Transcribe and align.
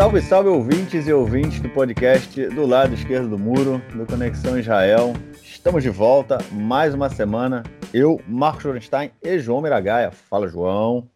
Salve, 0.00 0.22
salve 0.22 0.48
ouvintes 0.48 1.06
e 1.06 1.12
ouvintes 1.12 1.60
do 1.60 1.68
podcast 1.68 2.46
do 2.48 2.64
lado 2.64 2.94
esquerdo 2.94 3.28
do 3.28 3.38
muro, 3.38 3.82
do 3.94 4.06
Conexão 4.06 4.58
Israel. 4.58 5.12
Estamos 5.42 5.82
de 5.82 5.90
volta, 5.90 6.38
mais 6.50 6.94
uma 6.94 7.10
semana. 7.10 7.62
Eu, 7.92 8.18
Marcos 8.26 8.64
Lorenstein 8.64 9.10
e 9.22 9.38
João 9.38 9.60
Miragaia. 9.60 10.10
Fala, 10.10 10.48
João. 10.48 11.06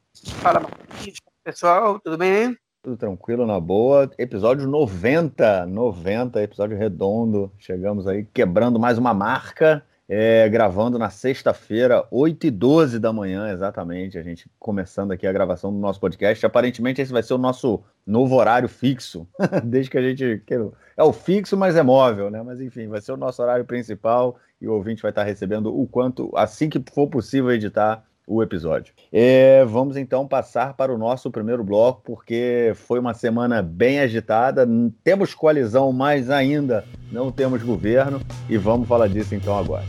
Fala, 0.43 0.61
Marcos. 0.61 1.15
Pessoal, 1.43 1.99
tudo 1.99 2.19
bem? 2.19 2.55
Tudo 2.83 2.99
tranquilo, 2.99 3.47
na 3.47 3.59
boa. 3.59 4.11
Episódio 4.19 4.69
90, 4.69 5.65
90, 5.65 6.43
episódio 6.43 6.77
redondo. 6.77 7.51
Chegamos 7.59 8.07
aí 8.07 8.27
quebrando 8.35 8.79
mais 8.79 8.99
uma 8.99 9.15
marca. 9.15 9.83
É, 10.07 10.47
gravando 10.51 10.99
na 10.99 11.09
sexta-feira, 11.09 12.07
8 12.11 12.47
e 12.47 12.51
12 12.51 12.99
da 12.99 13.13
manhã, 13.13 13.51
exatamente. 13.51 14.19
A 14.19 14.23
gente 14.23 14.51
começando 14.59 15.13
aqui 15.13 15.27
a 15.27 15.33
gravação 15.33 15.73
do 15.73 15.79
nosso 15.79 15.99
podcast. 15.99 16.45
Aparentemente, 16.45 17.01
esse 17.01 17.13
vai 17.13 17.23
ser 17.23 17.35
o 17.35 17.39
nosso 17.39 17.83
novo 18.07 18.35
horário 18.35 18.69
fixo, 18.69 19.27
desde 19.65 19.91
que 19.91 19.99
a 19.99 20.03
gente. 20.03 20.43
É 20.97 21.03
o 21.03 21.13
fixo, 21.13 21.57
mas 21.57 21.75
é 21.75 21.83
móvel, 21.83 22.31
né? 22.31 22.43
Mas 22.43 22.61
enfim, 22.61 22.87
vai 22.87 23.01
ser 23.01 23.13
o 23.13 23.17
nosso 23.17 23.43
horário 23.43 23.65
principal 23.65 24.39
e 24.61 24.69
o 24.69 24.73
ouvinte 24.73 25.03
vai 25.03 25.11
estar 25.11 25.25
recebendo 25.25 25.75
o 25.75 25.87
quanto, 25.87 26.31
assim 26.35 26.69
que 26.69 26.83
for 26.93 27.09
possível 27.09 27.51
editar 27.51 28.05
o 28.27 28.43
episódio. 28.43 28.95
É, 29.13 29.65
vamos 29.65 29.97
então 29.97 30.27
passar 30.27 30.75
para 30.75 30.93
o 30.93 30.99
nosso 30.99 31.31
primeiro 31.31 31.63
bloco, 31.63 32.03
porque 32.05 32.73
foi 32.75 32.99
uma 32.99 33.15
semana 33.15 33.63
bem 33.63 34.01
agitada. 34.01 34.67
Temos 35.03 35.35
coalizão, 35.35 35.93
mas 35.93 36.31
ainda 36.31 36.85
não 37.13 37.31
temos 37.31 37.63
governo, 37.63 38.21
e 38.49 38.57
vamos 38.57 38.89
falar 38.89 39.09
disso 39.09 39.35
então 39.35 39.57
agora. 39.57 39.85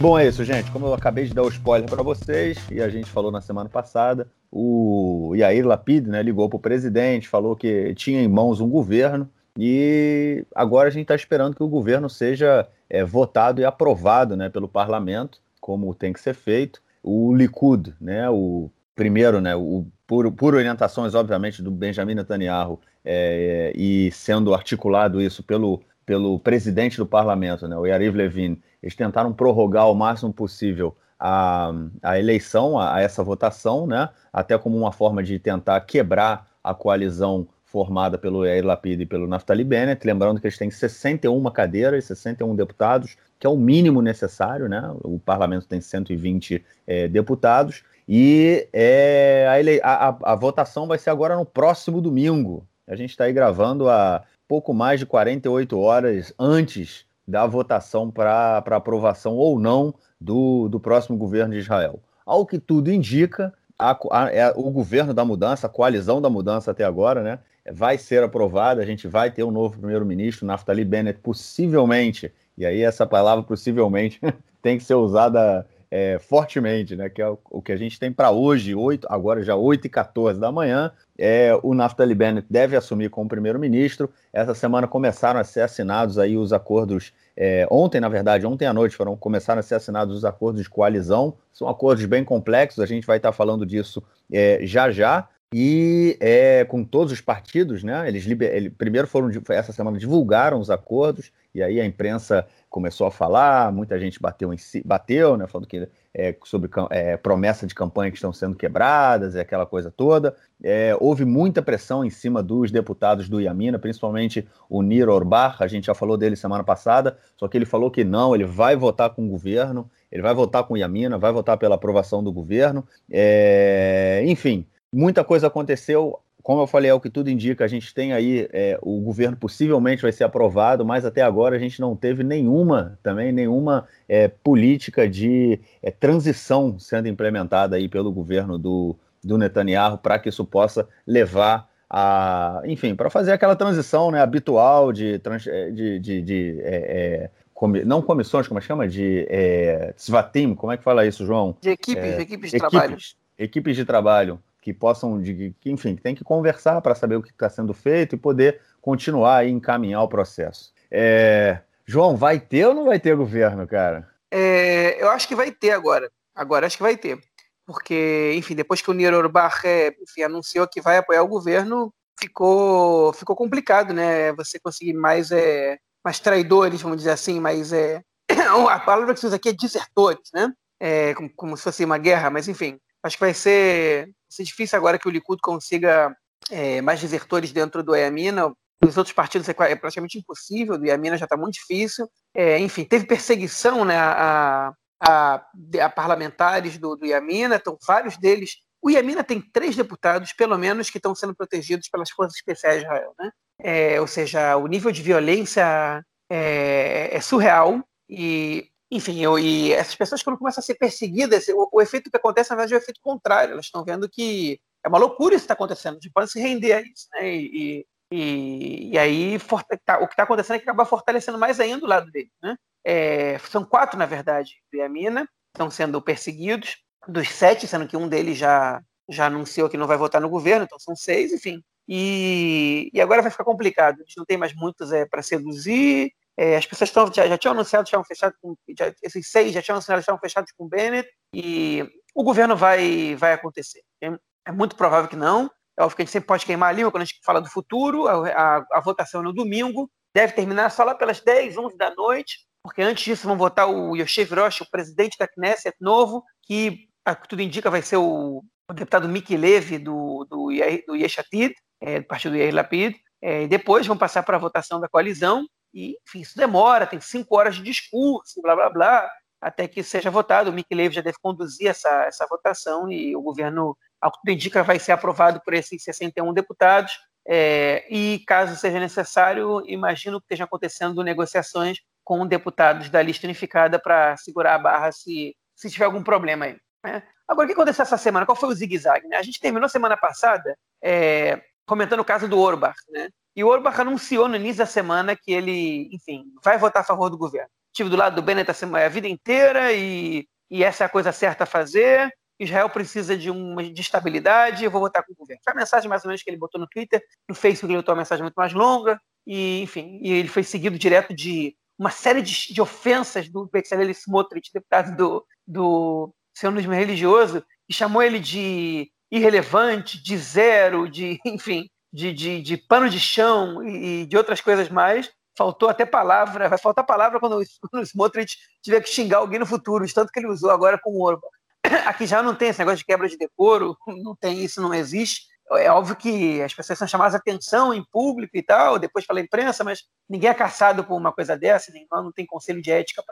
Bom, 0.00 0.18
é 0.18 0.26
isso, 0.26 0.42
gente. 0.44 0.70
Como 0.70 0.86
eu 0.86 0.94
acabei 0.94 1.26
de 1.26 1.34
dar 1.34 1.42
o 1.42 1.48
spoiler 1.48 1.88
para 1.88 2.02
vocês, 2.02 2.58
e 2.70 2.80
a 2.80 2.88
gente 2.88 3.10
falou 3.10 3.30
na 3.30 3.42
semana 3.42 3.68
passada, 3.68 4.26
o 4.50 5.34
Yair 5.36 5.66
Lapid 5.66 6.06
né, 6.06 6.22
ligou 6.22 6.48
para 6.48 6.56
o 6.56 6.60
presidente, 6.60 7.28
falou 7.28 7.54
que 7.54 7.94
tinha 7.94 8.22
em 8.22 8.26
mãos 8.26 8.62
um 8.62 8.68
governo, 8.70 9.28
e 9.62 10.46
agora 10.54 10.88
a 10.88 10.90
gente 10.90 11.02
está 11.02 11.14
esperando 11.14 11.54
que 11.54 11.62
o 11.62 11.68
governo 11.68 12.08
seja 12.08 12.66
é, 12.88 13.04
votado 13.04 13.60
e 13.60 13.64
aprovado 13.64 14.34
né, 14.34 14.48
pelo 14.48 14.66
parlamento, 14.66 15.38
como 15.60 15.94
tem 15.94 16.14
que 16.14 16.20
ser 16.20 16.34
feito. 16.34 16.80
O 17.02 17.34
Likud, 17.34 17.94
né, 18.00 18.30
o 18.30 18.70
primeiro, 18.94 19.38
né, 19.38 19.54
o, 19.54 19.86
por, 20.06 20.32
por 20.32 20.54
orientações, 20.54 21.14
obviamente, 21.14 21.62
do 21.62 21.70
Benjamin 21.70 22.14
Netanyahu, 22.14 22.80
é, 23.04 23.70
e 23.76 24.10
sendo 24.12 24.54
articulado 24.54 25.20
isso 25.20 25.42
pelo, 25.42 25.82
pelo 26.06 26.40
presidente 26.40 26.96
do 26.96 27.04
parlamento, 27.04 27.68
né, 27.68 27.76
o 27.76 27.84
Yariv 27.84 28.16
Levin, 28.16 28.58
eles 28.82 28.96
tentaram 28.96 29.30
prorrogar 29.30 29.90
o 29.90 29.94
máximo 29.94 30.32
possível 30.32 30.96
a, 31.18 31.70
a 32.02 32.18
eleição, 32.18 32.78
a, 32.78 32.96
a 32.96 33.02
essa 33.02 33.22
votação, 33.22 33.86
né, 33.86 34.08
até 34.32 34.56
como 34.56 34.78
uma 34.78 34.90
forma 34.90 35.22
de 35.22 35.38
tentar 35.38 35.78
quebrar 35.82 36.48
a 36.64 36.72
coalizão 36.72 37.46
formada 37.70 38.18
pelo 38.18 38.44
Yair 38.44 38.66
Lapid 38.66 39.00
e 39.00 39.06
pelo 39.06 39.28
Naftali 39.28 39.62
Bennett, 39.62 40.04
lembrando 40.04 40.40
que 40.40 40.46
eles 40.46 40.58
têm 40.58 40.70
61 40.70 41.42
cadeiras, 41.50 42.04
61 42.04 42.56
deputados, 42.56 43.16
que 43.38 43.46
é 43.46 43.50
o 43.50 43.56
mínimo 43.56 44.02
necessário, 44.02 44.68
né? 44.68 44.92
O 45.02 45.18
parlamento 45.18 45.66
tem 45.66 45.80
120 45.80 46.64
é, 46.86 47.06
deputados, 47.06 47.84
e 48.08 48.66
é, 48.72 49.46
a, 49.84 50.08
a, 50.08 50.32
a, 50.32 50.34
votação 50.34 50.88
vai 50.88 50.98
ser 50.98 51.10
agora 51.10 51.36
no 51.36 51.46
próximo 51.46 52.00
domingo. 52.00 52.66
A 52.88 52.96
gente 52.96 53.10
está 53.10 53.24
aí 53.24 53.32
gravando 53.32 53.88
a 53.88 54.24
pouco 54.48 54.74
mais 54.74 54.98
de 54.98 55.06
48 55.06 55.78
horas 55.78 56.34
antes 56.36 57.06
da 57.26 57.46
votação 57.46 58.10
para 58.10 58.58
aprovação 58.58 59.36
ou 59.36 59.60
não 59.60 59.94
do, 60.20 60.68
do 60.68 60.80
próximo 60.80 61.16
governo 61.16 61.54
de 61.54 61.60
Israel. 61.60 62.00
Ao 62.26 62.44
que 62.44 62.58
tudo 62.58 62.90
indica, 62.90 63.54
a, 63.78 63.96
a, 64.10 64.32
é 64.32 64.52
o 64.56 64.70
governo 64.72 65.14
da 65.14 65.24
mudança, 65.24 65.68
a 65.68 65.70
coalizão 65.70 66.20
da 66.20 66.28
mudança 66.28 66.72
até 66.72 66.82
agora, 66.82 67.22
né, 67.22 67.38
vai 67.72 67.98
ser 67.98 68.22
aprovada, 68.22 68.82
a 68.82 68.86
gente 68.86 69.06
vai 69.06 69.30
ter 69.30 69.44
um 69.44 69.50
novo 69.50 69.78
primeiro-ministro, 69.78 70.46
Naftali 70.46 70.84
Bennett, 70.84 71.20
possivelmente, 71.20 72.32
e 72.56 72.66
aí 72.66 72.82
essa 72.82 73.06
palavra 73.06 73.44
possivelmente 73.44 74.20
tem 74.62 74.78
que 74.78 74.84
ser 74.84 74.94
usada 74.94 75.66
é, 75.90 76.18
fortemente, 76.20 76.94
né? 76.94 77.10
Que 77.10 77.20
é 77.20 77.28
o, 77.28 77.38
o 77.50 77.60
que 77.60 77.72
a 77.72 77.76
gente 77.76 77.98
tem 77.98 78.12
para 78.12 78.30
hoje, 78.30 78.74
8, 78.74 79.06
agora 79.10 79.42
já 79.42 79.56
8 79.56 79.86
e 79.86 79.90
14 79.90 80.38
da 80.38 80.52
manhã. 80.52 80.92
É, 81.18 81.58
o 81.62 81.74
Naftali 81.74 82.14
Bennett 82.14 82.46
deve 82.48 82.76
assumir 82.76 83.10
como 83.10 83.28
primeiro-ministro. 83.28 84.08
Essa 84.32 84.54
semana 84.54 84.86
começaram 84.86 85.40
a 85.40 85.44
ser 85.44 85.62
assinados 85.62 86.16
aí 86.16 86.36
os 86.36 86.52
acordos. 86.52 87.12
É, 87.36 87.66
ontem, 87.70 88.00
na 88.00 88.08
verdade, 88.08 88.46
ontem 88.46 88.66
à 88.66 88.72
noite 88.72 88.94
foram 88.94 89.16
começaram 89.16 89.58
a 89.58 89.62
ser 89.62 89.74
assinados 89.74 90.16
os 90.16 90.24
acordos 90.24 90.62
de 90.62 90.70
coalizão. 90.70 91.34
São 91.52 91.68
acordos 91.68 92.04
bem 92.04 92.24
complexos. 92.24 92.82
A 92.82 92.86
gente 92.86 93.06
vai 93.06 93.16
estar 93.16 93.32
falando 93.32 93.66
disso 93.66 94.02
é, 94.32 94.60
já 94.62 94.90
já 94.92 95.28
e 95.52 96.16
é, 96.20 96.64
com 96.64 96.84
todos 96.84 97.12
os 97.12 97.20
partidos, 97.20 97.82
né? 97.82 98.06
Eles 98.06 98.24
liber... 98.24 98.54
Ele, 98.54 98.70
primeiro 98.70 99.08
foram 99.08 99.30
essa 99.48 99.72
semana 99.72 99.98
divulgaram 99.98 100.60
os 100.60 100.70
acordos 100.70 101.32
e 101.52 101.60
aí 101.60 101.80
a 101.80 101.84
imprensa 101.84 102.46
começou 102.68 103.08
a 103.08 103.10
falar, 103.10 103.72
muita 103.72 103.98
gente 103.98 104.20
bateu 104.20 104.54
em 104.54 104.56
si, 104.56 104.80
bateu, 104.86 105.36
né? 105.36 105.48
Falando 105.48 105.66
que 105.66 105.88
é, 106.14 106.36
sobre 106.44 106.70
é, 106.90 107.16
promessa 107.16 107.66
de 107.66 107.74
campanha 107.74 108.12
que 108.12 108.16
estão 108.16 108.32
sendo 108.32 108.54
quebradas 108.54 109.34
e 109.34 109.40
aquela 109.40 109.66
coisa 109.66 109.90
toda. 109.90 110.36
É, 110.62 110.96
houve 111.00 111.24
muita 111.24 111.60
pressão 111.60 112.04
em 112.04 112.10
cima 112.10 112.44
dos 112.44 112.70
deputados 112.70 113.28
do 113.28 113.40
Iamina, 113.40 113.76
principalmente 113.76 114.46
o 114.68 114.82
Niro 114.82 115.12
Orbach, 115.12 115.56
a 115.60 115.66
gente 115.66 115.86
já 115.86 115.94
falou 115.94 116.16
dele 116.16 116.36
semana 116.36 116.62
passada, 116.62 117.18
só 117.36 117.48
que 117.48 117.58
ele 117.58 117.66
falou 117.66 117.90
que 117.90 118.04
não, 118.04 118.36
ele 118.36 118.44
vai 118.44 118.76
votar 118.76 119.10
com 119.10 119.26
o 119.26 119.28
governo, 119.28 119.90
ele 120.12 120.22
vai 120.22 120.34
votar 120.34 120.62
com 120.62 120.74
o 120.74 120.76
Iamina, 120.76 121.18
vai 121.18 121.32
votar 121.32 121.58
pela 121.58 121.74
aprovação 121.74 122.22
do 122.22 122.32
governo. 122.32 122.86
É, 123.10 124.22
enfim, 124.26 124.64
Muita 124.92 125.22
coisa 125.22 125.46
aconteceu. 125.46 126.18
Como 126.42 126.62
eu 126.62 126.66
falei, 126.66 126.90
é 126.90 126.94
o 126.94 127.00
que 127.00 127.10
tudo 127.10 127.28
indica, 127.28 127.64
a 127.64 127.68
gente 127.68 127.92
tem 127.92 128.14
aí, 128.14 128.48
é, 128.50 128.78
o 128.80 128.98
governo 129.00 129.36
possivelmente 129.36 130.00
vai 130.00 130.10
ser 130.10 130.24
aprovado, 130.24 130.86
mas 130.86 131.04
até 131.04 131.20
agora 131.20 131.54
a 131.54 131.58
gente 131.58 131.78
não 131.80 131.94
teve 131.94 132.24
nenhuma, 132.24 132.98
também, 133.02 133.30
nenhuma 133.30 133.86
é, 134.08 134.26
política 134.26 135.06
de 135.06 135.60
é, 135.82 135.90
transição 135.90 136.78
sendo 136.78 137.08
implementada 137.08 137.76
aí 137.76 137.88
pelo 137.90 138.10
governo 138.10 138.56
do, 138.56 138.96
do 139.22 139.36
Netanyahu 139.36 139.98
para 139.98 140.18
que 140.18 140.30
isso 140.30 140.42
possa 140.42 140.88
levar 141.06 141.68
a, 141.90 142.62
enfim, 142.64 142.94
para 142.94 143.10
fazer 143.10 143.32
aquela 143.32 143.54
transição 143.54 144.10
né, 144.10 144.20
habitual 144.22 144.92
de, 144.92 145.20
é, 145.46 145.70
de, 145.70 145.98
de, 145.98 146.22
de 146.22 146.60
é, 146.62 147.30
é, 147.62 147.84
não 147.84 148.00
comissões, 148.00 148.48
como 148.48 148.58
é 148.58 148.62
que 148.62 148.66
chama? 148.66 148.88
De 148.88 149.26
é, 149.28 149.92
Svatim, 149.94 150.54
como 150.54 150.72
é 150.72 150.78
que 150.78 150.82
fala 150.82 151.04
isso, 151.04 151.26
João? 151.26 151.54
De 151.60 151.68
equipes, 151.68 152.02
é, 152.02 152.20
equipes 152.22 152.50
de 152.50 152.56
equipes, 152.56 152.70
trabalho. 152.70 152.96
Equipes 153.38 153.76
de 153.76 153.84
trabalho 153.84 154.40
que 154.60 154.72
possam, 154.72 155.20
de, 155.20 155.54
que, 155.60 155.70
enfim, 155.70 155.96
tem 155.96 156.14
que 156.14 156.24
conversar 156.24 156.80
para 156.80 156.94
saber 156.94 157.16
o 157.16 157.22
que 157.22 157.30
está 157.30 157.48
sendo 157.48 157.72
feito 157.72 158.14
e 158.14 158.18
poder 158.18 158.60
continuar 158.80 159.46
e 159.46 159.50
encaminhar 159.50 160.02
o 160.02 160.08
processo. 160.08 160.72
É, 160.90 161.60
João, 161.86 162.16
vai 162.16 162.38
ter 162.38 162.66
ou 162.66 162.74
não 162.74 162.84
vai 162.84 163.00
ter 163.00 163.16
governo, 163.16 163.66
cara? 163.66 164.08
É, 164.30 165.02
eu 165.02 165.10
acho 165.10 165.26
que 165.26 165.34
vai 165.34 165.50
ter 165.50 165.70
agora. 165.70 166.10
Agora 166.34 166.66
acho 166.66 166.76
que 166.76 166.82
vai 166.82 166.96
ter. 166.96 167.18
Porque, 167.66 168.32
enfim, 168.36 168.54
depois 168.54 168.82
que 168.82 168.90
o 168.90 168.94
Niro 168.94 169.16
Orbach 169.16 169.64
é, 169.64 169.94
enfim, 170.00 170.22
anunciou 170.22 170.68
que 170.68 170.80
vai 170.80 170.98
apoiar 170.98 171.22
o 171.22 171.28
governo, 171.28 171.92
ficou, 172.18 173.12
ficou 173.12 173.36
complicado, 173.36 173.94
né? 173.94 174.32
Você 174.34 174.58
conseguir 174.58 174.92
mais, 174.92 175.30
é, 175.30 175.78
mais 176.04 176.18
traidores, 176.18 176.82
vamos 176.82 176.98
dizer 176.98 177.10
assim, 177.10 177.40
mais. 177.40 177.72
É, 177.72 178.02
a 178.70 178.78
palavra 178.80 179.14
que 179.14 179.20
se 179.20 179.26
usa 179.26 179.36
aqui 179.36 179.48
é 179.48 179.52
desertores, 179.52 180.30
né? 180.34 180.52
É, 180.78 181.14
como, 181.14 181.30
como 181.34 181.56
se 181.56 181.62
fosse 181.62 181.84
uma 181.84 181.98
guerra, 181.98 182.30
mas 182.30 182.48
enfim, 182.48 182.78
acho 183.02 183.16
que 183.16 183.24
vai 183.24 183.34
ser 183.34 184.10
ser 184.30 184.44
difícil 184.44 184.78
agora 184.78 184.98
que 184.98 185.08
o 185.08 185.10
Likud 185.10 185.40
consiga 185.42 186.14
é, 186.50 186.80
mais 186.80 187.00
desertores 187.00 187.52
dentro 187.52 187.82
do 187.82 187.94
Yamina. 187.94 188.52
Nos 188.82 188.96
outros 188.96 189.12
partidos 189.12 189.48
é, 189.48 189.54
é 189.58 189.76
praticamente 189.76 190.18
impossível, 190.18 190.78
do 190.78 190.86
Yamina 190.86 191.18
já 191.18 191.24
está 191.24 191.36
muito 191.36 191.54
difícil. 191.54 192.08
É, 192.34 192.58
enfim, 192.58 192.84
teve 192.84 193.06
perseguição 193.06 193.84
né, 193.84 193.96
a, 193.96 194.72
a, 195.00 195.46
a 195.82 195.88
parlamentares 195.90 196.78
do, 196.78 196.96
do 196.96 197.06
Yamina, 197.06 197.56
então 197.56 197.76
vários 197.86 198.16
deles. 198.16 198.56
O 198.82 198.88
Yamina 198.88 199.22
tem 199.22 199.40
três 199.40 199.76
deputados, 199.76 200.32
pelo 200.32 200.56
menos, 200.56 200.88
que 200.88 200.96
estão 200.96 201.14
sendo 201.14 201.34
protegidos 201.34 201.88
pelas 201.88 202.10
Forças 202.10 202.36
Especiais 202.36 202.78
de 202.78 202.84
Israel. 202.84 203.14
Né? 203.18 203.30
É, 203.60 204.00
ou 204.00 204.06
seja, 204.06 204.56
o 204.56 204.66
nível 204.66 204.90
de 204.90 205.02
violência 205.02 206.02
é, 206.30 207.10
é 207.12 207.20
surreal 207.20 207.84
e 208.08 208.70
enfim, 208.90 209.20
eu, 209.20 209.38
e 209.38 209.72
essas 209.72 209.94
pessoas 209.94 210.22
quando 210.22 210.38
começam 210.38 210.60
a 210.60 210.64
ser 210.64 210.74
perseguidas, 210.74 211.46
o, 211.48 211.68
o, 211.72 211.80
efeito 211.80 212.10
que 212.10 212.16
acontece, 212.16 212.50
na 212.50 212.56
verdade, 212.56 212.74
é 212.74 212.76
o 212.76 212.82
efeito 212.82 213.00
contrário. 213.00 213.52
Elas 213.52 213.66
estão 213.66 213.84
vendo 213.84 214.08
que 214.08 214.60
é 214.84 214.88
uma 214.88 214.98
loucura 214.98 215.34
isso 215.34 215.42
que 215.42 215.44
está 215.44 215.54
acontecendo, 215.54 215.94
eles 215.94 216.12
podem 216.12 216.28
se 216.28 216.40
render 216.40 216.72
a 216.72 216.80
isso, 216.80 217.06
né? 217.12 217.34
E, 217.34 217.86
e, 218.12 218.90
e 218.92 218.98
aí 218.98 219.38
tá, 219.84 219.98
o 219.98 220.06
que 220.06 220.14
está 220.14 220.24
acontecendo 220.24 220.56
é 220.56 220.58
que 220.58 220.64
acaba 220.64 220.84
fortalecendo 220.84 221.38
mais 221.38 221.60
ainda 221.60 221.84
o 221.84 221.88
lado 221.88 222.10
dele, 222.10 222.30
né? 222.42 222.56
É, 222.84 223.38
são 223.38 223.64
quatro, 223.64 223.98
na 223.98 224.06
verdade, 224.06 224.54
do 224.72 224.78
Yamina, 224.78 225.28
estão 225.54 225.70
sendo 225.70 226.00
perseguidos, 226.02 226.78
dos 227.06 227.28
sete, 227.28 227.68
sendo 227.68 227.86
que 227.86 227.96
um 227.96 228.08
deles 228.08 228.38
já, 228.38 228.82
já 229.08 229.26
anunciou 229.26 229.68
que 229.68 229.76
não 229.76 229.86
vai 229.86 229.96
votar 229.96 230.20
no 230.20 230.28
governo, 230.28 230.64
então 230.64 230.78
são 230.78 230.96
seis, 230.96 231.32
enfim. 231.32 231.62
E, 231.86 232.90
e 232.92 233.00
agora 233.00 233.22
vai 233.22 233.30
ficar 233.30 233.44
complicado, 233.44 234.00
eles 234.00 234.14
não 234.16 234.24
tem 234.24 234.36
mais 234.36 234.54
muitos 234.54 234.92
é, 234.92 235.04
para 235.06 235.22
seduzir, 235.22 236.12
é, 236.40 236.56
as 236.56 236.64
pessoas 236.64 236.90
tão, 236.90 237.12
já, 237.12 237.28
já, 237.28 237.36
tinham 237.36 237.52
anunciado, 237.52 237.86
tinham 237.86 238.02
fechado 238.02 238.34
com, 238.40 238.56
já, 238.74 238.90
esses 239.02 239.30
seis 239.30 239.52
já 239.52 239.60
tinham 239.60 239.74
anunciado, 239.74 240.00
estavam 240.00 240.18
fechados 240.18 240.50
com 240.56 240.64
o 240.64 240.68
Bennett 240.70 241.06
e 241.34 241.86
o 242.14 242.24
governo 242.24 242.56
vai, 242.56 243.14
vai 243.14 243.34
acontecer. 243.34 243.82
é 244.00 244.50
muito 244.50 244.74
provável 244.74 245.06
que 245.06 245.16
não. 245.16 245.50
É 245.78 245.82
óbvio 245.82 245.96
que 245.96 246.02
a 246.02 246.04
gente 246.06 246.12
sempre 246.12 246.28
pode 246.28 246.46
queimar 246.46 246.70
a 246.70 246.72
língua 246.72 246.90
quando 246.90 247.02
a 247.02 247.04
gente 247.04 247.20
fala 247.22 247.42
do 247.42 247.50
futuro. 247.50 248.08
A, 248.08 248.28
a, 248.30 248.64
a 248.72 248.80
votação 248.80 249.20
é 249.20 249.24
no 249.24 249.34
domingo, 249.34 249.90
deve 250.16 250.32
terminar 250.32 250.70
só 250.70 250.82
lá 250.82 250.94
pelas 250.94 251.20
10, 251.20 251.58
11 251.58 251.76
da 251.76 251.94
noite, 251.94 252.38
porque 252.64 252.80
antes 252.80 253.04
disso 253.04 253.26
vão 253.26 253.36
votar 253.36 253.68
o 253.68 253.94
Yoshev 253.94 254.34
Rosh, 254.34 254.62
o 254.62 254.70
presidente 254.70 255.18
da 255.18 255.28
Knesset 255.28 255.76
novo, 255.78 256.24
que, 256.44 256.88
a 257.04 257.14
que 257.14 257.28
tudo 257.28 257.42
indica, 257.42 257.70
vai 257.70 257.82
ser 257.82 257.98
o, 257.98 258.42
o 258.70 258.72
deputado 258.72 259.06
Miki 259.10 259.36
Levy, 259.36 259.76
do, 259.76 260.24
do, 260.24 260.48
do 260.86 260.96
Yeshatid, 260.96 261.54
é, 261.82 262.00
do 262.00 262.06
partido 262.06 262.34
Yair 262.34 262.54
Lapid. 262.54 262.96
É, 263.22 263.46
depois 263.46 263.86
vão 263.86 263.98
passar 263.98 264.22
para 264.22 264.38
a 264.38 264.40
votação 264.40 264.80
da 264.80 264.88
coalizão, 264.88 265.46
e, 265.72 265.96
enfim, 266.06 266.20
isso 266.20 266.36
demora, 266.36 266.86
tem 266.86 267.00
cinco 267.00 267.36
horas 267.36 267.56
de 267.56 267.62
discurso, 267.62 268.40
blá, 268.42 268.54
blá, 268.54 268.70
blá, 268.70 269.10
até 269.40 269.66
que 269.66 269.82
seja 269.82 270.10
votado. 270.10 270.50
O 270.50 270.52
Mick 270.52 270.74
Levy 270.74 270.94
já 270.94 271.00
deve 271.00 271.18
conduzir 271.22 271.68
essa, 271.68 272.04
essa 272.04 272.26
votação 272.28 272.90
e 272.90 273.16
o 273.16 273.22
governo, 273.22 273.76
ao 274.00 274.10
que 274.12 274.18
tudo 274.18 274.32
indica, 274.32 274.62
vai 274.62 274.78
ser 274.78 274.92
aprovado 274.92 275.40
por 275.44 275.54
esses 275.54 275.82
61 275.82 276.32
deputados. 276.32 276.98
É, 277.26 277.86
e, 277.90 278.24
caso 278.26 278.56
seja 278.56 278.80
necessário, 278.80 279.62
imagino 279.66 280.18
que 280.18 280.24
estejam 280.24 280.46
acontecendo 280.46 281.04
negociações 281.04 281.78
com 282.02 282.26
deputados 282.26 282.88
da 282.88 283.00
lista 283.02 283.26
unificada 283.26 283.78
para 283.78 284.16
segurar 284.16 284.54
a 284.54 284.58
barra 284.58 284.90
se, 284.90 285.36
se 285.54 285.70
tiver 285.70 285.84
algum 285.84 286.02
problema 286.02 286.46
aí. 286.46 286.56
Né? 286.84 287.02
Agora, 287.28 287.44
o 287.44 287.46
que 287.46 287.52
aconteceu 287.52 287.82
essa 287.82 287.96
semana? 287.96 288.26
Qual 288.26 288.34
foi 288.34 288.48
o 288.48 288.54
zigue-zague? 288.54 289.06
Né? 289.06 289.16
A 289.16 289.22
gente 289.22 289.38
terminou 289.38 289.68
semana 289.68 289.96
passada 289.96 290.56
é, 290.82 291.40
comentando 291.70 292.00
o 292.00 292.04
caso 292.04 292.26
do 292.26 292.36
Orbach, 292.36 292.76
né? 292.88 293.10
E 293.36 293.44
o 293.44 293.46
Orbach 293.46 293.80
anunciou 293.80 294.26
no 294.26 294.34
início 294.34 294.58
da 294.58 294.66
semana 294.66 295.14
que 295.14 295.30
ele, 295.30 295.88
enfim, 295.92 296.24
vai 296.42 296.58
votar 296.58 296.82
a 296.82 296.84
favor 296.84 297.08
do 297.08 297.16
governo. 297.16 297.48
Estive 297.72 297.88
do 297.88 297.96
lado 297.96 298.16
do 298.16 298.22
Bennett 298.22 298.50
a 298.50 298.88
vida 298.88 299.06
inteira 299.06 299.72
e, 299.72 300.26
e 300.50 300.64
essa 300.64 300.82
é 300.82 300.86
a 300.86 300.90
coisa 300.90 301.12
certa 301.12 301.44
a 301.44 301.46
fazer. 301.46 302.12
Israel 302.40 302.68
precisa 302.70 303.16
de 303.16 303.30
uma 303.30 303.62
de 303.62 303.80
estabilidade, 303.80 304.64
eu 304.64 304.70
vou 304.70 304.80
votar 304.80 305.04
com 305.06 305.12
o 305.12 305.16
governo. 305.16 305.40
Foi 305.44 305.52
a 305.52 305.56
mensagem 305.56 305.88
mais 305.88 306.04
ou 306.04 306.08
menos 306.08 306.24
que 306.24 306.28
ele 306.28 306.38
botou 306.38 306.60
no 306.60 306.66
Twitter, 306.66 307.00
no 307.28 307.36
Facebook 307.36 307.72
ele 307.72 307.80
botou 307.80 307.94
uma 307.94 308.00
mensagem 308.00 308.24
muito 308.24 308.34
mais 308.34 308.52
longa, 308.52 309.00
e 309.24 309.62
enfim, 309.62 310.00
e 310.02 310.10
ele 310.10 310.28
foi 310.28 310.42
seguido 310.42 310.76
direto 310.76 311.14
de 311.14 311.54
uma 311.78 311.90
série 311.90 312.20
de, 312.20 312.52
de 312.52 312.60
ofensas 312.60 313.28
do 313.28 313.46
Bezalel 313.46 313.90
Smotrich, 313.90 314.50
deputado 314.52 314.96
do, 314.96 315.24
do 315.46 316.12
sionismo 316.34 316.72
religioso, 316.72 317.44
e 317.68 317.72
chamou 317.72 318.02
ele 318.02 318.18
de 318.18 318.90
irrelevante, 319.10 320.02
de 320.02 320.16
zero, 320.16 320.88
de, 320.88 321.18
enfim, 321.26 321.68
de, 321.92 322.12
de, 322.12 322.42
de 322.42 322.56
pano 322.56 322.88
de 322.88 323.00
chão 323.00 323.62
e, 323.66 324.06
de 324.06 324.16
outras 324.16 324.40
coisas 324.40 324.68
mais. 324.68 325.10
Faltou 325.36 325.68
até 325.68 325.86
palavra, 325.86 326.48
vai 326.48 326.58
faltar 326.58 326.84
palavra 326.84 327.18
quando 327.18 327.40
o, 327.40 327.42
quando 327.70 327.86
Smotrich 327.86 328.36
tiver 328.62 328.80
que 328.80 328.90
xingar 328.90 329.18
alguém 329.18 329.38
no 329.38 329.46
futuro, 329.46 329.86
tanto 329.92 330.12
que 330.12 330.20
ele 330.20 330.28
usou 330.28 330.50
agora 330.50 330.78
com 330.78 330.90
o 330.90 331.02
Orban. 331.02 331.26
Aqui 331.86 332.06
já 332.06 332.22
não 332.22 332.34
tem 332.34 332.48
esse 332.48 332.58
negócio 332.58 332.78
de 332.78 332.84
quebra 332.84 333.08
de 333.08 333.16
decoro, 333.16 333.76
não 333.86 334.14
tem 334.16 334.42
isso, 334.44 334.60
não 334.60 334.72
existe. 334.74 335.28
É 335.52 335.68
óbvio 335.68 335.96
que 335.96 336.40
as 336.42 336.54
pessoas 336.54 336.78
são 336.78 336.86
chamadas 336.86 337.12
a 337.12 337.18
atenção 337.18 337.74
em 337.74 337.84
público 337.90 338.36
e 338.36 338.42
tal, 338.42 338.78
depois 338.78 339.04
pela 339.04 339.20
imprensa, 339.20 339.64
mas 339.64 339.82
ninguém 340.08 340.30
é 340.30 340.34
caçado 340.34 340.84
por 340.84 340.94
uma 340.94 341.12
coisa 341.12 341.36
dessa, 341.36 341.72
não 341.90 342.12
tem 342.12 342.24
conselho 342.24 342.62
de 342.62 342.70
ética 342.70 343.02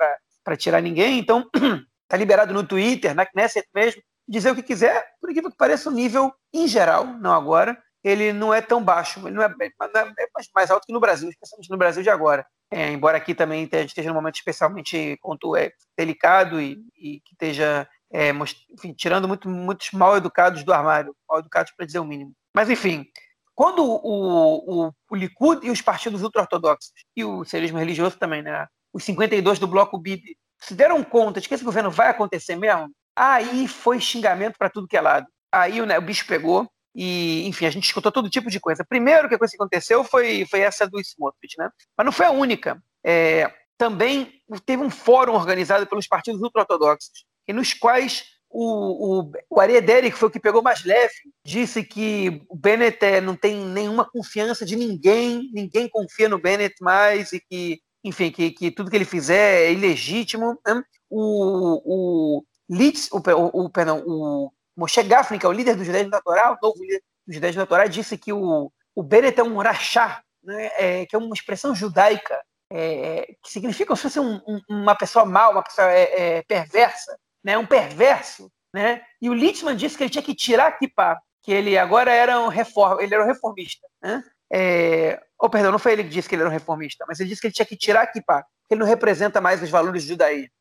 para 0.44 0.56
tirar 0.56 0.80
ninguém, 0.80 1.18
então 1.18 1.48
tá 2.06 2.16
liberado 2.16 2.54
no 2.54 2.62
Twitter, 2.62 3.12
na 3.12 3.26
Knesset 3.26 3.66
mesmo, 3.74 4.00
dizer 4.28 4.50
o 4.50 4.54
que 4.54 4.62
quiser, 4.62 5.04
por 5.20 5.30
incrível 5.30 5.50
que 5.50 5.56
pareça, 5.56 5.88
o 5.88 5.92
nível 5.92 6.32
em 6.52 6.68
geral, 6.68 7.06
não 7.06 7.32
agora, 7.32 7.76
ele 8.04 8.32
não 8.32 8.52
é 8.52 8.60
tão 8.60 8.82
baixo, 8.82 9.26
ele 9.26 9.36
não 9.36 9.42
é, 9.42 9.46
é 9.46 10.26
mais 10.54 10.70
alto 10.70 10.86
que 10.86 10.92
no 10.92 11.00
Brasil, 11.00 11.28
especialmente 11.28 11.70
no 11.70 11.76
Brasil 11.76 12.02
de 12.02 12.10
agora. 12.10 12.46
É, 12.70 12.90
embora 12.90 13.16
aqui 13.16 13.34
também 13.34 13.68
esteja 13.72 14.08
num 14.08 14.14
momento 14.14 14.36
especialmente 14.36 15.18
é, 15.56 15.72
delicado 15.96 16.60
e, 16.60 16.78
e 16.96 17.20
que 17.20 17.32
esteja 17.32 17.88
é, 18.10 18.30
enfim, 18.70 18.92
tirando 18.94 19.28
muito, 19.28 19.48
muitos 19.48 19.90
mal 19.92 20.16
educados 20.16 20.62
do 20.64 20.72
armário, 20.72 21.14
mal 21.28 21.40
educados 21.40 21.72
para 21.76 21.86
dizer 21.86 21.98
o 21.98 22.04
mínimo. 22.04 22.32
Mas 22.54 22.70
enfim, 22.70 23.06
quando 23.54 23.82
o, 23.82 24.86
o, 24.86 24.92
o 25.10 25.16
Likud 25.16 25.66
e 25.66 25.70
os 25.70 25.82
partidos 25.82 26.22
ultra-ortodoxos, 26.22 26.92
e 27.16 27.24
o 27.24 27.44
serismo 27.44 27.78
religioso 27.78 28.18
também, 28.18 28.42
né, 28.42 28.66
os 28.92 29.04
52 29.04 29.58
do 29.58 29.66
bloco 29.66 29.98
BIB, 29.98 30.36
se 30.60 30.74
deram 30.74 31.04
conta 31.04 31.40
de 31.40 31.48
que 31.48 31.54
esse 31.54 31.64
governo 31.64 31.90
vai 31.90 32.08
acontecer 32.08 32.56
mesmo, 32.56 32.90
aí 33.18 33.66
foi 33.68 34.00
xingamento 34.00 34.56
para 34.58 34.70
tudo 34.70 34.88
que 34.88 34.96
é 34.96 35.00
lado. 35.00 35.26
Aí 35.52 35.80
né, 35.84 35.98
o 35.98 36.02
bicho 36.02 36.26
pegou, 36.26 36.68
e, 36.94 37.46
enfim, 37.46 37.66
a 37.66 37.70
gente 37.70 37.84
escutou 37.84 38.10
todo 38.10 38.30
tipo 38.30 38.50
de 38.50 38.58
coisa. 38.58 38.84
Primeiro 38.84 39.28
que 39.28 39.34
a 39.34 39.38
coisa 39.38 39.52
que 39.52 39.56
aconteceu 39.56 40.02
foi, 40.02 40.44
foi 40.50 40.60
essa 40.60 40.86
do 40.86 41.00
Smotrich, 41.00 41.56
né? 41.56 41.70
Mas 41.96 42.04
não 42.04 42.12
foi 42.12 42.26
a 42.26 42.30
única. 42.30 42.82
É, 43.04 43.52
também 43.76 44.32
teve 44.66 44.82
um 44.82 44.90
fórum 44.90 45.34
organizado 45.34 45.86
pelos 45.86 46.08
partidos 46.08 46.42
ultra-ortodoxos, 46.42 47.24
nos 47.48 47.72
quais 47.72 48.24
o, 48.50 49.20
o, 49.20 49.32
o 49.48 49.60
que 49.60 50.10
foi 50.12 50.28
o 50.28 50.32
que 50.32 50.40
pegou 50.40 50.62
mais 50.62 50.84
leve, 50.84 51.14
disse 51.44 51.84
que 51.84 52.42
o 52.48 52.56
Bennett 52.56 53.04
é, 53.04 53.20
não 53.20 53.36
tem 53.36 53.56
nenhuma 53.56 54.04
confiança 54.04 54.64
de 54.64 54.74
ninguém, 54.74 55.50
ninguém 55.52 55.88
confia 55.88 56.28
no 56.28 56.40
Bennett 56.40 56.74
mais, 56.80 57.32
e 57.32 57.40
que, 57.40 57.80
enfim, 58.02 58.30
que, 58.30 58.50
que 58.50 58.70
tudo 58.70 58.90
que 58.90 58.96
ele 58.96 59.04
fizer 59.04 59.66
é 59.66 59.72
ilegítimo. 59.72 60.58
Né? 60.66 60.82
O, 61.10 62.38
o, 62.38 62.44
Litz, 62.68 63.08
o, 63.10 63.18
o, 63.18 63.64
o, 63.64 63.70
perdão, 63.70 64.02
o 64.06 64.52
Moshe 64.76 65.02
Gafni, 65.02 65.38
que 65.38 65.46
é 65.46 65.48
o 65.48 65.52
líder 65.52 65.74
dos 65.74 65.86
judeus 65.86 66.08
Torá, 66.22 66.52
o 66.52 66.58
novo 66.62 66.82
líder 66.82 67.02
dos 67.26 67.34
judeus 67.34 67.68
Torá, 67.68 67.86
disse 67.86 68.18
que 68.18 68.32
o, 68.32 68.70
o 68.94 69.02
Bennett 69.02 69.40
é 69.40 69.42
um 69.42 69.56
rachá, 69.56 70.22
né, 70.42 70.70
é, 70.76 71.06
que 71.06 71.16
é 71.16 71.18
uma 71.18 71.34
expressão 71.34 71.74
judaica, 71.74 72.38
é, 72.70 73.34
que 73.42 73.50
significa 73.50 73.96
se 73.96 74.02
fosse 74.02 74.20
um, 74.20 74.40
um, 74.46 74.60
uma 74.68 74.94
pessoa 74.94 75.24
mal, 75.24 75.52
uma 75.52 75.62
pessoa 75.62 75.90
é, 75.90 76.36
é, 76.38 76.42
perversa, 76.42 77.18
né, 77.42 77.56
um 77.56 77.66
perverso. 77.66 78.50
Né? 78.74 79.02
E 79.20 79.30
o 79.30 79.34
Littman 79.34 79.74
disse 79.74 79.96
que 79.96 80.04
ele 80.04 80.10
tinha 80.10 80.22
que 80.22 80.34
tirar 80.34 80.66
a 80.66 80.72
kippah, 80.72 81.18
que 81.42 81.50
ele 81.50 81.78
agora 81.78 82.12
era 82.12 82.38
um, 82.38 82.48
reform, 82.48 83.00
ele 83.00 83.14
era 83.14 83.24
um 83.24 83.26
reformista. 83.26 83.86
Né? 84.02 84.22
É, 84.52 85.20
oh, 85.40 85.48
perdão, 85.48 85.72
não 85.72 85.78
foi 85.78 85.92
ele 85.92 86.04
que 86.04 86.10
disse 86.10 86.28
que 86.28 86.34
ele 86.34 86.42
era 86.42 86.50
um 86.50 86.52
reformista, 86.52 87.04
mas 87.08 87.18
ele 87.18 87.30
disse 87.30 87.40
que 87.40 87.46
ele 87.46 87.54
tinha 87.54 87.66
que 87.66 87.76
tirar 87.76 88.02
a 88.02 88.06
kippah, 88.06 88.42
que 88.42 88.74
ele 88.74 88.80
não 88.80 88.86
representa 88.86 89.40
mais 89.40 89.62
os 89.62 89.70
valores 89.70 90.04
do 90.04 90.08
judaísmo 90.10 90.57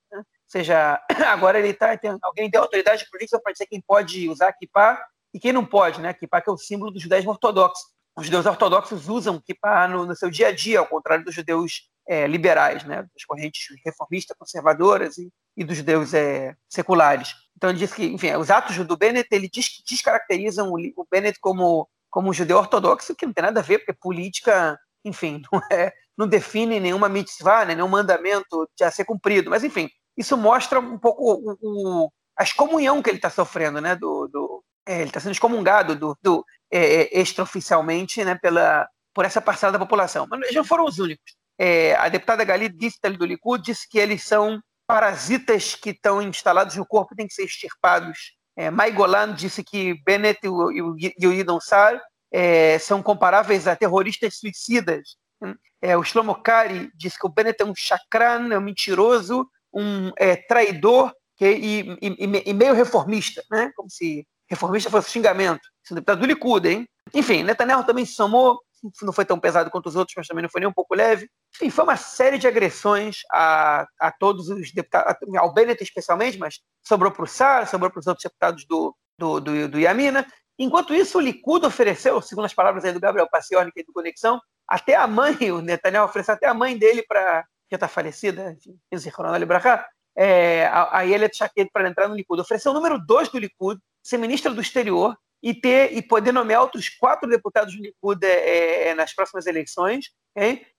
seja, 0.48 1.02
agora 1.28 1.60
ele 1.60 1.74
tá, 1.74 1.98
tem, 1.98 2.18
alguém 2.22 2.50
tem 2.50 2.60
autoridade 2.60 3.08
política 3.10 3.40
para 3.42 3.52
dizer 3.52 3.68
quem 3.68 3.82
pode 3.82 4.30
usar 4.30 4.54
kippah 4.54 5.02
e 5.34 5.40
quem 5.40 5.54
não 5.54 5.66
pode, 5.66 6.02
né? 6.02 6.14
Kippah 6.14 6.42
que 6.42 6.50
é 6.50 6.54
o 6.54 6.58
símbolo 6.58 6.92
do 6.92 7.00
judaísmo 7.00 7.32
ortodoxo. 7.32 7.84
Os 8.18 8.26
judeus 8.26 8.46
ortodoxos 8.46 9.08
usam 9.08 9.40
kippah 9.40 9.88
no, 9.88 10.06
no 10.06 10.16
seu 10.16 10.30
dia 10.30 10.48
a 10.48 10.52
dia, 10.52 10.80
ao 10.80 10.88
contrário 10.88 11.24
dos 11.24 11.36
judeus 11.36 11.90
é, 12.08 12.26
liberais, 12.26 12.84
né? 12.84 13.04
Das 13.14 13.26
correntes 13.26 13.68
reformistas, 13.86 14.38
conservadoras 14.38 15.18
e, 15.18 15.32
e 15.56 15.64
dos 15.64 15.78
judeus 15.78 16.14
é, 16.14 16.56
seculares. 16.70 17.36
Então 17.56 17.70
ele 17.70 17.80
diz 17.80 17.94
que, 17.94 18.06
enfim, 18.06 18.34
os 18.36 18.50
atos 18.50 18.78
do 18.86 18.96
Bennett, 18.98 19.28
ele 19.32 19.50
diz, 19.50 19.84
descaracterizam 19.88 20.72
o, 20.72 20.78
o 20.96 21.08
Bennett 21.12 21.40
como, 21.40 21.90
como 22.10 22.30
um 22.30 22.34
judeu 22.34 22.58
ortodoxo, 22.58 23.16
que 23.16 23.26
não 23.26 23.34
tem 23.34 23.44
nada 23.44 23.60
a 23.60 23.64
ver, 23.64 23.80
porque 23.80 23.94
política, 23.94 24.80
enfim, 25.04 25.42
não, 25.52 25.62
é, 25.72 25.92
não 26.18 26.28
define 26.28 26.80
nenhuma 26.80 27.10
mitzvah, 27.10 27.66
né, 27.66 27.76
nenhum 27.76 27.88
mandamento 27.88 28.70
a 28.82 28.92
ser 28.92 29.06
cumprido. 29.06 29.50
Mas, 29.50 29.64
enfim, 29.64 29.90
isso 30.18 30.36
mostra 30.36 30.80
um 30.80 30.98
pouco 30.98 31.24
o, 31.24 31.58
o, 31.62 32.12
a 32.38 32.44
excomunhão 32.44 33.02
que 33.02 33.10
ele 33.10 33.18
está 33.18 33.30
sofrendo, 33.30 33.80
né? 33.80 33.96
Do, 33.96 34.28
do 34.28 34.64
é, 34.88 34.96
ele 34.96 35.10
está 35.10 35.20
sendo 35.20 35.34
excomungado 35.34 35.96
do, 35.96 36.18
do 36.22 36.46
é, 36.72 36.80
é, 36.80 37.20
extraoficialmente 37.20 38.24
né, 38.24 38.36
pela, 38.36 38.88
por 39.14 39.26
essa 39.26 39.42
parcela 39.42 39.74
da 39.74 39.80
população. 39.80 40.26
Mas 40.30 40.42
eles 40.44 40.56
não 40.56 40.64
foram 40.64 40.86
os 40.86 40.98
únicos. 40.98 41.36
É, 41.60 41.96
a 41.96 42.08
deputada 42.08 42.44
Gali 42.44 42.70
disse 42.70 43.00
do 43.02 43.26
Likud 43.26 43.64
disse 43.64 43.88
que 43.90 44.00
eles 44.00 44.24
são 44.24 44.62
parasitas 44.88 45.76
que 45.76 45.90
estão 45.90 46.22
instalados 46.22 46.76
no 46.76 46.86
corpo 46.86 47.14
e 47.14 47.18
têm 47.18 47.28
que 47.28 47.34
ser 47.34 47.44
extirpados. 47.44 48.36
É, 48.56 48.72
Mai 48.72 48.92
Golan 48.92 49.34
disse 49.34 49.64
que 49.64 50.02
Bennett 50.06 50.40
e 50.44 50.50
o, 50.50 50.96
e 50.98 51.28
o 51.28 51.34
Idon 51.34 51.60
Sar 51.60 52.02
é, 52.32 52.80
são 52.80 53.04
comparáveis 53.04 53.68
a 53.68 53.76
terroristas 53.76 54.38
suicidas. 54.38 55.18
É, 55.82 55.96
o 55.96 56.04
Shlomo 56.04 56.42
Kari 56.42 56.92
disse 56.96 57.20
que 57.20 57.26
o 57.28 57.30
Bennett 57.30 57.62
é 57.62 57.66
um 57.66 57.76
chacran, 57.76 58.52
é 58.52 58.58
um 58.58 58.62
mentiroso, 58.62 59.48
um 59.78 60.12
é, 60.18 60.36
traidor 60.36 61.14
que, 61.38 61.46
e, 61.46 61.98
e, 62.02 62.44
e, 62.46 62.54
meio 62.54 62.74
reformista, 62.74 63.44
né? 63.52 63.72
como 63.76 63.90
se 63.90 64.28
reformista 64.50 64.90
fosse 64.90 65.12
xingamento. 65.12 65.62
Esse 65.84 65.94
é 65.94 65.96
deputado 65.96 66.20
do 66.20 66.26
Likud, 66.26 66.68
hein? 66.68 66.88
Enfim, 67.14 67.44
Netanyahu 67.44 67.86
também 67.86 68.06
se 68.06 68.14
somou, 68.14 68.60
não 69.02 69.14
foi 69.14 69.26
tão 69.26 69.40
pesado 69.40 69.70
quanto 69.70 69.88
os 69.88 69.96
outros, 69.96 70.16
mas 70.18 70.28
também 70.28 70.42
não 70.42 70.50
foi 70.50 70.62
nem 70.62 70.70
um 70.70 70.74
pouco 70.74 70.96
leve. 70.96 71.30
Enfim, 71.56 71.70
foi 71.70 71.84
uma 71.84 71.98
série 71.98 72.38
de 72.38 72.48
agressões 72.48 73.20
a, 73.32 73.86
a 74.00 74.12
todos 74.12 74.50
os 74.50 74.72
deputados, 74.72 75.16
ao 75.38 75.54
Bennett 75.54 75.84
especialmente, 75.84 76.38
mas 76.38 76.60
sobrou 76.84 77.12
para 77.12 77.24
o 77.24 77.28
Sar, 77.28 77.68
sobrou 77.68 77.92
para 77.92 78.00
os 78.00 78.08
outros 78.08 78.24
deputados 78.24 78.66
do, 78.66 78.96
do, 79.20 79.40
do, 79.40 79.68
do 79.70 79.80
Yamina. 79.80 80.26
Enquanto 80.60 80.94
isso, 80.94 81.18
o 81.18 81.22
Likud 81.22 81.66
ofereceu, 81.66 82.20
segundo 82.22 82.46
as 82.46 82.54
palavras 82.54 82.84
aí 82.84 82.92
do 82.92 83.00
Gabriel 83.00 83.30
Paciorni, 83.30 83.72
que 83.72 83.82
é 83.82 83.84
do 83.84 83.94
Conexão, 83.94 84.40
até 84.68 84.96
a 84.96 85.06
mãe, 85.06 85.38
o 85.52 85.62
Netanyahu 85.62 86.08
ofereceu 86.08 86.34
até 86.34 86.48
a 86.48 86.54
mãe 86.54 86.78
dele 86.78 87.04
para 87.08 87.46
já 87.70 87.76
está 87.76 87.88
falecida, 87.88 88.52
enfim, 88.52 88.78
é, 90.18 90.66
a, 90.66 90.98
a 90.98 91.02
Yelet 91.04 91.38
Shaked 91.38 91.70
para 91.72 91.88
entrar 91.88 92.08
no 92.08 92.16
Likud. 92.16 92.42
Ofereceu 92.42 92.72
o 92.72 92.76
número 92.76 92.98
2 92.98 93.30
do 93.30 93.38
Likud, 93.38 93.80
ser 94.02 94.18
ministra 94.18 94.52
do 94.52 94.60
exterior 94.60 95.16
e 95.44 95.54
ter 95.54 95.96
e 95.96 96.02
poder 96.02 96.32
nomear 96.32 96.62
outros 96.62 96.90
quatro 96.90 97.30
deputados 97.30 97.76
do 97.76 97.82
Likud 97.82 98.26
é, 98.26 98.90
é, 98.90 98.96
nas 98.96 99.14
próximas 99.14 99.46
eleições, 99.46 100.08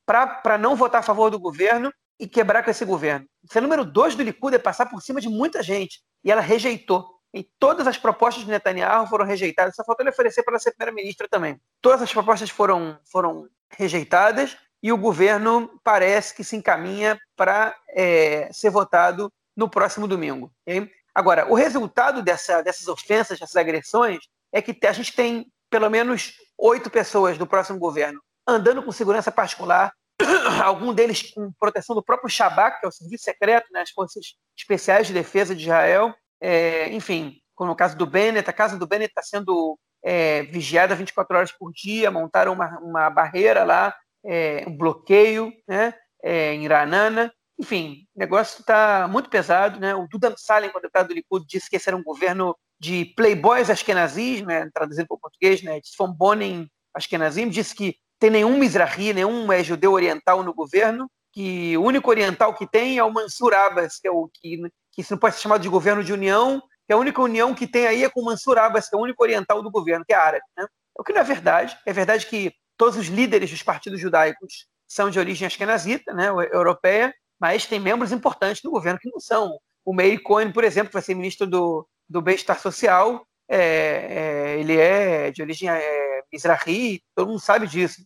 para 0.05 0.59
não 0.59 0.75
votar 0.75 1.01
a 1.01 1.05
favor 1.05 1.31
do 1.31 1.39
governo 1.39 1.93
e 2.19 2.27
quebrar 2.27 2.65
com 2.65 2.71
esse 2.71 2.85
governo. 2.85 3.27
Ser 3.51 3.61
número 3.61 3.85
2 3.85 4.17
do 4.17 4.25
Likud 4.25 4.55
é 4.55 4.59
passar 4.59 4.87
por 4.87 5.01
cima 5.01 5.21
de 5.21 5.29
muita 5.29 5.63
gente. 5.63 6.01
E 6.25 6.33
ela 6.33 6.41
rejeitou. 6.41 7.17
e 7.33 7.45
todas 7.61 7.87
as 7.87 7.97
propostas 7.97 8.45
de 8.45 8.51
Netanyahu 8.51 9.07
foram 9.07 9.25
rejeitadas. 9.25 9.77
Só 9.77 9.85
faltou 9.85 10.03
ele 10.03 10.11
oferecer 10.11 10.43
para 10.43 10.59
ser 10.59 10.73
primeira-ministra 10.73 11.29
também. 11.29 11.61
Todas 11.81 12.03
as 12.03 12.13
propostas 12.13 12.51
foram, 12.51 12.99
foram 13.05 13.49
rejeitadas 13.71 14.57
e 14.83 14.93
o 14.93 14.99
governo 14.99 15.81
parece 15.83 16.35
que 16.35 16.45
se 16.45 16.57
encaminha 16.57 17.19
para 17.37 17.77
é, 17.91 18.49
ser 18.53 18.71
votado 18.71 19.33
no 19.57 19.69
próximo 19.69 20.07
domingo. 20.07 20.53
Okay? 20.63 20.91
Agora, 21.15 21.51
o 21.51 21.55
resultado 21.55 22.23
dessa, 22.23 22.63
dessas 22.63 22.87
ofensas, 22.87 23.39
dessas 23.39 23.57
agressões, 23.57 24.21
é 24.53 24.63
que 24.63 24.87
a 24.87 24.93
gente 24.93 25.15
tem 25.15 25.47
pelo 25.69 25.91
menos 25.91 26.35
oito 26.57 26.89
pessoas 26.89 27.37
do 27.37 27.47
próximo 27.47 27.79
governo 27.79 28.21
andando 28.49 28.83
com 28.83 28.91
segurança 28.91 29.31
particular, 29.31 29.93
algum 30.65 30.95
deles 30.95 31.31
com 31.33 31.53
proteção 31.61 31.95
do 31.95 32.03
próprio 32.03 32.31
Shabak, 32.31 32.81
que 32.81 32.87
é 32.87 32.89
o 32.89 32.93
serviço 32.93 33.25
secreto, 33.25 33.67
né, 33.71 33.83
as 33.83 33.91
forças 33.91 34.35
especiais 34.57 35.07
de 35.07 35.13
defesa 35.13 35.55
de 35.55 35.65
Israel. 35.65 36.15
É, 36.41 36.89
enfim, 36.95 37.37
como 37.55 37.71
no 37.71 37.77
caso 37.77 37.97
do 37.97 38.07
Bennett, 38.07 38.49
a 38.49 38.53
casa 38.53 38.79
do 38.79 38.87
Bennett 38.87 39.11
está 39.11 39.23
sendo 39.23 39.79
é, 40.03 40.45
vigiada 40.45 40.95
24 40.95 41.37
horas 41.37 41.53
por 41.53 41.71
dia, 41.73 42.11
montaram 42.11 42.55
uma, 42.55 42.79
uma 42.79 43.11
barreira 43.11 43.65
lá, 43.65 43.95
é, 44.25 44.65
um 44.67 44.77
bloqueio 44.77 45.53
né, 45.67 45.95
é, 46.23 46.55
em 46.55 46.67
Ranana. 46.67 47.33
Enfim, 47.59 48.07
o 48.15 48.19
negócio 48.19 48.61
está 48.61 49.09
muito 49.09 49.29
pesado. 49.29 49.81
Né? 49.81 49.95
O 49.95 50.07
Duda 50.09 50.35
Salem, 50.37 50.71
quando 50.71 50.83
deputado 50.83 51.09
do 51.09 51.15
Likud, 51.15 51.47
disse 51.47 51.69
que 51.69 51.77
esse 51.77 51.89
era 51.89 51.97
um 51.97 52.03
governo 52.03 52.57
de 52.81 53.07
playboys 53.17 53.71
ashkenazis, 53.71 54.43
né, 54.43 54.71
traduzindo 54.73 55.07
para 55.09 55.17
o 55.17 55.21
português, 55.21 55.63
né, 55.63 55.81
de 55.81 55.89
Svombonen 55.89 56.71
ashkenazim, 56.95 57.49
disse 57.49 57.75
que 57.75 57.97
tem 58.21 58.31
nenhum 58.31 58.57
Mizrahi, 58.57 59.13
nenhum 59.13 59.51
é, 59.53 59.63
judeu 59.65 59.93
oriental 59.93 60.43
no 60.43 60.55
governo, 60.55 61.11
que 61.33 61.77
o 61.77 61.83
único 61.83 62.09
oriental 62.11 62.55
que 62.55 62.67
tem 62.67 62.99
é 62.99 63.05
o 63.05 63.13
Mansur 63.13 63.55
Abbas, 63.55 63.99
que 63.99 64.09
é 64.09 64.11
o 64.11 64.29
que, 64.33 64.59
que 64.93 65.01
isso 65.01 65.13
não 65.13 65.19
pode 65.19 65.37
ser 65.37 65.43
chamado 65.43 65.63
de 65.63 65.69
governo 65.69 66.03
de 66.03 66.13
união, 66.13 66.63
que 66.87 66.93
a 66.93 66.97
única 66.97 67.21
união 67.21 67.55
que 67.55 67.67
tem 67.67 67.87
aí 67.87 68.05
é 68.05 68.09
com 68.09 68.21
o 68.21 68.25
Mansur 68.25 68.59
Abbas, 68.59 68.89
que 68.89 68.97
é 68.97 68.99
o 68.99 69.03
único 69.03 69.23
oriental 69.23 69.63
do 69.63 69.71
governo, 69.71 70.05
que 70.05 70.13
é 70.13 70.17
árabe. 70.17 70.45
Né? 70.57 70.67
O 70.99 71.05
que 71.05 71.13
não 71.13 71.21
é 71.21 71.25
verdade. 71.25 71.79
É 71.85 71.93
verdade 71.93 72.27
que 72.27 72.53
todos 72.79 72.97
os 72.97 73.09
líderes 73.09 73.51
dos 73.51 73.63
partidos 73.63 74.01
judaicos 74.01 74.67
são 74.87 75.11
de 75.11 75.19
origem 75.19 75.47
ashkenazita, 75.47 76.15
né, 76.15 76.29
europeia, 76.53 77.15
mas 77.39 77.67
tem 77.67 77.79
membros 77.79 78.13
importantes 78.13 78.63
do 78.63 78.71
governo 78.71 78.99
que 78.99 79.11
não 79.11 79.21
são. 79.21 79.59
O 79.85 79.93
Meir 79.93 80.23
Cohen, 80.23 80.51
por 80.51 80.65
exemplo, 80.65 80.89
que 80.89 80.95
vai 80.95 81.03
ser 81.03 81.15
ministro 81.15 81.47
do, 81.47 81.87
do 82.09 82.23
Bem-Estar 82.23 82.59
Social, 82.59 83.27
é, 83.49 83.59
é, 83.59 84.61
ele 84.61 84.77
é 84.77 85.31
de 85.31 85.43
origem 85.43 85.69
é, 85.69 86.23
Mizrahi, 86.33 87.03
todo 87.15 87.29
mundo 87.29 87.41
sabe 87.41 87.67
disso. 87.67 88.03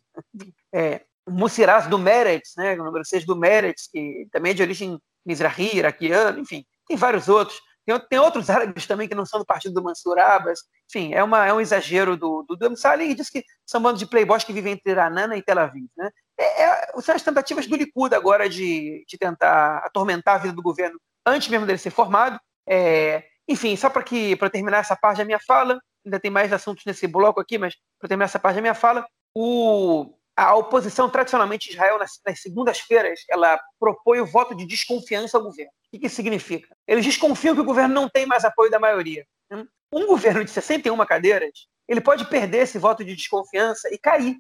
É, 0.73 1.03
Musiraz 1.29 1.87
do 1.87 1.99
Meretz, 1.99 2.55
né, 2.57 2.75
o 2.75 2.85
número 2.85 3.05
6 3.05 3.25
do 3.25 3.37
Meretz, 3.37 3.89
que 3.89 4.27
também 4.33 4.51
é 4.51 4.55
de 4.55 4.63
origem 4.63 4.99
Mizrahi, 5.25 5.77
iraquiano, 5.77 6.41
enfim, 6.41 6.65
tem 6.89 6.97
vários 6.97 7.29
outros. 7.29 7.61
Tem, 7.85 7.99
tem, 8.09 8.19
outros 8.19 8.49
árabes 8.51 8.87
também 8.87 9.09
que 9.09 9.15
não 9.15 9.27
são 9.27 9.41
do 9.41 9.47
partido 9.47 9.75
do 9.75 9.83
Mansur 9.83 10.19
Abbas. 10.19 10.61
Enfim, 10.89 11.13
é, 11.15 11.23
uma, 11.23 11.47
é 11.47 11.53
um 11.53 11.61
exagero 11.61 12.17
do, 12.17 12.43
do, 12.43 12.57
do 12.57 12.75
e 13.01 13.15
diz 13.15 13.31
que 13.31 13.45
são 13.67 13.81
bandos 13.81 13.99
de 13.99 14.07
playboys 14.07 14.45
que 14.45 14.53
vivem 14.53 14.75
entre 14.75 14.93
Ranana 14.93 15.37
e 15.37 15.43
Tel 15.43 15.59
Aviv. 15.59 15.89
Né? 15.97 16.11
É, 16.39 16.63
é, 16.65 17.01
são 17.01 17.15
as 17.15 17.23
tentativas 17.23 17.67
do 17.67 17.77
Likud 17.77 18.15
agora 18.15 18.49
de, 18.49 19.05
de 19.09 19.19
tentar 19.19 19.79
atormentar 19.79 20.37
a 20.37 20.39
vida 20.39 20.55
do 20.55 20.63
governo 20.63 20.99
antes 21.27 21.49
mesmo 21.49 21.67
dele 21.67 21.79
ser 21.79 21.91
formado. 21.91 22.39
É, 22.69 23.25
enfim, 23.49 23.77
só 23.77 23.91
para 23.91 24.51
terminar 24.51 24.79
essa 24.79 24.97
parte 24.97 25.19
da 25.19 25.25
minha 25.25 25.41
fala, 25.41 25.81
ainda 26.05 26.21
tem 26.21 26.31
mais 26.31 26.53
assuntos 26.53 26.85
nesse 26.85 27.07
bloco 27.07 27.41
aqui, 27.41 27.59
mas 27.59 27.75
para 27.99 28.09
terminar 28.09 28.27
essa 28.27 28.39
parte 28.39 28.57
da 28.57 28.63
minha 28.63 28.75
fala, 28.75 29.07
o, 29.35 30.15
a 30.37 30.55
oposição, 30.55 31.11
tradicionalmente, 31.11 31.71
Israel, 31.71 31.99
nas, 31.99 32.21
nas 32.27 32.41
segundas-feiras, 32.41 33.21
ela 33.29 33.61
propõe 33.79 34.21
o 34.21 34.27
voto 34.27 34.55
de 34.55 34.67
desconfiança 34.67 35.37
ao 35.37 35.43
governo. 35.43 35.73
O 35.93 35.99
que 35.99 36.07
isso 36.07 36.17
significa? 36.17 36.75
Eles 36.87 37.05
desconfiam 37.05 37.55
que 37.55 37.61
o 37.61 37.65
governo 37.65 37.95
não 37.95 38.09
tem 38.09 38.25
mais 38.25 38.45
apoio 38.45 38.71
da 38.71 38.79
maioria. 38.79 39.27
Um 39.93 40.07
governo 40.07 40.43
de 40.43 40.51
61 40.51 40.97
cadeiras, 41.05 41.67
ele 41.87 42.01
pode 42.01 42.25
perder 42.25 42.63
esse 42.63 42.79
voto 42.79 43.05
de 43.05 43.15
desconfiança 43.15 43.93
e 43.93 43.99
cair. 43.99 44.39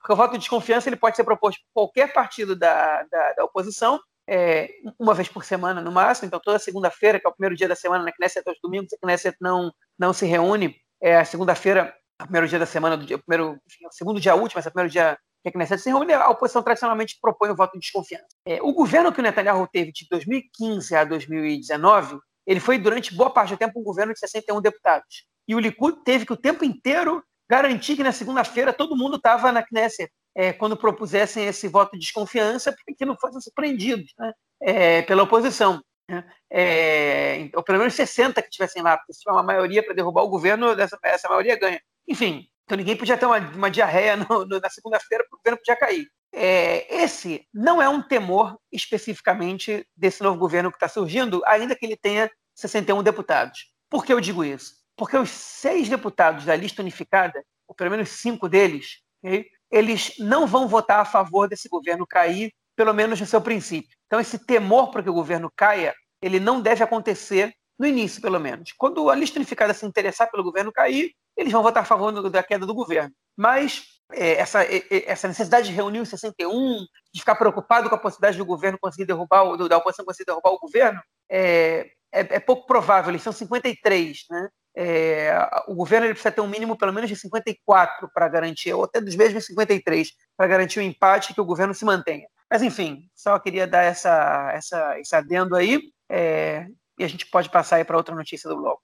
Porque 0.00 0.12
o 0.12 0.16
voto 0.16 0.32
de 0.32 0.38
desconfiança 0.38 0.88
ele 0.88 0.96
pode 0.96 1.14
ser 1.14 1.24
proposto 1.24 1.60
por 1.60 1.84
qualquer 1.84 2.12
partido 2.12 2.56
da, 2.56 3.02
da, 3.04 3.32
da 3.34 3.44
oposição, 3.44 4.00
é, 4.26 4.70
uma 4.98 5.14
vez 5.14 5.28
por 5.28 5.44
semana 5.44 5.80
no 5.80 5.92
máximo. 5.92 6.26
Então, 6.26 6.40
toda 6.40 6.58
segunda-feira, 6.58 7.20
que 7.20 7.26
é 7.26 7.30
o 7.30 7.32
primeiro 7.32 7.54
dia 7.54 7.68
da 7.68 7.76
semana 7.76 8.02
na 8.02 8.12
Knesset, 8.12 8.48
aos 8.48 8.58
domingos, 8.62 8.92
a 8.92 8.96
Knesset 8.96 9.36
não, 9.40 9.72
não 9.98 10.12
se 10.12 10.26
reúne. 10.26 10.76
É 11.00 11.16
a 11.16 11.24
segunda-feira 11.24 11.94
primeiro 12.24 12.48
dia 12.48 12.58
da 12.58 12.66
semana, 12.66 12.96
do 12.96 13.04
dia, 13.04 13.18
primeiro, 13.18 13.58
enfim, 13.66 13.84
segundo 13.90 14.20
dia 14.20 14.34
útil, 14.34 14.56
mas 14.56 14.66
é 14.66 14.70
primeiro 14.70 14.90
dia 14.90 15.18
que 15.42 15.48
a 15.48 15.52
Knesset 15.52 15.80
se 15.80 15.88
reúne, 15.88 16.12
a 16.12 16.28
oposição 16.28 16.62
tradicionalmente 16.62 17.18
propõe 17.20 17.50
o 17.50 17.56
voto 17.56 17.72
de 17.72 17.80
desconfiança. 17.80 18.26
É, 18.44 18.60
o 18.62 18.72
governo 18.72 19.12
que 19.12 19.20
o 19.20 19.22
Netanyahu 19.22 19.66
teve 19.66 19.90
de 19.92 20.06
2015 20.10 20.94
a 20.94 21.04
2019, 21.04 22.18
ele 22.46 22.60
foi 22.60 22.78
durante 22.78 23.14
boa 23.14 23.30
parte 23.30 23.50
do 23.50 23.56
tempo 23.56 23.80
um 23.80 23.82
governo 23.82 24.12
de 24.12 24.20
61 24.20 24.60
deputados. 24.60 25.26
E 25.48 25.54
o 25.54 25.58
Likud 25.58 26.02
teve 26.04 26.26
que 26.26 26.32
o 26.32 26.36
tempo 26.36 26.64
inteiro 26.64 27.22
garantir 27.48 27.96
que 27.96 28.02
na 28.02 28.12
segunda-feira 28.12 28.72
todo 28.72 28.96
mundo 28.96 29.16
estava 29.16 29.50
na 29.50 29.62
Knesset 29.62 30.10
é, 30.34 30.52
quando 30.52 30.76
propusessem 30.76 31.46
esse 31.46 31.66
voto 31.68 31.92
de 31.92 31.98
desconfiança, 31.98 32.72
para 32.72 32.94
que 32.96 33.04
não 33.04 33.16
fossem 33.16 33.40
surpreendidos 33.40 34.12
né, 34.18 34.32
é, 34.62 35.02
pela 35.02 35.24
oposição. 35.24 35.82
Né? 36.08 36.24
É, 36.50 37.50
ou 37.54 37.62
pelo 37.62 37.78
menos 37.78 37.94
60 37.94 38.40
que 38.42 38.50
tivessem 38.50 38.82
lá, 38.82 38.96
porque 38.96 39.12
se 39.12 39.20
tiver 39.20 39.32
uma 39.32 39.42
maioria 39.42 39.82
para 39.82 39.94
derrubar 39.94 40.22
o 40.22 40.28
governo, 40.28 40.68
essa, 40.80 40.98
essa 41.02 41.28
maioria 41.28 41.58
ganha. 41.58 41.80
Enfim, 42.10 42.48
então 42.64 42.76
ninguém 42.76 42.96
podia 42.96 43.16
ter 43.16 43.24
uma, 43.24 43.38
uma 43.38 43.70
diarreia 43.70 44.16
no, 44.16 44.44
no, 44.44 44.58
na 44.58 44.68
segunda-feira, 44.68 45.22
porque 45.24 45.36
o 45.36 45.38
governo 45.38 45.58
podia 45.58 45.76
cair. 45.76 46.08
É, 46.32 47.02
esse 47.02 47.46
não 47.54 47.80
é 47.80 47.88
um 47.88 48.02
temor 48.02 48.58
especificamente 48.70 49.86
desse 49.96 50.20
novo 50.20 50.36
governo 50.36 50.70
que 50.70 50.76
está 50.76 50.88
surgindo, 50.88 51.40
ainda 51.46 51.76
que 51.76 51.86
ele 51.86 51.96
tenha 51.96 52.28
61 52.56 53.02
deputados. 53.04 53.72
Por 53.88 54.04
que 54.04 54.12
eu 54.12 54.20
digo 54.20 54.44
isso? 54.44 54.74
Porque 54.96 55.16
os 55.16 55.30
seis 55.30 55.88
deputados 55.88 56.44
da 56.44 56.56
lista 56.56 56.82
unificada, 56.82 57.44
ou 57.66 57.74
pelo 57.74 57.90
menos 57.90 58.08
cinco 58.08 58.48
deles, 58.48 58.98
okay, 59.22 59.46
eles 59.70 60.14
não 60.18 60.46
vão 60.46 60.66
votar 60.66 61.00
a 61.00 61.04
favor 61.04 61.48
desse 61.48 61.68
governo 61.68 62.06
cair, 62.06 62.52
pelo 62.74 62.92
menos 62.92 63.20
no 63.20 63.26
seu 63.26 63.40
princípio. 63.40 63.96
Então, 64.06 64.18
esse 64.18 64.38
temor 64.44 64.90
para 64.90 65.02
que 65.02 65.10
o 65.10 65.14
governo 65.14 65.50
caia, 65.56 65.94
ele 66.20 66.40
não 66.40 66.60
deve 66.60 66.82
acontecer 66.82 67.54
no 67.80 67.86
início, 67.86 68.20
pelo 68.20 68.38
menos. 68.38 68.72
Quando 68.76 69.08
a 69.08 69.14
lista 69.14 69.38
unificada 69.38 69.72
se 69.72 69.86
interessar 69.86 70.30
pelo 70.30 70.44
governo 70.44 70.70
cair, 70.70 71.14
eles 71.34 71.50
vão 71.50 71.62
votar 71.62 71.82
a 71.82 71.86
favor 71.86 72.12
da 72.28 72.42
queda 72.42 72.66
do 72.66 72.74
governo. 72.74 73.10
Mas 73.34 73.84
é, 74.12 74.32
essa, 74.32 74.62
é, 74.62 74.84
essa 75.06 75.26
necessidade 75.26 75.68
de 75.68 75.74
reunir 75.74 76.00
os 76.00 76.10
61, 76.10 76.84
de 77.10 77.20
ficar 77.20 77.36
preocupado 77.36 77.88
com 77.88 77.94
a 77.94 77.98
possibilidade 77.98 78.36
do 78.36 78.44
governo 78.44 78.78
conseguir 78.78 79.06
derrubar, 79.06 79.44
o, 79.44 79.66
da 79.66 79.78
oposição 79.78 80.04
conseguir 80.04 80.26
derrubar 80.26 80.50
o 80.50 80.58
governo, 80.58 81.00
é, 81.30 81.90
é, 82.12 82.36
é 82.36 82.38
pouco 82.38 82.66
provável. 82.66 83.10
Eles 83.10 83.22
são 83.22 83.32
53, 83.32 84.24
né? 84.28 84.48
É, 84.76 85.34
o 85.66 85.74
governo 85.74 86.06
ele 86.06 86.12
precisa 86.12 86.30
ter 86.30 86.42
um 86.42 86.46
mínimo 86.46 86.76
pelo 86.76 86.92
menos 86.92 87.08
de 87.08 87.16
54 87.16 88.10
para 88.12 88.28
garantir, 88.28 88.74
ou 88.74 88.84
até 88.84 89.00
dos 89.00 89.16
mesmos 89.16 89.46
53, 89.46 90.12
para 90.36 90.46
garantir 90.46 90.80
o 90.80 90.82
empate 90.82 91.32
que 91.32 91.40
o 91.40 91.46
governo 91.46 91.72
se 91.72 91.86
mantenha. 91.86 92.28
Mas 92.50 92.60
enfim, 92.60 93.08
só 93.14 93.38
queria 93.38 93.66
dar 93.66 93.84
essa, 93.84 94.50
essa, 94.52 95.00
esse 95.00 95.16
adendo 95.16 95.56
aí, 95.56 95.80
é, 96.10 96.66
e 97.00 97.04
a 97.04 97.08
gente 97.08 97.26
pode 97.26 97.48
passar 97.48 97.76
aí 97.76 97.84
para 97.84 97.96
outra 97.96 98.14
notícia 98.14 98.48
do 98.48 98.56
bloco. 98.56 98.82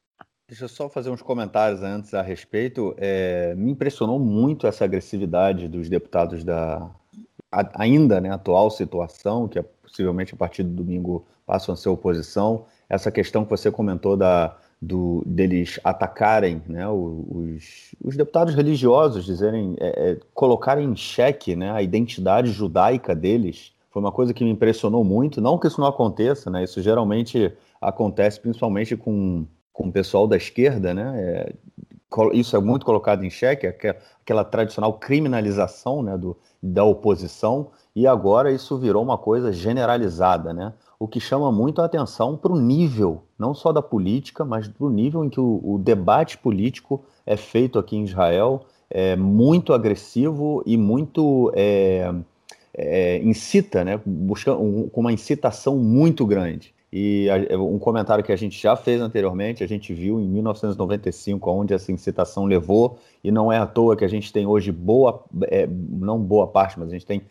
Deixa 0.49 0.65
eu 0.65 0.69
só 0.69 0.89
fazer 0.89 1.11
uns 1.11 1.21
comentários 1.21 1.83
antes 1.83 2.15
a 2.15 2.23
respeito. 2.23 2.95
É, 2.97 3.55
me 3.57 3.73
impressionou 3.73 4.19
muito 4.19 4.67
essa 4.67 4.85
agressividade 4.85 5.69
dos 5.69 5.89
deputados 5.89 6.43
da 6.43 6.89
a, 7.53 7.83
ainda 7.83 8.21
né, 8.21 8.31
atual 8.31 8.71
situação, 8.71 9.47
que 9.47 9.59
é, 9.59 9.63
possivelmente 9.83 10.33
a 10.33 10.37
partir 10.37 10.63
do 10.63 10.71
domingo 10.71 11.27
passam 11.45 11.75
a 11.75 11.77
ser 11.77 11.91
oposição. 11.91 12.65
Essa 12.89 13.11
questão 13.11 13.45
que 13.45 13.51
você 13.51 13.71
comentou 13.71 14.17
da, 14.17 14.57
do, 14.81 15.23
deles 15.27 15.79
atacarem 15.85 16.63
né, 16.67 16.89
os, 16.89 17.95
os 18.03 18.17
deputados 18.17 18.55
religiosos, 18.55 19.27
dizerem, 19.27 19.77
é, 19.79 20.13
é, 20.13 20.19
colocarem 20.33 20.89
em 20.89 20.97
xeque 20.97 21.55
né, 21.55 21.71
a 21.71 21.83
identidade 21.83 22.51
judaica 22.51 23.15
deles, 23.15 23.75
foi 23.97 24.03
uma 24.03 24.13
coisa 24.13 24.35
que 24.35 24.45
me 24.45 24.51
impressionou 24.51 25.03
muito. 25.03 25.41
Não 25.41 25.59
que 25.59 25.67
isso 25.67 25.81
não 25.81 25.89
aconteça, 25.89 26.51
né? 26.51 26.63
Isso 26.63 26.83
geralmente 26.83 27.51
acontece 27.89 28.41
principalmente 28.41 28.97
com 28.97 29.47
com 29.77 29.89
o 29.89 29.93
pessoal 29.93 30.27
da 30.27 30.39
esquerda, 30.39 30.95
né? 30.95 31.13
É, 31.19 31.53
isso 32.33 32.57
é 32.57 32.61
muito 32.61 32.87
colocado 32.87 33.23
em 33.25 33.29
xeque, 33.29 33.67
aquela, 33.67 33.99
aquela 34.23 34.45
tradicional 34.45 34.95
criminalização 34.95 36.03
né, 36.03 36.17
do, 36.17 36.35
da 36.63 36.83
oposição, 36.83 37.69
e 37.95 38.07
agora 38.07 38.51
isso 38.51 38.79
virou 38.79 39.03
uma 39.03 39.19
coisa 39.19 39.53
generalizada, 39.53 40.55
né? 40.55 40.73
O 40.99 41.07
que 41.07 41.21
chama 41.21 41.53
muito 41.53 41.83
a 41.83 41.85
atenção 41.85 42.39
para 42.39 42.53
o 42.53 42.59
nível, 42.59 43.25
não 43.39 43.55
só 43.55 43.71
da 43.71 43.83
política, 43.83 44.47
mas 44.47 44.67
para 44.67 44.87
o 44.87 44.89
nível 44.89 45.23
em 45.23 45.29
que 45.29 45.39
o, 45.39 45.61
o, 45.63 45.79
debate 45.79 46.39
político 46.39 47.05
é 47.27 47.37
feito 47.37 47.79
aqui 47.79 47.97
em 47.97 48.05
Israel, 48.05 48.63
é 48.89 49.15
muito 49.15 49.75
agressivo 49.75 50.63
e 50.65 50.79
muito 50.79 51.53
é, 51.55 52.15
é, 52.73 53.19
incita, 53.19 53.85
né? 53.85 54.01
Buscando 54.07 54.63
um, 54.63 54.89
com 54.89 55.03
uma 55.03 55.13
incitação 55.13 55.77
muito 55.77 56.25
grande. 56.25 56.75
E 56.93 57.29
a, 57.29 57.59
um 57.59 57.79
comentário 57.79 58.23
que 58.23 58.33
a 58.33 58.37
gente 58.37 58.61
já 58.61 58.77
fez 58.77 59.01
anteriormente, 59.01 59.65
a 59.65 59.67
gente 59.67 59.93
viu 59.93 60.21
em 60.21 60.29
1995, 60.29 61.51
onde 61.51 61.75
essa 61.75 61.91
incitação 61.91 62.45
levou, 62.45 62.99
e 63.23 63.31
não 63.31 63.53
é 63.53 63.59
à 63.59 63.67
toa 63.67 63.97
que 63.97 64.05
a 64.05 64.09
gente 64.09 64.33
tem 64.33 64.47
hoje 64.47 64.71
boa, 64.71 65.25
é, 65.49 65.67
não 65.67 66.21
boa 66.21 66.47
parte, 66.47 66.79
mas 66.79 66.89
a 66.89 66.93
gente 66.93 67.07
tem 67.07 67.23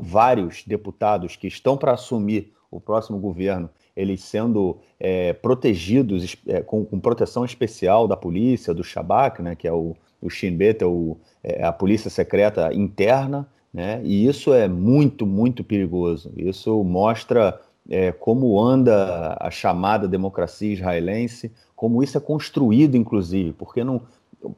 vários 0.00 0.64
deputados 0.66 1.36
que 1.36 1.46
estão 1.46 1.76
para 1.76 1.92
assumir 1.92 2.52
o 2.70 2.80
próximo 2.80 3.18
governo 3.18 3.68
eles 3.96 4.22
sendo 4.22 4.78
é, 4.98 5.32
protegidos 5.32 6.36
é, 6.46 6.62
com, 6.62 6.84
com, 6.84 6.98
proteção 6.98 7.44
especial 7.44 8.08
da 8.08 8.16
polícia, 8.16 8.72
do 8.72 8.82
Shabak, 8.82 9.42
né, 9.42 9.54
que 9.54 9.68
é 9.68 9.72
o, 9.72 9.94
o 10.20 10.30
Shin 10.30 10.56
Bet, 10.56 10.82
é 10.82 10.86
o, 10.86 11.16
é 11.42 11.64
a 11.64 11.72
polícia 11.72 12.10
secreta 12.10 12.72
interna, 12.72 13.46
né, 13.72 14.00
e 14.04 14.26
isso 14.26 14.52
é 14.52 14.68
muito, 14.68 15.26
muito 15.26 15.62
perigoso. 15.62 16.32
Isso 16.36 16.82
mostra 16.82 17.60
é, 17.88 18.12
como 18.12 18.60
anda 18.60 19.36
a 19.40 19.50
chamada 19.50 20.06
democracia 20.06 20.72
israelense, 20.72 21.52
como 21.74 22.02
isso 22.02 22.16
é 22.16 22.20
construído, 22.20 22.96
inclusive, 22.96 23.52
porque 23.52 23.80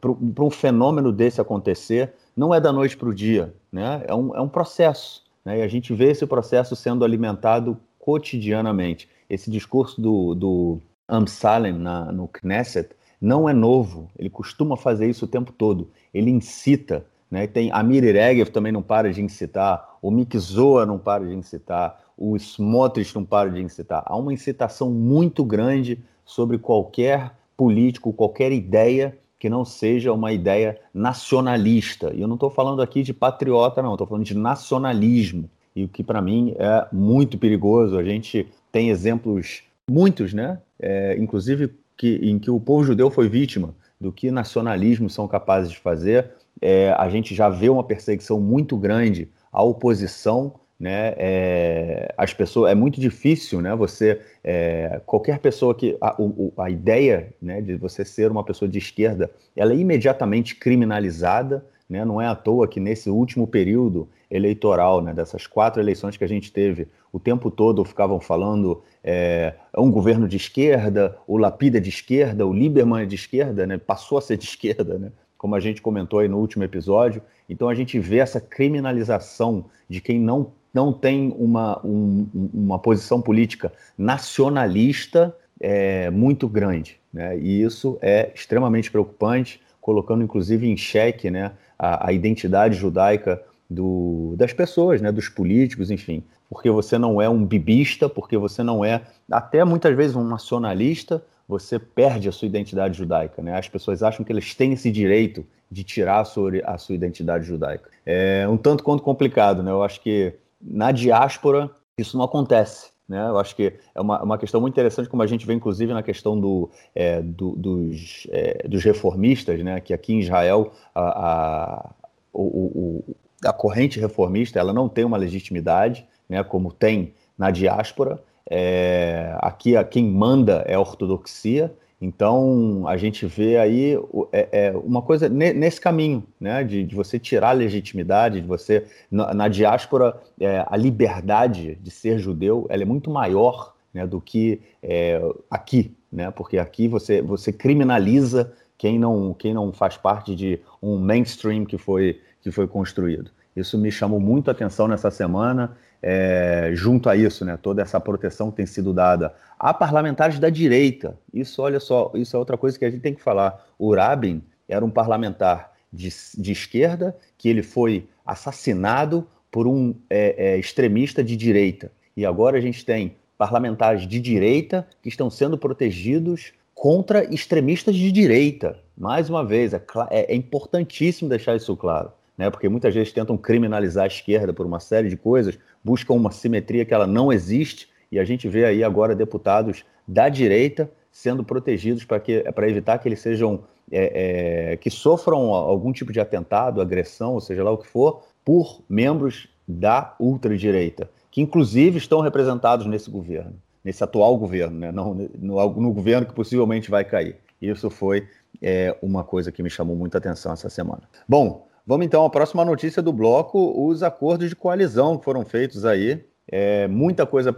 para 0.00 0.44
um 0.44 0.50
fenômeno 0.50 1.12
desse 1.12 1.40
acontecer, 1.40 2.12
não 2.36 2.54
é 2.54 2.60
da 2.60 2.72
noite 2.72 2.96
para 2.96 3.08
o 3.08 3.14
dia, 3.14 3.54
né? 3.70 4.02
é, 4.06 4.14
um, 4.14 4.34
é 4.34 4.40
um 4.40 4.48
processo. 4.48 5.22
Né? 5.44 5.58
E 5.58 5.62
a 5.62 5.68
gente 5.68 5.94
vê 5.94 6.10
esse 6.10 6.26
processo 6.26 6.74
sendo 6.74 7.04
alimentado 7.04 7.78
cotidianamente. 7.98 9.08
Esse 9.28 9.50
discurso 9.50 10.00
do, 10.00 10.34
do 10.34 10.78
Amsalem 11.08 11.72
na, 11.72 12.12
no 12.12 12.28
Knesset 12.28 12.90
não 13.20 13.48
é 13.48 13.52
novo, 13.54 14.10
ele 14.18 14.28
costuma 14.28 14.76
fazer 14.76 15.08
isso 15.08 15.24
o 15.24 15.28
tempo 15.28 15.52
todo. 15.52 15.90
Ele 16.12 16.30
incita, 16.30 17.06
né? 17.30 17.46
tem 17.46 17.70
Amir 17.72 18.02
Regev 18.04 18.50
também 18.50 18.72
não 18.72 18.82
para 18.82 19.12
de 19.12 19.22
incitar, 19.22 19.96
o 20.02 20.10
Mikzoa 20.10 20.84
não 20.84 20.98
para 20.98 21.24
de 21.24 21.34
incitar, 21.34 22.03
o 22.16 22.36
Smotrich 22.36 23.14
não 23.14 23.24
para 23.24 23.50
de 23.50 23.60
incitar. 23.60 24.02
Há 24.06 24.16
uma 24.16 24.32
incitação 24.32 24.90
muito 24.90 25.44
grande 25.44 25.98
sobre 26.24 26.58
qualquer 26.58 27.32
político, 27.56 28.12
qualquer 28.12 28.52
ideia 28.52 29.16
que 29.38 29.48
não 29.50 29.64
seja 29.64 30.12
uma 30.12 30.32
ideia 30.32 30.78
nacionalista. 30.92 32.12
E 32.14 32.20
eu 32.20 32.28
não 32.28 32.34
estou 32.34 32.50
falando 32.50 32.80
aqui 32.80 33.02
de 33.02 33.12
patriota, 33.12 33.82
não, 33.82 33.92
estou 33.92 34.06
falando 34.06 34.24
de 34.24 34.36
nacionalismo. 34.36 35.50
E 35.76 35.84
o 35.84 35.88
que 35.88 36.02
para 36.02 36.22
mim 36.22 36.54
é 36.56 36.86
muito 36.92 37.36
perigoso. 37.36 37.98
A 37.98 38.04
gente 38.04 38.48
tem 38.72 38.90
exemplos, 38.90 39.62
muitos, 39.90 40.32
né? 40.32 40.60
É, 40.80 41.16
inclusive 41.18 41.70
que, 41.96 42.16
em 42.22 42.38
que 42.38 42.50
o 42.50 42.58
povo 42.58 42.84
judeu 42.84 43.10
foi 43.10 43.28
vítima 43.28 43.74
do 44.00 44.12
que 44.12 44.30
nacionalismos 44.30 45.12
são 45.12 45.28
capazes 45.28 45.70
de 45.70 45.78
fazer. 45.78 46.30
É, 46.60 46.92
a 46.92 47.08
gente 47.08 47.34
já 47.34 47.48
vê 47.48 47.68
uma 47.68 47.84
perseguição 47.84 48.40
muito 48.40 48.76
grande 48.76 49.28
à 49.52 49.62
oposição 49.62 50.54
né? 50.84 51.14
É, 51.16 52.14
as 52.14 52.34
pessoas 52.34 52.70
é 52.70 52.74
muito 52.74 53.00
difícil, 53.00 53.62
né? 53.62 53.74
Você 53.74 54.20
é, 54.44 55.00
qualquer 55.06 55.38
pessoa 55.38 55.74
que 55.74 55.96
a, 55.98 56.14
o, 56.20 56.52
a 56.58 56.68
ideia, 56.68 57.32
né, 57.40 57.62
de 57.62 57.74
você 57.76 58.04
ser 58.04 58.30
uma 58.30 58.44
pessoa 58.44 58.68
de 58.68 58.76
esquerda, 58.76 59.30
ela 59.56 59.72
é 59.72 59.76
imediatamente 59.76 60.54
criminalizada, 60.54 61.64
né? 61.88 62.04
Não 62.04 62.20
é 62.20 62.26
à 62.26 62.34
toa 62.34 62.68
que 62.68 62.80
nesse 62.80 63.08
último 63.08 63.46
período 63.46 64.06
eleitoral, 64.30 65.00
né, 65.00 65.14
dessas 65.14 65.46
quatro 65.46 65.80
eleições 65.80 66.18
que 66.18 66.24
a 66.24 66.28
gente 66.28 66.52
teve, 66.52 66.86
o 67.10 67.18
tempo 67.18 67.50
todo 67.50 67.82
ficavam 67.82 68.20
falando 68.20 68.82
é, 69.02 69.54
é 69.72 69.80
um 69.80 69.90
governo 69.90 70.28
de 70.28 70.36
esquerda, 70.36 71.16
o 71.26 71.38
Lapida 71.38 71.78
é 71.78 71.80
de 71.80 71.88
esquerda, 71.88 72.46
o 72.46 72.52
Lieberman 72.52 73.04
é 73.04 73.06
de 73.06 73.14
esquerda, 73.14 73.66
né? 73.66 73.78
Passou 73.78 74.18
a 74.18 74.20
ser 74.20 74.36
de 74.36 74.44
esquerda, 74.52 74.98
né? 74.98 75.10
Como 75.38 75.54
a 75.54 75.60
gente 75.60 75.80
comentou 75.80 76.18
aí 76.18 76.28
no 76.28 76.36
último 76.36 76.62
episódio. 76.62 77.22
Então 77.48 77.70
a 77.70 77.74
gente 77.74 77.98
vê 77.98 78.18
essa 78.18 78.38
criminalização 78.38 79.64
de 79.88 80.02
quem 80.02 80.20
não 80.20 80.52
não 80.74 80.92
tem 80.92 81.32
uma, 81.38 81.80
um, 81.86 82.26
uma 82.52 82.78
posição 82.78 83.22
política 83.22 83.72
nacionalista 83.96 85.34
é, 85.60 86.10
muito 86.10 86.48
grande. 86.48 86.98
Né? 87.12 87.38
E 87.38 87.62
isso 87.62 87.96
é 88.02 88.32
extremamente 88.34 88.90
preocupante, 88.90 89.60
colocando 89.80 90.24
inclusive 90.24 90.68
em 90.68 90.76
xeque 90.76 91.30
né, 91.30 91.52
a, 91.78 92.08
a 92.08 92.12
identidade 92.12 92.74
judaica 92.74 93.40
do, 93.70 94.34
das 94.36 94.52
pessoas, 94.52 95.00
né, 95.00 95.12
dos 95.12 95.28
políticos, 95.28 95.90
enfim. 95.90 96.24
Porque 96.50 96.68
você 96.70 96.98
não 96.98 97.22
é 97.22 97.28
um 97.28 97.44
bibista, 97.44 98.08
porque 98.08 98.36
você 98.36 98.62
não 98.62 98.84
é, 98.84 99.02
até 99.30 99.64
muitas 99.64 99.96
vezes, 99.96 100.16
um 100.16 100.24
nacionalista, 100.24 101.22
você 101.48 101.78
perde 101.78 102.28
a 102.28 102.32
sua 102.32 102.46
identidade 102.46 102.98
judaica. 102.98 103.42
Né? 103.42 103.56
As 103.56 103.68
pessoas 103.68 104.02
acham 104.02 104.24
que 104.24 104.32
eles 104.32 104.54
têm 104.54 104.72
esse 104.72 104.90
direito 104.90 105.46
de 105.70 105.84
tirar 105.84 106.20
a 106.20 106.24
sua, 106.24 106.50
a 106.64 106.78
sua 106.78 106.94
identidade 106.94 107.44
judaica. 107.44 107.90
É 108.04 108.46
um 108.48 108.56
tanto 108.56 108.82
quanto 108.82 109.02
complicado, 109.02 109.62
né? 109.62 109.70
Eu 109.70 109.82
acho 109.82 110.00
que 110.00 110.34
na 110.64 110.90
diáspora, 110.90 111.70
isso 111.98 112.16
não 112.16 112.24
acontece. 112.24 112.94
Né? 113.08 113.20
Eu 113.28 113.38
acho 113.38 113.54
que 113.54 113.74
é 113.94 114.00
uma, 114.00 114.22
uma 114.22 114.38
questão 114.38 114.60
muito 114.60 114.72
interessante, 114.72 115.08
como 115.08 115.22
a 115.22 115.26
gente 115.26 115.46
vê, 115.46 115.52
inclusive, 115.52 115.92
na 115.92 116.02
questão 116.02 116.40
do, 116.40 116.70
é, 116.94 117.20
do, 117.20 117.54
dos, 117.54 118.26
é, 118.30 118.66
dos 118.66 118.82
reformistas, 118.82 119.62
né? 119.62 119.80
que 119.80 119.92
aqui 119.92 120.14
em 120.14 120.20
Israel 120.20 120.72
a, 120.94 121.02
a, 121.02 121.90
o, 122.32 122.42
o, 122.42 123.16
a 123.44 123.52
corrente 123.52 124.00
reformista 124.00 124.58
ela 124.58 124.72
não 124.72 124.88
tem 124.88 125.04
uma 125.04 125.18
legitimidade, 125.18 126.06
né? 126.28 126.42
como 126.42 126.72
tem 126.72 127.14
na 127.36 127.50
diáspora. 127.50 128.22
É, 128.48 129.36
aqui 129.40 129.76
a, 129.76 129.84
quem 129.84 130.08
manda 130.08 130.64
é 130.66 130.74
a 130.74 130.80
ortodoxia, 130.80 131.74
então, 132.04 132.86
a 132.86 132.98
gente 132.98 133.24
vê 133.24 133.56
aí 133.56 133.98
é, 134.30 134.66
é 134.66 134.76
uma 134.76 135.00
coisa 135.00 135.26
nesse 135.26 135.80
caminho, 135.80 136.22
né, 136.38 136.62
de, 136.62 136.84
de, 136.84 136.94
você 136.94 137.18
tirar 137.18 137.48
a 137.48 137.52
legitimidade, 137.52 138.42
de 138.42 138.46
você, 138.46 138.86
na, 139.10 139.32
na 139.32 139.48
diáspora, 139.48 140.20
é, 140.38 140.62
a 140.68 140.76
liberdade 140.76 141.78
de 141.80 141.90
ser 141.90 142.18
judeu, 142.18 142.66
ela 142.68 142.82
é 142.82 142.84
muito 142.84 143.10
maior 143.10 143.74
né, 143.92 144.06
do 144.06 144.20
que 144.20 144.60
é, 144.82 145.18
aqui, 145.50 145.96
né, 146.12 146.30
porque 146.30 146.58
aqui 146.58 146.86
você, 146.88 147.22
você 147.22 147.50
criminaliza 147.50 148.52
quem 148.76 148.98
não, 148.98 149.32
quem 149.32 149.54
não 149.54 149.72
faz 149.72 149.96
parte 149.96 150.36
de 150.36 150.60
um 150.82 150.98
mainstream 150.98 151.64
que 151.64 151.78
foi, 151.78 152.20
que 152.42 152.50
foi 152.50 152.66
construído. 152.66 153.30
Isso 153.56 153.78
me 153.78 153.90
chamou 153.90 154.20
muito 154.20 154.48
a 154.48 154.52
atenção 154.52 154.86
nessa 154.86 155.10
semana 155.10 155.74
é, 156.06 156.70
junto 156.74 157.08
a 157.08 157.16
isso, 157.16 157.46
né, 157.46 157.56
toda 157.56 157.80
essa 157.80 157.98
proteção 157.98 158.50
que 158.50 158.58
tem 158.58 158.66
sido 158.66 158.92
dada 158.92 159.34
a 159.58 159.72
parlamentares 159.72 160.38
da 160.38 160.50
direita. 160.50 161.18
Isso, 161.32 161.62
olha 161.62 161.80
só, 161.80 162.12
isso 162.14 162.36
é 162.36 162.38
outra 162.38 162.58
coisa 162.58 162.78
que 162.78 162.84
a 162.84 162.90
gente 162.90 163.00
tem 163.00 163.14
que 163.14 163.22
falar. 163.22 163.66
O 163.78 163.94
Rabin 163.94 164.42
era 164.68 164.84
um 164.84 164.90
parlamentar 164.90 165.72
de, 165.90 166.10
de 166.36 166.52
esquerda 166.52 167.16
que 167.38 167.48
ele 167.48 167.62
foi 167.62 168.06
assassinado 168.26 169.26
por 169.50 169.66
um 169.66 169.94
é, 170.10 170.50
é, 170.50 170.58
extremista 170.58 171.24
de 171.24 171.36
direita. 171.36 171.90
E 172.14 172.26
agora 172.26 172.58
a 172.58 172.60
gente 172.60 172.84
tem 172.84 173.16
parlamentares 173.38 174.06
de 174.06 174.20
direita 174.20 174.86
que 175.02 175.08
estão 175.08 175.30
sendo 175.30 175.56
protegidos 175.56 176.52
contra 176.74 177.24
extremistas 177.32 177.96
de 177.96 178.12
direita. 178.12 178.78
Mais 178.98 179.30
uma 179.30 179.42
vez, 179.42 179.72
é, 179.72 179.82
é, 180.10 180.32
é 180.32 180.36
importantíssimo 180.36 181.30
deixar 181.30 181.56
isso 181.56 181.74
claro 181.74 182.12
né? 182.36 182.50
Porque 182.50 182.68
muitas 182.68 182.94
vezes 182.94 183.12
tentam 183.12 183.36
criminalizar 183.36 184.04
a 184.04 184.08
esquerda 184.08 184.52
por 184.52 184.66
uma 184.66 184.80
série 184.80 185.08
de 185.08 185.16
coisas, 185.16 185.58
buscam 185.84 186.14
uma 186.14 186.30
simetria 186.30 186.84
que 186.84 186.94
ela 186.94 187.06
não 187.06 187.32
existe, 187.32 187.88
e 188.10 188.18
a 188.18 188.24
gente 188.24 188.48
vê 188.48 188.64
aí 188.64 188.82
agora 188.82 189.14
deputados 189.14 189.84
da 190.06 190.28
direita 190.28 190.90
sendo 191.12 191.44
protegidos 191.44 192.04
para 192.04 192.68
evitar 192.68 192.98
que 192.98 193.06
eles 193.06 193.20
sejam 193.20 193.64
é, 193.90 194.72
é, 194.72 194.76
que 194.76 194.90
sofram 194.90 195.54
algum 195.54 195.92
tipo 195.92 196.12
de 196.12 196.18
atentado, 196.18 196.80
agressão, 196.80 197.34
ou 197.34 197.40
seja 197.40 197.62
lá 197.62 197.70
o 197.70 197.78
que 197.78 197.86
for, 197.86 198.22
por 198.44 198.82
membros 198.88 199.48
da 199.66 200.14
ultradireita, 200.18 201.08
que 201.30 201.40
inclusive 201.40 201.98
estão 201.98 202.20
representados 202.20 202.86
nesse 202.86 203.10
governo, 203.10 203.54
nesse 203.84 204.02
atual 204.02 204.36
governo, 204.36 204.78
né? 204.78 204.90
Não, 204.92 205.14
no, 205.14 205.80
no 205.80 205.92
governo 205.92 206.26
que 206.26 206.34
possivelmente 206.34 206.90
vai 206.90 207.04
cair. 207.04 207.36
Isso 207.60 207.88
foi 207.88 208.26
é, 208.60 208.96
uma 209.00 209.24
coisa 209.24 209.50
que 209.52 209.62
me 209.62 209.70
chamou 209.70 209.96
muita 209.96 210.18
atenção 210.18 210.52
essa 210.52 210.68
semana. 210.68 211.02
Bom, 211.28 211.66
Vamos 211.86 212.06
então 212.06 212.24
à 212.24 212.30
próxima 212.30 212.64
notícia 212.64 213.02
do 213.02 213.12
bloco: 213.12 213.86
os 213.86 214.02
acordos 214.02 214.48
de 214.48 214.56
coalizão 214.56 215.18
que 215.18 215.24
foram 215.24 215.44
feitos 215.44 215.84
aí. 215.84 216.24
É, 216.46 216.86
muita, 216.88 217.24
coisa 217.24 217.54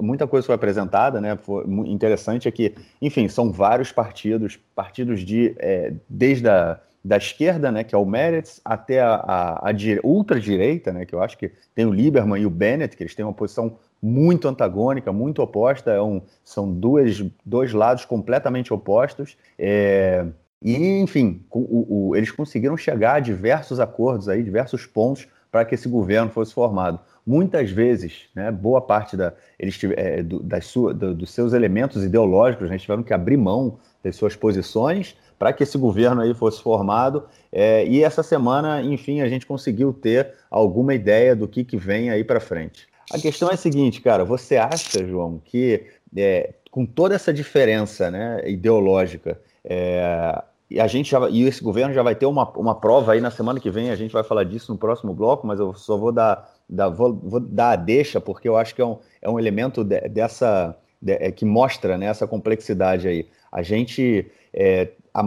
muita 0.00 0.26
coisa 0.26 0.44
foi 0.44 0.56
apresentada, 0.56 1.20
né? 1.20 1.36
Foi 1.36 1.64
interessante 1.86 2.48
é 2.48 2.50
que, 2.50 2.74
enfim, 3.00 3.28
são 3.28 3.52
vários 3.52 3.92
partidos, 3.92 4.58
partidos 4.74 5.20
de 5.20 5.54
é, 5.58 5.92
desde 6.08 6.48
a 6.48 6.80
da 7.04 7.18
esquerda, 7.18 7.70
né, 7.70 7.84
que 7.84 7.94
é 7.94 7.98
o 7.98 8.06
Meretz, 8.06 8.62
até 8.64 9.02
a, 9.02 9.14
a, 9.16 9.70
a 9.70 9.74
ultradireita, 10.02 10.90
né, 10.90 11.04
que 11.04 11.14
eu 11.14 11.22
acho 11.22 11.36
que 11.36 11.52
tem 11.74 11.84
o 11.84 11.92
Lieberman 11.92 12.40
e 12.40 12.46
o 12.46 12.50
Bennett, 12.50 12.96
que 12.96 13.02
eles 13.02 13.14
têm 13.14 13.24
uma 13.24 13.34
posição 13.34 13.76
muito 14.00 14.48
antagônica, 14.48 15.12
muito 15.12 15.42
oposta, 15.42 15.90
é 15.90 16.00
um, 16.00 16.22
são 16.42 16.72
duas, 16.72 17.22
dois 17.44 17.74
lados 17.74 18.06
completamente 18.06 18.72
opostos. 18.72 19.36
É, 19.58 20.26
e, 20.64 20.98
enfim, 20.98 21.44
o, 21.50 22.08
o, 22.08 22.16
eles 22.16 22.30
conseguiram 22.30 22.74
chegar 22.74 23.16
a 23.16 23.20
diversos 23.20 23.78
acordos 23.78 24.30
aí, 24.30 24.42
diversos 24.42 24.86
pontos 24.86 25.28
para 25.52 25.62
que 25.64 25.74
esse 25.74 25.86
governo 25.88 26.30
fosse 26.30 26.54
formado. 26.54 26.98
Muitas 27.26 27.70
vezes, 27.70 28.22
né, 28.34 28.50
boa 28.50 28.80
parte 28.80 29.14
da, 29.16 29.34
eles, 29.58 29.78
é, 29.94 30.22
do, 30.22 30.42
das 30.42 30.64
sua, 30.64 30.94
do, 30.94 31.14
dos 31.14 31.30
seus 31.30 31.52
elementos 31.52 32.02
ideológicos, 32.02 32.70
né, 32.70 32.78
tiveram 32.78 33.02
que 33.02 33.12
abrir 33.12 33.36
mão 33.36 33.78
das 34.02 34.16
suas 34.16 34.34
posições 34.34 35.14
para 35.38 35.52
que 35.52 35.62
esse 35.62 35.76
governo 35.76 36.22
aí 36.22 36.32
fosse 36.32 36.62
formado. 36.62 37.24
É, 37.52 37.86
e 37.86 38.02
essa 38.02 38.22
semana, 38.22 38.80
enfim, 38.80 39.20
a 39.20 39.28
gente 39.28 39.44
conseguiu 39.44 39.92
ter 39.92 40.32
alguma 40.50 40.94
ideia 40.94 41.36
do 41.36 41.46
que, 41.46 41.62
que 41.62 41.76
vem 41.76 42.08
aí 42.08 42.24
para 42.24 42.40
frente. 42.40 42.88
A 43.12 43.18
questão 43.18 43.50
é 43.50 43.54
a 43.54 43.58
seguinte, 43.58 44.00
cara, 44.00 44.24
você 44.24 44.56
acha, 44.56 45.06
João, 45.06 45.40
que 45.44 45.84
é, 46.16 46.54
com 46.70 46.86
toda 46.86 47.14
essa 47.14 47.32
diferença 47.32 48.10
né, 48.10 48.42
ideológica, 48.46 49.38
é, 49.62 50.42
e 50.70 50.80
a 50.80 50.86
gente 50.86 51.10
já, 51.10 51.28
e 51.28 51.42
esse 51.42 51.62
governo 51.62 51.92
já 51.92 52.02
vai 52.02 52.14
ter 52.14 52.26
uma, 52.26 52.48
uma 52.56 52.74
prova 52.74 53.12
aí 53.12 53.20
na 53.20 53.30
semana 53.30 53.60
que 53.60 53.70
vem, 53.70 53.90
a 53.90 53.96
gente 53.96 54.12
vai 54.12 54.24
falar 54.24 54.44
disso 54.44 54.72
no 54.72 54.78
próximo 54.78 55.12
bloco, 55.14 55.46
mas 55.46 55.60
eu 55.60 55.74
só 55.74 55.96
vou 55.96 56.10
dar, 56.10 56.50
dar, 56.68 56.88
vou, 56.88 57.14
vou 57.14 57.40
dar 57.40 57.70
a 57.70 57.76
deixa, 57.76 58.20
porque 58.20 58.48
eu 58.48 58.56
acho 58.56 58.74
que 58.74 58.80
é 58.80 58.86
um, 58.86 58.98
é 59.20 59.28
um 59.28 59.38
elemento 59.38 59.84
de, 59.84 60.00
dessa, 60.08 60.74
é, 61.06 61.30
que 61.30 61.44
mostra 61.44 61.98
né, 61.98 62.06
essa 62.06 62.26
complexidade 62.26 63.06
aí. 63.06 63.28
A 63.52 63.62
gente, 63.62 64.26
é, 64.52 64.88
a, 65.12 65.22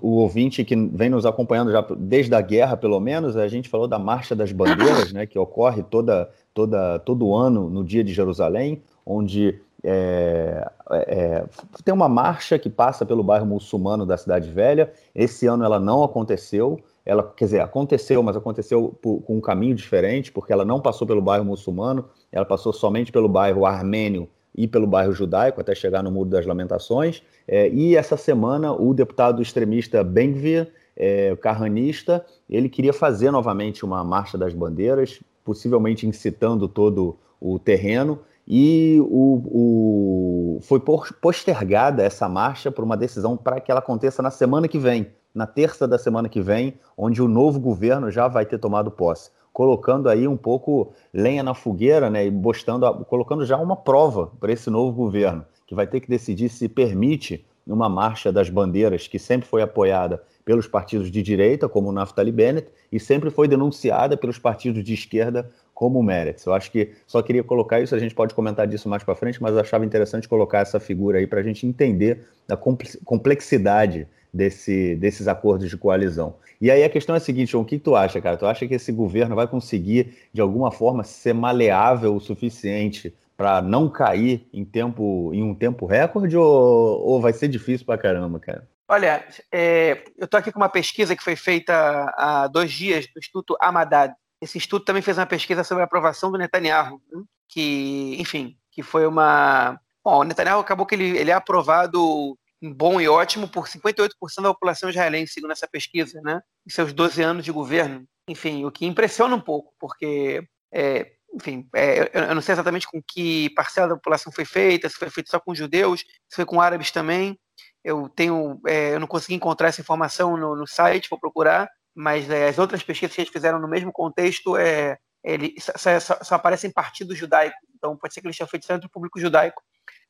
o 0.00 0.16
ouvinte 0.16 0.64
que 0.64 0.74
vem 0.74 1.10
nos 1.10 1.26
acompanhando 1.26 1.70
já 1.70 1.86
desde 1.96 2.34
a 2.34 2.40
guerra, 2.40 2.76
pelo 2.76 2.98
menos, 2.98 3.36
a 3.36 3.48
gente 3.48 3.68
falou 3.68 3.86
da 3.86 3.98
Marcha 3.98 4.34
das 4.34 4.50
Bandeiras, 4.50 5.12
né, 5.12 5.26
que 5.26 5.38
ocorre 5.38 5.82
toda, 5.82 6.30
toda, 6.54 6.98
todo 7.00 7.34
ano 7.34 7.68
no 7.68 7.84
Dia 7.84 8.02
de 8.02 8.14
Jerusalém, 8.14 8.82
onde 9.04 9.60
é, 9.82 10.70
é, 10.90 11.44
tem 11.84 11.94
uma 11.94 12.08
marcha 12.08 12.58
que 12.58 12.68
passa 12.68 13.06
pelo 13.06 13.22
bairro 13.22 13.46
muçulmano 13.46 14.04
da 14.04 14.16
Cidade 14.16 14.50
Velha. 14.50 14.92
Esse 15.14 15.46
ano 15.46 15.64
ela 15.64 15.80
não 15.80 16.02
aconteceu. 16.02 16.78
Ela, 17.04 17.22
quer 17.22 17.46
dizer, 17.46 17.60
aconteceu, 17.60 18.22
mas 18.22 18.36
aconteceu 18.36 18.96
por, 19.00 19.22
com 19.22 19.38
um 19.38 19.40
caminho 19.40 19.74
diferente, 19.74 20.30
porque 20.30 20.52
ela 20.52 20.64
não 20.64 20.80
passou 20.80 21.06
pelo 21.06 21.22
bairro 21.22 21.44
muçulmano, 21.44 22.04
ela 22.30 22.44
passou 22.44 22.72
somente 22.72 23.10
pelo 23.10 23.28
bairro 23.28 23.64
armênio 23.64 24.28
e 24.54 24.66
pelo 24.66 24.86
bairro 24.86 25.12
judaico 25.12 25.60
até 25.60 25.74
chegar 25.74 26.02
no 26.02 26.10
Muro 26.10 26.28
das 26.28 26.44
Lamentações. 26.44 27.22
É, 27.48 27.68
e 27.68 27.96
essa 27.96 28.16
semana 28.16 28.72
o 28.72 28.92
deputado 28.92 29.40
extremista 29.40 30.04
Benvir, 30.04 30.70
é, 30.96 31.34
carranista, 31.36 32.24
ele 32.48 32.68
queria 32.68 32.92
fazer 32.92 33.30
novamente 33.30 33.84
uma 33.84 34.04
marcha 34.04 34.36
das 34.36 34.52
bandeiras, 34.52 35.20
possivelmente 35.42 36.06
incitando 36.06 36.68
todo 36.68 37.16
o 37.40 37.58
terreno 37.58 38.18
e 38.52 38.98
o, 39.02 40.56
o, 40.56 40.60
foi 40.62 40.80
postergada 40.80 42.02
essa 42.02 42.28
marcha 42.28 42.68
por 42.72 42.82
uma 42.82 42.96
decisão 42.96 43.36
para 43.36 43.60
que 43.60 43.70
ela 43.70 43.78
aconteça 43.78 44.20
na 44.20 44.30
semana 44.32 44.66
que 44.66 44.76
vem, 44.76 45.06
na 45.32 45.46
terça 45.46 45.86
da 45.86 45.96
semana 45.96 46.28
que 46.28 46.40
vem, 46.40 46.74
onde 46.98 47.22
o 47.22 47.28
novo 47.28 47.60
governo 47.60 48.10
já 48.10 48.26
vai 48.26 48.44
ter 48.44 48.58
tomado 48.58 48.90
posse, 48.90 49.30
colocando 49.52 50.08
aí 50.08 50.26
um 50.26 50.36
pouco 50.36 50.92
lenha 51.14 51.44
na 51.44 51.54
fogueira, 51.54 52.10
né, 52.10 52.26
e 52.26 52.30
bostando, 52.30 52.92
colocando 53.04 53.46
já 53.46 53.56
uma 53.56 53.76
prova 53.76 54.32
para 54.40 54.50
esse 54.50 54.68
novo 54.68 54.96
governo, 54.96 55.44
que 55.64 55.72
vai 55.72 55.86
ter 55.86 56.00
que 56.00 56.08
decidir 56.08 56.48
se 56.48 56.68
permite 56.68 57.46
uma 57.64 57.88
marcha 57.88 58.32
das 58.32 58.50
bandeiras 58.50 59.06
que 59.06 59.20
sempre 59.20 59.48
foi 59.48 59.62
apoiada 59.62 60.20
pelos 60.44 60.66
partidos 60.66 61.08
de 61.08 61.22
direita, 61.22 61.68
como 61.68 61.90
o 61.90 61.92
Naftali 61.92 62.32
Bennett, 62.32 62.72
e 62.90 62.98
sempre 62.98 63.30
foi 63.30 63.46
denunciada 63.46 64.16
pelos 64.16 64.38
partidos 64.38 64.82
de 64.82 64.92
esquerda, 64.92 65.48
como 65.80 65.98
o 65.98 66.02
Meretz. 66.02 66.44
Eu 66.44 66.52
acho 66.52 66.70
que 66.70 66.90
só 67.06 67.22
queria 67.22 67.42
colocar 67.42 67.80
isso, 67.80 67.94
a 67.94 67.98
gente 67.98 68.14
pode 68.14 68.34
comentar 68.34 68.66
disso 68.66 68.86
mais 68.86 69.02
para 69.02 69.14
frente, 69.14 69.40
mas 69.40 69.56
achava 69.56 69.82
interessante 69.82 70.28
colocar 70.28 70.58
essa 70.58 70.78
figura 70.78 71.16
aí 71.16 71.26
para 71.26 71.40
a 71.40 71.42
gente 71.42 71.66
entender 71.66 72.22
a 72.46 72.54
complexidade 73.02 74.06
desse, 74.30 74.94
desses 74.96 75.26
acordos 75.26 75.70
de 75.70 75.78
coalizão. 75.78 76.34
E 76.60 76.70
aí 76.70 76.84
a 76.84 76.90
questão 76.90 77.14
é 77.14 77.16
a 77.16 77.20
seguinte, 77.20 77.52
João, 77.52 77.62
o 77.62 77.66
que 77.66 77.78
tu 77.78 77.96
acha, 77.96 78.20
cara? 78.20 78.36
Tu 78.36 78.44
acha 78.44 78.68
que 78.68 78.74
esse 78.74 78.92
governo 78.92 79.34
vai 79.34 79.48
conseguir, 79.48 80.14
de 80.30 80.42
alguma 80.42 80.70
forma, 80.70 81.02
ser 81.02 81.32
maleável 81.32 82.14
o 82.14 82.20
suficiente 82.20 83.14
para 83.34 83.62
não 83.62 83.88
cair 83.88 84.46
em 84.52 84.66
tempo 84.66 85.30
em 85.32 85.42
um 85.42 85.54
tempo 85.54 85.86
recorde 85.86 86.36
ou, 86.36 87.00
ou 87.06 87.22
vai 87.22 87.32
ser 87.32 87.48
difícil 87.48 87.86
para 87.86 87.96
caramba, 87.96 88.38
cara? 88.38 88.68
Olha, 88.86 89.24
é, 89.50 90.02
eu 90.18 90.26
estou 90.26 90.36
aqui 90.36 90.52
com 90.52 90.60
uma 90.60 90.68
pesquisa 90.68 91.16
que 91.16 91.22
foi 91.22 91.36
feita 91.36 91.72
há 92.18 92.48
dois 92.48 92.70
dias 92.70 93.06
do 93.06 93.18
Instituto 93.18 93.56
Amadad, 93.58 94.12
esse 94.40 94.58
estudo 94.58 94.84
também 94.84 95.02
fez 95.02 95.18
uma 95.18 95.26
pesquisa 95.26 95.62
sobre 95.62 95.82
a 95.82 95.84
aprovação 95.84 96.30
do 96.30 96.38
Netanyahu, 96.38 97.00
né? 97.12 97.22
que, 97.48 98.16
enfim, 98.18 98.56
que 98.70 98.82
foi 98.82 99.06
uma. 99.06 99.78
Bom, 100.02 100.20
o 100.20 100.24
Netanyahu 100.24 100.60
acabou 100.60 100.86
que 100.86 100.94
ele, 100.94 101.18
ele 101.18 101.30
é 101.30 101.34
aprovado 101.34 102.38
bom 102.62 103.00
e 103.00 103.08
ótimo 103.08 103.48
por 103.48 103.66
58% 103.66 104.10
da 104.42 104.52
população 104.54 104.90
israelense, 104.90 105.32
segundo 105.32 105.52
essa 105.52 105.68
pesquisa, 105.68 106.20
né? 106.22 106.40
Em 106.66 106.70
seus 106.70 106.92
12 106.92 107.22
anos 107.22 107.44
de 107.44 107.52
governo. 107.52 108.06
Enfim, 108.28 108.64
o 108.64 108.70
que 108.70 108.86
impressiona 108.86 109.34
um 109.34 109.40
pouco, 109.40 109.74
porque, 109.78 110.42
é, 110.72 111.12
enfim, 111.34 111.68
é, 111.74 112.30
eu 112.30 112.34
não 112.34 112.42
sei 112.42 112.52
exatamente 112.52 112.86
com 112.86 113.02
que 113.02 113.50
parcela 113.50 113.88
da 113.88 113.94
população 113.94 114.32
foi 114.32 114.44
feita, 114.44 114.88
se 114.88 114.96
foi 114.96 115.10
feito 115.10 115.30
só 115.30 115.40
com 115.40 115.54
judeus, 115.54 116.00
se 116.28 116.36
foi 116.36 116.44
com 116.44 116.60
árabes 116.60 116.90
também. 116.90 117.38
Eu 117.82 118.08
tenho, 118.10 118.60
é, 118.66 118.94
eu 118.94 119.00
não 119.00 119.06
consegui 119.06 119.34
encontrar 119.34 119.68
essa 119.68 119.80
informação 119.80 120.36
no, 120.36 120.54
no 120.54 120.66
site, 120.66 121.08
vou 121.08 121.18
procurar, 121.18 121.68
mas 122.00 122.30
é, 122.30 122.48
as 122.48 122.58
outras 122.58 122.82
pesquisas 122.82 123.14
que 123.14 123.20
eles 123.20 123.32
fizeram 123.32 123.58
no 123.60 123.68
mesmo 123.68 123.92
contexto 123.92 124.56
é, 124.56 124.96
ele, 125.22 125.54
só, 125.60 126.00
só, 126.00 126.18
só 126.22 126.34
aparecem 126.34 126.70
partidos 126.70 127.18
judaicos, 127.18 127.58
então 127.76 127.94
pode 127.94 128.14
ser 128.14 128.22
que 128.22 128.26
eles 128.26 128.38
tenham 128.38 128.48
feito 128.48 128.72
entre 128.72 128.86
o 128.86 128.90
público 128.90 129.20
judaico. 129.20 129.62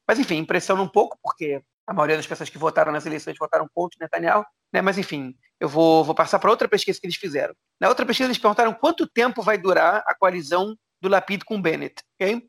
Mas 0.07 0.21
enfim, 0.21 0.37
impressiona 0.37 0.81
um 0.81 0.89
pouco, 0.89 1.19
porque 1.21 1.61
a 1.85 1.93
maioria 1.93 2.17
das 2.17 2.29
pessoas 2.29 2.49
que 2.49 2.59
votaram 2.59 2.93
nas 2.93 3.07
eleições 3.07 3.37
votaram 3.37 3.69
contra 3.75 3.97
o 3.99 4.03
Netanyahu, 4.05 4.45
né? 4.73 4.81
mas 4.81 4.99
enfim, 4.99 5.35
eu 5.59 5.69
vou, 5.69 6.05
vou 6.05 6.15
passar 6.15 6.39
para 6.39 6.49
outra 6.49 6.69
pesquisa 6.69 7.01
que 7.01 7.07
eles 7.07 7.17
fizeram. 7.17 7.55
Na 7.81 7.89
outra 7.89 8.07
pesquisa 8.07 8.29
eles 8.29 8.39
perguntaram 8.39 8.73
quanto 8.73 9.09
tempo 9.09 9.43
vai 9.43 9.59
durar 9.59 10.05
a 10.07 10.15
coalizão 10.15 10.77
do 11.01 11.09
Lapid 11.09 11.43
com 11.43 11.57
o 11.57 11.61
Bennett. 11.61 11.97
Okay? 12.15 12.41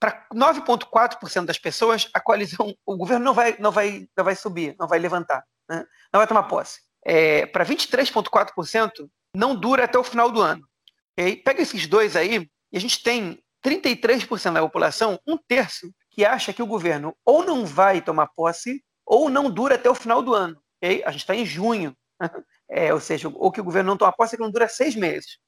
Para 0.00 0.26
9,4% 0.34 1.44
das 1.44 1.58
pessoas, 1.58 2.08
a 2.14 2.20
coalizão, 2.20 2.74
o 2.86 2.96
governo 2.96 3.26
não 3.26 3.34
vai, 3.34 3.56
não 3.58 3.70
vai, 3.70 4.08
não 4.16 4.24
vai 4.24 4.34
subir, 4.34 4.74
não 4.80 4.88
vai 4.88 4.98
levantar, 4.98 5.44
né? 5.68 5.84
não 6.10 6.18
vai 6.18 6.26
tomar 6.26 6.44
posse 6.44 6.86
é, 7.06 7.46
para 7.46 7.64
23,4% 7.64 9.08
não 9.32 9.54
dura 9.54 9.84
até 9.84 9.96
o 9.96 10.02
final 10.02 10.30
do 10.30 10.42
ano. 10.42 10.66
Okay? 11.12 11.36
Pega 11.36 11.62
esses 11.62 11.86
dois 11.86 12.16
aí 12.16 12.50
e 12.72 12.76
a 12.76 12.80
gente 12.80 13.00
tem 13.00 13.40
33% 13.64 14.52
da 14.52 14.60
população, 14.60 15.20
um 15.24 15.38
terço, 15.38 15.88
que 16.10 16.24
acha 16.24 16.52
que 16.52 16.62
o 16.62 16.66
governo 16.66 17.16
ou 17.24 17.44
não 17.44 17.64
vai 17.64 18.02
tomar 18.02 18.26
posse 18.34 18.82
ou 19.06 19.30
não 19.30 19.48
dura 19.48 19.76
até 19.76 19.88
o 19.88 19.94
final 19.94 20.20
do 20.20 20.34
ano. 20.34 20.60
Okay? 20.82 21.02
A 21.06 21.12
gente 21.12 21.20
está 21.20 21.34
em 21.34 21.46
junho. 21.46 21.96
É, 22.68 22.92
ou 22.92 22.98
seja, 22.98 23.28
ou 23.28 23.52
que 23.52 23.60
o 23.60 23.64
governo 23.64 23.90
não 23.90 23.96
toma 23.96 24.10
posse 24.12 24.34
é 24.34 24.36
que 24.36 24.42
não 24.42 24.50
dura 24.50 24.66
seis 24.66 24.96
meses. 24.96 25.38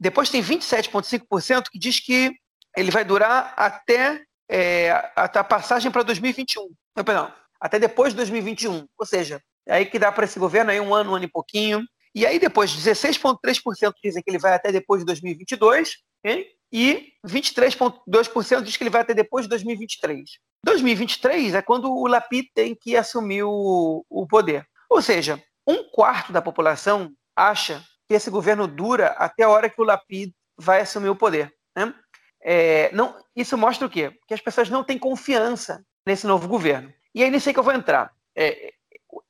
Depois 0.00 0.30
tem 0.30 0.42
27,5% 0.42 1.64
que 1.70 1.78
diz 1.78 2.00
que 2.00 2.34
ele 2.74 2.90
vai 2.90 3.04
durar 3.04 3.52
até, 3.58 4.24
é, 4.48 4.90
até 5.14 5.38
a 5.38 5.44
passagem 5.44 5.92
para 5.92 6.02
2021. 6.02 6.70
Não, 6.96 7.04
perdão, 7.04 7.30
até 7.60 7.78
depois 7.78 8.14
de 8.14 8.16
2021. 8.16 8.88
Ou 8.96 9.04
seja, 9.04 9.42
aí 9.68 9.86
que 9.86 9.98
dá 9.98 10.10
para 10.10 10.24
esse 10.24 10.38
governo 10.38 10.70
aí 10.70 10.80
um 10.80 10.94
ano, 10.94 11.12
um 11.12 11.14
ano 11.14 11.24
e 11.24 11.30
pouquinho. 11.30 11.84
E 12.14 12.26
aí 12.26 12.38
depois, 12.38 12.70
16,3% 12.70 13.92
dizem 14.02 14.22
que 14.22 14.30
ele 14.30 14.38
vai 14.38 14.52
até 14.54 14.70
depois 14.70 15.00
de 15.00 15.06
2022, 15.06 15.96
okay? 16.24 16.46
e 16.72 17.12
23,2% 17.26 18.62
diz 18.62 18.76
que 18.76 18.82
ele 18.82 18.90
vai 18.90 19.02
até 19.02 19.12
depois 19.12 19.44
de 19.44 19.50
2023. 19.50 20.38
2023 20.64 21.54
é 21.54 21.62
quando 21.62 21.92
o 21.92 22.06
Lapid 22.06 22.46
tem 22.54 22.74
que 22.74 22.96
assumir 22.96 23.42
o, 23.42 24.04
o 24.08 24.26
poder. 24.26 24.66
Ou 24.88 25.02
seja, 25.02 25.42
um 25.66 25.84
quarto 25.84 26.32
da 26.32 26.40
população 26.40 27.12
acha 27.36 27.84
que 28.08 28.14
esse 28.14 28.30
governo 28.30 28.66
dura 28.66 29.08
até 29.18 29.42
a 29.42 29.48
hora 29.48 29.68
que 29.68 29.80
o 29.80 29.84
Lapid 29.84 30.32
vai 30.56 30.80
assumir 30.80 31.10
o 31.10 31.16
poder. 31.16 31.52
Né? 31.76 31.94
É, 32.42 32.90
não, 32.94 33.16
isso 33.36 33.58
mostra 33.58 33.86
o 33.86 33.90
quê? 33.90 34.12
Que 34.26 34.34
as 34.34 34.40
pessoas 34.40 34.70
não 34.70 34.82
têm 34.82 34.98
confiança 34.98 35.84
nesse 36.06 36.26
novo 36.26 36.48
governo. 36.48 36.92
E 37.14 37.22
é 37.22 37.28
nisso 37.28 37.48
aí 37.48 37.52
que 37.52 37.60
eu 37.60 37.64
vou 37.64 37.74
entrar. 37.74 38.10
É, 38.36 38.72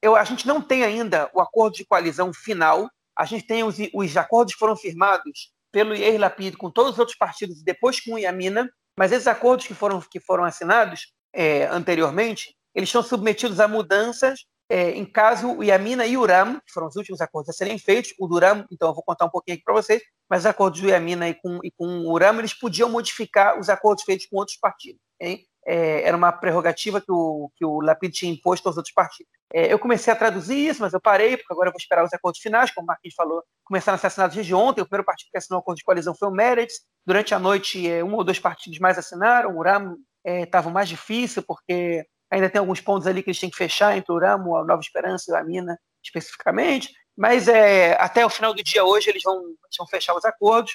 eu, 0.00 0.16
a 0.16 0.24
gente 0.24 0.46
não 0.46 0.60
tem 0.60 0.84
ainda 0.84 1.30
o 1.34 1.40
acordo 1.40 1.76
de 1.76 1.84
coalizão 1.84 2.32
final. 2.32 2.88
A 3.16 3.24
gente 3.24 3.46
tem 3.46 3.64
os, 3.64 3.76
os 3.92 4.16
acordos 4.16 4.54
foram 4.54 4.76
firmados 4.76 5.52
pelo 5.70 5.94
Yair 5.94 6.20
Lapid 6.20 6.56
com 6.56 6.70
todos 6.70 6.92
os 6.92 6.98
outros 6.98 7.16
partidos 7.16 7.60
e 7.60 7.64
depois 7.64 8.00
com 8.00 8.14
o 8.14 8.18
Yamina, 8.18 8.70
mas 8.98 9.10
esses 9.10 9.26
acordos 9.26 9.66
que 9.66 9.74
foram, 9.74 10.00
que 10.00 10.20
foram 10.20 10.44
assinados 10.44 11.12
é, 11.34 11.64
anteriormente, 11.66 12.54
eles 12.74 12.88
estão 12.88 13.02
submetidos 13.02 13.58
a 13.58 13.66
mudanças 13.66 14.40
é, 14.72 14.92
em 14.92 15.04
caso 15.04 15.52
o 15.52 15.62
Yamina 15.62 16.06
e 16.06 16.16
o 16.16 16.22
Uram, 16.22 16.54
que 16.54 16.72
foram 16.72 16.86
os 16.86 16.96
últimos 16.96 17.20
acordos 17.20 17.50
a 17.50 17.52
serem 17.52 17.78
feitos, 17.78 18.14
o 18.18 18.26
Duram, 18.26 18.66
então 18.72 18.88
eu 18.88 18.94
vou 18.94 19.02
contar 19.02 19.26
um 19.26 19.30
pouquinho 19.30 19.56
aqui 19.56 19.64
para 19.64 19.74
vocês, 19.74 20.02
mas 20.30 20.40
os 20.40 20.46
acordos 20.46 20.80
do 20.80 20.88
Yamina 20.88 21.28
e 21.28 21.34
com, 21.34 21.58
e 21.62 21.70
com 21.70 21.84
o 21.84 22.10
Uram, 22.10 22.38
eles 22.38 22.54
podiam 22.54 22.88
modificar 22.88 23.60
os 23.60 23.68
acordos 23.68 24.02
feitos 24.02 24.24
com 24.24 24.38
outros 24.38 24.56
partidos. 24.56 24.98
Hein? 25.20 25.44
É, 25.66 26.08
era 26.08 26.16
uma 26.16 26.32
prerrogativa 26.32 27.02
que 27.02 27.12
o, 27.12 27.50
que 27.54 27.66
o 27.66 27.82
Lapid 27.82 28.14
tinha 28.14 28.32
imposto 28.32 28.66
aos 28.66 28.78
outros 28.78 28.94
partidos. 28.94 29.30
É, 29.54 29.72
eu 29.72 29.78
comecei 29.78 30.12
a 30.12 30.16
traduzir 30.16 30.56
isso, 30.56 30.80
mas 30.80 30.92
eu 30.92 31.00
parei, 31.00 31.36
porque 31.36 31.52
agora 31.52 31.68
eu 31.68 31.72
vou 31.72 31.78
esperar 31.78 32.04
os 32.04 32.12
acordos 32.12 32.40
finais, 32.40 32.70
como 32.70 32.84
o 32.84 32.86
Marquinhos 32.86 33.14
falou, 33.14 33.42
começaram 33.64 33.96
a 33.96 33.98
ser 33.98 34.06
assinados 34.06 34.34
desde 34.34 34.54
ontem. 34.54 34.80
O 34.80 34.86
primeiro 34.86 35.04
partido 35.04 35.28
que 35.30 35.38
assinou 35.38 35.58
o 35.58 35.60
acordo 35.60 35.78
de 35.78 35.84
coalizão 35.84 36.14
foi 36.14 36.28
o 36.28 36.32
Meretz. 36.32 36.80
Durante 37.04 37.34
a 37.34 37.38
noite, 37.38 37.88
é, 37.88 38.02
um 38.02 38.14
ou 38.14 38.24
dois 38.24 38.38
partidos 38.38 38.78
mais 38.78 38.96
assinaram. 38.96 39.50
O 39.50 39.58
Uram 39.58 39.96
estava 40.24 40.70
é, 40.70 40.72
mais 40.72 40.88
difícil, 40.88 41.42
porque 41.42 42.04
ainda 42.30 42.48
tem 42.48 42.60
alguns 42.60 42.80
pontos 42.80 43.06
ali 43.06 43.22
que 43.22 43.28
eles 43.28 43.40
têm 43.40 43.50
que 43.50 43.56
fechar 43.56 43.96
entre 43.96 44.10
o 44.10 44.16
Uram, 44.16 44.56
a 44.56 44.64
Nova 44.64 44.80
Esperança 44.80 45.30
e 45.30 45.36
a 45.36 45.44
Mina, 45.44 45.78
especificamente. 46.02 46.90
Mas 47.16 47.46
é, 47.46 47.94
até 48.00 48.24
o 48.24 48.30
final 48.30 48.54
do 48.54 48.62
dia 48.62 48.84
hoje 48.84 49.10
eles 49.10 49.22
vão, 49.22 49.36
eles 49.36 49.76
vão 49.76 49.86
fechar 49.86 50.14
os 50.16 50.24
acordos, 50.24 50.72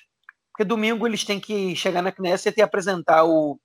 porque 0.51 0.63
domingo 0.63 1.07
eles 1.07 1.23
têm 1.23 1.39
que 1.39 1.75
chegar 1.75 2.03
na 2.03 2.11
Knesset 2.11 2.59
e 2.59 2.61
apresentar 2.61 3.23
o, 3.23 3.59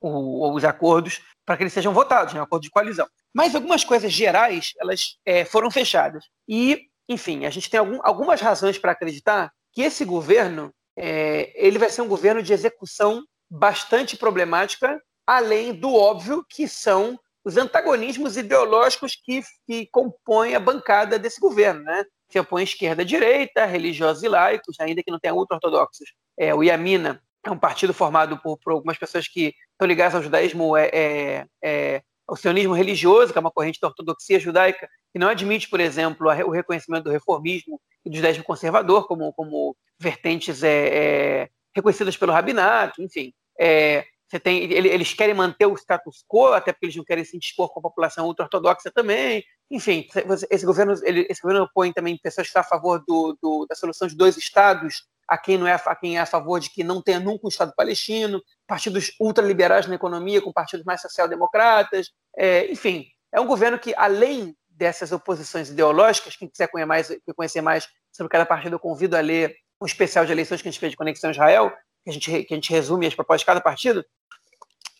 o, 0.00 0.54
os 0.54 0.64
acordos 0.64 1.20
para 1.44 1.56
que 1.56 1.62
eles 1.62 1.72
sejam 1.72 1.94
votados, 1.94 2.34
né, 2.34 2.40
um 2.40 2.44
acordo 2.44 2.62
de 2.62 2.70
coalizão. 2.70 3.06
Mas 3.34 3.54
algumas 3.54 3.84
coisas 3.84 4.12
gerais, 4.12 4.72
elas 4.78 5.16
é, 5.24 5.44
foram 5.44 5.70
fechadas. 5.70 6.24
E, 6.46 6.82
enfim, 7.08 7.46
a 7.46 7.50
gente 7.50 7.70
tem 7.70 7.80
algum, 7.80 7.98
algumas 8.02 8.40
razões 8.40 8.78
para 8.78 8.92
acreditar 8.92 9.52
que 9.72 9.82
esse 9.82 10.04
governo 10.04 10.72
é, 10.96 11.52
ele 11.54 11.78
vai 11.78 11.88
ser 11.88 12.02
um 12.02 12.08
governo 12.08 12.42
de 12.42 12.52
execução 12.52 13.22
bastante 13.48 14.16
problemática, 14.16 15.00
além 15.26 15.72
do 15.72 15.94
óbvio 15.94 16.44
que 16.48 16.66
são 16.66 17.18
os 17.44 17.56
antagonismos 17.56 18.36
ideológicos 18.36 19.14
que, 19.14 19.42
que 19.66 19.86
compõem 19.86 20.54
a 20.54 20.60
bancada 20.60 21.18
desse 21.18 21.40
governo, 21.40 21.82
né? 21.82 22.04
Se 22.30 22.38
opõe 22.38 22.62
esquerda 22.62 23.04
direita, 23.04 23.64
religiosos 23.64 24.22
e 24.22 24.28
laicos, 24.28 24.78
ainda 24.80 25.02
que 25.02 25.10
não 25.10 25.18
tenha 25.18 25.34
ultra-ortodoxos. 25.34 26.12
É, 26.36 26.54
o 26.54 26.62
Yamina 26.62 27.22
é 27.42 27.50
um 27.50 27.58
partido 27.58 27.94
formado 27.94 28.36
por, 28.38 28.58
por, 28.58 28.72
algumas 28.72 28.98
pessoas 28.98 29.26
que 29.26 29.54
estão 29.78 29.86
ligadas 29.86 30.16
ao 30.16 30.22
judaísmo, 30.22 30.76
é, 30.76 30.90
é, 30.92 31.46
é, 31.62 32.02
ao 32.26 32.36
sionismo 32.36 32.74
religioso, 32.74 33.32
que 33.32 33.38
é 33.38 33.40
uma 33.40 33.50
corrente 33.50 33.80
da 33.80 33.86
ortodoxia 33.86 34.40
judaica, 34.40 34.88
que 35.12 35.18
não 35.18 35.28
admite, 35.28 35.70
por 35.70 35.78
exemplo, 35.78 36.26
o 36.26 36.50
reconhecimento 36.50 37.04
do 37.04 37.10
reformismo 37.10 37.80
e 38.04 38.10
do 38.10 38.16
judaísmo 38.16 38.42
conservador 38.42 39.06
como, 39.06 39.32
como 39.32 39.76
vertentes 39.98 40.64
é, 40.64 40.88
é, 40.88 41.48
reconhecidas 41.74 42.16
pelo 42.16 42.32
rabinato, 42.32 43.00
enfim. 43.00 43.32
É, 43.58 44.04
você 44.28 44.38
tem, 44.38 44.70
eles 44.70 45.14
querem 45.14 45.34
manter 45.34 45.64
o 45.66 45.74
status 45.74 46.22
quo, 46.28 46.52
até 46.52 46.72
porque 46.72 46.86
eles 46.86 46.96
não 46.96 47.04
querem 47.04 47.24
se 47.24 47.38
dispor 47.38 47.72
com 47.72 47.78
a 47.78 47.82
população 47.82 48.26
ultra-ortodoxa 48.26 48.90
também. 48.90 49.42
Enfim, 49.70 50.08
esse 50.50 50.64
governo, 50.64 50.94
ele, 51.02 51.26
esse 51.28 51.42
governo 51.42 51.68
põe 51.74 51.92
também 51.92 52.16
pessoas 52.16 52.46
que 52.46 52.48
estão 52.48 52.60
a 52.60 52.64
favor 52.64 53.04
do, 53.06 53.36
do, 53.40 53.66
da 53.68 53.74
solução 53.74 54.08
de 54.08 54.16
dois 54.16 54.36
estados, 54.36 55.06
a 55.28 55.36
quem, 55.36 55.58
não 55.58 55.66
é, 55.66 55.74
a 55.74 55.94
quem 55.94 56.16
é 56.16 56.20
a 56.20 56.26
favor 56.26 56.58
de 56.58 56.70
que 56.70 56.82
não 56.82 57.02
tenha 57.02 57.20
nunca 57.20 57.46
um 57.46 57.48
Estado 57.48 57.74
palestino, 57.76 58.42
partidos 58.66 59.12
ultraliberais 59.20 59.86
na 59.86 59.94
economia 59.94 60.40
com 60.40 60.50
partidos 60.50 60.86
mais 60.86 61.02
social-democratas. 61.02 62.10
É, 62.34 62.70
enfim, 62.72 63.06
é 63.30 63.38
um 63.38 63.46
governo 63.46 63.78
que, 63.78 63.94
além 63.94 64.56
dessas 64.70 65.12
oposições 65.12 65.68
ideológicas, 65.68 66.34
quem 66.34 66.48
quiser 66.48 66.68
conhecer 66.68 66.86
mais, 66.86 67.18
conhecer 67.36 67.60
mais 67.60 67.86
sobre 68.10 68.30
cada 68.30 68.46
partido, 68.46 68.76
eu 68.76 68.80
convido 68.80 69.16
a 69.16 69.20
ler 69.20 69.54
um 69.80 69.84
especial 69.84 70.24
de 70.24 70.32
eleições 70.32 70.62
que 70.62 70.68
a 70.68 70.70
gente 70.70 70.80
fez 70.80 70.92
de 70.92 70.96
Conexão 70.96 71.30
Israel, 71.30 71.70
que 72.02 72.10
a 72.10 72.12
gente, 72.12 72.44
que 72.44 72.54
a 72.54 72.56
gente 72.56 72.70
resume 72.70 73.06
as 73.06 73.14
propostas 73.14 73.40
de 73.40 73.46
cada 73.46 73.60
partido. 73.60 74.02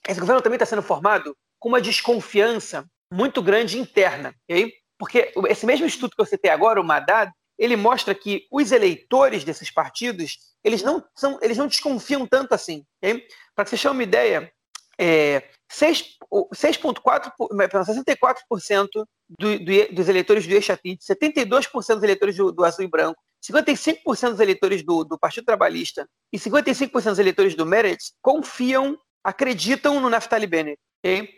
Esse 0.06 0.20
governo 0.20 0.42
também 0.42 0.56
está 0.56 0.66
sendo 0.66 0.82
formado 0.82 1.34
com 1.58 1.70
uma 1.70 1.80
desconfiança 1.80 2.86
muito 3.12 3.42
grande 3.42 3.78
interna, 3.78 4.34
okay? 4.44 4.72
porque 4.98 5.32
esse 5.48 5.64
mesmo 5.64 5.86
estudo 5.86 6.14
que 6.14 6.20
eu 6.20 6.26
citei 6.26 6.50
agora, 6.50 6.80
o 6.80 6.84
Madad, 6.84 7.30
ele 7.58 7.76
mostra 7.76 8.14
que 8.14 8.46
os 8.50 8.72
eleitores 8.72 9.44
desses 9.44 9.70
partidos 9.70 10.38
eles 10.62 10.82
não 10.82 11.02
são, 11.14 11.38
eles 11.40 11.56
não 11.56 11.66
desconfiam 11.66 12.26
tanto 12.26 12.54
assim. 12.54 12.84
Okay? 12.98 13.26
Para 13.54 13.64
que 13.64 13.70
você 13.70 13.78
tenha 13.78 13.92
uma 13.92 14.02
ideia, 14.02 14.52
é, 14.98 15.44
6,4, 15.72 17.32
64% 17.40 18.88
do, 19.28 19.58
do, 19.58 19.94
dos 19.94 20.08
eleitores 20.08 20.46
do 20.46 20.54
Eixatid, 20.54 21.00
72% 21.00 21.94
dos 21.94 22.02
eleitores 22.02 22.36
do, 22.36 22.52
do, 22.52 22.64
Azul 22.64 22.84
e 22.84 22.88
Branco, 22.88 23.20
55% 23.44 24.30
dos 24.30 24.40
eleitores 24.40 24.82
do, 24.82 25.04
do, 25.04 25.18
Partido 25.18 25.44
Trabalhista 25.44 26.08
e 26.32 26.38
55% 26.38 26.90
dos 26.90 27.18
eleitores 27.18 27.54
do 27.54 27.64
Meretz 27.64 28.12
confiam, 28.20 28.98
acreditam 29.22 30.00
no 30.00 30.10
Naftali 30.10 30.46
Bennett. 30.46 30.80
Okay? 30.98 31.28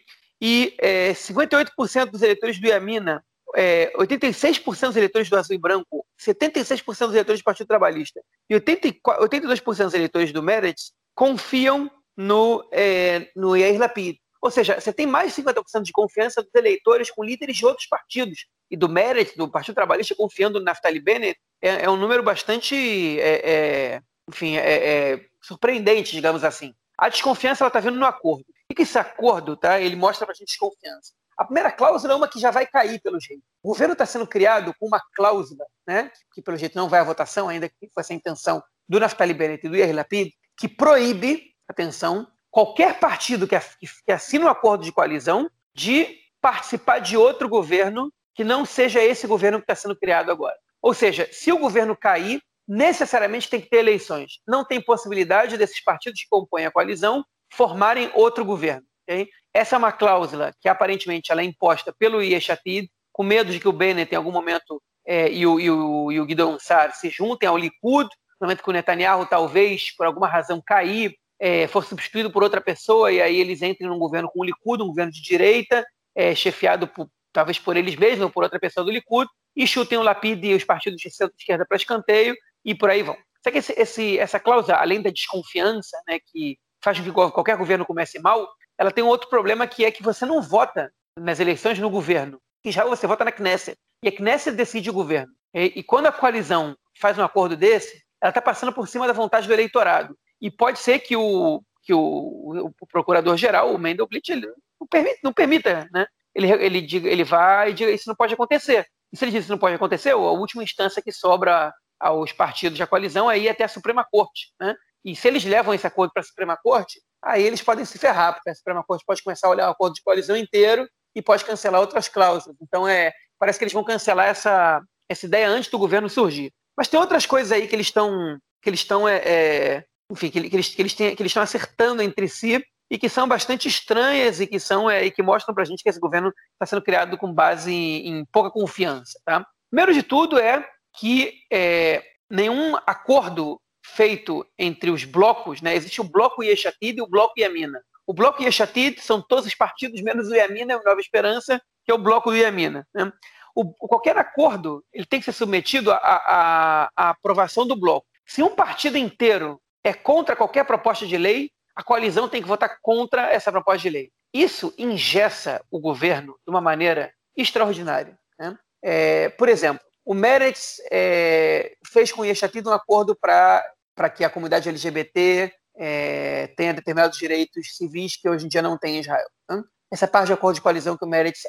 E 0.40 0.74
é, 0.78 1.12
58% 1.12 2.10
dos 2.10 2.22
eleitores 2.22 2.58
do 2.58 2.66
Yamina, 2.66 3.24
é, 3.54 3.92
86% 3.96 4.64
dos 4.64 4.96
eleitores 4.96 5.28
do 5.28 5.36
Azul 5.36 5.56
e 5.56 5.58
Branco, 5.58 6.06
76% 6.18 6.84
dos 6.84 7.14
eleitores 7.14 7.40
do 7.40 7.44
Partido 7.44 7.66
Trabalhista 7.66 8.20
e 8.48 8.54
84, 8.54 9.24
82% 9.24 9.84
dos 9.84 9.94
eleitores 9.94 10.32
do 10.32 10.42
Meretz 10.42 10.92
confiam 11.14 11.90
no, 12.16 12.66
é, 12.72 13.30
no 13.36 13.56
Yair 13.56 13.78
Lapid. 13.78 14.16
Ou 14.42 14.50
seja, 14.50 14.80
você 14.80 14.92
tem 14.92 15.06
mais 15.06 15.34
de 15.34 15.42
50% 15.42 15.82
de 15.82 15.92
confiança 15.92 16.42
dos 16.42 16.54
eleitores 16.54 17.10
com 17.10 17.22
líderes 17.22 17.56
de 17.56 17.66
outros 17.66 17.86
partidos. 17.86 18.46
E 18.70 18.76
do 18.76 18.88
Meretz, 18.88 19.36
do 19.36 19.50
Partido 19.50 19.74
Trabalhista, 19.74 20.14
confiando 20.14 20.58
no 20.58 20.64
Naftali 20.64 21.00
Bennett, 21.00 21.38
é, 21.60 21.84
é 21.84 21.90
um 21.90 21.96
número 21.96 22.22
bastante, 22.22 22.74
é, 23.20 23.50
é 23.50 24.02
enfim, 24.28 24.56
é, 24.56 25.26
surpreendente, 25.42 26.12
digamos 26.12 26.44
assim. 26.44 26.72
A 26.96 27.08
desconfiança 27.08 27.66
está 27.66 27.80
vindo 27.80 27.98
no 27.98 28.06
acordo. 28.06 28.44
O 28.70 28.74
que 28.74 28.82
esse 28.82 28.98
acordo, 28.98 29.56
tá? 29.56 29.80
Ele 29.80 29.96
mostra 29.96 30.24
para 30.24 30.32
a 30.32 30.36
gente 30.36 30.46
desconfiança. 30.46 31.12
A 31.36 31.44
primeira 31.44 31.72
cláusula 31.72 32.12
é 32.12 32.16
uma 32.16 32.28
que 32.28 32.38
já 32.38 32.50
vai 32.50 32.66
cair, 32.66 33.00
pelo 33.00 33.18
jeito. 33.18 33.42
O 33.62 33.68
governo 33.68 33.94
está 33.94 34.06
sendo 34.06 34.26
criado 34.26 34.72
com 34.78 34.86
uma 34.86 35.00
cláusula, 35.14 35.64
né, 35.86 36.10
que 36.32 36.40
pelo 36.40 36.56
jeito 36.56 36.76
não 36.76 36.88
vai 36.88 37.00
à 37.00 37.04
votação, 37.04 37.48
ainda 37.48 37.68
que 37.68 37.88
foi 37.92 38.02
essa 38.02 38.12
a 38.12 38.16
intenção 38.16 38.62
do 38.88 39.00
Naftali 39.00 39.34
Bennett 39.34 39.66
e 39.66 39.68
do 39.68 39.76
Yair 39.76 39.94
Lapid, 39.94 40.32
que 40.56 40.68
proíbe, 40.68 41.54
atenção, 41.66 42.26
qualquer 42.50 42.98
partido 43.00 43.48
que, 43.48 43.58
que 43.58 44.12
assina 44.12 44.44
um 44.44 44.48
acordo 44.48 44.84
de 44.84 44.92
coalizão 44.92 45.50
de 45.74 46.18
participar 46.40 46.98
de 46.98 47.16
outro 47.16 47.48
governo 47.48 48.12
que 48.34 48.44
não 48.44 48.64
seja 48.64 49.02
esse 49.02 49.26
governo 49.26 49.58
que 49.58 49.64
está 49.64 49.74
sendo 49.74 49.96
criado 49.96 50.30
agora. 50.30 50.56
Ou 50.82 50.94
seja, 50.94 51.28
se 51.32 51.50
o 51.52 51.58
governo 51.58 51.96
cair, 51.96 52.42
necessariamente 52.68 53.48
tem 53.48 53.60
que 53.60 53.68
ter 53.68 53.78
eleições. 53.78 54.40
Não 54.46 54.64
tem 54.64 54.80
possibilidade 54.80 55.56
desses 55.56 55.82
partidos 55.82 56.20
que 56.20 56.28
compõem 56.28 56.66
a 56.66 56.70
coalizão 56.70 57.24
formarem 57.52 58.10
outro 58.14 58.44
governo. 58.44 58.86
Okay? 59.08 59.28
Essa 59.52 59.76
é 59.76 59.78
uma 59.78 59.92
cláusula 59.92 60.52
que 60.60 60.68
aparentemente 60.68 61.32
ela 61.32 61.40
é 61.40 61.44
imposta 61.44 61.94
pelo 61.98 62.22
Yeshatid, 62.22 62.88
com 63.12 63.22
medo 63.22 63.52
de 63.52 63.58
que 63.58 63.68
o 63.68 63.72
Bennett, 63.72 64.12
em 64.12 64.16
algum 64.16 64.30
momento, 64.30 64.80
é, 65.04 65.30
e, 65.30 65.46
o, 65.46 65.58
e, 65.58 65.70
o, 65.70 66.12
e 66.12 66.20
o 66.20 66.24
Guido 66.24 66.48
Ansar 66.48 66.94
se 66.94 67.10
juntem 67.10 67.48
ao 67.48 67.58
Likud, 67.58 68.08
no 68.40 68.46
momento 68.46 68.62
que 68.62 68.70
o 68.70 68.72
Netanyahu 68.72 69.26
talvez, 69.26 69.94
por 69.96 70.06
alguma 70.06 70.28
razão, 70.28 70.62
cair, 70.64 71.14
é, 71.38 71.66
for 71.66 71.84
substituído 71.84 72.30
por 72.30 72.42
outra 72.42 72.60
pessoa, 72.60 73.10
e 73.10 73.20
aí 73.20 73.40
eles 73.40 73.62
entrem 73.62 73.88
num 73.88 73.98
governo 73.98 74.30
com 74.30 74.40
o 74.40 74.44
Likud, 74.44 74.82
um 74.82 74.88
governo 74.88 75.10
de 75.10 75.22
direita, 75.22 75.84
é, 76.14 76.34
chefiado 76.34 76.86
por, 76.86 77.08
talvez 77.32 77.58
por 77.58 77.76
eles 77.76 77.96
mesmos 77.96 78.24
ou 78.24 78.30
por 78.30 78.44
outra 78.44 78.60
pessoa 78.60 78.84
do 78.84 78.90
Likud, 78.90 79.28
e 79.56 79.66
chutem 79.66 79.98
o 79.98 80.02
Lapid 80.02 80.44
e 80.44 80.54
os 80.54 80.64
partidos 80.64 81.00
de 81.00 81.10
centro-esquerda 81.10 81.66
para 81.66 81.76
escanteio, 81.76 82.36
e 82.64 82.74
por 82.74 82.90
aí 82.90 83.02
vão. 83.02 83.16
Só 83.42 83.50
que 83.50 83.58
esse, 83.58 83.72
esse, 83.72 84.18
essa 84.18 84.38
cláusula, 84.38 84.76
além 84.76 85.02
da 85.02 85.10
desconfiança, 85.10 85.96
né, 86.06 86.18
que 86.24 86.58
faz 86.82 86.98
com 86.98 87.04
que 87.04 87.12
qualquer 87.12 87.56
governo 87.56 87.84
comece 87.84 88.18
mal, 88.18 88.48
ela 88.78 88.90
tem 88.90 89.04
um 89.04 89.08
outro 89.08 89.28
problema 89.28 89.66
que 89.66 89.84
é 89.84 89.90
que 89.90 90.02
você 90.02 90.24
não 90.24 90.40
vota 90.40 90.92
nas 91.18 91.40
eleições 91.40 91.78
no 91.78 91.90
governo. 91.90 92.40
Em 92.64 92.72
geral, 92.72 92.88
você 92.88 93.06
vota 93.06 93.24
na 93.24 93.32
Knesset. 93.32 93.78
E 94.02 94.08
a 94.08 94.12
Knesset 94.12 94.56
decide 94.56 94.90
o 94.90 94.94
governo. 94.94 95.32
E, 95.54 95.72
e 95.76 95.82
quando 95.82 96.06
a 96.06 96.12
coalizão 96.12 96.76
faz 96.98 97.18
um 97.18 97.22
acordo 97.22 97.56
desse, 97.56 98.02
ela 98.20 98.30
está 98.30 98.40
passando 98.40 98.72
por 98.72 98.88
cima 98.88 99.06
da 99.06 99.12
vontade 99.12 99.46
do 99.46 99.52
eleitorado. 99.52 100.16
E 100.40 100.50
pode 100.50 100.78
ser 100.78 100.98
que 101.00 101.16
o, 101.16 101.62
que 101.82 101.92
o, 101.92 102.72
o 102.80 102.86
procurador-geral, 102.86 103.74
o 103.74 103.78
Mendelblit, 103.78 104.30
ele 104.30 104.46
não 104.80 104.86
permita, 104.86 105.18
não 105.22 105.32
permita 105.32 105.88
né? 105.92 106.06
Ele, 106.34 106.50
ele, 106.52 106.80
diga, 106.80 107.08
ele 107.08 107.24
vai 107.24 107.70
e 107.70 107.74
diga 107.74 107.90
isso 107.90 108.08
não 108.08 108.14
pode 108.14 108.34
acontecer. 108.34 108.86
E 109.12 109.16
se 109.16 109.24
ele 109.24 109.32
diz 109.32 109.40
que 109.40 109.44
isso 109.44 109.52
não 109.52 109.58
pode 109.58 109.74
acontecer, 109.74 110.10
a 110.10 110.16
última 110.16 110.62
instância 110.62 111.02
que 111.02 111.10
sobra 111.10 111.72
aos 111.98 112.32
partidos 112.32 112.78
da 112.78 112.86
coalizão 112.86 113.30
é 113.30 113.38
ir 113.38 113.48
até 113.48 113.64
a 113.64 113.68
Suprema 113.68 114.06
Corte. 114.08 114.52
Né? 114.60 114.74
E 115.04 115.16
se 115.16 115.28
eles 115.28 115.44
levam 115.44 115.72
esse 115.72 115.86
acordo 115.86 116.12
para 116.12 116.20
a 116.20 116.24
Suprema 116.24 116.56
Corte, 116.56 117.00
aí 117.22 117.42
eles 117.42 117.62
podem 117.62 117.84
se 117.84 117.98
ferrar, 117.98 118.34
porque 118.34 118.50
a 118.50 118.54
Suprema 118.54 118.84
Corte 118.84 119.04
pode 119.06 119.22
começar 119.22 119.46
a 119.46 119.50
olhar 119.50 119.68
o 119.68 119.72
acordo 119.72 119.94
de 119.94 120.02
coalizão 120.02 120.36
inteiro 120.36 120.88
e 121.14 121.22
pode 121.22 121.44
cancelar 121.44 121.80
outras 121.80 122.08
cláusulas. 122.08 122.56
Então, 122.60 122.86
é, 122.86 123.12
parece 123.38 123.58
que 123.58 123.64
eles 123.64 123.72
vão 123.72 123.84
cancelar 123.84 124.28
essa, 124.28 124.82
essa 125.08 125.26
ideia 125.26 125.48
antes 125.48 125.70
do 125.70 125.78
governo 125.78 126.08
surgir. 126.08 126.52
Mas 126.76 126.88
tem 126.88 127.00
outras 127.00 127.26
coisas 127.26 127.52
aí 127.52 127.66
que 127.66 127.74
eles 127.74 127.86
estão 127.86 128.38
que 128.62 128.68
eles 128.68 128.80
estão 128.80 129.08
é, 129.08 129.16
é, 129.16 129.84
enfim, 130.10 130.30
que, 130.30 130.50
que, 130.50 130.56
eles, 130.56 130.68
que, 130.74 130.82
eles 130.82 130.94
têm, 130.94 131.16
que 131.16 131.22
eles 131.22 131.30
estão 131.30 131.42
acertando 131.42 132.02
entre 132.02 132.28
si 132.28 132.62
e 132.90 132.98
que 132.98 133.08
são 133.08 133.26
bastante 133.26 133.68
estranhas 133.68 134.40
e 134.40 134.46
que 134.46 134.58
são 134.60 134.90
é, 134.90 135.06
e 135.06 135.10
que 135.10 135.22
mostram 135.22 135.54
para 135.54 135.62
a 135.62 135.66
gente 135.66 135.82
que 135.82 135.88
esse 135.88 136.00
governo 136.00 136.32
está 136.52 136.66
sendo 136.66 136.82
criado 136.82 137.16
com 137.16 137.32
base 137.32 137.72
em, 137.72 138.08
em, 138.08 138.24
pouca 138.26 138.50
confiança. 138.50 139.18
Tá? 139.24 139.46
Primeiro 139.70 139.94
de 139.94 140.02
tudo 140.02 140.38
é 140.38 140.68
que 140.98 141.34
é, 141.50 142.02
nenhum 142.28 142.76
acordo 142.86 143.60
feito 143.82 144.46
entre 144.58 144.90
os 144.90 145.04
blocos, 145.04 145.60
né? 145.60 145.74
Existe 145.74 146.00
o 146.00 146.04
bloco 146.04 146.42
Yeshatid 146.42 146.98
e 146.98 147.02
o 147.02 147.08
bloco 147.08 147.38
Yamina. 147.38 147.82
O 148.06 148.12
bloco 148.12 148.42
Yeshatid 148.42 149.00
são 149.00 149.22
todos 149.22 149.46
os 149.46 149.54
partidos, 149.54 150.02
menos 150.02 150.28
o 150.28 150.34
Yamina, 150.34 150.76
o 150.76 150.82
Nova 150.82 151.00
Esperança, 151.00 151.60
que 151.84 151.92
é 151.92 151.94
o 151.94 151.98
bloco 151.98 152.30
do 152.30 152.36
Yamina. 152.36 152.86
Né? 152.94 153.10
O, 153.54 153.72
qualquer 153.72 154.16
acordo 154.16 154.84
ele 154.92 155.06
tem 155.06 155.20
que 155.20 155.24
ser 155.24 155.32
submetido 155.32 155.90
à, 155.92 156.90
aprovação 156.96 157.66
do 157.66 157.76
bloco. 157.76 158.06
Se 158.26 158.42
um 158.42 158.54
partido 158.54 158.96
inteiro 158.96 159.60
é 159.82 159.92
contra 159.92 160.36
qualquer 160.36 160.64
proposta 160.64 161.06
de 161.06 161.16
lei, 161.16 161.50
a 161.74 161.82
coalizão 161.82 162.28
tem 162.28 162.42
que 162.42 162.48
votar 162.48 162.78
contra 162.82 163.30
essa 163.30 163.50
proposta 163.50 163.82
de 163.82 163.90
lei. 163.90 164.10
Isso 164.32 164.72
ingessa 164.78 165.64
o 165.70 165.80
governo 165.80 166.36
de 166.46 166.50
uma 166.50 166.60
maneira 166.60 167.12
extraordinária. 167.36 168.18
Né? 168.38 168.56
É, 168.82 169.28
por 169.30 169.48
exemplo, 169.48 169.84
o 170.10 170.14
Meretz 170.14 170.82
é, 170.90 171.76
fez 171.86 172.10
com 172.10 172.22
o 172.22 172.24
Yeshatid 172.24 172.66
um 172.66 172.72
acordo 172.72 173.14
para 173.14 174.10
que 174.12 174.24
a 174.24 174.28
comunidade 174.28 174.68
LGBT 174.68 175.54
é, 175.76 176.48
tenha 176.56 176.74
determinados 176.74 177.16
direitos 177.16 177.76
civis 177.76 178.16
que 178.16 178.28
hoje 178.28 178.44
em 178.44 178.48
dia 178.48 178.60
não 178.60 178.76
tem 178.76 178.96
em 178.96 179.00
Israel. 179.02 179.28
Né? 179.48 179.62
Essa 179.88 180.08
parte 180.08 180.26
de 180.26 180.32
acordo 180.32 180.56
de 180.56 180.62
coalizão 180.62 180.96
que 180.96 181.04
o 181.04 181.08
Meretz, 181.08 181.42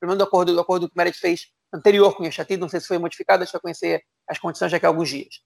primeiro 0.00 0.18
do 0.18 0.24
acordo, 0.24 0.52
do 0.52 0.60
acordo 0.60 0.88
que 0.88 0.96
o 0.96 0.98
Meretz 0.98 1.20
fez 1.20 1.42
anterior 1.72 2.12
com 2.16 2.24
o 2.24 2.26
Yeshatid, 2.26 2.60
não 2.60 2.68
sei 2.68 2.80
se 2.80 2.88
foi 2.88 2.98
modificado, 2.98 3.44
deixa 3.44 3.56
eu 3.56 3.60
conhecer 3.60 4.02
as 4.26 4.36
condições 4.36 4.72
daqui 4.72 4.84
a 4.84 4.88
alguns 4.88 5.10
dias. 5.10 5.36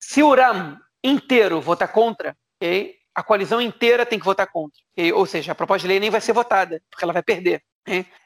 Se 0.00 0.22
o 0.22 0.32
RAM 0.32 0.78
inteiro 1.02 1.60
votar 1.60 1.90
contra, 1.90 2.36
okay, 2.62 2.94
a 3.12 3.24
coalizão 3.24 3.60
inteira 3.60 4.06
tem 4.06 4.20
que 4.20 4.24
votar 4.24 4.46
contra. 4.46 4.80
Okay? 4.92 5.12
Ou 5.12 5.26
seja, 5.26 5.50
a 5.50 5.54
proposta 5.56 5.82
de 5.82 5.88
lei 5.88 5.98
nem 5.98 6.10
vai 6.10 6.20
ser 6.20 6.32
votada, 6.32 6.80
porque 6.88 7.04
ela 7.04 7.12
vai 7.12 7.24
perder. 7.24 7.60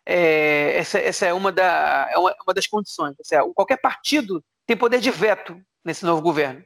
É, 0.07 0.77
essa, 0.77 0.99
essa, 0.99 1.27
é, 1.27 1.33
uma, 1.33 1.51
da, 1.51 2.09
é 2.11 2.19
uma, 2.19 2.35
uma 2.45 2.55
das 2.55 2.67
condições. 2.67 3.15
Seja, 3.23 3.43
qualquer 3.55 3.79
partido 3.79 4.45
tem 4.67 4.77
poder 4.77 5.01
de 5.01 5.11
veto 5.11 5.61
nesse 5.85 6.05
novo 6.05 6.23
governo. 6.23 6.65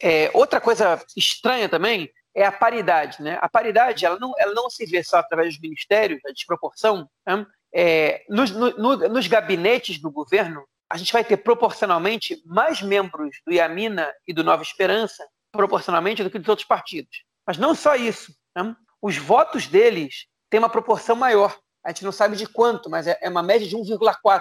É, 0.00 0.30
outra 0.34 0.60
coisa 0.60 1.02
estranha 1.16 1.68
também 1.68 2.10
é 2.34 2.44
a 2.44 2.52
paridade. 2.52 3.22
Né? 3.22 3.38
A 3.40 3.48
paridade 3.48 4.04
ela 4.04 4.18
não, 4.18 4.34
ela 4.38 4.54
não 4.54 4.68
se 4.68 4.84
vê 4.86 5.02
só 5.02 5.18
através 5.18 5.54
dos 5.54 5.60
ministérios, 5.60 6.20
da 6.22 6.30
desproporção. 6.30 7.08
Né? 7.26 7.46
É, 7.74 8.24
nos, 8.28 8.50
no, 8.50 8.96
nos 9.08 9.26
gabinetes 9.26 9.98
do 9.98 10.10
governo, 10.10 10.66
a 10.90 10.96
gente 10.96 11.12
vai 11.12 11.24
ter 11.24 11.38
proporcionalmente 11.38 12.42
mais 12.44 12.82
membros 12.82 13.36
do 13.46 13.52
Iamina 13.52 14.12
e 14.26 14.32
do 14.32 14.44
Nova 14.44 14.62
Esperança, 14.62 15.26
proporcionalmente, 15.50 16.22
do 16.22 16.30
que 16.30 16.38
dos 16.38 16.48
outros 16.48 16.68
partidos. 16.68 17.24
Mas 17.46 17.58
não 17.58 17.74
só 17.74 17.94
isso. 17.96 18.32
Né? 18.54 18.74
os 19.00 19.16
votos 19.16 19.66
deles 19.66 20.26
têm 20.50 20.58
uma 20.58 20.68
proporção 20.68 21.14
maior. 21.14 21.56
A 21.86 21.90
gente 21.90 22.04
não 22.04 22.10
sabe 22.10 22.36
de 22.36 22.48
quanto, 22.48 22.90
mas 22.90 23.06
é, 23.06 23.16
é 23.22 23.28
uma 23.28 23.44
média 23.44 23.66
de 23.66 23.76
1,4. 23.76 24.40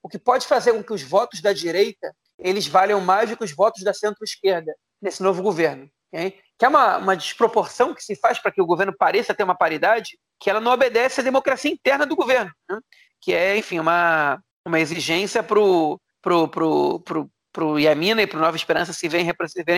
O 0.00 0.08
que 0.08 0.20
pode 0.20 0.46
fazer 0.46 0.72
com 0.72 0.84
que 0.84 0.92
os 0.92 1.02
votos 1.02 1.42
da 1.42 1.52
direita 1.52 2.14
eles 2.38 2.68
valham 2.68 3.00
mais 3.00 3.28
do 3.28 3.36
que 3.36 3.42
os 3.42 3.52
votos 3.52 3.82
da 3.82 3.92
centro-esquerda 3.92 4.72
nesse 5.02 5.20
novo 5.20 5.42
governo. 5.42 5.90
Okay? 6.12 6.38
Que 6.56 6.64
é 6.64 6.68
uma, 6.68 6.98
uma 6.98 7.16
desproporção 7.16 7.92
que 7.92 8.04
se 8.04 8.14
faz 8.14 8.38
para 8.38 8.52
que 8.52 8.62
o 8.62 8.66
governo 8.66 8.94
pareça 8.96 9.34
ter 9.34 9.42
uma 9.42 9.56
paridade 9.56 10.16
que 10.38 10.48
ela 10.48 10.60
não 10.60 10.70
obedece 10.70 11.20
à 11.20 11.24
democracia 11.24 11.72
interna 11.72 12.06
do 12.06 12.14
governo, 12.14 12.52
né? 12.70 12.78
que 13.20 13.32
é, 13.32 13.56
enfim, 13.56 13.80
uma, 13.80 14.38
uma 14.64 14.78
exigência 14.78 15.42
para 15.42 15.58
o 15.58 15.98
pro, 16.22 16.46
pro, 16.46 17.00
pro, 17.00 17.30
pro 17.52 17.78
Yamina 17.80 18.22
e 18.22 18.26
para 18.28 18.38
o 18.38 18.42
Nova 18.42 18.56
Esperança 18.56 18.92
se 18.92 19.08
verem 19.08 19.24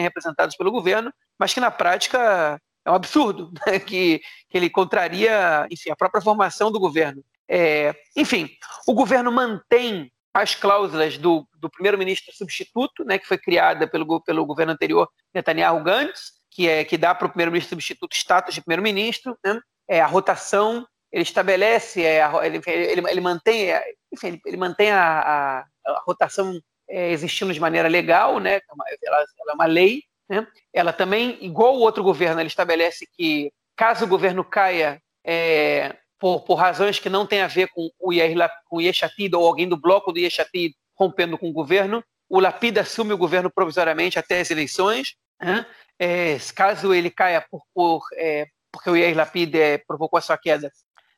representados 0.03 0.57
pelo 0.57 0.71
governo, 0.71 1.11
mas 1.39 1.55
que 1.55 1.61
na 1.61 1.71
prática 1.71 2.61
é 2.89 2.91
um 2.91 2.95
absurdo, 2.95 3.53
né? 3.67 3.79
que, 3.79 4.21
que 4.49 4.57
ele 4.57 4.71
contraria 4.71 5.67
enfim, 5.71 5.91
a 5.91 5.97
própria 5.97 6.23
formação 6.23 6.73
do 6.73 6.81
governo. 6.81 7.23
É, 7.49 7.95
enfim, 8.17 8.51
o 8.87 8.95
governo 8.95 9.31
mantém 9.31 10.11
as 10.35 10.55
cláusulas 10.55 11.17
do, 11.19 11.47
do 11.59 11.71
primeiro-ministro 11.71 12.35
substituto, 12.35 13.05
né, 13.05 13.19
que 13.19 13.27
foi 13.27 13.39
criada 13.39 13.89
pelo, 13.89 14.21
pelo 14.23 14.47
governo 14.47 14.73
anterior, 14.73 15.09
Netanyahu 15.35 15.83
Gantz, 15.83 16.33
que, 16.51 16.69
é, 16.69 16.85
que 16.85 16.99
dá 16.99 17.15
para 17.15 17.27
o 17.27 17.31
primeiro-ministro 17.31 17.71
substituto 17.71 18.15
status 18.15 18.55
de 18.55 18.61
primeiro-ministro, 18.61 19.37
né, 19.45 19.59
é, 19.89 20.01
a 20.01 20.07
rotação, 20.07 20.87
ele 21.11 21.23
estabelece, 21.23 22.05
é, 22.05 22.23
ele, 22.45 22.61
ele, 22.67 23.11
ele, 23.11 23.21
mantém, 23.21 23.73
é, 23.73 23.83
enfim, 24.13 24.29
ele, 24.29 24.41
ele 24.45 24.57
mantém 24.59 24.91
a, 24.91 25.21
a, 25.21 25.65
a 25.87 26.03
rotação 26.07 26.61
é, 26.89 27.11
existindo 27.11 27.53
de 27.53 27.61
maneira 27.61 27.89
legal, 27.89 28.39
né, 28.39 28.61
ela, 29.03 29.17
ela 29.41 29.53
é 29.53 29.55
uma 29.55 29.67
lei, 29.67 30.03
né, 30.29 30.47
ela 30.73 30.93
também, 30.93 31.39
igual 31.41 31.77
o 31.77 31.81
outro 31.81 32.03
governo, 32.03 32.41
ele 32.41 32.49
estabelece 32.49 33.07
que 33.13 33.53
caso 33.77 34.05
o 34.05 34.09
governo 34.09 34.45
caia, 34.45 35.01
é, 35.25 35.97
por, 36.19 36.41
por 36.41 36.57
razões 36.57 36.99
que 36.99 37.09
não 37.09 37.27
têm 37.27 37.43
a 37.43 37.47
ver 37.47 37.69
com 37.69 37.89
o, 37.99 38.13
Yair, 38.13 38.37
com 38.69 38.77
o 38.77 38.81
Yeshatid 38.81 39.35
ou 39.35 39.47
alguém 39.47 39.69
do 39.69 39.77
bloco 39.77 40.13
do 40.13 40.19
Yeshatid 40.19 40.75
rompendo 40.97 41.39
com 41.39 41.49
o 41.49 41.53
governo, 41.53 42.03
o 42.29 42.41
Lapid 42.41 42.77
assume 42.79 43.13
o 43.13 43.19
governo 43.19 43.51
provisoriamente 43.51 44.19
até 44.19 44.41
as 44.41 44.51
eleições. 44.51 45.15
Né? 45.41 45.65
É, 45.99 46.37
caso 46.55 46.93
ele 46.93 47.11
caia 47.11 47.41
por, 47.41 47.63
por 47.73 48.03
é, 48.15 48.47
porque 48.71 48.91
o 48.91 48.97
Yair 48.97 49.17
Lapid 49.17 49.55
é, 49.55 49.79
provocou 49.79 50.19
a 50.19 50.21
sua 50.21 50.37
queda, 50.37 50.71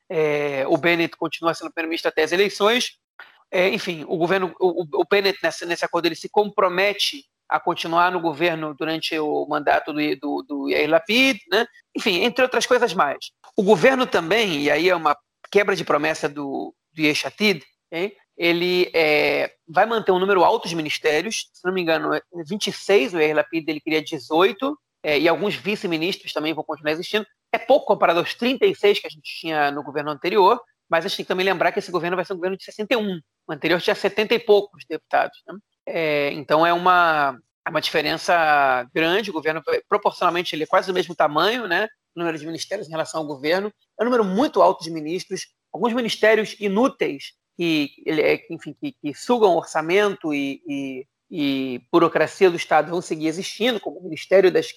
é, 0.09 0.64
o 0.66 0.77
Bennett 0.77 1.16
continua 1.16 1.55
sendo 1.55 1.73
primeiro-ministro 1.73 2.09
até 2.09 2.23
as 2.23 2.33
eleições. 2.33 2.99
É, 3.51 3.68
enfim, 3.68 4.05
o 4.07 4.16
governo, 4.16 4.55
o, 4.61 4.85
o 5.01 5.05
Bennett 5.11 5.38
nesse 5.66 5.85
acordo 5.85 6.07
ele 6.07 6.14
se 6.14 6.29
compromete 6.29 7.25
a 7.50 7.58
continuar 7.58 8.12
no 8.12 8.20
governo 8.20 8.74
durante 8.74 9.18
o 9.18 9.44
mandato 9.48 9.92
do, 9.92 10.16
do, 10.16 10.42
do 10.42 10.68
Yair 10.70 10.88
Lapid, 10.88 11.38
né? 11.50 11.66
enfim, 11.96 12.22
entre 12.22 12.44
outras 12.44 12.64
coisas 12.64 12.94
mais. 12.94 13.32
O 13.56 13.62
governo 13.62 14.06
também, 14.06 14.62
e 14.62 14.70
aí 14.70 14.88
é 14.88 14.94
uma 14.94 15.16
quebra 15.50 15.74
de 15.74 15.84
promessa 15.84 16.28
do, 16.28 16.72
do 16.94 17.02
Yeshatid, 17.02 17.64
hein? 17.90 18.12
ele 18.36 18.90
é, 18.94 19.52
vai 19.68 19.84
manter 19.84 20.12
um 20.12 20.18
número 20.18 20.44
alto 20.44 20.68
de 20.68 20.76
ministérios, 20.76 21.50
se 21.52 21.64
não 21.64 21.74
me 21.74 21.82
engano, 21.82 22.10
26, 22.46 23.14
é 23.14 23.16
o 23.16 23.20
Yair 23.20 23.36
Lapid 23.36 23.68
ele 23.68 23.80
queria 23.80 24.00
18, 24.00 24.78
é, 25.02 25.18
e 25.18 25.28
alguns 25.28 25.56
vice-ministros 25.56 26.32
também 26.32 26.54
vão 26.54 26.64
continuar 26.64 26.92
existindo. 26.92 27.26
É 27.52 27.58
pouco 27.58 27.86
comparado 27.86 28.20
aos 28.20 28.34
36 28.34 29.00
que 29.00 29.06
a 29.06 29.10
gente 29.10 29.40
tinha 29.40 29.70
no 29.70 29.82
governo 29.82 30.10
anterior, 30.10 30.60
mas 30.88 31.04
a 31.04 31.08
gente 31.08 31.18
tem 31.18 31.24
que 31.24 31.28
também 31.28 31.44
lembrar 31.44 31.72
que 31.72 31.78
esse 31.78 31.90
governo 31.90 32.16
vai 32.16 32.24
ser 32.24 32.32
um 32.32 32.36
governo 32.36 32.56
de 32.56 32.64
61. 32.64 33.20
O 33.48 33.52
anterior 33.52 33.80
tinha 33.80 33.94
70 33.94 34.34
e 34.34 34.38
poucos 34.38 34.84
deputados. 34.88 35.38
Né? 35.46 35.54
É, 35.86 36.32
então 36.32 36.66
é 36.66 36.72
uma, 36.72 37.38
é 37.66 37.70
uma 37.70 37.80
diferença 37.80 38.88
grande. 38.94 39.30
O 39.30 39.32
governo, 39.32 39.62
proporcionalmente, 39.88 40.54
ele 40.54 40.64
é 40.64 40.66
quase 40.66 40.86
do 40.86 40.94
mesmo 40.94 41.14
tamanho, 41.14 41.66
né? 41.66 41.88
O 42.14 42.20
número 42.20 42.38
de 42.38 42.46
ministérios 42.46 42.88
em 42.88 42.90
relação 42.90 43.20
ao 43.20 43.26
governo. 43.26 43.72
É 43.98 44.02
um 44.02 44.06
número 44.06 44.24
muito 44.24 44.62
alto 44.62 44.82
de 44.82 44.90
ministros. 44.90 45.46
Alguns 45.72 45.92
ministérios 45.92 46.56
inúteis 46.58 47.32
que, 47.56 47.90
é, 48.06 48.40
enfim, 48.50 48.74
que, 48.80 48.92
que 48.92 49.14
sugam 49.14 49.56
orçamento 49.56 50.32
e, 50.32 50.62
e, 50.66 51.06
e, 51.30 51.82
burocracia 51.92 52.50
do 52.50 52.56
Estado 52.56 52.90
vão 52.90 53.02
seguir 53.02 53.26
existindo, 53.26 53.78
como 53.78 53.98
o 53.98 54.02
Ministério 54.02 54.50
das, 54.50 54.68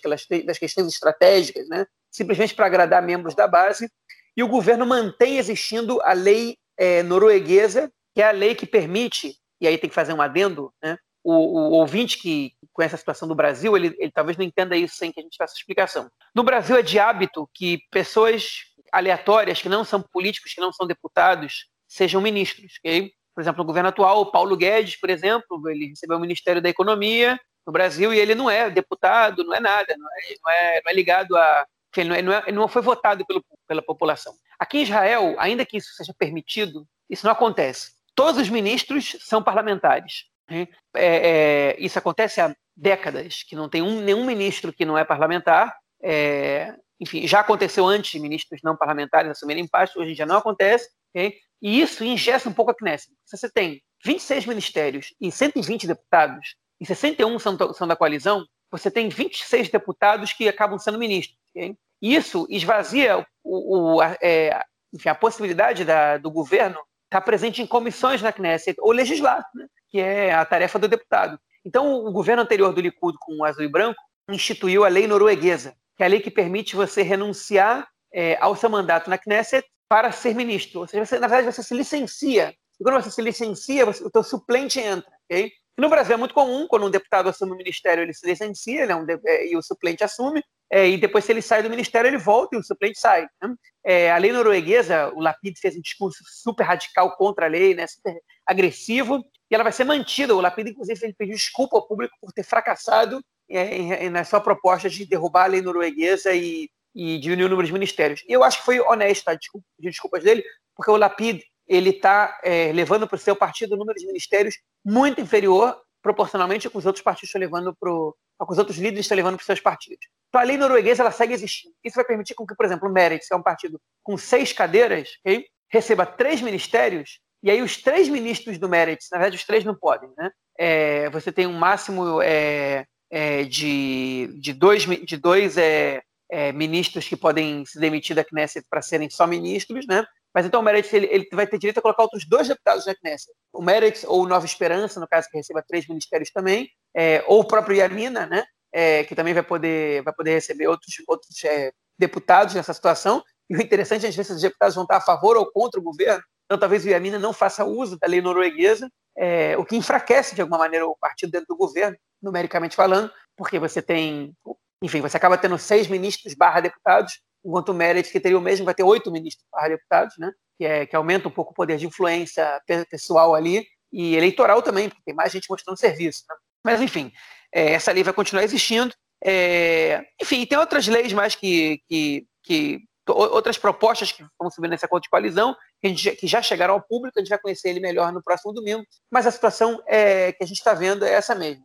das 0.45 0.57
Questões 0.57 0.87
Estratégicas, 0.87 1.67
né? 1.69 1.85
simplesmente 2.11 2.53
para 2.53 2.65
agradar 2.65 3.01
membros 3.01 3.35
da 3.35 3.47
base. 3.47 3.89
E 4.35 4.43
o 4.43 4.47
governo 4.47 4.85
mantém 4.85 5.37
existindo 5.37 6.01
a 6.01 6.13
lei 6.13 6.57
é, 6.77 7.01
norueguesa, 7.03 7.91
que 8.13 8.21
é 8.21 8.27
a 8.27 8.31
lei 8.31 8.53
que 8.53 8.65
permite 8.65 9.35
e 9.63 9.67
aí 9.67 9.77
tem 9.77 9.89
que 9.89 9.95
fazer 9.95 10.13
um 10.13 10.21
adendo, 10.21 10.73
né? 10.83 10.97
O, 11.23 11.31
o, 11.31 11.71
ouvinte 11.71 12.17
que 12.17 12.53
conhece 12.73 12.95
a 12.95 12.97
situação 12.97 13.29
do 13.29 13.33
Brasil, 13.33 13.77
ele, 13.77 13.95
ele 13.97 14.11
talvez 14.11 14.35
não 14.35 14.43
entenda 14.43 14.75
isso 14.75 14.97
sem 14.97 15.09
que 15.09 15.21
a 15.21 15.23
gente 15.23 15.37
faça 15.37 15.55
explicação. 15.55 16.11
No 16.35 16.43
Brasil 16.43 16.75
é 16.75 16.81
de 16.81 16.99
hábito 16.99 17.49
que 17.53 17.79
pessoas 17.89 18.57
aleatórias, 18.91 19.61
que 19.61 19.69
não 19.69 19.85
são 19.85 20.01
políticos, 20.01 20.53
que 20.53 20.59
não 20.59 20.73
são 20.73 20.85
deputados, 20.85 21.69
sejam 21.87 22.19
ministros. 22.19 22.73
Okay? 22.79 23.13
Por 23.33 23.39
exemplo, 23.39 23.59
no 23.59 23.65
governo 23.65 23.87
atual, 23.87 24.19
o 24.19 24.31
Paulo 24.31 24.57
Guedes, 24.57 24.97
por 24.97 25.09
exemplo, 25.09 25.69
ele 25.69 25.87
recebeu 25.87 26.17
o 26.17 26.19
Ministério 26.19 26.61
da 26.61 26.67
Economia 26.67 27.39
no 27.65 27.71
Brasil 27.71 28.13
e 28.13 28.19
ele 28.19 28.35
não 28.35 28.49
é 28.49 28.69
deputado, 28.69 29.45
não 29.45 29.55
é 29.55 29.61
nada, 29.61 29.95
não 29.97 30.07
é, 30.09 30.35
não 30.43 30.51
é, 30.51 30.81
não 30.83 30.91
é 30.91 30.93
ligado 30.93 31.37
a. 31.37 31.65
Ele 31.95 32.21
não, 32.21 32.33
é, 32.33 32.43
é, 32.47 32.51
não 32.51 32.67
foi 32.67 32.81
votado 32.81 33.25
pelo, 33.25 33.41
pela 33.65 33.81
população. 33.81 34.33
Aqui 34.59 34.79
em 34.79 34.83
Israel, 34.83 35.35
ainda 35.37 35.65
que 35.65 35.77
isso 35.77 35.93
seja 35.93 36.13
permitido, 36.17 36.85
isso 37.09 37.25
não 37.25 37.31
acontece 37.31 37.93
todos 38.15 38.41
os 38.41 38.49
ministros 38.49 39.17
são 39.21 39.41
parlamentares. 39.43 40.25
Né? 40.49 40.67
É, 40.95 41.75
é, 41.75 41.75
isso 41.79 41.97
acontece 41.97 42.41
há 42.41 42.55
décadas, 42.75 43.43
que 43.43 43.55
não 43.55 43.69
tem 43.69 43.81
um, 43.81 44.01
nenhum 44.01 44.25
ministro 44.25 44.73
que 44.73 44.85
não 44.85 44.97
é 44.97 45.03
parlamentar. 45.03 45.75
É, 46.01 46.75
enfim, 46.99 47.27
já 47.27 47.39
aconteceu 47.39 47.85
antes 47.85 48.19
ministros 48.19 48.61
não 48.63 48.75
parlamentares 48.75 49.31
assumirem 49.31 49.67
pastos, 49.67 50.01
hoje 50.01 50.15
dia 50.15 50.25
não 50.25 50.37
acontece. 50.37 50.89
Okay? 51.09 51.37
E 51.61 51.81
isso 51.81 52.03
ingessa 52.03 52.49
um 52.49 52.53
pouco 52.53 52.71
a 52.71 52.75
Knesset. 52.75 53.13
Se 53.25 53.37
você 53.37 53.49
tem 53.49 53.81
26 54.03 54.45
ministérios 54.45 55.13
e 55.19 55.31
120 55.31 55.87
deputados, 55.87 56.55
e 56.79 56.85
61 56.85 57.39
são, 57.39 57.73
são 57.73 57.87
da 57.87 57.95
coalizão, 57.95 58.45
você 58.69 58.89
tem 58.91 59.07
26 59.07 59.69
deputados 59.69 60.33
que 60.33 60.47
acabam 60.49 60.77
sendo 60.77 60.97
ministros. 60.97 61.37
Okay? 61.55 61.77
Isso 62.01 62.45
esvazia 62.49 63.25
o, 63.43 63.95
o, 63.95 64.01
a, 64.01 64.17
é, 64.21 64.61
enfim, 64.93 65.09
a 65.09 65.15
possibilidade 65.15 65.85
da, 65.85 66.17
do 66.17 66.29
governo 66.29 66.79
estar 67.13 67.21
presente 67.21 67.61
em 67.61 67.67
comissões 67.67 68.21
na 68.21 68.31
Knesset 68.31 68.75
ou 68.79 68.91
legislar, 68.91 69.45
né? 69.53 69.67
que 69.89 69.99
é 69.99 70.33
a 70.33 70.43
tarefa 70.43 70.79
do 70.79 70.87
deputado. 70.87 71.39
Então, 71.63 72.05
o 72.05 72.11
governo 72.11 72.41
anterior 72.41 72.73
do 72.73 72.81
Likud, 72.81 73.17
com 73.19 73.37
o 73.37 73.45
azul 73.45 73.63
e 73.63 73.67
branco, 73.67 74.01
instituiu 74.29 74.83
a 74.83 74.87
lei 74.87 75.07
norueguesa, 75.07 75.75
que 75.95 76.03
é 76.03 76.05
a 76.05 76.09
lei 76.09 76.19
que 76.19 76.31
permite 76.31 76.75
você 76.75 77.03
renunciar 77.03 77.87
é, 78.11 78.37
ao 78.41 78.55
seu 78.55 78.69
mandato 78.69 79.09
na 79.09 79.17
Knesset 79.17 79.65
para 79.87 80.11
ser 80.11 80.33
ministro. 80.33 80.81
Ou 80.81 80.87
seja, 80.87 81.05
você, 81.05 81.19
na 81.19 81.27
verdade, 81.27 81.53
você 81.53 81.63
se 81.63 81.73
licencia. 81.73 82.53
E 82.79 82.83
quando 82.83 83.01
você 83.01 83.11
se 83.11 83.21
licencia, 83.21 83.85
você, 83.85 84.03
o 84.03 84.09
teu 84.09 84.23
suplente 84.23 84.79
entra. 84.79 85.11
Okay? 85.25 85.51
No 85.77 85.89
Brasil 85.89 86.13
é 86.13 86.17
muito 86.17 86.35
comum, 86.35 86.67
quando 86.67 86.85
um 86.85 86.89
deputado 86.89 87.29
assume 87.29 87.53
o 87.53 87.57
ministério, 87.57 88.03
ele 88.03 88.13
se 88.13 88.25
licencia, 88.27 88.85
né, 88.85 88.93
um 88.93 89.05
de, 89.05 89.19
é, 89.25 89.51
e 89.51 89.57
o 89.57 89.61
suplente 89.61 90.03
assume, 90.03 90.43
é, 90.71 90.87
e 90.87 90.97
depois, 90.97 91.25
se 91.25 91.31
ele 91.31 91.41
sai 91.41 91.63
do 91.63 91.69
ministério, 91.69 92.07
ele 92.07 92.17
volta 92.17 92.55
e 92.55 92.59
o 92.59 92.63
suplente 92.63 92.99
sai. 92.99 93.27
Né? 93.41 93.55
É, 93.83 94.11
a 94.11 94.17
lei 94.17 94.31
norueguesa, 94.31 95.11
o 95.15 95.19
Lapid 95.19 95.57
fez 95.59 95.75
um 95.75 95.81
discurso 95.81 96.23
super 96.25 96.63
radical 96.63 97.15
contra 97.15 97.45
a 97.45 97.49
lei, 97.49 97.73
né, 97.73 97.87
super 97.87 98.15
agressivo, 98.45 99.23
e 99.49 99.55
ela 99.55 99.63
vai 99.63 99.71
ser 99.71 99.83
mantida. 99.83 100.35
O 100.35 100.41
Lapid, 100.41 100.67
inclusive, 100.67 100.99
ele 101.03 101.15
pediu 101.17 101.35
desculpa 101.35 101.75
ao 101.75 101.87
público 101.87 102.15
por 102.21 102.31
ter 102.31 102.43
fracassado 102.43 103.23
é, 103.49 104.09
na 104.09 104.23
sua 104.23 104.41
proposta 104.41 104.89
de 104.89 105.05
derrubar 105.05 105.45
a 105.45 105.47
lei 105.47 105.61
norueguesa 105.61 106.33
e, 106.33 106.69
e 106.93 107.17
diminuir 107.19 107.45
o 107.45 107.49
número 107.49 107.67
de 107.67 107.73
ministérios. 107.73 108.23
E 108.27 108.33
eu 108.33 108.43
acho 108.43 108.59
que 108.59 108.65
foi 108.65 108.79
honesto 108.79 109.27
a 109.27 109.35
desculpa, 109.35 109.65
de 109.79 109.89
desculpas 109.89 110.23
dele, 110.23 110.43
porque 110.75 110.91
o 110.91 110.97
Lapid 110.97 111.41
ele 111.67 111.91
está 111.91 112.39
é, 112.43 112.71
levando 112.73 113.07
para 113.07 113.15
o 113.15 113.19
seu 113.19 113.35
partido 113.35 113.75
um 113.75 113.77
número 113.77 113.97
de 113.97 114.05
ministérios 114.05 114.55
muito 114.83 115.21
inferior 115.21 115.79
proporcionalmente 116.01 116.69
com 116.69 116.77
os 116.77 116.85
outros 116.85 117.03
partidos 117.03 117.29
estão 117.29 117.39
levando 117.39 117.73
para 117.73 117.89
os 117.91 118.57
outros 118.57 118.77
líderes 118.77 119.05
estão 119.05 119.15
levando 119.15 119.35
para 119.35 119.41
os 119.41 119.45
seus 119.45 119.61
partidos. 119.61 120.05
Então 120.27 120.41
a 120.41 120.43
lei 120.43 120.57
norueguesa 120.57 121.01
ela 121.01 121.11
segue 121.11 121.33
existindo. 121.33 121.73
Isso 121.83 121.95
vai 121.95 122.03
permitir 122.03 122.35
com 122.35 122.45
que, 122.45 122.55
por 122.55 122.65
exemplo, 122.65 122.89
o 122.89 122.91
Meretz, 122.91 123.27
que 123.27 123.33
é 123.33 123.37
um 123.37 123.41
partido 123.41 123.79
com 124.03 124.17
seis 124.17 124.51
cadeiras, 124.51 125.09
okay, 125.25 125.45
receba 125.69 126.05
três 126.05 126.41
ministérios, 126.41 127.19
e 127.41 127.49
aí 127.49 127.61
os 127.61 127.77
três 127.77 128.09
ministros 128.09 128.57
do 128.57 128.67
Meretz, 128.69 129.07
na 129.11 129.17
verdade 129.17 129.37
os 129.37 129.45
três 129.45 129.63
não 129.63 129.75
podem, 129.75 130.09
né? 130.17 130.29
É, 130.57 131.09
você 131.09 131.31
tem 131.31 131.47
um 131.47 131.57
máximo 131.57 132.21
é, 132.21 132.85
é, 133.09 133.43
de, 133.43 134.27
de 134.39 134.53
dois, 134.53 134.83
de 134.83 135.17
dois 135.17 135.57
é, 135.57 136.01
é, 136.29 136.51
ministros 136.51 137.07
que 137.07 137.15
podem 137.15 137.65
se 137.65 137.79
demitir 137.79 138.15
da 138.15 138.23
Knesset 138.23 138.65
para 138.69 138.81
serem 138.81 139.09
só 139.09 139.25
ministros, 139.25 139.87
né? 139.87 140.05
Mas 140.33 140.45
então 140.45 140.61
o 140.61 140.63
Meretz 140.63 140.91
ele, 140.91 141.07
ele, 141.11 141.27
vai 141.31 141.45
ter 141.45 141.59
direito 141.59 141.77
a 141.77 141.81
colocar 141.81 142.03
outros 142.03 142.27
dois 142.27 142.47
deputados 142.47 142.85
na 142.85 142.95
Knesset. 142.95 143.31
O 143.53 143.61
Meretz 143.61 144.03
ou 144.03 144.27
Nova 144.27 144.45
Esperança, 144.45 144.99
no 144.99 145.07
caso 145.07 145.29
que 145.29 145.37
receba 145.37 145.63
três 145.67 145.87
ministérios 145.87 146.31
também, 146.31 146.69
é, 146.95 147.23
ou 147.27 147.41
o 147.41 147.45
próprio 147.45 147.77
Yamina, 147.77 148.25
né? 148.25 148.43
É, 148.75 149.03
que 149.03 149.13
também 149.13 149.35
vai 149.35 149.43
poder, 149.43 150.01
vai 150.01 150.13
poder 150.13 150.31
receber 150.31 150.67
outros, 150.67 150.95
outros 151.07 151.43
é, 151.43 151.71
deputados 151.99 152.55
nessa 152.55 152.73
situação. 152.73 153.23
E 153.47 153.55
o 153.55 153.61
interessante 153.61 154.07
é 154.07 154.11
se 154.11 154.19
esses 154.19 154.41
deputados 154.41 154.73
vão 154.73 154.83
estar 154.83 154.97
a 154.97 155.01
favor 155.01 155.37
ou 155.37 155.51
contra 155.51 155.79
o 155.79 155.83
governo. 155.83 156.23
Então 156.45 156.57
talvez 156.57 156.83
o 156.83 156.89
Yamina 156.89 157.19
não 157.19 157.33
faça 157.33 157.63
uso 157.63 157.97
da 157.99 158.07
lei 158.07 158.21
norueguesa, 158.21 158.89
é, 159.15 159.55
o 159.57 159.65
que 159.65 159.75
enfraquece 159.75 160.33
de 160.33 160.41
alguma 160.41 160.57
maneira 160.57 160.87
o 160.87 160.97
partido 160.99 161.31
dentro 161.31 161.47
do 161.49 161.55
governo, 161.55 161.95
numericamente 162.21 162.75
falando, 162.75 163.11
porque 163.37 163.59
você 163.59 163.81
tem, 163.81 164.35
enfim, 164.81 165.01
você 165.01 165.17
acaba 165.17 165.37
tendo 165.37 165.57
seis 165.57 165.87
ministros 165.87 166.33
barra 166.33 166.61
deputados 166.61 167.21
enquanto 167.45 167.69
o 167.69 167.73
Meredith, 167.73 168.11
que 168.11 168.19
teria 168.19 168.37
o 168.37 168.41
mesmo, 168.41 168.65
vai 168.65 168.73
ter 168.73 168.83
oito 168.83 169.11
ministros 169.11 169.45
para 169.51 169.69
deputados, 169.69 170.15
né? 170.17 170.31
Que, 170.57 170.65
é, 170.65 170.85
que 170.85 170.95
aumenta 170.95 171.27
um 171.27 171.31
pouco 171.31 171.51
o 171.51 171.55
poder 171.55 171.77
de 171.77 171.87
influência 171.87 172.61
pessoal 172.89 173.33
ali, 173.33 173.65
e 173.93 174.15
eleitoral 174.15 174.61
também, 174.63 174.89
porque 174.89 175.03
tem 175.05 175.13
mais 175.13 175.31
gente 175.31 175.47
mostrando 175.47 175.77
serviço. 175.77 176.23
Né? 176.27 176.35
Mas, 176.65 176.81
enfim, 176.81 177.11
é, 177.53 177.73
essa 177.73 177.91
lei 177.91 178.03
vai 178.03 178.13
continuar 178.13 178.43
existindo. 178.43 178.93
É, 179.23 180.03
enfim, 180.19 180.45
tem 180.45 180.57
outras 180.57 180.87
leis 180.87 181.13
mais 181.13 181.35
que, 181.35 181.79
que, 181.87 182.25
que 182.41 182.79
outras 183.07 183.57
propostas 183.57 184.11
que 184.11 184.25
vão 184.39 184.49
subir 184.49 184.67
nesse 184.67 184.85
acordo 184.85 185.03
de 185.03 185.09
coalizão, 185.09 185.55
que, 185.81 185.89
gente, 185.89 186.15
que, 186.15 186.27
já 186.27 186.41
chegaram 186.41 186.73
ao 186.73 186.81
público, 186.81 187.17
a 187.17 187.21
gente 187.21 187.29
vai 187.29 187.37
conhecer 187.37 187.69
ele 187.69 187.79
melhor 187.79 188.11
no 188.11 188.23
próximo 188.23 188.53
domingo, 188.53 188.83
mas 189.11 189.27
a 189.27 189.31
situação 189.31 189.81
é, 189.87 190.31
que 190.31 190.43
a 190.43 190.47
gente 190.47 190.57
está 190.57 190.73
vendo 190.73 191.05
é 191.05 191.13
essa 191.13 191.35
mesmo. 191.35 191.63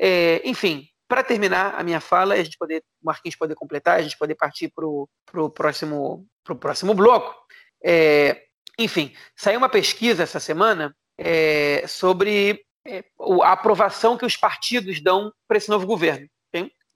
É, 0.00 0.40
enfim, 0.48 0.86
para 1.08 1.22
terminar 1.22 1.74
a 1.78 1.82
minha 1.82 2.00
fala, 2.00 2.34
a 2.34 2.42
gente 2.42 2.58
poder, 2.58 2.82
o 3.02 3.06
Marquinhos 3.06 3.36
poder 3.36 3.54
completar, 3.54 3.98
a 3.98 4.02
gente 4.02 4.18
poder 4.18 4.34
partir 4.34 4.72
para 4.74 4.86
o 4.86 5.50
próximo, 5.50 6.26
pro 6.44 6.56
próximo 6.56 6.94
bloco. 6.94 7.34
É, 7.84 8.42
enfim, 8.78 9.14
saiu 9.36 9.58
uma 9.58 9.68
pesquisa 9.68 10.22
essa 10.22 10.40
semana 10.40 10.94
é, 11.18 11.86
sobre 11.86 12.64
é, 12.86 13.04
a 13.42 13.52
aprovação 13.52 14.16
que 14.16 14.26
os 14.26 14.36
partidos 14.36 15.00
dão 15.00 15.32
para 15.46 15.58
esse 15.58 15.68
novo 15.68 15.86
governo. 15.86 16.28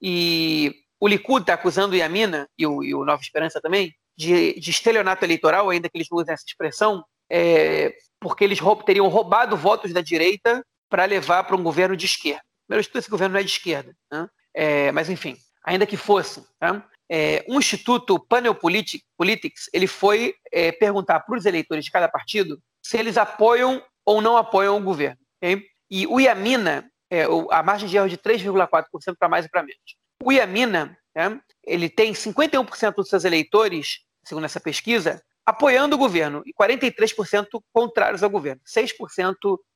E 0.01 0.73
o 0.99 1.07
Likud 1.07 1.41
está 1.41 1.53
acusando 1.53 1.93
o 1.93 1.97
Yamina, 1.97 2.49
e 2.57 2.65
o, 2.65 2.83
e 2.83 2.95
o, 2.95 3.05
Nova 3.05 3.21
Esperança 3.21 3.61
também, 3.61 3.93
de, 4.17 4.59
de, 4.59 4.71
estelionato 4.71 5.23
eleitoral, 5.23 5.69
ainda 5.69 5.87
que 5.87 5.97
eles 5.97 6.07
usem 6.11 6.33
essa 6.33 6.43
expressão, 6.45 7.03
é, 7.29 7.95
porque 8.19 8.43
eles 8.43 8.59
teriam 8.85 9.07
roubado 9.07 9.55
votos 9.55 9.93
da 9.93 10.01
direita 10.01 10.65
para 10.89 11.05
levar 11.05 11.43
para 11.43 11.55
um 11.55 11.63
governo 11.63 11.95
de 11.95 12.05
esquerda. 12.05 12.41
Primeiro 12.67 12.89
de 12.89 12.97
esse 12.97 13.09
governo 13.09 13.33
não 13.33 13.39
é 13.39 13.43
de 13.43 13.49
esquerda. 13.49 13.95
Né? 14.11 14.29
É, 14.53 14.91
mas, 14.91 15.09
enfim, 15.09 15.37
ainda 15.63 15.85
que 15.85 15.97
fosse, 15.97 16.43
tá? 16.59 16.85
é, 17.11 17.43
um 17.49 17.59
instituto 17.59 18.17
Panel 18.17 18.55
Politics 18.55 19.69
ele 19.73 19.85
foi 19.85 20.33
é, 20.49 20.71
perguntar 20.71 21.19
para 21.19 21.37
os 21.37 21.45
eleitores 21.45 21.83
de 21.83 21.91
cada 21.91 22.07
partido 22.07 22.57
se 22.81 22.97
eles 22.97 23.17
apoiam 23.17 23.83
ou 24.05 24.21
não 24.21 24.37
apoiam 24.37 24.77
o 24.77 24.81
governo. 24.81 25.17
Okay? 25.37 25.65
E 25.89 26.07
o 26.07 26.21
Iamina, 26.21 26.89
é, 27.11 27.25
a 27.51 27.61
margem 27.61 27.89
de 27.89 27.97
erro 27.97 28.07
de 28.07 28.17
3,4% 28.17 29.17
para 29.19 29.27
mais 29.27 29.45
e 29.45 29.49
para 29.49 29.61
menos. 29.61 29.97
O 30.23 30.31
Iamina, 30.31 30.97
né, 31.13 31.37
ele 31.65 31.89
tem 31.89 32.13
51% 32.13 32.95
dos 32.95 33.09
seus 33.09 33.25
eleitores, 33.25 33.99
segundo 34.23 34.45
essa 34.45 34.61
pesquisa, 34.61 35.21
apoiando 35.45 35.97
o 35.97 35.99
governo 35.99 36.41
e 36.45 36.53
43% 36.53 37.61
contrários 37.73 38.23
ao 38.23 38.29
governo. 38.29 38.61
6% 38.65 39.35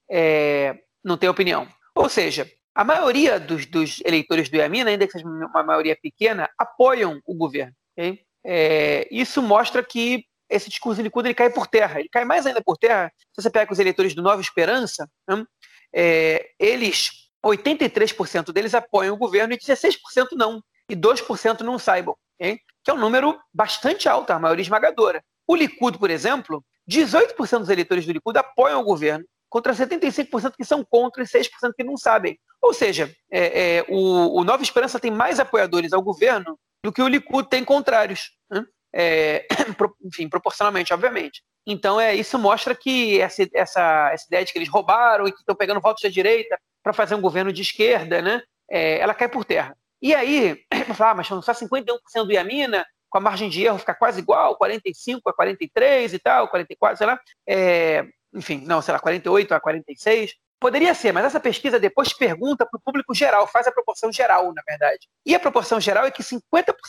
é, 0.09 0.77
não 1.03 1.17
tem 1.17 1.27
opinião. 1.27 1.67
Ou 1.93 2.07
seja, 2.07 2.49
a 2.75 2.83
maioria 2.83 3.39
dos, 3.39 3.65
dos 3.65 4.01
eleitores 4.03 4.49
do 4.49 4.57
Iamina, 4.57 4.89
ainda 4.89 5.07
que 5.07 5.13
seja 5.13 5.25
uma 5.25 5.63
maioria 5.63 5.97
pequena, 5.99 6.49
apoiam 6.57 7.21
o 7.25 7.33
governo. 7.33 7.73
Okay? 7.93 8.21
É, 8.43 9.07
isso 9.09 9.41
mostra 9.41 9.81
que 9.81 10.25
esse 10.49 10.69
discurso 10.69 11.01
Likud 11.01 11.25
ele 11.25 11.33
cai 11.33 11.49
por 11.49 11.67
terra. 11.67 12.01
Ele 12.01 12.09
cai 12.09 12.25
mais 12.25 12.45
ainda 12.45 12.61
por 12.61 12.77
terra 12.77 13.11
se 13.17 13.41
você 13.41 13.49
pega 13.49 13.71
os 13.71 13.79
eleitores 13.79 14.13
do 14.13 14.21
Nova 14.21 14.41
Esperança, 14.41 15.09
né? 15.27 15.45
é, 15.93 16.49
eles, 16.59 17.29
83% 17.43 18.51
deles 18.51 18.73
apoiam 18.73 19.15
o 19.15 19.17
governo 19.17 19.53
e 19.53 19.57
16% 19.57 19.97
não. 20.33 20.61
E 20.89 20.95
2% 20.95 21.61
não 21.61 21.79
saibam. 21.79 22.15
Que 22.37 22.91
é 22.91 22.93
um 22.93 22.99
número 22.99 23.39
bastante 23.53 24.09
alto, 24.09 24.31
a 24.31 24.39
maioria 24.39 24.61
esmagadora. 24.61 25.23
O 25.47 25.55
Likud, 25.55 25.97
por 25.97 26.09
exemplo, 26.09 26.63
18% 26.89 27.59
dos 27.59 27.69
eleitores 27.69 28.05
do 28.05 28.11
Likud 28.11 28.37
apoiam 28.37 28.81
o 28.81 28.83
governo, 28.83 29.25
contra 29.55 29.71
75% 29.71 30.53
que 30.57 30.65
são 30.65 30.83
contra 30.83 31.23
e 31.23 31.25
6% 31.25 31.47
que 31.77 31.83
não 31.85 31.95
sabem. 31.95 32.37
Ou 32.61 32.73
seja, 32.73 33.09
é, 33.31 33.77
é, 33.77 33.85
o, 33.87 34.37
o, 34.37 34.43
Nova 34.43 34.61
Esperança 34.61 34.99
tem 34.99 35.09
mais 35.09 35.39
apoiadores 35.39 35.93
ao 35.93 36.01
governo 36.01 36.59
do 36.83 36.91
que 36.91 37.01
o 37.01 37.07
Likud 37.07 37.47
tem 37.47 37.63
contrários. 37.63 38.31
Né? 38.51 38.65
É, 38.93 39.47
enfim, 40.03 40.27
proporcionalmente, 40.27 40.93
obviamente. 40.93 41.41
Então, 41.65 42.01
é, 42.01 42.13
isso 42.13 42.37
mostra 42.37 42.75
que 42.75 43.21
essa, 43.21 43.47
essa, 43.53 44.09
essa 44.11 44.25
ideia 44.27 44.43
de 44.43 44.51
que 44.51 44.59
eles 44.59 44.67
roubaram 44.67 45.25
e 45.25 45.31
que 45.31 45.39
estão 45.39 45.55
pegando 45.55 45.79
votos 45.79 46.03
da 46.03 46.09
direita 46.09 46.59
para 46.83 46.91
fazer 46.91 47.15
um 47.15 47.21
governo 47.21 47.53
de 47.53 47.61
esquerda, 47.61 48.21
né, 48.21 48.41
é, 48.69 48.99
ela 48.99 49.13
cai 49.13 49.29
por 49.29 49.45
terra. 49.45 49.73
E 50.01 50.13
aí, 50.13 50.65
falar, 50.95 51.11
ah, 51.11 51.15
mas 51.15 51.27
só 51.27 51.53
51% 51.53 52.25
do 52.25 52.33
Iamina, 52.33 52.85
com 53.09 53.19
a 53.19 53.21
margem 53.21 53.47
de 53.47 53.63
erro 53.63 53.79
ficar 53.79 53.95
quase 53.95 54.19
igual, 54.19 54.57
45 54.57 55.29
a 55.29 55.33
43 55.33 56.13
e 56.13 56.19
tal, 56.19 56.49
44, 56.49 56.97
sei 56.97 57.07
lá. 57.07 57.17
É, 57.47 58.05
enfim, 58.35 58.63
não, 58.65 58.81
sei 58.81 58.93
lá, 58.93 58.99
48 58.99 59.53
a 59.53 59.59
46. 59.59 60.33
Poderia 60.59 60.93
ser, 60.93 61.11
mas 61.11 61.25
essa 61.25 61.39
pesquisa 61.39 61.79
depois 61.79 62.13
pergunta 62.13 62.65
para 62.65 62.77
o 62.77 62.81
público 62.81 63.13
geral, 63.13 63.47
faz 63.47 63.67
a 63.67 63.71
proporção 63.71 64.11
geral, 64.11 64.53
na 64.53 64.61
verdade. 64.67 65.07
E 65.25 65.35
a 65.35 65.39
proporção 65.39 65.79
geral 65.79 66.05
é 66.05 66.11
que 66.11 66.23
50% 66.23 66.41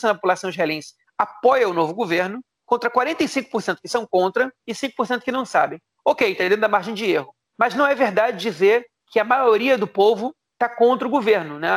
da 0.03 0.15
população 0.15 0.51
israelense 0.51 0.95
apoia 1.19 1.69
o 1.69 1.75
novo 1.75 1.95
governo, 1.95 2.41
contra 2.67 2.91
45% 2.91 3.79
que 3.81 3.89
são 3.89 4.07
contra 4.07 4.53
e 4.67 4.73
5% 4.73 5.23
que 5.23 5.33
não 5.33 5.47
sabem. 5.47 5.81
Ok, 6.05 6.31
está 6.31 6.45
dentro 6.45 6.61
da 6.61 6.69
margem 6.69 6.95
de 6.95 7.09
erro. 7.09 7.35
Mas 7.57 7.75
não 7.75 7.87
é 7.87 7.95
verdade 7.95 8.39
dizer 8.39 8.85
que 9.11 9.21
a 9.21 9.25
maioria 9.25 9.79
do 9.79 9.87
povo 9.87 10.35
está 10.55 10.69
contra 10.69 11.07
o 11.07 11.11
governo. 11.11 11.59
Né? 11.59 11.69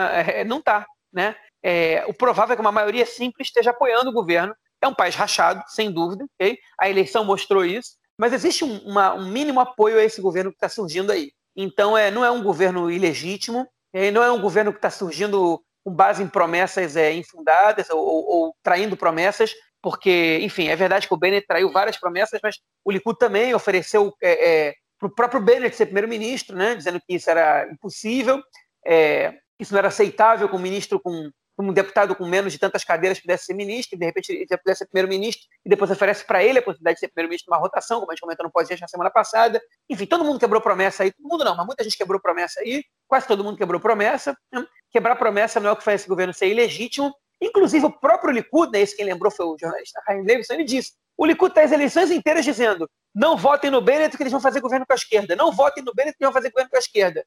É, 0.41 0.43
não 0.43 0.57
está. 0.57 0.85
Né? 1.13 1.35
É, 1.63 2.03
o 2.07 2.13
provável 2.13 2.53
é 2.53 2.55
que 2.55 2.61
uma 2.61 2.71
maioria 2.71 3.05
simples 3.05 3.47
esteja 3.47 3.69
apoiando 3.69 4.09
o 4.09 4.13
governo. 4.13 4.53
É 4.81 4.87
um 4.87 4.93
país 4.93 5.15
rachado, 5.15 5.63
sem 5.67 5.91
dúvida. 5.91 6.25
Okay? 6.35 6.57
A 6.79 6.89
eleição 6.89 7.23
mostrou 7.23 7.63
isso. 7.63 7.98
Mas 8.19 8.33
existe 8.33 8.65
um, 8.65 8.79
uma, 8.79 9.13
um 9.13 9.31
mínimo 9.31 9.61
apoio 9.61 9.97
a 9.97 10.03
esse 10.03 10.21
governo 10.21 10.51
que 10.51 10.57
está 10.57 10.67
surgindo 10.67 11.09
aí. 11.09 11.31
Então, 11.55 11.97
é, 11.97 12.11
não 12.11 12.23
é 12.23 12.29
um 12.29 12.43
governo 12.43 12.91
ilegítimo, 12.91 13.65
é, 13.93 14.11
não 14.11 14.21
é 14.21 14.29
um 14.29 14.41
governo 14.41 14.73
que 14.73 14.77
está 14.77 14.89
surgindo 14.89 15.63
com 15.85 15.93
base 15.93 16.21
em 16.21 16.27
promessas 16.27 16.97
é, 16.97 17.13
infundadas 17.13 17.89
ou, 17.89 17.99
ou, 17.99 18.25
ou, 18.27 18.55
traindo 18.61 18.97
promessas, 18.97 19.53
porque, 19.81 20.39
enfim, 20.41 20.67
é 20.67 20.75
verdade 20.75 21.07
que 21.07 21.13
o 21.13 21.17
Bennett 21.17 21.47
traiu 21.47 21.71
várias 21.71 21.97
promessas, 21.97 22.41
mas 22.43 22.57
o 22.83 22.91
Likud 22.91 23.17
também 23.17 23.53
ofereceu 23.53 24.13
é, 24.21 24.49
é, 24.67 24.73
para 24.99 25.07
o 25.07 25.15
próprio 25.15 25.41
Bennett 25.41 25.73
ser 25.77 25.85
primeiro-ministro, 25.85 26.57
né, 26.57 26.75
dizendo 26.75 26.99
que 26.99 27.15
isso 27.15 27.29
era 27.29 27.69
impossível, 27.71 28.41
é, 28.85 29.33
isso 29.57 29.71
não 29.71 29.79
era 29.79 29.87
aceitável 29.87 30.49
com 30.49 30.57
um 30.57 30.61
ministro 30.61 30.99
com 30.99 31.31
um 31.67 31.73
deputado 31.73 32.15
com 32.15 32.25
menos 32.25 32.53
de 32.53 32.59
tantas 32.59 32.83
cadeiras 32.83 33.19
pudesse 33.19 33.45
ser 33.45 33.53
ministro, 33.53 33.95
e 33.95 33.99
de 33.99 34.05
repente 34.05 34.31
ele 34.31 34.45
pudesse 34.45 34.79
ser 34.79 34.85
primeiro-ministro, 34.85 35.43
e 35.65 35.69
depois 35.69 35.91
oferece 35.91 36.23
para 36.25 36.43
ele 36.43 36.59
a 36.59 36.61
possibilidade 36.61 36.95
de 36.95 36.99
ser 37.01 37.07
primeiro-ministro 37.09 37.51
numa 37.51 37.59
rotação, 37.59 37.99
como 37.99 38.11
a 38.11 38.15
gente 38.15 38.21
comentou 38.21 38.45
no 38.45 38.51
podcast 38.51 38.81
na 38.81 38.87
semana 38.87 39.09
passada. 39.09 39.61
Enfim, 39.89 40.05
todo 40.05 40.23
mundo 40.23 40.39
quebrou 40.39 40.61
promessa 40.61 41.03
aí, 41.03 41.11
todo 41.11 41.27
mundo 41.27 41.43
não, 41.43 41.55
mas 41.55 41.65
muita 41.65 41.83
gente 41.83 41.97
quebrou 41.97 42.19
promessa 42.19 42.61
aí, 42.61 42.83
quase 43.07 43.27
todo 43.27 43.43
mundo 43.43 43.57
quebrou 43.57 43.79
promessa. 43.79 44.37
Quebrar 44.91 45.15
promessa 45.15 45.59
não 45.59 45.69
é 45.69 45.73
o 45.73 45.75
que 45.75 45.83
faz 45.83 46.01
esse 46.01 46.09
governo 46.09 46.33
ser 46.33 46.47
ilegítimo. 46.47 47.13
Inclusive, 47.41 47.85
o 47.85 47.91
próprio 47.91 48.31
Likud, 48.31 48.71
né, 48.71 48.81
esse 48.81 48.95
quem 48.95 49.05
lembrou 49.05 49.31
foi 49.31 49.45
o 49.45 49.57
jornalista 49.59 50.01
Raim 50.07 50.23
Levinson, 50.23 50.53
ele 50.53 50.63
disse: 50.63 50.93
o 51.17 51.25
Likud 51.25 51.51
está 51.51 51.61
as 51.61 51.71
eleições 51.71 52.11
inteiras 52.11 52.43
dizendo 52.43 52.89
não 53.13 53.35
votem 53.35 53.71
no 53.71 53.81
Bennett 53.81 54.15
que 54.15 54.21
eles 54.21 54.31
vão 54.31 54.39
fazer 54.39 54.61
governo 54.61 54.85
com 54.85 54.93
a 54.93 54.95
esquerda, 54.95 55.35
não 55.35 55.51
votem 55.51 55.83
no 55.83 55.93
Bennett 55.93 56.15
que 56.15 56.23
eles 56.23 56.31
vão 56.31 56.41
fazer 56.41 56.51
governo 56.51 56.69
com 56.69 56.77
a 56.77 56.79
esquerda. 56.79 57.25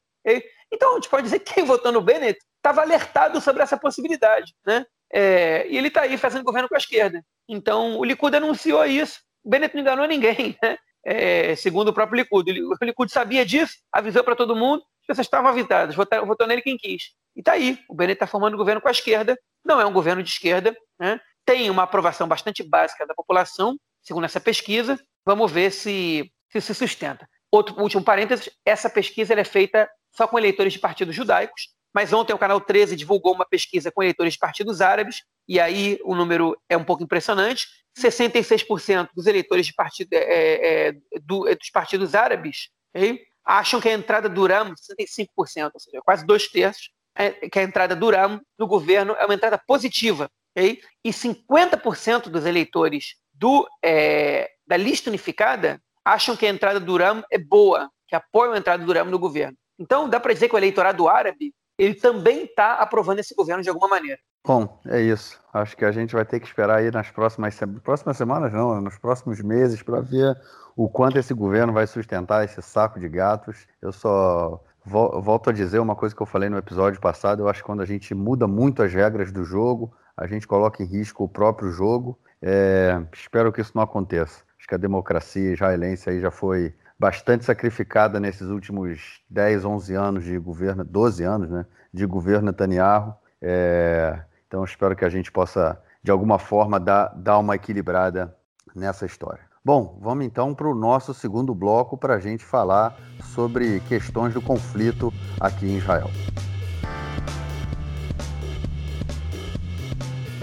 Então, 0.71 0.91
a 0.91 0.95
gente 0.95 1.09
pode 1.09 1.23
dizer 1.23 1.39
que 1.39 1.53
quem 1.53 1.65
votou 1.65 1.91
no 1.91 2.01
Bennett 2.01 2.39
estava 2.63 2.81
alertado 2.81 3.41
sobre 3.41 3.61
essa 3.61 3.77
possibilidade, 3.77 4.55
né? 4.65 4.85
É, 5.11 5.67
e 5.67 5.77
ele 5.77 5.89
está 5.89 6.01
aí 6.01 6.17
fazendo 6.17 6.43
governo 6.43 6.69
com 6.69 6.75
a 6.75 6.77
esquerda. 6.77 7.23
Então, 7.47 7.97
o 7.99 8.03
Likud 8.03 8.35
anunciou 8.35 8.85
isso. 8.85 9.19
O 9.43 9.49
Bennett 9.49 9.75
não 9.75 9.81
enganou 9.81 10.07
ninguém, 10.07 10.57
né? 10.63 10.77
É, 11.05 11.55
segundo 11.55 11.89
o 11.89 11.93
próprio 11.93 12.17
Likud. 12.17 12.49
O 12.51 12.85
Likud 12.85 13.11
sabia 13.11 13.45
disso, 13.45 13.75
avisou 13.91 14.23
para 14.23 14.35
todo 14.35 14.55
mundo, 14.55 14.81
as 15.01 15.07
pessoas 15.07 15.27
estavam 15.27 15.51
avisadas, 15.51 15.93
votou, 15.93 16.25
votou 16.25 16.47
nele 16.47 16.61
quem 16.61 16.77
quis. 16.77 17.11
E 17.35 17.41
está 17.41 17.51
aí, 17.51 17.77
o 17.89 17.93
Bennett 17.93 18.15
está 18.15 18.27
formando 18.27 18.55
governo 18.55 18.79
com 18.79 18.87
a 18.87 18.91
esquerda, 18.91 19.37
não 19.65 19.81
é 19.81 19.85
um 19.85 19.91
governo 19.91 20.23
de 20.23 20.29
esquerda, 20.29 20.75
né? 20.97 21.19
tem 21.45 21.69
uma 21.69 21.83
aprovação 21.83 22.27
bastante 22.27 22.63
básica 22.63 23.05
da 23.05 23.13
população, 23.13 23.77
segundo 24.01 24.23
essa 24.23 24.39
pesquisa, 24.39 24.97
vamos 25.25 25.51
ver 25.51 25.71
se 25.71 26.31
se, 26.53 26.61
se 26.61 26.73
sustenta. 26.73 27.27
Outro 27.51 27.79
último 27.81 28.03
parênteses, 28.03 28.49
essa 28.65 28.89
pesquisa 28.89 29.33
é 29.33 29.43
feita 29.43 29.89
só 30.15 30.27
com 30.27 30.37
eleitores 30.37 30.73
de 30.73 30.79
partidos 30.79 31.15
judaicos, 31.15 31.69
mas 31.93 32.11
ontem 32.11 32.33
o 32.33 32.37
canal 32.37 32.59
13 32.59 32.95
divulgou 32.95 33.33
uma 33.33 33.45
pesquisa 33.45 33.91
com 33.91 34.01
eleitores 34.01 34.33
de 34.33 34.39
partidos 34.39 34.81
árabes, 34.81 35.23
e 35.47 35.59
aí 35.59 35.99
o 36.03 36.15
número 36.15 36.57
é 36.67 36.75
um 36.75 36.83
pouco 36.83 37.03
impressionante. 37.03 37.67
66% 37.97 39.09
dos 39.15 39.27
eleitores 39.27 39.67
de 39.67 39.73
partido, 39.73 40.11
é, 40.13 40.17
é, 40.17 40.87
é 40.87 40.95
do, 41.21 41.47
é, 41.47 41.55
dos 41.55 41.69
partidos 41.69 42.15
árabes 42.15 42.69
okay, 42.95 43.21
acham 43.45 43.79
que 43.79 43.87
a 43.87 43.93
entrada 43.93 44.27
do 44.27 44.47
RAM, 44.47 44.73
65%, 44.73 45.27
ou 45.73 45.79
seja, 45.79 46.01
quase 46.03 46.25
dois 46.25 46.47
terços, 46.47 46.89
é, 47.15 47.29
que 47.31 47.59
a 47.59 47.63
entrada 47.63 47.95
do 47.95 48.09
RAM 48.09 48.41
no 48.57 48.65
governo 48.65 49.15
é 49.19 49.25
uma 49.25 49.35
entrada 49.35 49.61
positiva. 49.67 50.29
Okay? 50.57 50.81
E 51.03 51.11
50% 51.11 52.29
dos 52.29 52.45
eleitores 52.45 53.15
do, 53.33 53.67
é, 53.83 54.49
da 54.65 54.77
lista 54.77 55.09
unificada 55.09 55.79
acham 56.03 56.35
que 56.35 56.45
a 56.45 56.49
entrada 56.49 56.79
do 56.79 56.97
RAM 56.97 57.23
é 57.31 57.37
boa, 57.37 57.89
que 58.07 58.15
apoiam 58.15 58.53
a 58.53 58.57
entrada 58.57 58.83
do 58.83 58.91
RAM 58.91 59.05
no 59.05 59.19
governo. 59.19 59.57
Então, 59.77 60.09
dá 60.09 60.19
para 60.19 60.33
dizer 60.33 60.49
que 60.49 60.55
o 60.55 60.57
eleitorado 60.57 61.07
árabe 61.07 61.53
ele 61.83 61.95
também 61.95 62.45
está 62.45 62.75
aprovando 62.75 63.19
esse 63.19 63.35
governo 63.35 63.63
de 63.63 63.69
alguma 63.69 63.87
maneira. 63.87 64.19
Bom, 64.45 64.79
é 64.87 65.01
isso. 65.01 65.39
Acho 65.53 65.75
que 65.77 65.85
a 65.85 65.91
gente 65.91 66.13
vai 66.13 66.25
ter 66.25 66.39
que 66.39 66.45
esperar 66.45 66.79
aí 66.79 66.91
nas 66.91 67.09
próximas, 67.09 67.57
próximas 67.83 68.17
semanas, 68.17 68.51
não, 68.51 68.81
nos 68.81 68.97
próximos 68.97 69.39
meses, 69.41 69.81
para 69.81 70.01
ver 70.01 70.37
o 70.75 70.89
quanto 70.89 71.17
esse 71.17 71.33
governo 71.33 71.71
vai 71.71 71.87
sustentar 71.87 72.43
esse 72.43 72.61
saco 72.61 72.99
de 72.99 73.07
gatos. 73.07 73.67
Eu 73.81 73.91
só 73.91 74.61
volto 74.85 75.49
a 75.49 75.53
dizer 75.53 75.79
uma 75.79 75.95
coisa 75.95 76.13
que 76.15 76.21
eu 76.21 76.25
falei 76.25 76.49
no 76.49 76.57
episódio 76.57 76.99
passado. 76.99 77.41
Eu 77.41 77.47
acho 77.47 77.61
que 77.61 77.65
quando 77.65 77.81
a 77.81 77.85
gente 77.85 78.13
muda 78.13 78.47
muito 78.47 78.83
as 78.83 78.93
regras 78.93 79.31
do 79.31 79.45
jogo, 79.45 79.93
a 80.17 80.27
gente 80.27 80.47
coloca 80.47 80.83
em 80.83 80.85
risco 80.85 81.23
o 81.23 81.29
próprio 81.29 81.71
jogo. 81.71 82.19
É, 82.41 83.01
espero 83.13 83.51
que 83.53 83.61
isso 83.61 83.71
não 83.73 83.83
aconteça. 83.83 84.43
Acho 84.59 84.67
que 84.67 84.75
a 84.75 84.77
democracia 84.77 85.53
israelense 85.53 86.09
aí 86.09 86.19
já 86.19 86.31
foi 86.31 86.73
bastante 87.03 87.43
sacrificada 87.43 88.17
nesses 88.17 88.47
últimos 88.47 89.19
10, 89.29 89.65
11 89.65 89.93
anos 89.93 90.23
de 90.23 90.37
governo, 90.37 90.85
12 90.85 91.21
anos, 91.25 91.49
né, 91.49 91.65
de 91.93 92.05
governo 92.05 92.45
Netanyahu. 92.45 93.13
É, 93.41 94.21
então 94.47 94.63
espero 94.63 94.95
que 94.95 95.03
a 95.03 95.09
gente 95.09 95.29
possa, 95.29 95.77
de 96.01 96.09
alguma 96.09 96.39
forma, 96.39 96.79
dar, 96.79 97.13
dar 97.13 97.39
uma 97.39 97.55
equilibrada 97.55 98.33
nessa 98.73 99.05
história. 99.05 99.43
Bom, 99.65 99.99
vamos 100.01 100.25
então 100.25 100.55
para 100.55 100.69
o 100.69 100.73
nosso 100.73 101.13
segundo 101.13 101.53
bloco 101.53 101.97
para 101.97 102.15
a 102.15 102.19
gente 102.19 102.45
falar 102.45 102.95
sobre 103.33 103.81
questões 103.81 104.33
do 104.33 104.41
conflito 104.41 105.11
aqui 105.41 105.65
em 105.65 105.79
Israel. 105.79 106.09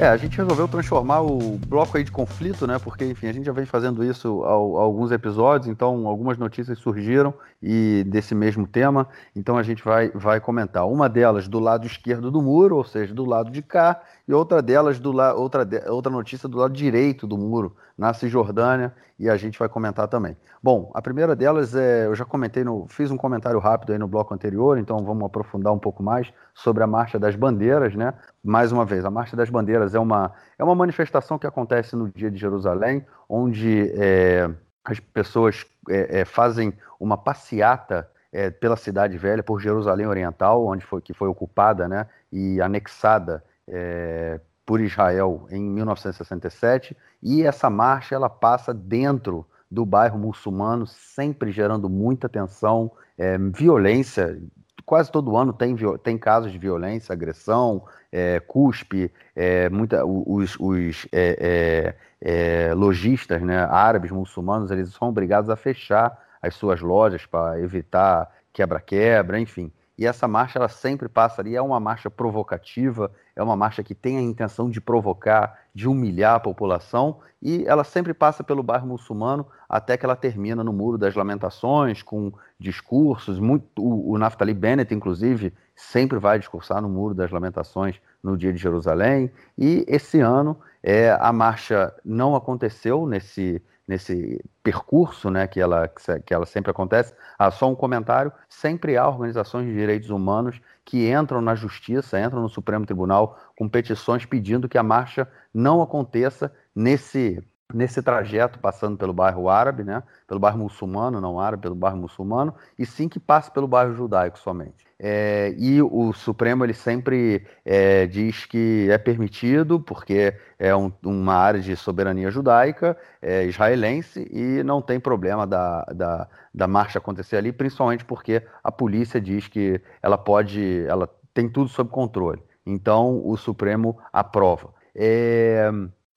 É, 0.00 0.08
a 0.08 0.16
gente 0.16 0.34
resolveu 0.34 0.66
transformar 0.66 1.20
o 1.20 1.58
bloco 1.58 1.98
aí 1.98 2.02
de 2.02 2.10
conflito, 2.10 2.66
né? 2.66 2.78
Porque, 2.78 3.04
enfim, 3.04 3.26
a 3.26 3.34
gente 3.34 3.44
já 3.44 3.52
vem 3.52 3.66
fazendo 3.66 4.02
isso 4.02 4.42
há, 4.44 4.52
alguns 4.52 5.12
episódios, 5.12 5.68
então 5.68 6.06
algumas 6.06 6.38
notícias 6.38 6.78
surgiram 6.78 7.34
e 7.62 8.02
desse 8.06 8.34
mesmo 8.34 8.66
tema, 8.66 9.06
então 9.36 9.58
a 9.58 9.62
gente 9.62 9.84
vai, 9.84 10.08
vai 10.14 10.40
comentar. 10.40 10.88
Uma 10.88 11.06
delas 11.06 11.46
do 11.46 11.58
lado 11.58 11.86
esquerdo 11.86 12.30
do 12.30 12.40
muro, 12.40 12.78
ou 12.78 12.84
seja, 12.84 13.12
do 13.12 13.26
lado 13.26 13.50
de 13.50 13.60
cá, 13.60 14.00
e 14.30 14.32
outra 14.32 14.62
delas 14.62 15.00
do 15.00 15.10
la, 15.10 15.34
outra, 15.34 15.66
outra 15.88 16.12
notícia 16.12 16.48
do 16.48 16.56
lado 16.56 16.72
direito 16.72 17.26
do 17.26 17.36
muro, 17.36 17.74
na 17.98 18.14
Cisjordânia, 18.14 18.94
e 19.18 19.28
a 19.28 19.36
gente 19.36 19.58
vai 19.58 19.68
comentar 19.68 20.06
também. 20.06 20.36
Bom, 20.62 20.88
a 20.94 21.02
primeira 21.02 21.34
delas 21.34 21.74
é, 21.74 22.06
eu 22.06 22.14
já 22.14 22.24
comentei 22.24 22.62
no, 22.62 22.86
fiz 22.86 23.10
um 23.10 23.16
comentário 23.16 23.58
rápido 23.58 23.92
aí 23.92 23.98
no 23.98 24.06
bloco 24.06 24.32
anterior, 24.32 24.78
então 24.78 25.04
vamos 25.04 25.24
aprofundar 25.24 25.72
um 25.72 25.80
pouco 25.80 26.00
mais 26.00 26.32
sobre 26.54 26.84
a 26.84 26.86
Marcha 26.86 27.18
das 27.18 27.34
Bandeiras, 27.34 27.96
né? 27.96 28.14
Mais 28.40 28.70
uma 28.70 28.84
vez, 28.84 29.04
a 29.04 29.10
Marcha 29.10 29.36
das 29.36 29.50
Bandeiras 29.50 29.96
é 29.96 29.98
uma, 29.98 30.32
é 30.56 30.62
uma 30.62 30.76
manifestação 30.76 31.36
que 31.36 31.46
acontece 31.48 31.96
no 31.96 32.08
dia 32.08 32.30
de 32.30 32.38
Jerusalém, 32.38 33.04
onde 33.28 33.90
é, 33.96 34.48
as 34.84 35.00
pessoas 35.00 35.66
é, 35.88 36.20
é, 36.20 36.24
fazem 36.24 36.72
uma 37.00 37.18
passeata 37.18 38.08
é, 38.32 38.48
pela 38.48 38.76
cidade 38.76 39.18
velha, 39.18 39.42
por 39.42 39.58
Jerusalém 39.58 40.06
Oriental, 40.06 40.64
onde 40.64 40.86
foi 40.86 41.00
que 41.00 41.12
foi 41.12 41.26
ocupada, 41.26 41.88
né? 41.88 42.06
E 42.30 42.60
anexada 42.60 43.42
é, 43.70 44.40
por 44.66 44.80
Israel 44.80 45.46
em 45.50 45.62
1967 45.62 46.96
e 47.22 47.42
essa 47.42 47.70
marcha 47.70 48.14
ela 48.14 48.28
passa 48.28 48.74
dentro 48.74 49.46
do 49.70 49.86
bairro 49.86 50.18
muçulmano, 50.18 50.86
sempre 50.86 51.52
gerando 51.52 51.88
muita 51.88 52.28
tensão, 52.28 52.90
é, 53.16 53.38
violência. 53.38 54.40
Quase 54.84 55.10
todo 55.12 55.36
ano 55.36 55.52
tem, 55.52 55.76
tem 56.02 56.18
casos 56.18 56.50
de 56.50 56.58
violência, 56.58 57.12
agressão, 57.12 57.84
é, 58.10 58.40
cuspe, 58.40 59.12
é, 59.36 59.68
muita, 59.70 60.04
os, 60.04 60.56
os 60.58 61.06
é, 61.12 61.94
é, 62.20 62.68
é, 62.70 62.74
lojistas 62.74 63.40
né, 63.42 63.58
árabes, 63.58 64.10
muçulmanos, 64.10 64.70
eles 64.70 64.92
são 64.92 65.08
obrigados 65.08 65.48
a 65.48 65.56
fechar 65.56 66.18
as 66.42 66.54
suas 66.54 66.80
lojas 66.80 67.24
para 67.26 67.60
evitar 67.60 68.28
quebra-quebra, 68.52 69.38
enfim. 69.38 69.72
E 70.00 70.06
essa 70.06 70.26
marcha 70.26 70.58
ela 70.58 70.68
sempre 70.70 71.10
passa 71.10 71.42
ali, 71.42 71.54
é 71.54 71.60
uma 71.60 71.78
marcha 71.78 72.08
provocativa, 72.08 73.12
é 73.36 73.42
uma 73.42 73.54
marcha 73.54 73.82
que 73.82 73.94
tem 73.94 74.16
a 74.16 74.22
intenção 74.22 74.70
de 74.70 74.80
provocar, 74.80 75.58
de 75.74 75.86
humilhar 75.86 76.36
a 76.36 76.40
população, 76.40 77.18
e 77.42 77.66
ela 77.66 77.84
sempre 77.84 78.14
passa 78.14 78.42
pelo 78.42 78.62
bairro 78.62 78.86
muçulmano 78.86 79.46
até 79.68 79.98
que 79.98 80.06
ela 80.06 80.16
termina 80.16 80.64
no 80.64 80.72
Muro 80.72 80.96
das 80.96 81.14
Lamentações, 81.14 82.02
com 82.02 82.32
discursos. 82.58 83.38
Muito, 83.38 83.66
o, 83.78 84.12
o 84.12 84.16
Naftali 84.16 84.54
Bennett, 84.54 84.94
inclusive, 84.94 85.52
sempre 85.76 86.18
vai 86.18 86.38
discursar 86.38 86.80
no 86.80 86.88
Muro 86.88 87.14
das 87.14 87.30
Lamentações 87.30 88.00
no 88.22 88.38
dia 88.38 88.54
de 88.54 88.58
Jerusalém. 88.58 89.30
E 89.58 89.84
esse 89.86 90.18
ano 90.18 90.56
é, 90.82 91.10
a 91.10 91.30
marcha 91.30 91.94
não 92.02 92.34
aconteceu 92.34 93.06
nesse 93.06 93.62
nesse 93.90 94.40
percurso 94.62 95.28
né, 95.28 95.48
que, 95.48 95.60
ela, 95.60 95.90
que 96.24 96.32
ela 96.32 96.46
sempre 96.46 96.70
acontece. 96.70 97.12
Ah, 97.36 97.50
só 97.50 97.68
um 97.68 97.74
comentário: 97.74 98.32
sempre 98.48 98.96
há 98.96 99.08
organizações 99.08 99.66
de 99.66 99.74
direitos 99.74 100.10
humanos 100.10 100.60
que 100.84 101.10
entram 101.10 101.40
na 101.40 101.56
justiça, 101.56 102.20
entram 102.20 102.40
no 102.40 102.48
Supremo 102.48 102.86
Tribunal 102.86 103.36
com 103.58 103.68
petições 103.68 104.24
pedindo 104.24 104.68
que 104.68 104.78
a 104.78 104.82
marcha 104.82 105.28
não 105.52 105.82
aconteça 105.82 106.52
nesse, 106.72 107.42
nesse 107.74 108.02
trajeto 108.02 108.58
passando 108.58 108.96
pelo 108.96 109.12
bairro 109.12 109.48
árabe, 109.48 109.84
né, 109.84 110.02
pelo 110.26 110.40
bairro 110.40 110.58
muçulmano, 110.58 111.20
não 111.20 111.40
árabe, 111.40 111.62
pelo 111.62 111.74
bairro 111.74 111.96
muçulmano, 111.96 112.54
e 112.78 112.86
sim 112.86 113.08
que 113.08 113.18
passe 113.18 113.50
pelo 113.50 113.68
bairro 113.68 113.94
judaico 113.94 114.38
somente. 114.38 114.90
É, 115.02 115.54
e 115.56 115.80
o 115.80 116.12
Supremo 116.12 116.62
ele 116.62 116.74
sempre 116.74 117.46
é, 117.64 118.06
diz 118.06 118.44
que 118.44 118.86
é 118.90 118.98
permitido 118.98 119.80
porque 119.80 120.34
é 120.58 120.76
um, 120.76 120.92
uma 121.02 121.34
área 121.34 121.58
de 121.58 121.74
soberania 121.74 122.30
judaica, 122.30 122.96
é, 123.22 123.44
israelense, 123.46 124.28
e 124.30 124.62
não 124.62 124.82
tem 124.82 125.00
problema 125.00 125.46
da, 125.46 125.84
da, 125.84 126.28
da, 126.52 126.68
marcha 126.68 126.98
acontecer 126.98 127.36
ali, 127.36 127.50
principalmente 127.50 128.04
porque 128.04 128.42
a 128.62 128.70
polícia 128.70 129.18
diz 129.18 129.48
que 129.48 129.80
ela 130.02 130.18
pode, 130.18 130.84
ela 130.86 131.08
tem 131.32 131.48
tudo 131.48 131.70
sob 131.70 131.88
controle. 131.90 132.42
Então 132.66 133.26
o 133.26 133.36
Supremo 133.38 133.98
aprova. 134.12 134.74
É, 134.94 135.70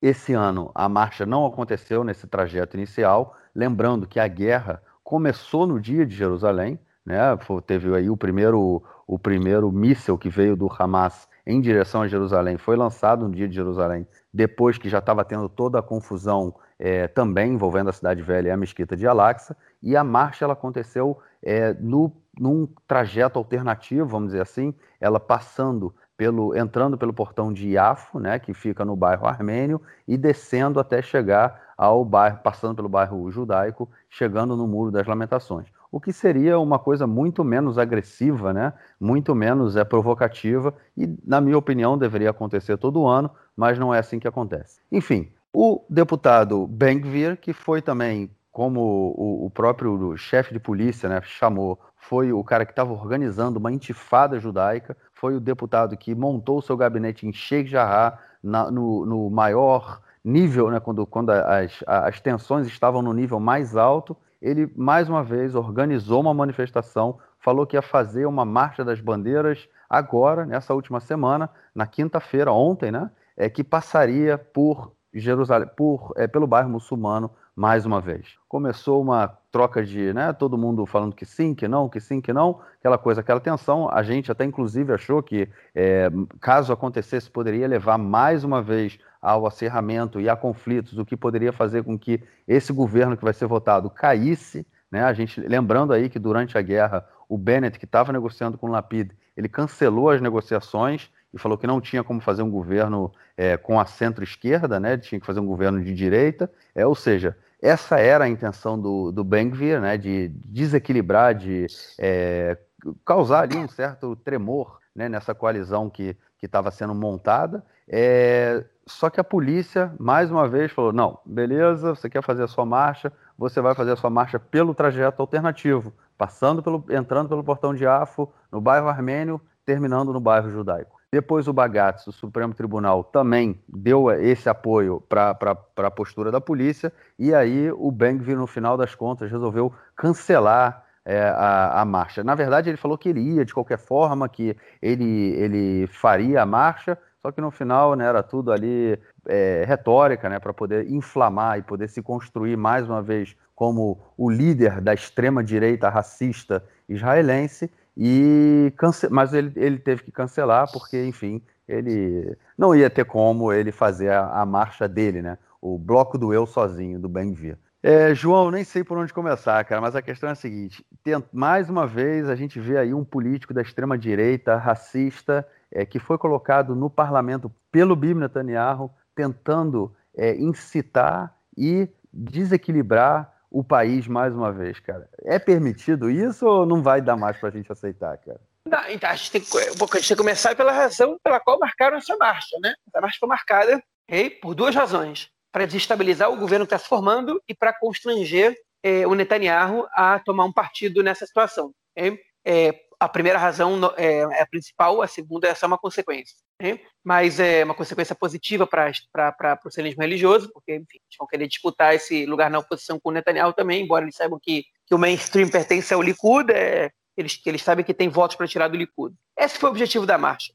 esse 0.04 0.34
ano 0.34 0.70
a 0.76 0.90
marcha 0.90 1.26
não 1.26 1.46
aconteceu 1.46 2.04
nesse 2.04 2.28
trajeto 2.28 2.76
inicial, 2.76 3.38
lembrando 3.56 4.06
que 4.06 4.20
a 4.20 4.28
guerra 4.28 4.84
começou 5.02 5.66
no 5.66 5.80
dia 5.80 6.06
de 6.06 6.14
Jerusalém, 6.14 6.78
né? 7.06 7.20
Teve 7.66 7.96
aí 7.96 8.10
o 8.10 8.18
primeiro, 8.18 8.84
o 9.08 9.18
primeiro 9.18 9.72
míssil 9.72 10.18
que 10.18 10.30
veio 10.30 10.58
do 10.58 10.68
Hamas 10.68 11.30
em 11.48 11.62
direção 11.62 12.02
a 12.02 12.08
Jerusalém, 12.08 12.58
foi 12.58 12.76
lançado 12.76 13.28
no 13.28 13.34
dia 13.34 13.48
de 13.48 13.56
Jerusalém, 13.56 14.06
depois 14.34 14.78
que 14.78 14.90
já 14.90 15.00
estava 15.00 15.24
tendo 15.24 15.48
toda 15.48 15.80
a 15.80 15.82
confusão 15.82 16.54
é, 16.78 17.08
também 17.08 17.54
envolvendo 17.54 17.90
a 17.90 17.94
cidade 17.94 18.22
velha 18.22 18.50
e 18.50 18.52
a 18.52 18.58
mesquita 18.58 18.98
de 18.98 19.08
Al-Aqsa, 19.08 19.56
e 19.82 19.96
a 19.96 20.04
marcha 20.04 20.44
ela 20.44 20.54
aconteceu 20.54 21.18
é, 21.42 21.74
no, 21.76 22.14
num 22.38 22.68
trajeto 22.86 23.40
alternativo, 23.40 24.06
vamos 24.06 24.30
dizer 24.30 24.42
assim, 24.42 24.74
ela 25.00 25.20
passando 25.20 25.94
pelo, 26.24 26.56
entrando 26.56 26.98
pelo 26.98 27.12
portão 27.12 27.52
de 27.52 27.68
Iafo, 27.72 28.18
né, 28.18 28.40
que 28.40 28.54
fica 28.54 28.86
no 28.86 28.96
bairro 28.96 29.28
armênio, 29.28 29.82
e 30.08 30.18
descendo 30.18 30.80
até 30.80 31.02
chegar 31.02 31.74
ao 31.78 32.06
bairro, 32.06 32.38
passando 32.42 32.76
pelo 32.76 32.88
bairro 32.88 33.30
judaico, 33.30 33.90
chegando 34.10 34.56
no 34.56 34.66
Muro 34.66 34.90
das 34.90 35.06
Lamentações 35.06 35.68
o 35.92 36.00
que 36.00 36.12
seria 36.12 36.58
uma 36.58 36.80
coisa 36.80 37.06
muito 37.06 37.44
menos 37.44 37.78
agressiva, 37.78 38.52
né? 38.52 38.74
muito 39.00 39.36
menos 39.36 39.76
é, 39.76 39.84
provocativa, 39.84 40.74
e, 40.98 41.08
na 41.24 41.40
minha 41.40 41.56
opinião, 41.56 41.96
deveria 41.96 42.32
acontecer 42.32 42.78
todo 42.80 43.06
ano, 43.06 43.30
mas 43.56 43.78
não 43.78 43.94
é 43.94 44.00
assim 44.00 44.18
que 44.18 44.28
acontece. 44.28 44.82
Enfim, 44.92 45.32
o 45.54 45.86
deputado 45.88 46.66
Ben-Gvir, 46.66 47.38
que 47.38 47.54
foi 47.54 47.80
também, 47.80 48.32
como 48.52 49.14
o, 49.16 49.52
próprio 49.52 50.18
chefe 50.18 50.52
de 50.52 50.60
polícia 50.60 51.08
né, 51.08 51.22
chamou, 51.22 51.80
foi 52.08 52.34
o 52.34 52.44
cara 52.44 52.66
que 52.66 52.72
estava 52.72 52.92
organizando 52.92 53.60
uma 53.60 53.72
intifada 53.72 54.40
judaica, 54.40 54.96
foi 55.14 55.36
o 55.36 55.40
deputado 55.40 55.96
que 55.96 56.14
montou 56.14 56.58
o 56.58 56.62
seu 56.62 56.76
gabinete 56.76 57.26
em 57.26 57.32
Sheikh 57.32 57.70
Jarrah, 57.70 58.20
na, 58.44 58.70
no, 58.70 59.06
no 59.06 59.30
maior 59.30 60.02
nível, 60.24 60.70
né, 60.70 60.80
quando, 60.80 61.06
quando 61.06 61.30
as, 61.30 61.82
as 61.88 62.20
tensões 62.20 62.68
estavam 62.68 63.02
no 63.02 63.14
nível 63.14 63.40
mais 63.40 63.78
alto, 63.78 64.18
ele 64.42 64.70
mais 64.76 65.08
uma 65.08 65.24
vez 65.24 65.56
organizou 65.56 66.20
uma 66.20 66.34
manifestação, 66.34 67.18
falou 67.40 67.66
que 67.66 67.78
ia 67.78 67.82
fazer 67.82 68.26
uma 68.26 68.44
marcha 68.44 68.84
das 68.84 69.00
bandeiras 69.00 69.70
agora, 69.90 70.46
nessa 70.46 70.74
última 70.74 71.00
semana, 71.00 71.50
na 71.74 71.88
quinta-feira, 71.88 72.52
ontem, 72.52 72.92
né? 72.92 73.10
É, 73.36 73.50
que 73.50 73.64
passaria 73.64 74.38
por 74.38 74.92
Jerusalém, 75.14 75.70
por, 75.76 76.14
é, 76.18 76.28
pelo 76.28 76.46
bairro 76.46 76.70
muçulmano 76.70 77.32
mais 77.56 77.86
uma 77.86 78.02
vez. 78.02 78.36
Começou 78.48 79.02
uma 79.02 79.28
troca 79.52 79.84
de, 79.84 80.12
né, 80.14 80.34
todo 80.34 80.58
mundo 80.58 80.86
falando 80.86 81.16
que 81.16 81.26
sim, 81.26 81.54
que 81.54 81.68
não, 81.68 81.88
que 81.88 82.00
sim, 82.00 82.20
que 82.20 82.34
não, 82.34 82.60
aquela 82.80 82.98
coisa, 82.98 83.22
aquela 83.22 83.40
tensão. 83.40 83.90
A 83.90 84.02
gente 84.02 84.32
até 84.32 84.44
inclusive 84.44 84.92
achou 84.92 85.22
que, 85.22 85.48
é, 85.76 86.10
caso 86.40 86.74
acontecesse, 86.74 87.30
poderia 87.30 87.68
levar 87.68 87.98
mais 87.98 88.44
uma 88.44 88.62
vez 88.62 88.98
ao 89.22 89.46
acerramento 89.46 90.20
e 90.20 90.28
a 90.28 90.36
conflitos, 90.36 90.98
o 90.98 91.06
que 91.06 91.16
poderia 91.16 91.54
fazer 91.54 91.84
com 91.84 91.98
que 91.98 92.22
esse 92.48 92.74
governo 92.74 93.16
que 93.16 93.24
vai 93.24 93.34
ser 93.34 93.46
votado 93.46 93.90
caísse. 93.90 94.66
Né? 94.92 95.04
A 95.04 95.14
gente 95.14 95.40
lembrando 95.40 95.94
aí 95.94 96.10
que 96.10 96.20
durante 96.20 96.58
a 96.58 96.62
guerra 96.62 97.08
o 97.30 97.38
Bennett, 97.38 97.80
que 97.80 97.86
estava 97.86 98.12
negociando 98.12 98.58
com 98.58 98.68
o 98.68 98.72
Lapid, 98.72 99.12
ele 99.36 99.48
cancelou 99.48 100.10
as 100.10 100.22
negociações 100.22 101.10
e 101.34 101.40
falou 101.40 101.58
que 101.58 101.66
não 101.66 101.82
tinha 101.82 102.04
como 102.04 102.22
fazer 102.22 102.44
um 102.44 102.50
governo 102.50 103.12
é, 103.36 103.58
com 103.58 103.80
a 103.80 103.86
centro-esquerda, 103.86 104.80
né? 104.80 104.98
tinha 104.98 105.20
que 105.20 105.26
fazer 105.26 105.40
um 105.40 105.46
governo 105.46 105.84
de 105.84 105.94
direita. 105.94 106.52
É, 106.76 106.86
ou 106.86 106.96
seja, 106.96 107.36
essa 107.62 108.00
era 108.00 108.26
a 108.26 108.30
intenção 108.30 108.80
do, 108.80 109.12
do 109.12 109.24
Ben-Gvir, 109.24 109.82
né? 109.82 109.98
de 109.98 110.30
desequilibrar, 110.46 111.34
de 111.34 111.66
é, 111.98 112.58
causar 113.04 113.44
ali 113.44 113.58
um 113.58 113.68
certo 113.68 114.16
tremor 114.16 114.80
né? 114.96 115.10
nessa 115.10 115.34
coalizão 115.34 115.90
que 115.90 116.16
estava 116.42 116.70
sendo 116.70 116.94
montada. 116.94 117.66
É, 117.88 118.64
só 118.86 119.10
que 119.10 119.20
a 119.20 119.24
polícia, 119.24 119.94
mais 120.00 120.30
uma 120.30 120.48
vez, 120.48 120.72
falou: 120.72 120.92
não, 120.92 121.20
beleza, 121.26 121.96
você 121.96 122.10
quer 122.10 122.22
fazer 122.22 122.44
a 122.44 122.48
sua 122.48 122.66
marcha, 122.66 123.12
você 123.38 123.62
vai 123.62 123.74
fazer 123.74 123.92
a 123.92 123.96
sua 123.96 124.10
marcha 124.10 124.40
pelo 124.40 124.76
trajeto 124.76 125.22
alternativo, 125.22 125.94
passando 126.18 126.62
pelo, 126.62 126.84
entrando 126.90 127.30
pelo 127.30 127.44
portão 127.44 127.74
de 127.74 127.88
Afo, 127.88 128.32
no 128.52 128.60
bairro 128.60 128.88
armênio, 128.88 129.42
terminando 129.66 130.12
no 130.12 130.20
bairro 130.20 130.50
judaico. 130.50 131.03
Depois 131.14 131.48
o 131.48 131.54
Bagatz, 131.54 132.08
o 132.08 132.12
Supremo 132.12 132.56
Tribunal, 132.56 133.04
também 133.04 133.62
deu 133.70 134.10
esse 134.10 134.50
apoio 134.50 135.00
para 135.08 135.38
a 135.78 135.92
postura 135.92 136.32
da 136.32 136.42
polícia, 136.42 136.92
e 137.20 137.36
aí 137.36 137.72
o 137.72 137.92
Bengvir, 137.92 138.36
no 138.36 138.48
final 138.48 138.76
das 138.76 138.96
contas, 138.96 139.30
resolveu 139.30 139.72
cancelar 139.96 140.84
é, 141.06 141.22
a, 141.22 141.82
a, 141.82 141.86
marcha. 141.86 142.24
Na 142.24 142.34
verdade, 142.34 142.72
ele 142.72 142.78
falou 142.78 142.98
que 142.98 143.10
ele 143.10 143.22
ia 143.22 143.46
de 143.46 143.54
qualquer 143.54 143.78
forma, 143.78 144.28
que 144.28 144.58
ele, 144.82 145.36
ele 145.36 145.86
faria 145.86 146.42
a 146.42 146.48
marcha, 146.48 146.98
só 147.22 147.32
que 147.32 147.40
no 147.40 147.52
final 147.52 147.96
né, 147.96 148.08
era 148.08 148.24
tudo 148.24 148.52
ali 148.52 148.98
é, 149.28 149.66
retórica, 149.68 150.28
né, 150.28 150.40
para 150.40 150.52
poder 150.52 150.90
inflamar 150.90 151.60
e 151.60 151.62
poder 151.62 151.90
se 151.90 152.02
construir 152.02 152.58
mais 152.58 152.90
uma 152.90 153.04
vez 153.04 153.38
como 153.54 154.00
o 154.18 154.32
líder 154.32 154.82
da 154.82 154.96
extrema-direita 154.96 155.90
racista 155.90 156.64
israelense. 156.90 157.70
E 157.98 158.74
cance... 158.78 159.08
mas 159.10 159.34
ele, 159.34 159.52
ele 159.56 159.78
teve 159.78 160.04
que 160.04 160.12
cancelar 160.12 160.72
porque, 160.72 161.06
enfim, 161.06 161.42
ele 161.68 162.36
não 162.58 162.76
ia 162.76 162.90
ter 162.90 163.06
como 163.06 163.52
ele 163.52 163.72
fazer 163.72 164.10
a, 164.10 164.42
a 164.42 164.46
marcha 164.46 164.88
dele, 164.88 165.22
né? 165.22 165.38
O 165.62 165.78
bloco 165.78 166.18
do 166.18 166.34
eu 166.34 166.46
sozinho, 166.46 167.00
do 167.00 167.08
Bem-Vir. 167.08 167.58
É, 167.82 168.16
João, 168.16 168.50
nem 168.50 168.64
sei 168.64 168.82
por 168.82 168.98
onde 168.98 169.14
começar, 169.14 169.62
cara, 169.66 169.82
mas 169.82 169.94
a 169.94 170.02
questão 170.02 170.30
é 170.30 170.32
a 170.32 170.36
seguinte: 170.36 170.86
mais 171.34 171.70
uma 171.70 171.86
vez 171.86 172.30
a 172.30 172.36
gente 172.36 172.58
vê 172.60 172.78
aí 172.78 172.94
um 172.94 173.04
político 173.04 173.54
da 173.54 173.62
extrema-direita, 173.62 174.56
racista, 174.56 175.46
é, 175.70 175.86
que 175.86 176.00
foi 176.00 176.18
colocado 176.18 176.76
no 176.76 176.90
parlamento 176.90 177.52
pelo 177.70 177.96
Bibi 177.96 178.22
Netanyahu, 178.22 178.90
tentando 179.14 179.94
é, 180.16 180.34
incitar 180.36 181.36
e 181.58 181.90
desequilibrar 182.14 183.33
o 183.54 183.64
país 183.64 184.08
mais 184.08 184.34
uma 184.34 184.52
vez, 184.52 184.80
cara. 184.80 185.08
É 185.24 185.38
permitido 185.38 186.10
isso 186.10 186.44
ou 186.44 186.66
não 186.66 186.82
vai 186.82 187.00
dar 187.00 187.16
mais 187.16 187.38
para 187.38 187.50
a 187.50 187.52
gente 187.52 187.72
aceitar, 187.72 188.18
cara? 188.18 188.42
Não, 188.68 188.90
então 188.90 189.10
a 189.10 189.16
gente, 189.16 189.32
tem 189.32 189.42
que, 189.42 189.58
a 189.58 189.62
gente 189.62 189.92
tem 189.92 190.02
que 190.02 190.16
começar 190.16 190.56
pela 190.56 190.72
razão 190.72 191.18
pela 191.24 191.40
qual 191.40 191.60
marcaram 191.60 191.98
essa 191.98 192.18
marcha, 192.18 192.58
né? 192.60 192.74
Essa 192.88 193.00
marcha 193.00 193.18
foi 193.20 193.30
marcada 193.30 193.84
okay, 194.10 194.32
por 194.32 194.56
duas 194.56 194.74
razões: 194.74 195.30
para 195.52 195.68
desestabilizar 195.68 196.32
o 196.32 196.38
governo 196.38 196.66
que 196.66 196.74
está 196.74 196.84
se 196.84 196.90
formando 196.90 197.40
e 197.48 197.54
para 197.54 197.78
constranger 197.78 198.56
eh, 198.82 199.06
o 199.06 199.14
Netanyahu 199.14 199.86
a 199.92 200.18
tomar 200.18 200.46
um 200.46 200.52
partido 200.52 201.04
nessa 201.04 201.28
situação. 201.28 201.72
Okay? 201.96 202.20
É, 202.44 202.74
a 203.04 203.10
primeira 203.10 203.38
razão 203.38 203.80
é, 203.98 204.20
é, 204.20 204.42
a 204.42 204.48
principal, 204.48 205.02
a 205.02 205.08
segunda 205.08 205.48
é 205.48 205.54
só 205.54 205.68
uma 205.68 205.78
consequência. 205.78 206.36
Né? 206.62 206.80
Mas 207.04 207.38
é 207.38 207.64
uma 207.64 207.76
consequência 207.76 208.16
positiva 208.16 208.66
para 208.66 209.60
o 209.66 209.70
sionismo 209.70 210.02
religioso, 210.02 210.50
porque, 210.54 210.76
enfim, 210.76 210.96
eles 210.96 211.18
vão 211.20 211.28
querer 211.28 211.48
disputar 211.48 211.94
esse 211.94 212.26
lugar 212.26 212.50
na 212.50 212.60
oposição 212.60 212.98
com 213.00 213.10
o 213.10 213.12
Netanyahu 213.12 213.52
também, 213.52 213.84
embora 213.84 214.06
eles 214.06 214.16
saibam 214.16 214.40
que, 214.42 214.64
que 214.88 214.96
o 214.96 214.98
mainstream 214.98 215.50
pertence 215.50 215.94
ao 215.94 216.02
Likud, 216.02 216.50
é, 216.52 216.92
eles, 217.18 217.40
eles 217.46 217.62
sabem 217.62 217.84
que 217.84 217.94
tem 217.94 218.08
votos 218.08 218.38
para 218.38 218.48
tirar 218.48 218.70
do 218.70 218.78
Likud. 218.78 219.14
Esse 219.38 219.60
foi 219.60 219.70
o 219.70 219.72
objetivo 219.72 220.06
da 220.06 220.18
marcha. 220.18 220.54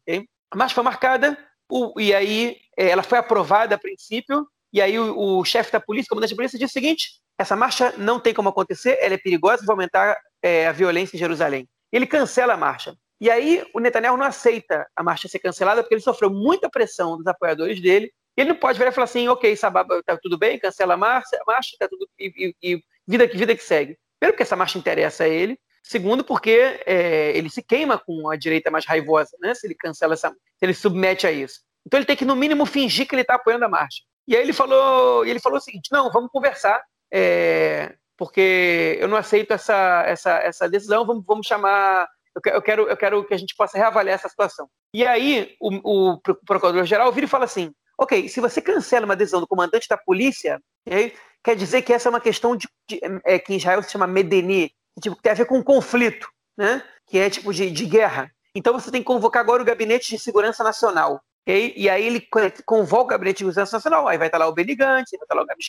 A 0.51 0.57
marcha 0.57 0.75
foi 0.75 0.85
marcada, 0.85 1.37
o, 1.71 2.01
e 2.01 2.15
aí 2.15 2.57
é, 2.79 2.89
ela 2.89 3.03
foi 3.03 3.19
aprovada 3.19 3.75
a 3.75 3.79
princípio, 3.79 4.47
e 4.73 4.81
aí 4.81 4.99
o, 4.99 5.39
o 5.39 5.45
chefe 5.45 5.71
da 5.71 5.81
polícia, 5.81 6.07
o 6.07 6.11
comandante 6.11 6.31
da 6.31 6.37
polícia, 6.37 6.59
disse 6.59 6.71
o 6.71 6.81
seguinte: 6.81 7.21
essa 7.39 7.55
marcha 7.55 7.93
não 7.99 8.19
tem 8.19 8.33
como 8.33 8.49
acontecer, 8.49 8.97
ela 9.03 9.15
é 9.15 9.19
perigosa, 9.19 9.67
vai 9.67 9.75
aumentar 9.75 10.19
é, 10.43 10.67
a 10.67 10.73
violência 10.73 11.15
em 11.15 11.19
Jerusalém 11.19 11.69
ele 11.93 12.07
cancela 12.07 12.55
a 12.55 12.57
marcha. 12.57 12.95
E 13.21 13.31
aí 13.31 13.65
o 13.75 13.81
Netanyahu 13.81 14.17
não 14.17 14.27
aceita 14.27 14.87
a 14.95 15.03
marcha 15.03 15.29
ser 15.29 15.41
cancelada 15.41 15.83
porque 15.83 15.95
ele 15.95 16.03
sofreu 16.03 16.31
muita 16.31 16.71
pressão 16.71 17.17
dos 17.17 17.27
apoiadores 17.27 17.81
dele. 17.81 18.13
Ele 18.37 18.51
não 18.51 18.57
pode 18.57 18.79
virar 18.79 18.91
e 18.91 18.95
falar 18.95 19.07
assim, 19.07 19.27
ok, 19.27 19.57
Sababa, 19.57 20.01
tá 20.05 20.17
tudo 20.17 20.39
bem, 20.39 20.59
cancela 20.59 20.95
a 20.95 20.97
marcha, 20.97 21.37
a 21.37 21.45
marcha 21.45 21.77
tá 21.79 21.89
tudo 21.89 22.09
e, 22.19 22.55
e, 22.63 22.75
e 22.75 22.83
vida 23.07 23.27
que 23.27 23.37
vida 23.37 23.57
que 23.57 23.65
segue. 23.65 23.99
Primeiro 24.21 24.35
porque 24.35 24.45
essa 24.45 24.57
marcha 24.57 24.79
interessa 24.79 25.25
a 25.25 25.29
ele. 25.29 25.59
Segundo 25.83 26.23
porque 26.23 26.81
é, 26.87 27.33
ele 27.37 27.49
se 27.49 27.63
queima 27.63 27.99
com 27.99 28.29
a 28.29 28.37
direita 28.37 28.71
mais 28.71 28.85
raivosa, 28.85 29.37
né? 29.41 29.55
Se 29.55 29.67
ele 29.67 29.75
cancela 29.75 30.15
essa, 30.15 30.31
se 30.31 30.37
ele 30.63 30.75
submete 30.75 31.27
a 31.27 31.33
isso. 31.33 31.61
Então 31.87 31.99
ele 31.99 32.07
tem 32.07 32.17
que 32.17 32.25
no 32.25 32.37
mínimo 32.37 32.67
fingir 32.67 33.09
que 33.09 33.15
ele 33.15 33.23
está 33.23 33.37
apoiando 33.37 33.65
a 33.65 33.69
marcha. 33.69 34.03
E 34.27 34.37
aí 34.37 34.43
ele 34.43 34.53
falou, 34.53 35.25
ele 35.25 35.41
falou 35.41 35.59
o 35.59 35.63
seguinte, 35.63 35.89
não, 35.91 36.13
vamos 36.13 36.31
conversar. 36.31 36.83
É, 37.11 37.97
porque 38.19 38.99
eu 39.01 39.07
não 39.07 39.17
aceito 39.17 39.53
essa, 39.53 40.03
essa, 40.05 40.31
essa 40.39 40.69
decisão, 40.69 41.07
vamos, 41.07 41.25
vamos 41.25 41.47
chamar. 41.47 42.07
Eu 42.45 42.61
quero, 42.61 42.89
eu 42.89 42.97
quero 42.97 43.25
que 43.25 43.33
a 43.33 43.39
gente 43.39 43.55
possa 43.57 43.79
reavaliar 43.79 44.17
essa 44.17 44.29
situação. 44.29 44.69
E 44.93 45.07
aí 45.07 45.55
o, 45.61 46.13
o 46.13 46.21
procurador-geral 46.45 47.11
vira 47.13 47.27
e 47.27 47.31
fala 47.31 47.45
assim: 47.45 47.73
ok, 47.97 48.29
se 48.29 48.41
você 48.41 48.61
cancela 48.61 49.07
uma 49.07 49.17
decisão 49.17 49.41
do 49.41 49.47
comandante 49.47 49.89
da 49.89 49.97
polícia, 49.97 50.61
okay, 50.87 51.15
quer 51.43 51.57
dizer 51.57 51.83
que 51.83 51.93
essa 51.93 52.09
é 52.09 52.11
uma 52.11 52.21
questão 52.21 52.57
de, 52.57 52.69
de 52.89 53.01
é, 53.25 53.39
que 53.39 53.55
em 53.55 53.57
Israel 53.57 53.83
se 53.83 53.93
chama 53.93 54.07
medeni, 54.07 54.69
que 54.95 55.03
tipo, 55.03 55.17
tem 55.23 55.33
a 55.33 55.37
ver 55.37 55.47
com 55.47 55.63
conflito, 55.63 56.29
né? 56.57 56.83
que 57.07 57.19
é 57.19 57.31
tipo 57.31 57.53
de, 57.53 57.71
de 57.71 57.87
guerra. 57.87 58.31
Então 58.55 58.73
você 58.73 58.91
tem 58.91 59.01
que 59.01 59.07
convocar 59.07 59.41
agora 59.41 59.63
o 59.63 59.67
Gabinete 59.67 60.11
de 60.11 60.19
Segurança 60.19 60.63
Nacional. 60.63 61.23
Okay? 61.43 61.73
E 61.77 61.89
aí 61.89 62.07
ele 62.07 62.27
convoca 62.67 63.05
o 63.05 63.09
Gabinete 63.09 63.39
de 63.39 63.51
Segurança 63.51 63.77
Nacional, 63.77 64.07
aí 64.07 64.19
vai 64.19 64.29
estar 64.29 64.39
lá 64.39 64.49
o 64.49 64.53
Benigante, 64.53 65.17
vai 65.17 65.25
estar 65.25 65.35
lá 65.35 65.43
o 65.43 65.47
Gabi 65.47 65.63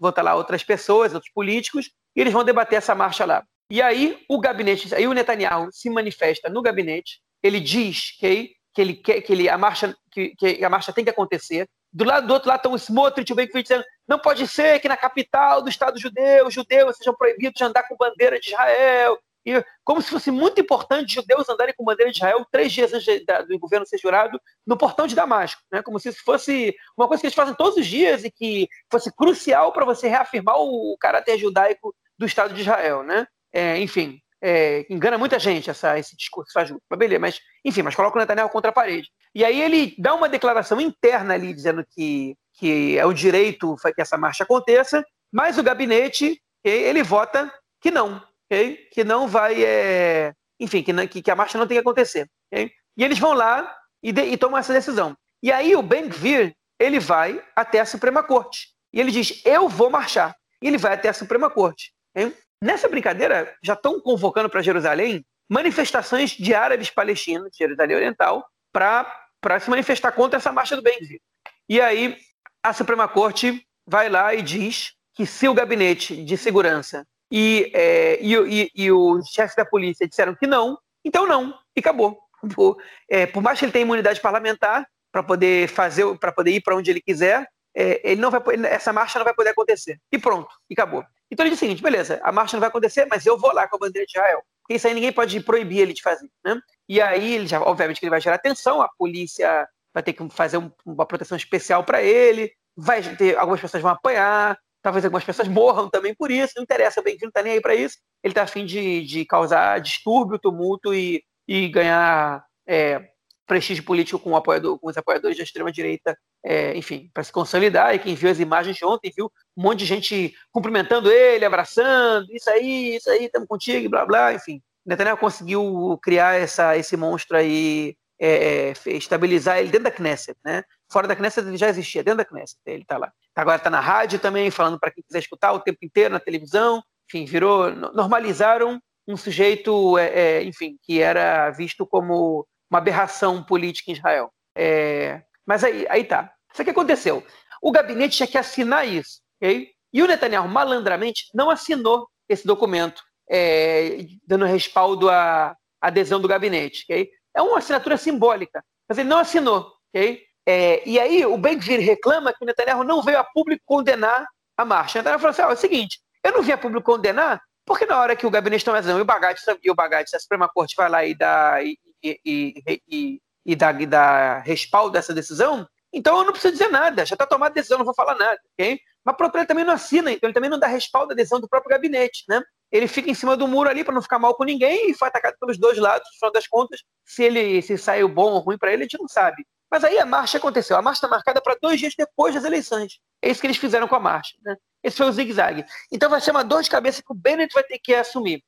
vão 0.00 0.10
estar 0.10 0.22
lá 0.22 0.34
outras 0.34 0.64
pessoas, 0.64 1.14
outros 1.14 1.32
políticos, 1.32 1.90
e 2.16 2.20
eles 2.20 2.32
vão 2.32 2.42
debater 2.42 2.78
essa 2.78 2.94
marcha 2.94 3.24
lá. 3.24 3.44
E 3.70 3.80
aí 3.80 4.24
o 4.28 4.40
gabinete, 4.40 4.92
aí 4.94 5.06
o 5.06 5.12
Netanyahu 5.12 5.68
se 5.70 5.88
manifesta 5.90 6.48
no 6.48 6.62
gabinete, 6.62 7.20
ele 7.42 7.60
diz 7.60 8.16
que, 8.18 8.52
que 8.74 8.80
ele 8.80 8.94
quer 8.94 9.20
que 9.20 9.32
ele 9.32 9.48
a 9.48 9.56
marcha 9.56 9.94
que, 10.10 10.34
que, 10.36 10.64
a 10.64 10.68
marcha 10.68 10.92
tem 10.92 11.04
que 11.04 11.10
acontecer. 11.10 11.68
Do 11.92 12.04
lado 12.04 12.26
do 12.26 12.32
outro 12.32 12.48
lado 12.48 12.58
estão 12.58 12.72
o 12.72 12.76
Smotrich 12.76 13.30
e 13.30 13.32
o 13.32 13.62
dizendo 13.62 13.84
não 14.08 14.18
pode 14.18 14.46
ser 14.48 14.80
que 14.80 14.88
na 14.88 14.96
capital 14.96 15.62
do 15.62 15.68
Estado 15.68 16.00
judeu, 16.00 16.46
os 16.46 16.54
judeus 16.54 16.96
sejam 16.96 17.14
proibidos 17.14 17.54
de 17.56 17.64
andar 17.64 17.84
com 17.86 17.96
bandeira 17.96 18.40
de 18.40 18.48
Israel. 18.48 19.18
E 19.44 19.64
como 19.84 20.02
se 20.02 20.10
fosse 20.10 20.30
muito 20.30 20.60
importante 20.60 21.14
judeus 21.14 21.48
andarem 21.48 21.74
com 21.76 21.84
bandeira 21.84 22.10
de 22.10 22.18
Israel 22.18 22.46
três 22.50 22.72
dias 22.72 22.92
antes 22.92 23.24
do 23.48 23.58
governo 23.58 23.86
ser 23.86 23.98
jurado 23.98 24.40
no 24.66 24.76
portão 24.76 25.06
de 25.06 25.14
Damasco, 25.14 25.62
né? 25.72 25.82
como 25.82 25.98
se 25.98 26.10
isso 26.10 26.22
fosse 26.24 26.74
uma 26.96 27.08
coisa 27.08 27.20
que 27.20 27.26
eles 27.26 27.34
fazem 27.34 27.54
todos 27.54 27.76
os 27.76 27.86
dias 27.86 28.24
e 28.24 28.30
que 28.30 28.68
fosse 28.90 29.14
crucial 29.14 29.72
para 29.72 29.84
você 29.84 30.08
reafirmar 30.08 30.56
o 30.58 30.96
caráter 31.00 31.38
judaico 31.38 31.94
do 32.18 32.26
Estado 32.26 32.52
de 32.52 32.60
Israel. 32.60 33.02
Né? 33.02 33.26
É, 33.52 33.78
enfim, 33.78 34.20
é, 34.42 34.86
engana 34.90 35.18
muita 35.18 35.38
gente 35.38 35.70
essa, 35.70 35.98
esse 35.98 36.16
discurso 36.16 36.52
faz 36.52 36.70
mas 36.70 36.98
beleza, 36.98 37.20
mas 37.20 37.40
enfim, 37.64 37.82
mas 37.82 37.94
coloca 37.94 38.16
o 38.16 38.20
Netanyahu 38.20 38.48
contra 38.48 38.70
a 38.70 38.74
parede. 38.74 39.08
E 39.34 39.44
aí 39.44 39.60
ele 39.60 39.94
dá 39.98 40.14
uma 40.14 40.28
declaração 40.28 40.80
interna 40.80 41.34
ali 41.34 41.52
dizendo 41.52 41.84
que, 41.88 42.36
que 42.54 42.98
é 42.98 43.04
o 43.04 43.12
direito 43.12 43.76
que 43.94 44.00
essa 44.00 44.16
marcha 44.16 44.44
aconteça, 44.44 45.04
mas 45.32 45.58
o 45.58 45.62
gabinete 45.62 46.40
ele 46.64 47.02
vota 47.02 47.52
que 47.80 47.90
não, 47.90 48.22
okay? 48.50 48.76
que 48.92 49.04
não 49.04 49.28
vai, 49.28 49.62
é... 49.62 50.34
enfim, 50.58 50.82
que, 50.82 50.92
não, 50.92 51.06
que, 51.06 51.22
que, 51.22 51.30
a 51.30 51.36
marcha 51.36 51.56
não 51.56 51.66
tem 51.66 51.76
que 51.76 51.80
acontecer. 51.80 52.28
Okay? 52.52 52.72
E 52.96 53.04
eles 53.04 53.18
vão 53.18 53.32
lá 53.32 53.76
e, 54.02 54.12
de, 54.12 54.22
e 54.22 54.36
tomam 54.36 54.58
essa 54.58 54.72
decisão. 54.72 55.16
E 55.42 55.52
aí 55.52 55.74
o 55.76 55.82
Ben-Gvir, 55.82 56.54
ele 56.78 56.98
vai 56.98 57.42
até 57.54 57.80
a 57.80 57.86
Suprema 57.86 58.22
Corte. 58.22 58.68
E 58.92 59.00
ele 59.00 59.10
diz, 59.10 59.42
eu 59.44 59.68
vou 59.68 59.88
marchar. 59.88 60.36
E 60.62 60.66
ele 60.66 60.78
vai 60.78 60.94
até 60.94 61.08
a 61.08 61.14
Suprema 61.14 61.48
Corte. 61.48 61.92
Okay? 62.14 62.34
Nessa 62.62 62.88
brincadeira, 62.88 63.56
já 63.62 63.74
estão 63.74 64.00
convocando 64.00 64.50
para 64.50 64.62
Jerusalém 64.62 65.24
manifestações 65.48 66.30
de 66.30 66.54
árabes 66.54 66.90
palestinos, 66.90 67.50
de 67.50 67.58
Jerusalém 67.58 67.96
Oriental, 67.96 68.46
para 68.72 69.58
se 69.60 69.70
manifestar 69.70 70.12
contra 70.12 70.38
essa 70.38 70.52
marcha 70.52 70.76
do 70.76 70.82
Ben-Gvir. 70.82 71.20
E 71.68 71.80
aí 71.80 72.16
a 72.62 72.72
Suprema 72.72 73.08
Corte 73.08 73.66
vai 73.86 74.08
lá 74.08 74.34
e 74.34 74.42
diz 74.42 74.92
que 75.14 75.26
se 75.26 75.48
o 75.48 75.54
gabinete 75.54 76.22
de 76.24 76.36
segurança 76.36 77.06
e, 77.30 77.70
é, 77.74 78.18
e, 78.20 78.34
e, 78.34 78.70
e 78.74 78.92
os 78.92 79.28
chefes 79.28 79.54
da 79.54 79.64
polícia 79.64 80.08
disseram 80.08 80.34
que 80.34 80.46
não, 80.46 80.78
então 81.04 81.26
não, 81.26 81.54
e 81.76 81.80
acabou. 81.80 82.18
Por, 82.54 82.78
é, 83.08 83.26
por 83.26 83.42
mais 83.42 83.58
que 83.58 83.64
ele 83.64 83.72
tenha 83.72 83.82
imunidade 83.82 84.20
parlamentar 84.20 84.86
para 85.12 85.22
poder 85.22 85.68
fazer, 85.68 86.16
para 86.18 86.32
poder 86.32 86.52
ir 86.52 86.62
para 86.62 86.74
onde 86.74 86.90
ele 86.90 87.00
quiser, 87.00 87.46
é, 87.74 88.00
ele 88.12 88.20
não 88.20 88.30
vai, 88.30 88.40
essa 88.66 88.92
marcha 88.92 89.18
não 89.18 89.24
vai 89.24 89.34
poder 89.34 89.50
acontecer. 89.50 89.98
E 90.10 90.18
pronto, 90.18 90.48
e 90.68 90.74
acabou. 90.74 91.04
Então 91.30 91.44
ele 91.44 91.50
diz 91.50 91.58
o 91.58 91.60
seguinte: 91.60 91.82
beleza, 91.82 92.20
a 92.22 92.32
marcha 92.32 92.56
não 92.56 92.60
vai 92.60 92.68
acontecer, 92.68 93.06
mas 93.08 93.24
eu 93.26 93.38
vou 93.38 93.52
lá 93.52 93.68
com 93.68 93.76
a 93.76 93.78
bandeira 93.78 94.06
de 94.06 94.12
Israel. 94.12 94.42
Porque 94.62 94.74
isso 94.74 94.86
aí 94.86 94.94
ninguém 94.94 95.12
pode 95.12 95.40
proibir 95.40 95.80
ele 95.80 95.92
de 95.92 96.02
fazer. 96.02 96.28
Né? 96.44 96.60
E 96.88 97.00
aí, 97.00 97.34
ele 97.34 97.46
já, 97.46 97.60
obviamente, 97.60 98.00
que 98.00 98.06
ele 98.06 98.10
vai 98.10 98.20
gerar 98.20 98.36
atenção, 98.36 98.80
a 98.80 98.88
polícia 98.98 99.68
vai 99.92 100.02
ter 100.02 100.12
que 100.12 100.28
fazer 100.30 100.58
um, 100.58 100.70
uma 100.84 101.06
proteção 101.06 101.36
especial 101.36 101.84
para 101.84 102.02
ele, 102.02 102.52
vai 102.76 103.02
ter 103.16 103.36
algumas 103.36 103.60
pessoas 103.60 103.82
vão 103.82 103.92
apanhar, 103.92 104.58
Talvez 104.82 105.04
algumas 105.04 105.24
pessoas 105.24 105.48
morram 105.48 105.90
também 105.90 106.14
por 106.14 106.30
isso, 106.30 106.54
não 106.56 106.62
interessa, 106.62 107.00
o 107.00 107.04
Ben 107.04 107.16
não 107.20 107.28
está 107.28 107.42
nem 107.42 107.54
aí 107.54 107.60
para 107.60 107.74
isso. 107.74 107.98
Ele 108.22 108.32
está 108.32 108.42
afim 108.42 108.64
de, 108.64 109.04
de 109.04 109.24
causar 109.24 109.80
distúrbio, 109.80 110.38
tumulto 110.38 110.94
e, 110.94 111.22
e 111.46 111.68
ganhar 111.68 112.44
é, 112.66 113.10
prestígio 113.50 113.82
político 113.82 114.18
com, 114.18 114.36
apoiador, 114.36 114.78
com 114.78 114.88
os 114.88 114.96
apoiadores 114.96 115.36
da 115.36 115.42
extrema-direita, 115.42 116.16
é, 116.44 116.76
enfim, 116.76 117.10
para 117.12 117.24
se 117.24 117.32
consolidar. 117.32 117.92
E 117.94 117.98
quem 117.98 118.14
viu 118.14 118.30
as 118.30 118.38
imagens 118.38 118.76
de 118.76 118.84
ontem 118.84 119.12
viu 119.14 119.30
um 119.56 119.62
monte 119.62 119.80
de 119.80 119.86
gente 119.86 120.34
cumprimentando 120.52 121.10
ele, 121.10 121.44
abraçando, 121.44 122.32
isso 122.32 122.48
aí, 122.48 122.94
isso 122.94 123.10
aí, 123.10 123.24
estamos 123.24 123.48
contigo, 123.48 123.90
blá 123.90 124.06
blá, 124.06 124.32
enfim. 124.32 124.62
Netanyahu 124.86 125.18
conseguiu 125.18 125.98
criar 126.00 126.40
essa, 126.40 126.76
esse 126.76 126.96
monstro 126.96 127.36
aí, 127.36 127.96
é, 128.20 128.72
é 128.86 128.90
estabilizar 128.92 129.58
ele 129.58 129.68
dentro 129.68 129.84
da 129.84 129.90
Knesset, 129.90 130.38
né? 130.44 130.62
Fora 130.90 131.06
da 131.06 131.14
Knesset 131.14 131.46
ele 131.46 131.56
já 131.56 131.68
existia, 131.68 132.02
dentro 132.02 132.18
da 132.18 132.24
Knesset 132.24 132.58
ele 132.66 132.82
está 132.82 132.98
lá. 132.98 133.12
Agora 133.34 133.56
está 133.56 133.70
na 133.70 133.80
rádio 133.80 134.18
também, 134.18 134.50
falando 134.50 134.78
para 134.78 134.90
quem 134.90 135.04
quiser 135.04 135.20
escutar 135.20 135.52
o 135.52 135.60
tempo 135.60 135.78
inteiro, 135.82 136.12
na 136.12 136.20
televisão. 136.20 136.82
Enfim, 137.08 137.24
virou. 137.24 137.70
Normalizaram 137.70 138.80
um 139.06 139.16
sujeito, 139.16 139.98
é, 139.98 140.06
é, 140.08 140.44
enfim, 140.44 140.76
que 140.82 141.00
era 141.00 141.50
visto 141.50 141.86
como 141.86 142.46
uma 142.70 142.78
aberração 142.78 143.42
política 143.42 143.90
em 143.90 143.94
Israel. 143.94 144.32
É, 144.56 145.22
mas 145.46 145.64
aí, 145.64 145.86
aí 145.88 146.04
tá. 146.04 146.32
Isso 146.52 146.64
que 146.64 146.70
aconteceu. 146.70 147.24
O 147.62 147.72
gabinete 147.72 148.16
tinha 148.16 148.26
que 148.26 148.38
assinar 148.38 148.86
isso, 148.86 149.20
ok? 149.40 149.70
E 149.92 150.02
o 150.02 150.06
Netanyahu, 150.06 150.48
malandramente, 150.48 151.24
não 151.34 151.50
assinou 151.50 152.08
esse 152.28 152.46
documento, 152.46 153.02
é, 153.28 154.06
dando 154.26 154.44
respaldo 154.44 155.10
à 155.10 155.56
adesão 155.80 156.20
do 156.20 156.28
gabinete, 156.28 156.84
ok? 156.84 157.10
É 157.34 157.42
uma 157.42 157.58
assinatura 157.58 157.96
simbólica, 157.96 158.64
mas 158.88 158.98
ele 158.98 159.08
não 159.08 159.18
assinou, 159.18 159.72
ok? 159.88 160.24
É, 160.50 160.82
e 160.84 160.98
aí 160.98 161.24
o 161.24 161.36
Ben-Gvir 161.36 161.80
reclama 161.80 162.32
que 162.32 162.42
o 162.42 162.46
Netanyahu 162.46 162.82
não 162.82 163.02
veio 163.02 163.18
a 163.18 163.24
público 163.24 163.62
condenar 163.64 164.26
a 164.56 164.64
marcha. 164.64 164.98
O 164.98 165.00
Netanyahu 165.00 165.20
falou 165.20 165.30
assim, 165.30 165.42
ó, 165.42 165.50
é 165.50 165.54
o 165.54 165.56
seguinte, 165.56 166.00
eu 166.24 166.32
não 166.32 166.42
vim 166.42 166.52
a 166.52 166.58
público 166.58 166.92
condenar 166.92 167.40
porque 167.70 167.86
na 167.86 168.00
hora 168.00 168.16
que 168.16 168.26
o 168.26 168.30
gabinete 168.30 168.64
toma 168.64 168.78
razão 168.78 168.98
e 168.98 169.00
o 169.00 169.04
Bagatti, 169.04 169.42
e 169.62 169.70
o 169.70 169.74
Bagatti, 169.76 170.16
a 170.16 170.18
Suprema 170.18 170.48
Corte 170.48 170.74
vai 170.76 170.88
lá 170.88 171.04
e 171.04 171.14
dá, 171.14 171.62
e, 171.62 171.78
e, 172.02 172.62
e, 172.88 173.20
e, 173.46 173.54
dá, 173.54 173.70
e 173.70 173.86
dá 173.86 174.38
respaldo 174.40 174.90
dessa 174.90 175.14
decisão, 175.14 175.64
então 175.92 176.18
eu 176.18 176.24
não 176.24 176.32
preciso 176.32 176.54
dizer 176.54 176.68
nada, 176.68 177.06
já 177.06 177.14
está 177.14 177.24
tomada 177.24 177.52
a 177.52 177.54
decisão, 177.54 177.78
não 177.78 177.84
vou 177.84 177.94
falar 177.94 178.16
nada, 178.16 178.40
ok? 178.54 178.80
Mas 179.04 179.16
o 179.16 179.36
ele 179.36 179.46
também 179.46 179.64
não 179.64 179.74
assina, 179.74 180.10
então 180.10 180.26
ele 180.26 180.34
também 180.34 180.50
não 180.50 180.58
dá 180.58 180.66
respaldo 180.66 181.12
à 181.12 181.14
decisão 181.14 181.40
do 181.40 181.48
próprio 181.48 181.70
gabinete, 181.70 182.24
né? 182.28 182.42
Ele 182.72 182.88
fica 182.88 183.08
em 183.08 183.14
cima 183.14 183.36
do 183.36 183.46
muro 183.46 183.70
ali 183.70 183.84
para 183.84 183.94
não 183.94 184.02
ficar 184.02 184.18
mal 184.18 184.34
com 184.34 184.42
ninguém 184.42 184.90
e 184.90 184.94
foi 184.94 185.06
atacado 185.06 185.36
pelos 185.38 185.56
dois 185.56 185.78
lados, 185.78 186.08
no 186.08 186.18
final 186.18 186.32
das 186.32 186.48
contas, 186.48 186.80
se 187.04 187.22
ele 187.22 187.62
se 187.62 187.78
saiu 187.78 188.08
bom 188.08 188.32
ou 188.32 188.40
ruim 188.40 188.58
para 188.58 188.72
ele, 188.72 188.82
a 188.82 188.84
gente 188.84 188.98
não 188.98 189.06
sabe. 189.06 189.44
Mas 189.70 189.84
aí 189.84 189.98
a 189.98 190.06
marcha 190.06 190.38
aconteceu. 190.38 190.76
A 190.76 190.82
marcha 190.82 190.98
está 190.98 191.08
marcada 191.08 191.40
para 191.40 191.56
dois 191.60 191.78
dias 191.78 191.94
depois 191.96 192.34
das 192.34 192.44
eleições. 192.44 192.98
É 193.22 193.30
isso 193.30 193.40
que 193.40 193.46
eles 193.46 193.56
fizeram 193.56 193.86
com 193.86 193.94
a 193.94 194.00
marcha. 194.00 194.36
Né? 194.42 194.56
Esse 194.82 194.96
foi 194.96 195.06
o 195.06 195.12
zigue-zague. 195.12 195.64
Então 195.92 196.10
vai 196.10 196.20
ser 196.20 196.32
uma 196.32 196.42
dor 196.42 196.62
de 196.62 196.70
cabeça 196.70 197.02
que 197.02 197.12
o 197.12 197.14
Bennett 197.14 197.54
vai 197.54 197.62
ter 197.62 197.78
que 197.78 197.94
assumir. 197.94 198.42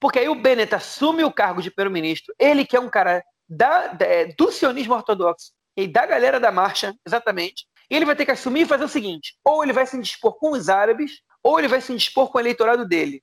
Porque 0.00 0.18
aí 0.18 0.28
o 0.28 0.34
Bennett 0.34 0.74
assume 0.74 1.24
o 1.24 1.32
cargo 1.32 1.62
de 1.62 1.70
primeiro-ministro. 1.70 2.34
Ele 2.38 2.64
que 2.64 2.76
é 2.76 2.80
um 2.80 2.90
cara 2.90 3.24
da, 3.48 3.96
é, 4.00 4.26
do 4.26 4.50
sionismo 4.52 4.94
ortodoxo 4.94 5.52
e 5.76 5.86
da 5.86 6.06
galera 6.06 6.38
da 6.38 6.52
marcha, 6.52 6.94
exatamente. 7.06 7.66
Ele 7.90 8.04
vai 8.04 8.16
ter 8.16 8.24
que 8.24 8.30
assumir 8.30 8.62
e 8.62 8.66
fazer 8.66 8.84
o 8.84 8.88
seguinte: 8.88 9.36
ou 9.44 9.62
ele 9.62 9.72
vai 9.72 9.86
se 9.86 9.96
indispor 9.96 10.38
com 10.38 10.52
os 10.52 10.68
árabes, 10.68 11.20
ou 11.42 11.58
ele 11.58 11.68
vai 11.68 11.80
se 11.80 11.92
indispor 11.92 12.30
com 12.30 12.38
o 12.38 12.40
eleitorado 12.40 12.86
dele. 12.86 13.22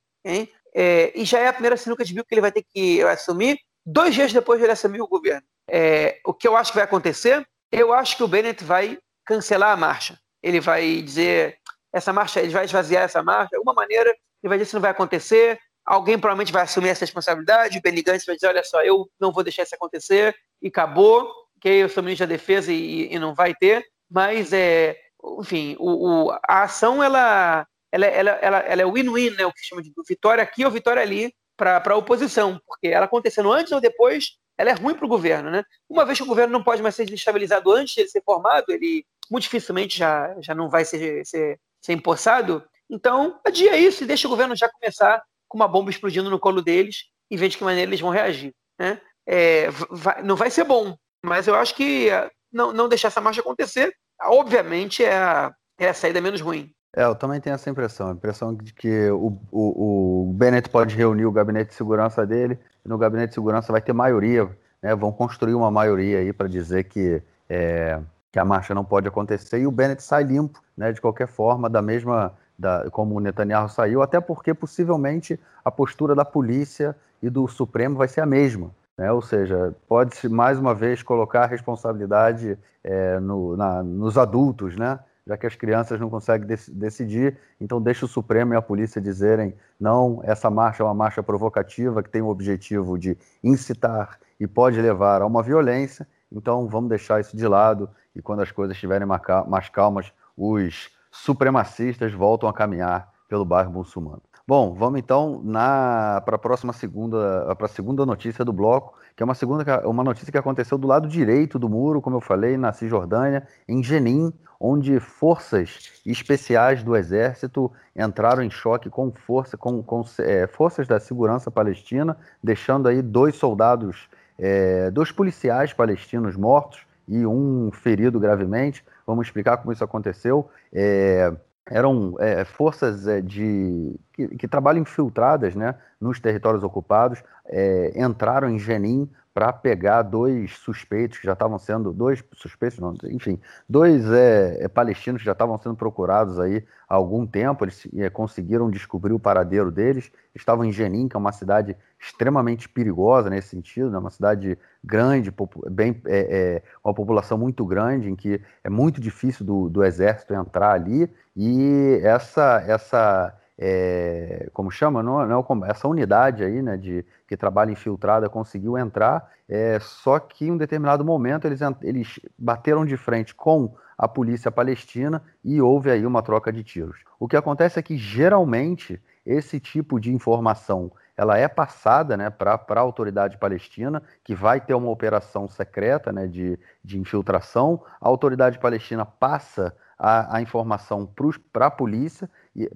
É, 0.74 1.12
e 1.14 1.24
já 1.24 1.38
é 1.38 1.48
a 1.48 1.52
primeira 1.52 1.76
sinuca 1.76 2.04
de 2.04 2.14
bico 2.14 2.26
que 2.26 2.34
ele 2.34 2.40
vai 2.40 2.52
ter 2.52 2.62
que 2.62 3.02
assumir 3.02 3.58
dois 3.84 4.14
dias 4.14 4.32
depois 4.32 4.58
de 4.58 4.64
ele 4.64 4.72
assumir 4.72 5.00
o 5.00 5.08
governo. 5.08 5.46
É, 5.68 6.18
o 6.24 6.34
que 6.34 6.46
eu 6.46 6.56
acho 6.56 6.72
que 6.72 6.76
vai 6.76 6.84
acontecer? 6.84 7.46
Eu 7.70 7.92
acho 7.92 8.16
que 8.16 8.22
o 8.22 8.28
Bennett 8.28 8.62
vai 8.64 8.98
cancelar 9.24 9.72
a 9.72 9.76
marcha. 9.76 10.18
Ele 10.42 10.60
vai 10.60 11.00
dizer 11.02 11.58
essa 11.92 12.12
marcha, 12.12 12.40
ele 12.40 12.52
vai 12.52 12.64
esvaziar 12.64 13.04
essa 13.04 13.22
marcha 13.22 13.50
de 13.50 13.56
alguma 13.56 13.74
maneira. 13.74 14.10
Ele 14.10 14.48
vai 14.48 14.58
dizer 14.58 14.70
que 14.70 14.74
não 14.74 14.82
vai 14.82 14.90
acontecer. 14.90 15.58
Alguém 15.84 16.18
provavelmente 16.18 16.52
vai 16.52 16.62
assumir 16.62 16.88
essa 16.88 17.04
responsabilidade. 17.04 17.78
O 17.78 17.82
Benny 17.82 18.02
Gantz 18.02 18.24
vai 18.24 18.34
dizer: 18.34 18.48
olha 18.48 18.64
só, 18.64 18.82
eu 18.82 19.08
não 19.20 19.32
vou 19.32 19.42
deixar 19.42 19.62
isso 19.62 19.74
acontecer 19.74 20.34
e 20.60 20.68
acabou. 20.68 21.30
Que 21.60 21.68
eu 21.68 21.88
sou 21.88 22.02
ministro 22.02 22.26
da 22.26 22.32
Defesa 22.32 22.72
e, 22.72 23.12
e 23.12 23.18
não 23.18 23.34
vai 23.34 23.54
ter. 23.54 23.86
Mas 24.10 24.52
é, 24.52 24.98
enfim, 25.38 25.76
o, 25.78 26.26
o, 26.26 26.30
a 26.46 26.64
ação 26.64 27.02
ela, 27.02 27.66
ela, 27.90 28.06
ela, 28.06 28.30
ela, 28.30 28.58
ela 28.58 28.82
é 28.82 28.84
win-win, 28.84 29.30
né? 29.30 29.46
O 29.46 29.52
que 29.52 29.64
chama 29.64 29.82
de 29.82 29.92
vitória 30.08 30.42
aqui 30.42 30.64
ou 30.64 30.70
vitória 30.70 31.00
ali 31.00 31.32
para 31.56 31.82
a 31.86 31.96
oposição, 31.96 32.60
porque 32.66 32.88
ela 32.88 33.06
acontecendo 33.06 33.52
antes 33.52 33.72
ou 33.72 33.80
depois 33.80 34.32
ela 34.62 34.70
é 34.70 34.74
ruim 34.74 34.94
para 34.94 35.04
o 35.04 35.08
governo, 35.08 35.50
né? 35.50 35.64
Uma 35.90 36.04
vez 36.04 36.18
que 36.18 36.22
o 36.22 36.26
governo 36.26 36.52
não 36.52 36.62
pode 36.62 36.80
mais 36.80 36.94
ser 36.94 37.04
desestabilizado 37.04 37.72
antes 37.72 37.94
de 37.94 38.02
ele 38.02 38.08
ser 38.08 38.22
formado, 38.22 38.66
ele 38.68 39.04
muito 39.28 39.42
dificilmente 39.42 39.98
já, 39.98 40.36
já 40.40 40.54
não 40.54 40.70
vai 40.70 40.84
ser, 40.84 41.26
ser, 41.26 41.58
ser 41.80 41.92
empossado. 41.92 42.64
Então, 42.88 43.40
adia 43.44 43.76
isso 43.76 44.04
e 44.04 44.06
deixa 44.06 44.28
o 44.28 44.30
governo 44.30 44.54
já 44.54 44.68
começar 44.68 45.20
com 45.48 45.58
uma 45.58 45.66
bomba 45.66 45.90
explodindo 45.90 46.30
no 46.30 46.38
colo 46.38 46.62
deles 46.62 47.06
e 47.28 47.36
ver 47.36 47.48
de 47.48 47.58
que 47.58 47.64
maneira 47.64 47.90
eles 47.90 48.00
vão 48.00 48.10
reagir. 48.10 48.54
Né? 48.78 49.00
É, 49.26 49.68
vai, 49.90 50.22
não 50.22 50.36
vai 50.36 50.48
ser 50.48 50.62
bom, 50.62 50.96
mas 51.24 51.48
eu 51.48 51.56
acho 51.56 51.74
que 51.74 52.08
é, 52.08 52.30
não, 52.52 52.72
não 52.72 52.88
deixar 52.88 53.08
essa 53.08 53.20
marcha 53.20 53.40
acontecer, 53.40 53.92
obviamente, 54.20 55.02
é 55.02 55.16
a, 55.16 55.52
é 55.76 55.88
a 55.88 55.94
saída 55.94 56.20
menos 56.20 56.40
ruim. 56.40 56.72
É, 56.94 57.04
eu 57.04 57.14
também 57.14 57.40
tenho 57.40 57.54
essa 57.54 57.70
impressão, 57.70 58.08
a 58.08 58.12
impressão 58.12 58.54
de 58.54 58.74
que 58.74 59.10
o, 59.10 59.38
o, 59.50 60.28
o 60.28 60.32
Bennett 60.34 60.68
pode 60.68 60.94
reunir 60.94 61.24
o 61.24 61.32
gabinete 61.32 61.70
de 61.70 61.74
segurança 61.74 62.26
dele, 62.26 62.58
e 62.84 62.88
no 62.88 62.98
gabinete 62.98 63.28
de 63.28 63.34
segurança 63.34 63.72
vai 63.72 63.80
ter 63.80 63.94
maioria, 63.94 64.48
né, 64.82 64.94
vão 64.94 65.10
construir 65.10 65.54
uma 65.54 65.70
maioria 65.70 66.18
aí 66.18 66.34
para 66.34 66.48
dizer 66.48 66.84
que, 66.84 67.22
é, 67.48 67.98
que 68.30 68.38
a 68.38 68.44
marcha 68.44 68.74
não 68.74 68.84
pode 68.84 69.08
acontecer, 69.08 69.58
e 69.58 69.66
o 69.66 69.70
Bennett 69.70 70.02
sai 70.02 70.24
limpo, 70.24 70.62
né, 70.76 70.92
de 70.92 71.00
qualquer 71.00 71.28
forma, 71.28 71.70
da 71.70 71.80
mesma, 71.80 72.34
da, 72.58 72.90
como 72.90 73.14
o 73.14 73.20
Netanyahu 73.20 73.70
saiu, 73.70 74.02
até 74.02 74.20
porque 74.20 74.52
possivelmente 74.52 75.40
a 75.64 75.70
postura 75.70 76.14
da 76.14 76.26
polícia 76.26 76.94
e 77.22 77.30
do 77.30 77.48
Supremo 77.48 77.96
vai 77.96 78.08
ser 78.08 78.20
a 78.20 78.26
mesma. 78.26 78.70
Né? 78.98 79.10
Ou 79.10 79.22
seja, 79.22 79.74
pode-se 79.88 80.28
mais 80.28 80.58
uma 80.58 80.74
vez 80.74 81.02
colocar 81.02 81.44
a 81.44 81.46
responsabilidade 81.46 82.58
é, 82.84 83.18
no, 83.18 83.56
na, 83.56 83.82
nos 83.82 84.18
adultos, 84.18 84.76
né? 84.76 84.98
Já 85.26 85.36
que 85.36 85.46
as 85.46 85.54
crianças 85.54 86.00
não 86.00 86.10
conseguem 86.10 86.46
dec 86.46 86.70
decidir, 86.70 87.38
então 87.60 87.80
deixa 87.80 88.04
o 88.04 88.08
Supremo 88.08 88.54
e 88.54 88.56
a 88.56 88.62
polícia 88.62 89.00
dizerem 89.00 89.54
não, 89.78 90.20
essa 90.24 90.50
marcha 90.50 90.82
é 90.82 90.86
uma 90.86 90.94
marcha 90.94 91.22
provocativa 91.22 92.02
que 92.02 92.10
tem 92.10 92.22
o 92.22 92.28
objetivo 92.28 92.98
de 92.98 93.16
incitar 93.42 94.18
e 94.38 94.46
pode 94.46 94.80
levar 94.80 95.22
a 95.22 95.26
uma 95.26 95.42
violência, 95.42 96.06
então 96.30 96.66
vamos 96.68 96.88
deixar 96.88 97.20
isso 97.20 97.36
de 97.36 97.46
lado 97.46 97.88
e 98.14 98.20
quando 98.20 98.40
as 98.40 98.50
coisas 98.50 98.76
estiverem 98.76 99.06
mais 99.06 99.68
calmas, 99.68 100.12
os 100.36 100.90
supremacistas 101.10 102.12
voltam 102.12 102.48
a 102.48 102.52
caminhar 102.52 103.12
pelo 103.28 103.44
bairro 103.44 103.70
muçulmano. 103.70 104.22
Bom, 104.46 104.74
vamos 104.74 104.98
então 104.98 105.40
para 105.44 106.34
a 106.34 106.38
próxima 106.38 106.72
segunda, 106.72 107.54
para 107.54 107.66
a 107.66 107.68
segunda 107.68 108.04
notícia 108.04 108.44
do 108.44 108.52
bloco, 108.52 108.98
que 109.16 109.22
é 109.22 109.24
uma 109.24 109.36
segunda 109.36 109.88
uma 109.88 110.02
notícia 110.02 110.32
que 110.32 110.38
aconteceu 110.38 110.76
do 110.76 110.88
lado 110.88 111.08
direito 111.08 111.60
do 111.60 111.68
muro, 111.68 112.02
como 112.02 112.16
eu 112.16 112.20
falei, 112.20 112.56
na 112.56 112.72
Cisjordânia, 112.72 113.46
em 113.68 113.82
Jenin, 113.84 114.32
onde 114.58 114.98
forças 114.98 115.92
especiais 116.04 116.82
do 116.82 116.96
exército 116.96 117.70
entraram 117.94 118.42
em 118.42 118.50
choque 118.50 118.90
com 118.90 119.12
força 119.12 119.56
com, 119.56 119.80
com 119.80 120.04
é, 120.18 120.48
forças 120.48 120.88
da 120.88 120.98
segurança 120.98 121.48
palestina, 121.48 122.16
deixando 122.42 122.88
aí 122.88 123.00
dois 123.00 123.36
soldados, 123.36 124.08
é, 124.36 124.90
dois 124.90 125.12
policiais 125.12 125.72
palestinos 125.72 126.36
mortos 126.36 126.84
e 127.06 127.24
um 127.24 127.70
ferido 127.72 128.18
gravemente. 128.18 128.84
Vamos 129.06 129.26
explicar 129.26 129.56
como 129.58 129.72
isso 129.72 129.84
aconteceu. 129.84 130.48
É, 130.72 131.32
eram 131.70 132.16
é, 132.18 132.44
forças 132.44 133.06
é, 133.06 133.20
de 133.20 133.98
que, 134.12 134.28
que, 134.36 134.48
trabalham 134.48 134.82
infiltradas 134.82 135.54
né, 135.54 135.74
nos 136.00 136.18
territórios 136.20 136.64
ocupados, 136.64 137.22
é, 137.46 137.92
entraram 137.96 138.50
em 138.50 138.58
Jenin 138.58 139.08
para 139.34 139.50
pegar 139.52 140.02
dois 140.02 140.52
suspeitos 140.58 141.18
que 141.18 141.26
já 141.26 141.32
estavam 141.32 141.58
sendo 141.58 141.92
dois 141.92 142.22
suspeitos, 142.34 142.78
não, 142.78 142.94
enfim, 143.04 143.40
dois 143.66 144.04
é, 144.10 144.64
é, 144.64 144.68
palestinos 144.68 145.22
que 145.22 145.26
já 145.26 145.32
estavam 145.32 145.58
sendo 145.58 145.74
procurados 145.74 146.38
aí 146.38 146.62
há 146.86 146.94
algum 146.94 147.26
tempo. 147.26 147.64
Eles 147.64 147.88
é, 147.96 148.10
conseguiram 148.10 148.70
descobrir 148.70 149.14
o 149.14 149.18
paradeiro 149.18 149.70
deles. 149.70 150.12
Estavam 150.34 150.64
em 150.66 150.72
Jenin, 150.72 151.08
que 151.08 151.16
é 151.16 151.18
uma 151.18 151.32
cidade 151.32 151.74
extremamente 151.98 152.68
perigosa 152.68 153.30
nesse 153.30 153.48
sentido, 153.48 153.90
né? 153.90 153.98
uma 153.98 154.10
cidade 154.10 154.58
grande, 154.84 155.32
bem, 155.70 156.00
é, 156.04 156.18
é, 156.18 156.62
uma 156.84 156.92
população 156.92 157.38
muito 157.38 157.64
grande, 157.64 158.10
em 158.10 158.16
que 158.16 158.38
é 158.62 158.68
muito 158.68 159.00
difícil 159.00 159.46
do, 159.46 159.70
do 159.70 159.82
exército 159.82 160.34
entrar 160.34 160.72
ali. 160.72 161.10
E 161.34 162.00
essa 162.02 162.62
essa 162.66 163.34
é, 163.64 164.50
como 164.52 164.72
chama, 164.72 165.04
não, 165.04 165.24
não, 165.24 165.64
essa 165.66 165.86
unidade 165.86 166.42
aí, 166.42 166.60
né, 166.60 166.76
de, 166.76 167.06
que 167.28 167.36
trabalha 167.36 167.70
infiltrada 167.70 168.28
conseguiu 168.28 168.76
entrar, 168.76 169.30
é, 169.48 169.78
só 169.78 170.18
que 170.18 170.46
em 170.46 170.50
um 170.50 170.56
determinado 170.56 171.04
momento 171.04 171.46
eles, 171.46 171.60
eles 171.80 172.18
bateram 172.36 172.84
de 172.84 172.96
frente 172.96 173.32
com 173.32 173.72
a 173.96 174.08
polícia 174.08 174.50
palestina 174.50 175.22
e 175.44 175.62
houve 175.62 175.92
aí 175.92 176.04
uma 176.04 176.22
troca 176.22 176.52
de 176.52 176.64
tiros. 176.64 177.04
O 177.20 177.28
que 177.28 177.36
acontece 177.36 177.78
é 177.78 177.82
que 177.82 177.96
geralmente 177.96 179.00
esse 179.24 179.60
tipo 179.60 180.00
de 180.00 180.12
informação 180.12 180.90
ela 181.16 181.38
é 181.38 181.46
passada 181.46 182.16
né, 182.16 182.30
para 182.30 182.58
a 182.68 182.80
autoridade 182.80 183.38
palestina, 183.38 184.02
que 184.24 184.34
vai 184.34 184.60
ter 184.60 184.74
uma 184.74 184.90
operação 184.90 185.46
secreta 185.46 186.10
né, 186.10 186.26
de, 186.26 186.58
de 186.82 186.98
infiltração. 186.98 187.80
A 188.00 188.08
autoridade 188.08 188.58
palestina 188.58 189.04
passa 189.04 189.72
a, 189.96 190.38
a 190.38 190.42
informação 190.42 191.08
para 191.52 191.66
a 191.66 191.70
polícia, 191.70 192.28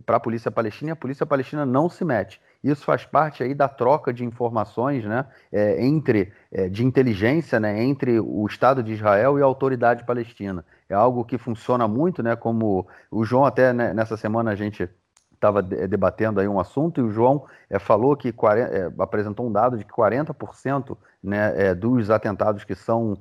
para 0.05 0.17
a 0.17 0.21
polícia 0.21 0.51
palestina, 0.51 0.91
e 0.91 0.93
a 0.93 0.97
polícia 0.97 1.27
palestina 1.27 1.67
não 1.67 1.89
se 1.89 2.05
mete. 2.05 2.41
Isso 2.65 2.85
faz 2.85 3.05
parte 3.05 3.43
aí 3.43 3.55
da 3.55 3.69
troca 3.69 4.13
de 4.13 4.25
informações, 4.25 5.05
né, 5.05 5.27
é, 5.53 5.85
entre 5.85 6.33
é, 6.51 6.69
de 6.69 6.85
inteligência, 6.85 7.61
né, 7.61 7.83
entre 7.83 8.19
o 8.19 8.47
Estado 8.47 8.83
de 8.83 8.93
Israel 8.93 9.39
e 9.39 9.43
a 9.43 9.45
autoridade 9.45 10.05
palestina. 10.05 10.65
É 10.89 10.95
algo 10.95 11.25
que 11.25 11.37
funciona 11.37 11.87
muito, 11.87 12.23
né, 12.23 12.35
como 12.35 12.87
o 13.11 13.25
João 13.25 13.45
até 13.45 13.73
né, 13.73 13.93
nessa 13.93 14.17
semana 14.17 14.53
a 14.53 14.55
gente 14.55 14.89
estava 15.37 15.63
debatendo 15.63 16.41
aí 16.41 16.49
um 16.49 16.59
assunto 16.59 17.01
e 17.01 17.05
o 17.05 17.11
João 17.11 17.45
é, 17.71 17.79
falou 17.79 18.17
que 18.17 18.33
40, 18.33 18.75
é, 18.75 18.93
apresentou 18.99 19.47
um 19.47 19.53
dado 19.53 19.79
de 19.79 19.85
que 19.85 19.93
40% 19.93 20.97
né, 21.23 21.53
é, 21.57 21.75
dos 21.75 22.11
atentados 22.11 22.65
que 22.65 22.75
são, 22.75 23.19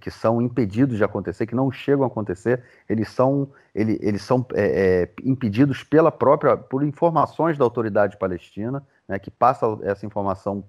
que 0.00 0.10
são 0.10 0.40
impedidos 0.40 0.96
de 0.96 1.04
acontecer, 1.04 1.46
que 1.46 1.54
não 1.54 1.70
chegam 1.70 2.04
a 2.04 2.06
acontecer, 2.06 2.62
eles 2.88 3.08
são, 3.10 3.50
ele, 3.74 3.98
eles 4.00 4.22
são 4.22 4.46
impedidos 5.22 5.82
pela 5.84 6.10
própria, 6.10 6.56
por 6.56 6.82
informações 6.82 7.58
da 7.58 7.64
autoridade 7.64 8.16
palestina. 8.16 8.82
Né, 9.08 9.18
que 9.18 9.30
passa 9.30 9.66
essa 9.82 10.06
informação 10.06 10.62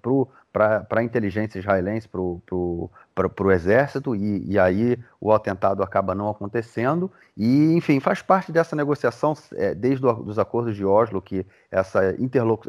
para 0.51 0.85
a 0.89 1.03
inteligência 1.03 1.59
israelense, 1.59 2.07
para 2.07 2.19
o 2.21 3.51
exército, 3.51 4.15
e, 4.15 4.51
e, 4.51 4.59
aí 4.59 4.99
o 5.19 5.31
atentado 5.31 5.81
acaba 5.81 6.13
não 6.13 6.29
acontecendo. 6.29 7.11
E, 7.37 7.73
enfim, 7.73 7.99
faz 7.99 8.21
parte 8.21 8.51
dessa 8.51 8.75
negociação, 8.75 9.33
é, 9.53 9.73
desde 9.73 10.05
os 10.05 10.37
acordos 10.37 10.75
de 10.75 10.85
Oslo, 10.85 11.21
que 11.21 11.45
essa 11.71 12.15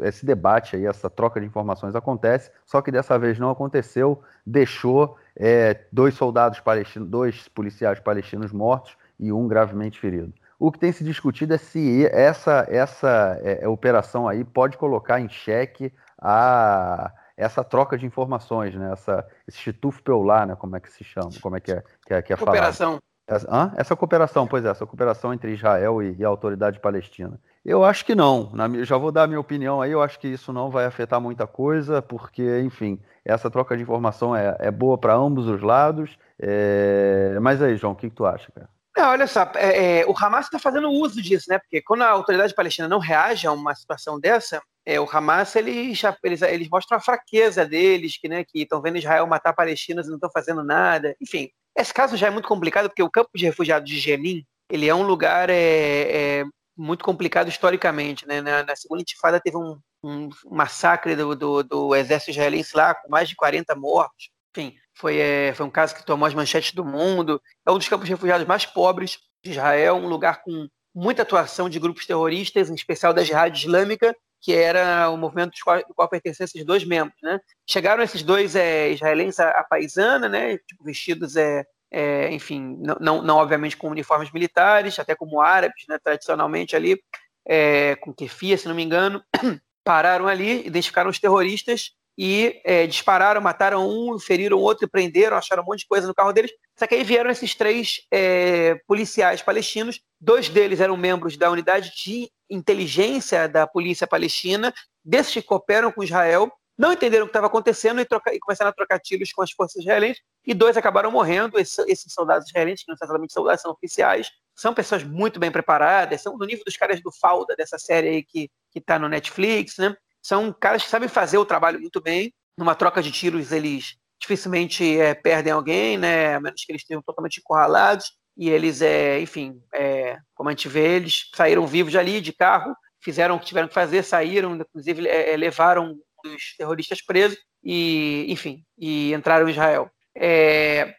esse 0.01 0.25
debate 0.25 0.75
aí, 0.75 0.85
essa 0.85 1.09
troca 1.09 1.39
de 1.39 1.45
informações 1.45 1.95
acontece, 1.95 2.51
só 2.65 2.81
que 2.81 2.91
dessa 2.91 3.17
vez 3.19 3.37
não 3.37 3.49
aconteceu, 3.49 4.21
deixou 4.45 5.17
é, 5.35 5.85
dois 5.91 6.13
soldados 6.15 6.59
palestinos, 6.59 7.09
dois 7.09 7.47
policiais 7.49 7.99
palestinos 7.99 8.51
mortos 8.51 8.97
e 9.19 9.31
um 9.31 9.47
gravemente 9.47 9.99
ferido. 9.99 10.33
O 10.59 10.71
que 10.71 10.79
tem 10.79 10.91
se 10.91 11.03
discutido 11.03 11.53
é 11.53 11.57
se 11.57 12.07
essa, 12.07 12.65
essa 12.69 13.39
é, 13.43 13.63
é, 13.63 13.67
operação 13.67 14.27
aí 14.27 14.43
pode 14.43 14.75
colocar 14.77 15.19
em 15.19 15.29
xeque 15.29 15.93
a, 16.19 17.11
essa 17.35 17.63
troca 17.63 17.95
de 17.97 18.07
informações, 18.07 18.73
né? 18.73 18.91
Essa, 18.91 19.27
esse 19.47 19.59
Chituf 19.59 20.01
Peular, 20.01 20.47
né? 20.47 20.55
Como 20.55 20.75
é 20.75 20.79
que 20.79 20.91
se 20.91 21.03
chama? 21.03 21.29
Como 21.41 21.55
é 21.57 21.59
que 21.59 21.71
é, 21.71 21.83
que 22.05 22.13
é, 22.13 22.21
que 22.23 22.33
é 22.33 22.35
Cooperação. 22.35 22.99
Essa, 23.27 23.73
essa, 23.75 23.95
cooperação, 23.95 24.47
pois 24.47 24.63
é, 24.63 24.69
essa 24.69 24.85
cooperação 24.85 25.33
entre 25.33 25.51
Israel 25.51 26.01
e, 26.01 26.15
e 26.17 26.25
a 26.25 26.29
autoridade 26.29 26.79
palestina. 26.79 27.37
Eu 27.63 27.83
acho 27.83 28.05
que 28.05 28.15
não. 28.15 28.49
Na, 28.53 28.69
já 28.83 28.97
vou 28.97 29.11
dar 29.11 29.23
a 29.23 29.27
minha 29.27 29.39
opinião 29.39 29.81
aí. 29.81 29.91
Eu 29.91 30.01
acho 30.01 30.17
que 30.17 30.29
isso 30.29 30.51
não 30.53 30.71
vai 30.71 30.85
afetar 30.85 31.19
muita 31.21 31.45
coisa, 31.45 32.01
porque, 32.01 32.61
enfim, 32.61 32.99
essa 33.23 33.51
troca 33.51 33.75
de 33.75 33.83
informação 33.83 34.35
é, 34.35 34.55
é 34.59 34.71
boa 34.71 34.97
para 34.97 35.13
ambos 35.13 35.47
os 35.47 35.61
lados. 35.61 36.17
É... 36.39 37.37
Mas 37.41 37.61
aí, 37.61 37.75
João, 37.75 37.93
o 37.93 37.95
que, 37.95 38.09
que 38.09 38.15
tu 38.15 38.25
acha, 38.25 38.49
cara? 38.53 38.69
Não, 38.97 39.09
olha 39.09 39.27
só, 39.27 39.43
é, 39.53 39.99
é, 39.99 40.05
o 40.07 40.15
Hamas 40.17 40.45
está 40.45 40.57
fazendo 40.57 40.89
uso 40.89 41.21
disso, 41.21 41.45
né? 41.47 41.59
Porque 41.59 41.83
quando 41.83 42.01
a 42.01 42.09
autoridade 42.09 42.55
palestina 42.55 42.87
não 42.87 42.97
reage 42.97 43.45
a 43.45 43.51
uma 43.51 43.75
situação 43.75 44.19
dessa, 44.19 44.59
é, 44.83 44.99
o 44.99 45.07
Hamas 45.07 45.55
eles, 45.55 46.01
eles, 46.23 46.41
eles 46.41 46.67
mostram 46.67 46.97
a 46.97 47.01
fraqueza 47.01 47.63
deles, 47.63 48.17
que 48.17 48.27
né, 48.27 48.43
estão 48.55 48.81
vendo 48.81 48.97
Israel 48.97 49.27
matar 49.27 49.53
palestinos 49.53 50.07
e 50.07 50.09
não 50.09 50.15
estão 50.15 50.31
fazendo 50.33 50.63
nada. 50.63 51.15
Enfim, 51.21 51.47
esse 51.77 51.93
caso 51.93 52.17
já 52.17 52.25
é 52.25 52.31
muito 52.31 52.47
complicado 52.47 52.89
porque 52.89 53.03
o 53.03 53.11
campo 53.11 53.29
de 53.35 53.45
refugiados 53.45 53.87
de 53.87 53.99
Jenin 53.99 54.43
ele 54.67 54.89
é 54.89 54.95
um 54.95 55.03
lugar 55.03 55.47
é, 55.51 56.39
é 56.39 56.45
muito 56.75 57.05
complicado 57.05 57.49
historicamente, 57.49 58.27
né? 58.27 58.41
Na, 58.41 58.63
na 58.63 58.75
segunda 58.75 59.03
intifada 59.03 59.39
teve 59.39 59.57
um, 59.57 59.79
um 60.03 60.29
massacre 60.49 61.15
do, 61.15 61.35
do, 61.35 61.61
do 61.61 61.95
exército 61.95 62.31
israelense 62.31 62.75
lá 62.75 62.95
com 62.95 63.09
mais 63.11 63.29
de 63.29 63.35
40 63.35 63.75
mortos. 63.75 64.31
Enfim, 64.57 64.75
foi, 64.95 65.17
é, 65.19 65.53
foi 65.53 65.65
um 65.67 65.69
caso 65.69 65.95
que 65.95 66.03
tomou 66.03 66.25
as 66.25 66.33
manchetes 66.33 66.73
do 66.73 66.83
mundo. 66.83 67.39
É 67.65 67.71
um 67.71 67.77
dos 67.77 67.87
campos 67.87 68.09
refugiados 68.09 68.47
mais 68.47 68.65
pobres 68.65 69.19
de 69.43 69.51
Israel, 69.51 69.95
um 69.95 70.07
lugar 70.07 70.41
com 70.41 70.67
muita 70.95 71.21
atuação 71.21 71.69
de 71.69 71.79
grupos 71.79 72.07
terroristas, 72.07 72.69
em 72.69 72.73
especial 72.73 73.13
da 73.13 73.23
Jihad 73.23 73.55
Islâmica, 73.55 74.15
que 74.41 74.53
era 74.53 75.11
o 75.11 75.17
movimento 75.17 75.51
do 75.51 75.63
qual, 75.63 75.83
qual 75.95 76.09
pertenciam 76.09 76.45
esses 76.45 76.65
dois 76.65 76.83
membros. 76.83 77.19
Né? 77.21 77.39
Chegaram 77.69 78.01
esses 78.01 78.23
dois 78.23 78.55
é, 78.55 78.89
israelenses 78.89 79.39
à, 79.39 79.63
paisana, 79.63 80.27
né, 80.27 80.57
tipo, 80.57 80.83
vestidos, 80.83 81.35
é, 81.35 81.63
é, 81.91 82.33
enfim, 82.33 82.77
não, 82.79 82.97
não, 82.99 83.21
não, 83.21 83.37
obviamente 83.37 83.77
com 83.77 83.89
uniformes 83.89 84.31
militares, 84.31 84.97
até 84.97 85.15
como 85.15 85.39
árabes, 85.39 85.85
né, 85.87 85.99
tradicionalmente 86.03 86.75
ali, 86.75 86.99
é, 87.47 87.95
com 87.97 88.11
kefia, 88.11 88.57
se 88.57 88.67
não 88.67 88.73
me 88.73 88.83
engano, 88.83 89.23
pararam 89.85 90.27
ali, 90.27 90.65
identificaram 90.65 91.11
os 91.11 91.19
terroristas 91.19 91.91
e 92.17 92.59
é, 92.63 92.87
dispararam, 92.87 93.39
mataram 93.39 93.87
um, 93.87 94.17
feriram 94.17 94.57
outro 94.57 94.85
e 94.85 94.89
prenderam, 94.89 95.37
acharam 95.37 95.61
um 95.61 95.65
monte 95.65 95.79
de 95.79 95.87
coisa 95.87 96.07
no 96.07 96.15
carro 96.15 96.33
deles. 96.33 96.51
Só 96.75 96.87
que 96.87 96.95
aí 96.95 97.03
vieram 97.03 97.29
esses 97.29 97.53
três 97.53 98.01
é, 98.11 98.75
policiais 98.87 99.41
palestinos, 99.41 100.01
dois 100.19 100.49
deles 100.49 100.79
eram 100.79 100.97
membros 100.97 101.37
da 101.37 101.51
unidade 101.51 101.93
de 101.95 102.31
inteligência 102.49 103.47
da 103.47 103.67
polícia 103.67 104.07
palestina, 104.07 104.73
desses 105.05 105.33
que 105.33 105.41
cooperam 105.41 105.91
com 105.91 106.03
Israel, 106.03 106.51
não 106.77 106.93
entenderam 106.93 107.25
o 107.25 107.27
que 107.27 107.31
estava 107.31 107.47
acontecendo 107.47 107.99
e, 107.99 108.05
troca, 108.05 108.33
e, 108.33 108.39
começaram 108.39 108.69
a 108.69 108.73
trocar 108.73 108.99
tiros 108.99 109.31
com 109.31 109.41
as 109.41 109.51
forças 109.51 109.81
israelenses, 109.81 110.21
e 110.45 110.53
dois 110.53 110.77
acabaram 110.77 111.11
morrendo. 111.11 111.59
Esses, 111.59 111.79
esses 111.87 112.13
soldados 112.13 112.47
israelenses, 112.47 112.85
que 112.85 112.91
não 112.91 112.97
são 112.97 113.07
exatamente 113.07 113.33
soldados, 113.33 113.61
são 113.61 113.71
oficiais, 113.71 114.29
são 114.55 114.73
pessoas 114.73 115.03
muito 115.03 115.39
bem 115.39 115.51
preparadas, 115.51 116.21
são 116.21 116.37
do 116.37 116.45
nível 116.45 116.63
dos 116.63 116.77
caras 116.77 117.01
do 117.01 117.11
Falda, 117.11 117.55
dessa 117.55 117.79
série 117.79 118.09
aí 118.09 118.23
que 118.23 118.49
está 118.75 118.99
no 118.99 119.09
Netflix, 119.09 119.77
né? 119.77 119.95
São 120.27 120.51
caras 120.51 120.83
que 120.83 120.89
sabem 120.89 121.07
fazer 121.07 121.37
o 121.37 121.45
trabalho 121.45 121.79
muito 121.79 122.01
bem. 122.01 122.33
Numa 122.57 122.75
troca 122.75 123.01
de 123.01 123.13
tiros, 123.13 123.53
eles 123.53 123.95
dificilmente 124.19 124.99
é, 124.99 125.13
perdem 125.13 125.53
alguém, 125.53 125.97
né? 125.97 126.35
A 126.35 126.41
menos 126.41 126.65
que 126.65 126.71
eles 126.73 126.81
estejam 126.81 127.01
totalmente 127.01 127.37
encurralados. 127.37 128.11
E 128.35 128.49
eles, 128.49 128.81
é, 128.81 129.21
enfim, 129.21 129.57
é, 129.73 130.17
como 130.35 130.49
a 130.49 130.51
gente 130.51 130.67
vê, 130.67 130.97
eles 130.97 131.29
saíram 131.33 131.65
vivos 131.65 131.95
ali 131.95 132.19
de 132.19 132.33
carro, 132.33 132.75
fizeram 133.01 133.37
o 133.37 133.39
que 133.39 133.45
tiveram 133.45 133.69
que 133.69 133.73
fazer, 133.73 134.03
saíram, 134.03 134.53
inclusive 134.57 135.07
é, 135.07 135.31
é, 135.31 135.37
levaram 135.37 135.95
os 136.25 136.55
terroristas 136.57 137.01
presos 137.01 137.37
e, 137.63 138.25
enfim, 138.27 138.65
e 138.77 139.13
entraram 139.13 139.47
em 139.47 139.51
Israel. 139.51 139.89
É, 140.13 140.93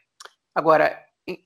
agora, 0.55 0.99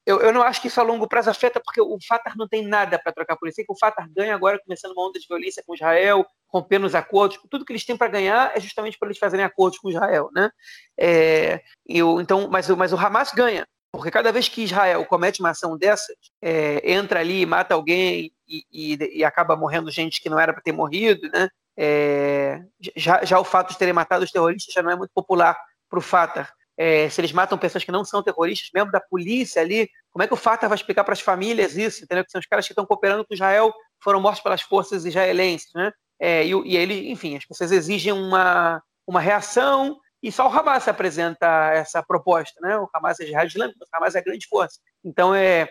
eu, 0.07 0.21
eu, 0.21 0.33
não 0.33 0.43
acho 0.43 0.61
que 0.61 0.69
isso 0.69 0.81
a 0.81 0.85
longo 0.85 1.09
prazo 1.09 1.31
afeta, 1.31 1.61
porque 1.61 1.81
o 1.81 1.99
Fatah 2.07 2.35
não 2.37 2.47
tem 2.47 2.65
nada 2.65 2.99
para 2.99 3.13
trocar 3.13 3.37
por 3.37 3.49
isso. 3.49 3.57
que 3.57 3.73
o 3.73 3.79
Fatah 3.79 4.07
ganha 4.15 4.35
agora, 4.35 4.61
começando 4.61 4.93
uma 4.93 5.09
onda 5.09 5.19
de 5.19 5.27
violência 5.27 5.63
com 5.67 5.75
Israel, 5.75 6.25
rompendo 6.49 6.87
os 6.87 6.95
acordos. 6.95 7.39
Tudo 7.51 7.65
que 7.65 7.73
eles 7.73 7.85
têm 7.85 7.97
para 7.97 8.09
ganhar 8.09 8.57
é 8.57 8.61
justamente 8.61 8.97
para 8.99 9.09
eles 9.09 9.19
fazerem 9.19 9.45
acordos 9.45 9.79
com 9.81 9.91
Israel. 9.91 10.31
Né? 10.33 10.51
É, 10.99 11.63
eu, 11.87 12.21
então, 12.21 12.49
mas, 12.49 12.69
mas 12.71 12.93
o 12.93 12.97
Hamas 12.97 13.33
ganha, 13.33 13.67
porque 13.91 14.11
cada 14.11 14.31
vez 14.31 14.49
que 14.49 14.63
Israel 14.63 15.05
comete 15.05 15.41
uma 15.41 15.51
ação 15.51 15.77
dessas, 15.77 16.17
é, 16.41 16.93
entra 16.93 17.19
ali, 17.21 17.45
mata 17.45 17.75
alguém 17.75 18.33
e, 18.47 18.65
e, 18.71 19.19
e 19.19 19.25
acaba 19.25 19.57
morrendo 19.57 19.91
gente 19.91 20.21
que 20.21 20.31
não 20.31 20.39
era 20.39 20.53
para 20.53 20.63
ter 20.63 20.73
morrido, 20.73 21.29
né? 21.31 21.49
É, 21.77 22.63
já, 22.95 23.25
já 23.25 23.41
o 23.41 23.45
fato 23.45 23.73
de 23.73 23.79
terem 23.79 23.95
matado 23.95 24.25
os 24.25 24.31
terroristas 24.31 24.75
já 24.75 24.83
não 24.83 24.91
é 24.91 24.97
muito 24.97 25.11
popular 25.15 25.59
para 25.89 25.99
o 25.99 26.03
Fatah 26.03 26.53
é, 26.77 27.09
se 27.09 27.21
eles 27.21 27.33
matam 27.33 27.59
pessoas 27.59 27.85
que 27.85 27.93
não 27.93 28.05
são 28.05 28.23
terroristas, 28.23 28.71
membros 28.75 28.93
da 28.93 29.01
polícia 29.01 29.61
ali, 29.61 29.89
como 30.11 30.23
é 30.23 30.27
que 30.27 30.35
o 30.35 30.37
Fatah 30.37 30.69
vai 30.69 30.77
explicar 30.77 31.05
para 31.05 31.13
as 31.13 31.21
famílias 31.21 31.77
isso, 31.77 32.05
entendeu? 32.05 32.25
Que 32.25 32.31
são 32.31 32.39
os 32.41 32.47
caras 32.47 32.67
que 32.67 32.73
estão 32.73 32.87
cooperando 32.87 33.25
com 33.25 33.35
Israel, 33.35 33.73
foram 34.03 34.21
mortos 34.21 34.43
pelas 34.43 34.63
forças 34.63 35.05
israelenses, 35.05 35.71
né? 35.75 35.93
É, 36.21 36.45
e, 36.47 36.51
e 36.51 36.77
ele, 36.77 37.11
enfim, 37.11 37.37
as 37.37 37.45
pessoas 37.45 37.73
exigem 37.73 38.13
uma, 38.13 38.83
uma 39.07 39.21
reação 39.21 39.99
e 40.23 40.31
só 40.31 40.49
o 40.49 40.53
Hamas 40.53 40.87
apresenta 40.87 41.73
essa 41.73 42.03
proposta, 42.03 42.61
né? 42.61 42.79
O 42.79 42.89
Hamas 42.95 43.19
é 43.21 43.27
jihad 43.27 43.49
islâmico, 43.49 43.79
o 43.81 43.97
Hamas 43.97 44.15
é 44.15 44.21
a 44.21 44.23
grande 44.23 44.47
força. 44.47 44.79
Então, 45.05 45.35
é, 45.35 45.69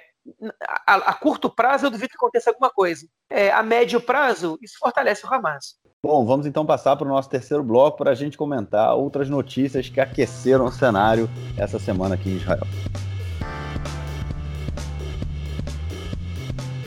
a, 0.86 0.96
a, 0.96 1.14
curto 1.14 1.50
prazo 1.50 1.86
eu 1.86 1.90
duvido 1.90 2.10
que 2.10 2.16
aconteça 2.16 2.50
alguma 2.50 2.70
coisa. 2.70 3.08
É, 3.30 3.50
a 3.52 3.64
médio 3.64 4.02
prazo, 4.02 4.60
isso 4.62 4.76
fortalece 4.78 5.26
o 5.26 5.34
Hamas. 5.34 5.78
Bom, 6.04 6.26
vamos 6.26 6.48
então 6.48 6.66
passar 6.66 6.96
para 6.96 7.06
o 7.06 7.10
nosso 7.10 7.30
terceiro 7.30 7.64
bloco 7.64 8.00
para 8.00 8.10
a 8.10 8.16
gente 8.16 8.36
comentar 8.36 8.96
outras 8.96 9.30
notícias 9.30 9.88
que 9.88 10.00
aqueceram 10.02 10.66
o 10.66 10.72
cenário 10.72 11.30
essa 11.56 11.78
semana 11.78 12.16
aqui 12.16 12.28
em 12.28 12.38
Israel. 12.38 12.66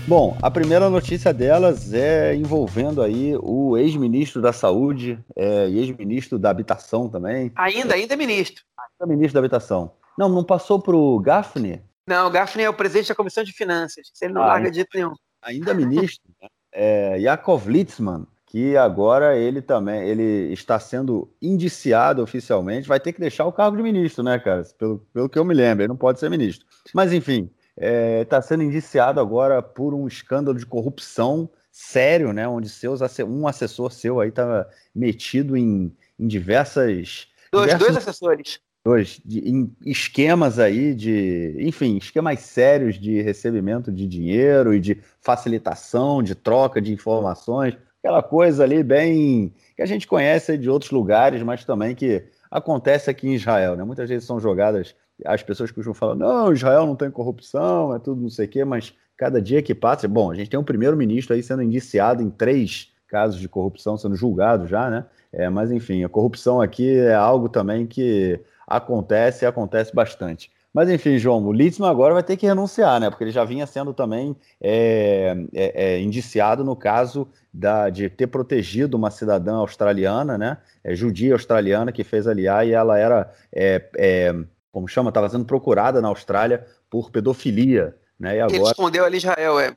Bom, 0.08 0.36
a 0.42 0.50
primeira 0.50 0.90
notícia 0.90 1.32
delas 1.32 1.94
é 1.94 2.34
envolvendo 2.34 3.00
aí 3.00 3.36
o 3.40 3.78
ex-ministro 3.78 4.42
da 4.42 4.52
Saúde 4.52 5.16
é, 5.36 5.68
e 5.68 5.78
ex-ministro 5.78 6.36
da 6.36 6.50
Habitação 6.50 7.08
também. 7.08 7.52
Ainda, 7.54 7.94
ainda 7.94 8.14
é 8.14 8.16
ministro. 8.16 8.64
Ainda 8.76 9.12
é 9.12 9.16
ministro 9.16 9.34
da 9.34 9.38
Habitação. 9.38 9.92
Não, 10.18 10.28
não 10.28 10.42
passou 10.42 10.82
para 10.82 10.96
o 10.96 11.20
Gaffney? 11.20 11.80
Não, 12.04 12.26
o 12.26 12.30
Gaffney 12.30 12.66
é 12.66 12.68
o 12.68 12.74
presidente 12.74 13.10
da 13.10 13.14
Comissão 13.14 13.44
de 13.44 13.52
Finanças. 13.52 14.10
Ele 14.20 14.32
não 14.32 14.42
ah, 14.42 14.46
larga 14.46 14.70
de 14.70 14.78
jeito 14.78 14.90
nenhum. 14.92 15.14
Ainda 15.40 15.70
é 15.70 15.74
ministro. 15.74 16.24
né? 16.42 16.48
é, 16.74 17.20
Yakov 17.20 17.68
Litzman, 17.68 18.26
que 18.54 18.76
agora 18.76 19.36
ele 19.36 19.60
também 19.60 20.08
ele 20.08 20.52
está 20.52 20.78
sendo 20.78 21.28
indiciado 21.42 22.22
oficialmente, 22.22 22.86
vai 22.86 23.00
ter 23.00 23.12
que 23.12 23.18
deixar 23.20 23.44
o 23.46 23.52
cargo 23.52 23.76
de 23.76 23.82
ministro, 23.82 24.22
né, 24.22 24.38
cara? 24.38 24.62
Pelo, 24.78 25.00
pelo 25.12 25.28
que 25.28 25.36
eu 25.36 25.44
me 25.44 25.52
lembro, 25.52 25.82
ele 25.82 25.88
não 25.88 25.96
pode 25.96 26.20
ser 26.20 26.30
ministro. 26.30 26.64
Mas 26.94 27.12
enfim, 27.12 27.50
está 27.76 27.84
é, 27.84 28.24
tá 28.24 28.40
sendo 28.40 28.62
indiciado 28.62 29.18
agora 29.18 29.60
por 29.60 29.92
um 29.92 30.06
escândalo 30.06 30.56
de 30.56 30.64
corrupção 30.64 31.50
sério, 31.72 32.32
né? 32.32 32.46
Onde 32.46 32.68
seus, 32.68 33.00
um 33.26 33.48
assessor 33.48 33.90
seu 33.90 34.20
aí 34.20 34.28
estava 34.28 34.70
metido 34.94 35.56
em, 35.56 35.92
em 36.16 36.28
diversas. 36.28 37.26
Dois, 37.50 37.64
diversos, 37.64 37.88
dois 37.88 37.96
assessores. 37.96 38.60
Dois, 38.84 39.20
de, 39.24 39.40
em 39.40 39.76
esquemas 39.84 40.60
aí 40.60 40.94
de. 40.94 41.56
Enfim, 41.58 41.96
esquemas 41.96 42.38
sérios 42.38 43.00
de 43.00 43.20
recebimento 43.20 43.90
de 43.90 44.06
dinheiro 44.06 44.72
e 44.72 44.78
de 44.78 45.00
facilitação, 45.20 46.22
de 46.22 46.36
troca 46.36 46.80
de 46.80 46.92
informações 46.92 47.76
aquela 48.04 48.22
coisa 48.22 48.62
ali 48.62 48.82
bem 48.82 49.54
que 49.74 49.80
a 49.80 49.86
gente 49.86 50.06
conhece 50.06 50.58
de 50.58 50.68
outros 50.68 50.90
lugares, 50.90 51.42
mas 51.42 51.64
também 51.64 51.94
que 51.94 52.22
acontece 52.50 53.08
aqui 53.08 53.26
em 53.26 53.34
Israel, 53.34 53.76
né? 53.76 53.82
Muitas 53.82 54.10
vezes 54.10 54.26
são 54.26 54.38
jogadas, 54.38 54.94
as 55.24 55.42
pessoas 55.42 55.70
costumam 55.70 55.94
falar, 55.94 56.14
não, 56.14 56.52
Israel 56.52 56.86
não 56.86 56.94
tem 56.94 57.10
corrupção, 57.10 57.94
é 57.94 57.98
tudo 57.98 58.20
não 58.20 58.28
sei 58.28 58.44
o 58.44 58.48
quê, 58.48 58.62
mas 58.62 58.92
cada 59.16 59.40
dia 59.40 59.62
que 59.62 59.74
passa, 59.74 60.06
bom, 60.06 60.30
a 60.30 60.34
gente 60.34 60.50
tem 60.50 60.60
um 60.60 60.64
primeiro-ministro 60.64 61.34
aí 61.34 61.42
sendo 61.42 61.62
indiciado 61.62 62.22
em 62.22 62.28
três 62.28 62.92
casos 63.08 63.40
de 63.40 63.48
corrupção, 63.48 63.96
sendo 63.96 64.14
julgado 64.14 64.66
já, 64.66 64.90
né? 64.90 65.06
É, 65.32 65.48
mas 65.48 65.72
enfim, 65.72 66.04
a 66.04 66.08
corrupção 66.08 66.60
aqui 66.60 66.98
é 66.98 67.14
algo 67.14 67.48
também 67.48 67.86
que 67.86 68.38
acontece 68.66 69.46
e 69.46 69.48
acontece 69.48 69.94
bastante. 69.94 70.50
Mas 70.74 70.90
enfim, 70.90 71.18
João, 71.18 71.46
o 71.46 71.52
Litzman 71.52 71.88
agora 71.88 72.14
vai 72.14 72.22
ter 72.24 72.36
que 72.36 72.46
renunciar, 72.46 72.98
né? 72.98 73.08
Porque 73.08 73.22
ele 73.22 73.30
já 73.30 73.44
vinha 73.44 73.64
sendo 73.64 73.94
também 73.94 74.34
é, 74.60 75.36
é, 75.54 75.84
é, 75.84 76.00
indiciado 76.00 76.64
no 76.64 76.74
caso 76.74 77.28
da, 77.52 77.88
de 77.88 78.10
ter 78.10 78.26
protegido 78.26 78.96
uma 78.96 79.08
cidadã 79.08 79.54
australiana, 79.58 80.36
né? 80.36 80.58
É, 80.82 80.92
judia 80.96 81.34
australiana 81.34 81.92
que 81.92 82.02
fez 82.02 82.26
aliar 82.26 82.66
e 82.66 82.72
ela 82.72 82.98
era, 82.98 83.32
é, 83.52 83.88
é, 83.96 84.34
como 84.72 84.88
chama, 84.88 85.10
estava 85.10 85.28
sendo 85.28 85.44
procurada 85.44 86.02
na 86.02 86.08
Austrália 86.08 86.66
por 86.90 87.12
pedofilia. 87.12 87.96
Né? 88.18 88.38
E 88.38 88.40
agora... 88.40 88.56
Ele 88.56 88.64
escondeu 88.64 89.04
ali 89.04 89.18
Israel, 89.18 89.60
é. 89.60 89.72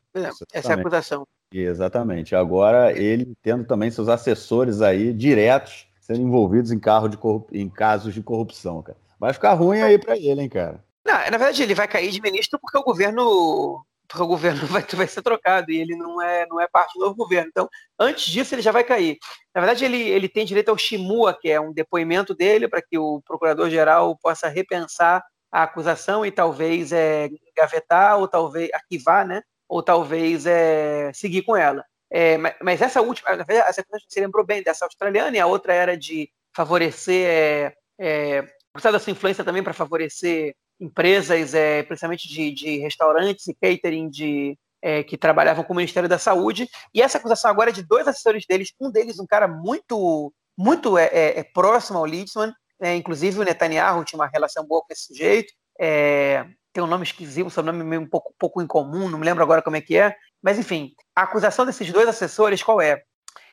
Essa 0.52 0.74
é 0.74 0.76
a 0.76 0.80
acusação. 0.80 1.28
Exatamente. 1.54 2.36
Agora 2.36 2.92
ele 2.92 3.34
tendo 3.44 3.64
também 3.66 3.92
seus 3.92 4.10
assessores 4.10 4.82
aí 4.82 5.14
diretos 5.14 5.88
sendo 6.00 6.22
envolvidos 6.22 6.72
em, 6.72 6.80
carro 6.80 7.08
de 7.08 7.18
corrup... 7.18 7.52
em 7.52 7.70
casos 7.70 8.16
de 8.16 8.24
corrupção, 8.24 8.82
cara. 8.82 8.98
Vai 9.20 9.34
ficar 9.34 9.54
ruim 9.54 9.82
aí 9.82 9.98
para 9.98 10.18
ele, 10.18 10.42
hein, 10.42 10.50
cara. 10.50 10.87
Não, 11.08 11.14
na 11.14 11.38
verdade 11.38 11.64
ele 11.64 11.74
vai 11.74 11.88
cair 11.88 12.12
de 12.12 12.22
ministro 12.22 12.60
porque 12.60 12.78
o 12.78 12.84
governo 12.84 13.82
porque 14.08 14.24
o 14.24 14.28
governo 14.28 14.66
vai, 14.68 14.84
vai 14.84 15.08
ser 15.08 15.22
trocado 15.22 15.72
e 15.72 15.80
ele 15.80 15.96
não 15.96 16.22
é, 16.22 16.46
não 16.48 16.60
é 16.60 16.68
parte 16.68 16.98
do 16.98 17.06
novo 17.06 17.16
governo. 17.16 17.50
Então, 17.50 17.70
antes 18.00 18.26
disso, 18.26 18.56
ele 18.56 18.62
já 18.62 18.72
vai 18.72 18.84
cair. 18.84 19.18
Na 19.54 19.62
verdade, 19.62 19.86
ele, 19.86 19.98
ele 19.98 20.30
tem 20.30 20.46
direito 20.46 20.70
ao 20.70 20.78
Shimua, 20.78 21.38
que 21.40 21.50
é 21.50 21.60
um 21.60 21.74
depoimento 21.74 22.34
dele, 22.34 22.68
para 22.68 22.82
que 22.82 22.98
o 22.98 23.22
procurador-geral 23.26 24.18
possa 24.18 24.48
repensar 24.48 25.24
a 25.52 25.64
acusação 25.64 26.26
e 26.26 26.32
talvez 26.32 26.92
é, 26.92 27.30
gavetar 27.56 28.18
ou 28.18 28.28
talvez 28.28 28.72
arquivar, 28.74 29.28
né? 29.28 29.42
Ou 29.68 29.84
talvez 29.84 30.46
é, 30.46 31.12
seguir 31.14 31.42
com 31.42 31.56
ela. 31.56 31.86
É, 32.10 32.38
mas, 32.38 32.56
mas, 32.62 32.82
essa 32.82 33.02
última, 33.02 33.36
na 33.36 33.44
verdade, 33.44 33.70
essa 33.70 33.84
coisa 33.84 34.06
você 34.08 34.22
lembrou 34.22 34.46
bem 34.46 34.64
dessa 34.64 34.86
australiana 34.86 35.36
e 35.36 35.40
a 35.40 35.48
outra 35.48 35.74
era 35.74 35.98
de 35.98 36.30
favorecer, 36.56 37.28
é, 37.28 37.74
é, 38.00 38.48
usar 38.76 38.92
da 38.92 39.00
sua 39.00 39.12
influência 39.12 39.44
também 39.44 39.62
para 39.62 39.74
favorecer 39.74 40.56
empresas, 40.80 41.54
é, 41.54 41.84
principalmente 41.84 42.28
de, 42.28 42.52
de 42.52 42.78
restaurantes 42.78 43.48
e 43.48 43.54
catering 43.54 44.10
de, 44.10 44.58
é, 44.82 45.04
que 45.04 45.18
trabalhavam 45.18 45.64
com 45.64 45.74
o 45.74 45.76
Ministério 45.76 46.10
da 46.10 46.20
Saúde. 46.20 46.70
E 46.94 47.02
essa 47.02 47.18
acusação 47.18 47.50
agora 47.50 47.70
é 47.70 47.74
de 47.74 47.84
dois 47.84 48.08
assessores 48.08 48.46
deles, 48.48 48.74
um 48.80 48.92
deles 48.92 49.20
um 49.20 49.26
cara 49.26 49.48
muito 49.48 50.34
muito 50.58 50.98
é, 50.98 51.06
é, 51.06 51.40
é 51.40 51.44
próximo 51.44 52.00
ao 52.00 52.06
Litzman, 52.06 52.52
é, 52.82 52.96
inclusive 52.96 53.40
o 53.40 53.44
Netanyahu 53.44 54.04
tinha 54.04 54.20
uma 54.20 54.28
relação 54.28 54.66
boa 54.66 54.82
com 54.82 54.92
esse 54.92 55.06
sujeito. 55.06 55.54
É, 55.80 56.46
tem 56.74 56.84
um 56.84 56.88
nome 56.88 57.04
esquisito, 57.04 57.50
seu 57.50 57.64
nome 57.64 57.84
meio 57.84 58.02
um 58.02 58.08
pouco, 58.08 58.34
pouco 58.38 58.62
incomum, 58.62 59.10
não 59.10 59.20
me 59.20 59.26
lembro 59.26 59.44
agora 59.44 59.62
como 59.62 59.76
é 59.76 59.82
que 59.82 59.98
é. 59.98 60.16
Mas, 60.42 60.58
enfim, 60.60 60.94
a 61.16 61.24
acusação 61.24 61.66
desses 61.66 61.92
dois 61.92 62.08
assessores 62.08 62.62
qual 62.64 62.82
é? 62.82 63.02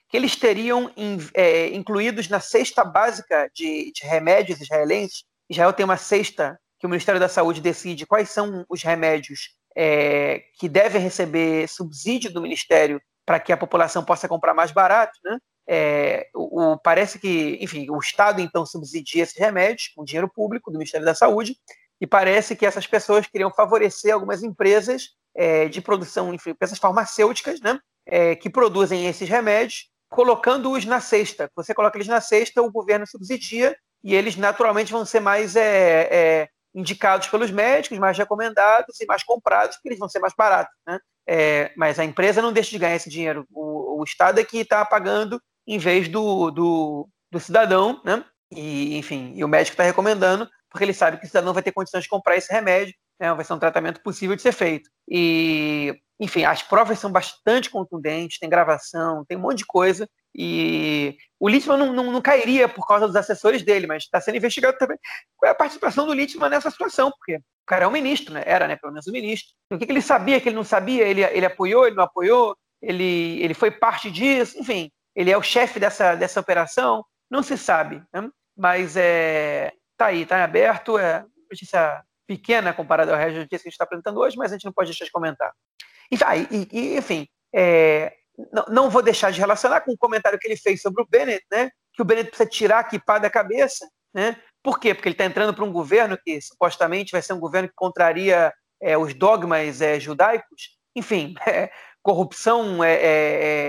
Que 0.09 0.17
eles 0.17 0.37
teriam 0.37 0.91
in, 0.97 1.19
é, 1.35 1.69
incluídos 1.69 2.29
na 2.29 2.41
cesta 2.41 2.85
básica 2.85 3.51
de, 3.55 3.93
de 3.93 4.07
remédios 4.07 4.61
israelenses. 4.61 5.25
Israel 5.49 5.73
tem 5.73 5.85
uma 5.85 5.97
cesta 5.97 6.59
que 6.85 6.87
o 6.87 6.91
Ministério 6.91 7.19
da 7.19 7.31
Saúde 7.31 7.63
decide 7.63 8.05
quais 8.05 8.29
são 8.29 8.63
os 8.69 8.83
remédios 8.83 9.57
é, 9.75 10.43
que 10.59 10.69
devem 10.69 11.01
receber 11.01 11.67
subsídio 11.67 12.31
do 12.31 12.43
Ministério 12.43 13.01
para 13.25 13.41
que 13.41 13.51
a 13.55 13.57
população 13.57 14.05
possa 14.05 14.29
comprar 14.29 14.53
mais 14.53 14.71
barato, 14.71 15.19
né? 15.25 15.39
É, 15.67 16.29
o, 16.35 16.73
o, 16.73 16.79
parece 16.79 17.19
que, 17.19 17.57
enfim, 17.59 17.87
o 17.89 17.99
Estado 17.99 18.43
então 18.43 18.67
subsidia 18.67 19.23
esses 19.23 19.39
remédios 19.39 19.89
com 19.97 20.05
dinheiro 20.05 20.31
público 20.31 20.71
do 20.71 20.77
Ministério 20.77 21.07
da 21.07 21.15
Saúde 21.15 21.57
e 21.99 22.07
parece 22.07 22.55
que 22.55 22.67
essas 22.67 22.87
pessoas 22.87 23.27
queriam 23.27 23.51
favorecer 23.51 24.13
algumas 24.13 24.43
empresas 24.43 25.13
é, 25.35 25.71
de 25.71 25.81
produção, 25.81 26.35
enfim, 26.35 26.51
empresas 26.51 26.79
farmacêuticas, 26.79 27.63
né, 27.63 27.79
é, 28.05 28.37
que 28.37 28.51
produzem 28.51 29.07
esses 29.07 29.27
remédios, 29.27 29.89
colocando-os 30.11 30.85
na 30.85 31.01
cesta. 31.01 31.51
Você 31.57 31.73
coloca 31.73 31.97
eles 31.97 32.09
na 32.09 32.21
cesta, 32.21 32.61
o 32.61 32.71
governo 32.71 33.07
subsidia 33.07 33.75
e 34.03 34.15
eles 34.15 34.37
naturalmente 34.37 34.93
vão 34.93 35.07
ser 35.07 35.21
mais 35.21 35.57
é, 35.57 36.09
é, 36.13 36.49
indicados 36.75 37.29
pelos 37.29 37.51
médicos, 37.51 37.99
mais 37.99 38.19
recomendados 38.19 39.01
e 39.01 39.07
mais 39.07 39.23
comprados, 39.23 39.77
porque 39.77 39.89
eles 39.89 39.99
vão 39.99 40.09
ser 40.09 40.19
mais 40.19 40.35
baratos. 40.37 40.75
Né? 40.87 40.99
É, 41.27 41.73
mas 41.77 41.99
a 41.99 42.05
empresa 42.05 42.43
não 42.43 42.53
deixa 42.53 42.71
de 42.71 42.79
ganhar 42.79 42.97
esse 42.97 43.09
dinheiro. 43.09 43.47
O, 43.53 44.01
o 44.01 44.05
Estado 44.05 44.41
é 44.41 44.45
que 44.45 44.59
está 44.59 44.85
pagando 44.85 45.41
em 45.67 45.79
vez 45.79 46.09
do, 46.09 46.51
do, 46.51 47.09
do 47.31 47.41
cidadão, 47.41 48.01
né? 48.05 48.25
E, 48.51 48.97
enfim, 48.99 49.33
e 49.35 49.43
o 49.45 49.49
médico 49.49 49.75
está 49.75 49.85
recomendando, 49.85 50.49
porque 50.71 50.85
ele 50.85 50.93
sabe 50.93 51.17
que 51.19 51.25
o 51.25 51.27
cidadão 51.27 51.53
vai 51.53 51.63
ter 51.63 51.73
condições 51.73 52.03
de 52.03 52.09
comprar 52.09 52.37
esse 52.37 52.53
remédio, 52.53 52.95
né? 53.19 53.33
vai 53.33 53.45
ser 53.45 53.53
um 53.53 53.59
tratamento 53.59 54.01
possível 54.03 54.37
de 54.37 54.43
ser 54.43 54.53
feito. 54.53 54.91
E, 55.09 55.99
enfim, 56.21 56.45
as 56.45 56.63
provas 56.63 56.99
são 56.99 57.11
bastante 57.11 57.71
contundentes, 57.71 58.39
tem 58.39 58.49
gravação, 58.49 59.25
tem 59.25 59.37
um 59.37 59.41
monte 59.41 59.59
de 59.59 59.67
coisa, 59.67 60.09
e 60.35 61.17
o 61.39 61.49
Littman 61.49 61.77
não, 61.77 61.93
não, 61.93 62.13
não 62.13 62.21
cairia 62.21 62.69
por 62.69 62.87
causa 62.87 63.07
dos 63.07 63.17
assessores 63.17 63.63
dele, 63.63 63.87
mas 63.87 64.05
está 64.05 64.21
sendo 64.21 64.37
investigado 64.37 64.77
também 64.79 64.99
qual 65.37 65.49
é 65.49 65.53
a 65.53 65.57
participação 65.57 66.07
do 66.07 66.13
Littman 66.13 66.51
nessa 66.51 66.71
situação, 66.71 67.11
porque 67.11 67.37
o 67.37 67.67
cara 67.67 67.85
é 67.85 67.89
um 67.89 67.93
ministro, 67.93 68.35
né? 68.35 68.43
Era, 68.45 68.67
né? 68.69 68.77
Pelo 68.77 68.93
menos 68.93 69.07
um 69.07 69.13
ministro. 69.13 69.53
O 69.71 69.79
que, 69.79 69.87
que 69.87 69.93
ele 69.93 70.03
sabia, 70.03 70.41
que 70.41 70.49
ele 70.49 70.57
não 70.57 70.65
sabia? 70.65 71.05
Ele, 71.07 71.23
ele 71.23 71.47
apoiou, 71.47 71.87
ele 71.87 71.97
não 71.97 72.05
apoiou? 72.05 72.57
Ele, 72.83 73.43
ele 73.43 73.55
foi 73.55 73.71
parte 73.71 74.11
disso? 74.11 74.59
Enfim, 74.59 74.91
ele 75.15 75.31
é 75.31 75.37
o 75.37 75.43
chefe 75.43 75.79
dessa, 75.79 76.15
dessa 76.15 76.41
operação, 76.41 77.05
não 77.31 77.43
se 77.43 77.57
sabe, 77.57 78.03
né? 78.13 78.29
mas 78.57 78.97
é, 78.97 79.73
tá 79.97 80.07
aí, 80.07 80.27
tá 80.27 80.43
aberto, 80.43 80.99
é 80.99 81.25
notícia 81.51 82.03
pequena 82.27 82.73
comparada 82.73 83.13
ao 83.13 83.19
resto 83.19 83.35
da 83.35 83.41
notícia 83.41 83.49
que 83.49 83.69
a 83.69 83.71
gente 83.71 83.75
está 83.75 83.85
apresentando 83.85 84.19
hoje, 84.19 84.37
mas 84.37 84.51
a 84.51 84.57
gente 84.57 84.65
não 84.65 84.73
pode 84.73 84.91
deixar 84.91 85.05
de 85.05 85.11
comentar. 85.11 85.53
Ah, 86.25 86.37
e, 86.37 86.69
e, 86.73 86.97
enfim, 86.97 87.27
é, 87.55 88.13
não, 88.53 88.65
não, 88.69 88.91
vou 88.91 89.03
deixar 89.03 89.31
de 89.31 89.41
relacionar 89.41 89.81
com 89.81 89.93
o 89.93 89.99
comentário 89.99 90.39
que 90.39 90.47
ele 90.47 90.57
fez 90.57 90.81
sobre 90.81 91.03
o 91.03 91.07
Bennett, 91.07 91.45
né? 91.51 91.71
que 91.93 92.03
o 92.03 92.05
Bennett 92.05 92.31
precisa 92.31 92.49
tirar 92.49 92.79
a 92.79 92.87
equipa 92.87 93.19
da 93.19 93.31
cabeça. 93.31 93.89
Né? 94.13 94.37
Por 94.63 94.79
quê? 94.79 94.95
Porque 94.95 95.09
ele 95.09 95.15
está 95.15 95.25
entrando 95.25 95.55
para 95.55 95.65
um 95.65 95.73
governo 95.73 96.19
que 96.23 96.41
supostamente 96.41 97.13
vai 97.13 97.23
ser 97.23 97.33
um 97.33 97.41
governo 97.41 97.69
que 97.69 97.75
contraria 97.75 98.53
é, 98.81 98.99
os 98.99 99.15
dogmas 99.15 99.81
é, 99.81 99.99
judaicos. 99.99 100.77
Enfim, 100.97 101.35
é, 101.47 101.71
corrupção, 102.03 102.83
é, 102.83 102.95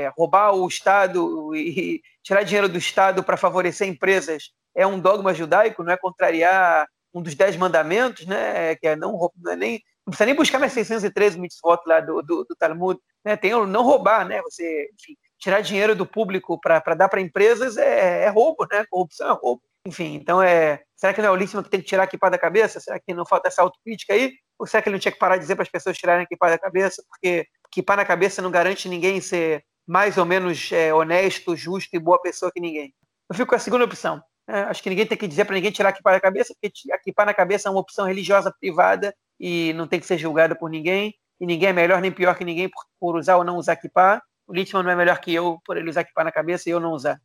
é, 0.03 0.11
roubar 0.17 0.53
o 0.53 0.67
Estado 0.67 1.55
e 1.55 2.01
tirar 2.23 2.43
dinheiro 2.43 2.67
do 2.67 2.77
Estado 2.77 3.23
para 3.23 3.37
favorecer 3.37 3.87
empresas 3.87 4.51
é 4.75 4.85
um 4.85 4.99
dogma 4.99 5.33
judaico, 5.33 5.83
não 5.83 5.93
é 5.93 5.97
contrariar 5.97 6.85
um 7.13 7.21
dos 7.21 7.33
dez 7.33 7.55
mandamentos, 7.55 8.25
né? 8.25 8.75
Que 8.75 8.87
é 8.87 8.95
não, 8.95 9.31
não 9.37 9.51
é 9.53 9.55
nem 9.55 9.81
não 10.05 10.11
precisa 10.11 10.25
nem 10.25 10.35
buscar 10.35 10.59
mais 10.59 10.71
613 10.73 11.39
mitzvot 11.39 11.79
lá 11.87 11.99
do, 11.99 12.21
do, 12.21 12.43
do 12.43 12.55
Talmud, 12.55 12.99
né? 13.23 13.35
Tem 13.35 13.53
o 13.55 13.65
não 13.65 13.83
roubar, 13.83 14.25
né? 14.25 14.41
Você 14.43 14.89
enfim, 14.93 15.17
tirar 15.39 15.61
dinheiro 15.61 15.95
do 15.95 16.05
público 16.05 16.59
para 16.59 16.93
dar 16.93 17.09
para 17.09 17.21
empresas 17.21 17.75
é, 17.75 18.25
é, 18.25 18.29
roubo, 18.29 18.67
né? 18.71 18.85
Corrupção 18.89 19.31
é 19.31 19.33
roubo. 19.33 19.61
Enfim, 19.87 20.15
então 20.15 20.41
é. 20.41 20.83
Será 20.95 21.13
que 21.13 21.21
não 21.21 21.29
é 21.29 21.31
o 21.31 21.35
Líssimo 21.35 21.63
que 21.63 21.69
tem 21.69 21.81
que 21.81 21.87
tirar 21.87 22.03
a 22.03 22.05
equipa 22.05 22.29
da 22.29 22.37
cabeça? 22.37 22.79
Será 22.79 22.99
que 22.99 23.13
não 23.13 23.25
falta 23.25 23.47
essa 23.47 23.61
autocrítica 23.61 24.13
aí? 24.13 24.33
Ou 24.59 24.67
será 24.67 24.81
que 24.81 24.89
ele 24.89 24.95
não 24.95 24.99
tinha 24.99 25.11
que 25.11 25.19
parar 25.19 25.35
de 25.35 25.41
dizer 25.41 25.55
para 25.55 25.63
as 25.63 25.69
pessoas 25.69 25.97
tirarem 25.97 26.21
a 26.21 26.23
equipa 26.23 26.49
da 26.49 26.57
cabeça? 26.57 27.03
Porque 27.09 27.47
que 27.71 27.83
pá 27.83 27.95
na 27.95 28.05
cabeça 28.05 28.41
não 28.41 28.51
garante 28.51 28.87
ninguém 28.87 29.19
ser 29.19 29.63
mais 29.87 30.17
ou 30.17 30.25
menos 30.25 30.71
é, 30.71 30.93
honesto, 30.93 31.55
justo 31.55 31.95
e 31.95 31.99
boa 31.99 32.21
pessoa 32.21 32.51
que 32.51 32.59
ninguém. 32.59 32.93
Eu 33.29 33.35
fico 33.35 33.49
com 33.49 33.55
a 33.55 33.59
segunda 33.59 33.85
opção. 33.85 34.21
É, 34.47 34.61
acho 34.61 34.81
que 34.81 34.89
ninguém 34.89 35.05
tem 35.05 35.17
que 35.17 35.27
dizer 35.27 35.45
para 35.45 35.55
ninguém 35.55 35.71
tirar 35.71 35.89
a 35.89 35.91
equipa 35.91 36.11
da 36.11 36.19
cabeça, 36.19 36.55
porque 36.61 37.21
a 37.21 37.25
na 37.25 37.33
cabeça 37.33 37.67
é 37.67 37.71
uma 37.71 37.79
opção 37.79 38.05
religiosa 38.05 38.53
privada 38.59 39.13
e 39.39 39.73
não 39.73 39.87
tem 39.87 39.99
que 39.99 40.05
ser 40.05 40.17
julgada 40.17 40.55
por 40.55 40.69
ninguém. 40.69 41.13
E 41.39 41.45
ninguém 41.45 41.69
é 41.69 41.73
melhor 41.73 42.01
nem 42.01 42.11
pior 42.11 42.37
que 42.37 42.45
ninguém 42.45 42.69
por, 42.69 42.83
por 42.99 43.15
usar 43.17 43.37
ou 43.37 43.43
não 43.43 43.57
usar 43.57 43.73
equipa. 43.73 44.21
O 44.47 44.53
Littman 44.53 44.83
não 44.83 44.91
é 44.91 44.95
melhor 44.95 45.19
que 45.19 45.33
eu 45.33 45.59
por 45.65 45.75
ele 45.75 45.89
usar 45.89 46.01
equipa 46.01 46.23
na 46.23 46.31
cabeça 46.31 46.69
e 46.69 46.71
eu 46.71 46.79
não 46.79 46.91
usar. 46.91 47.19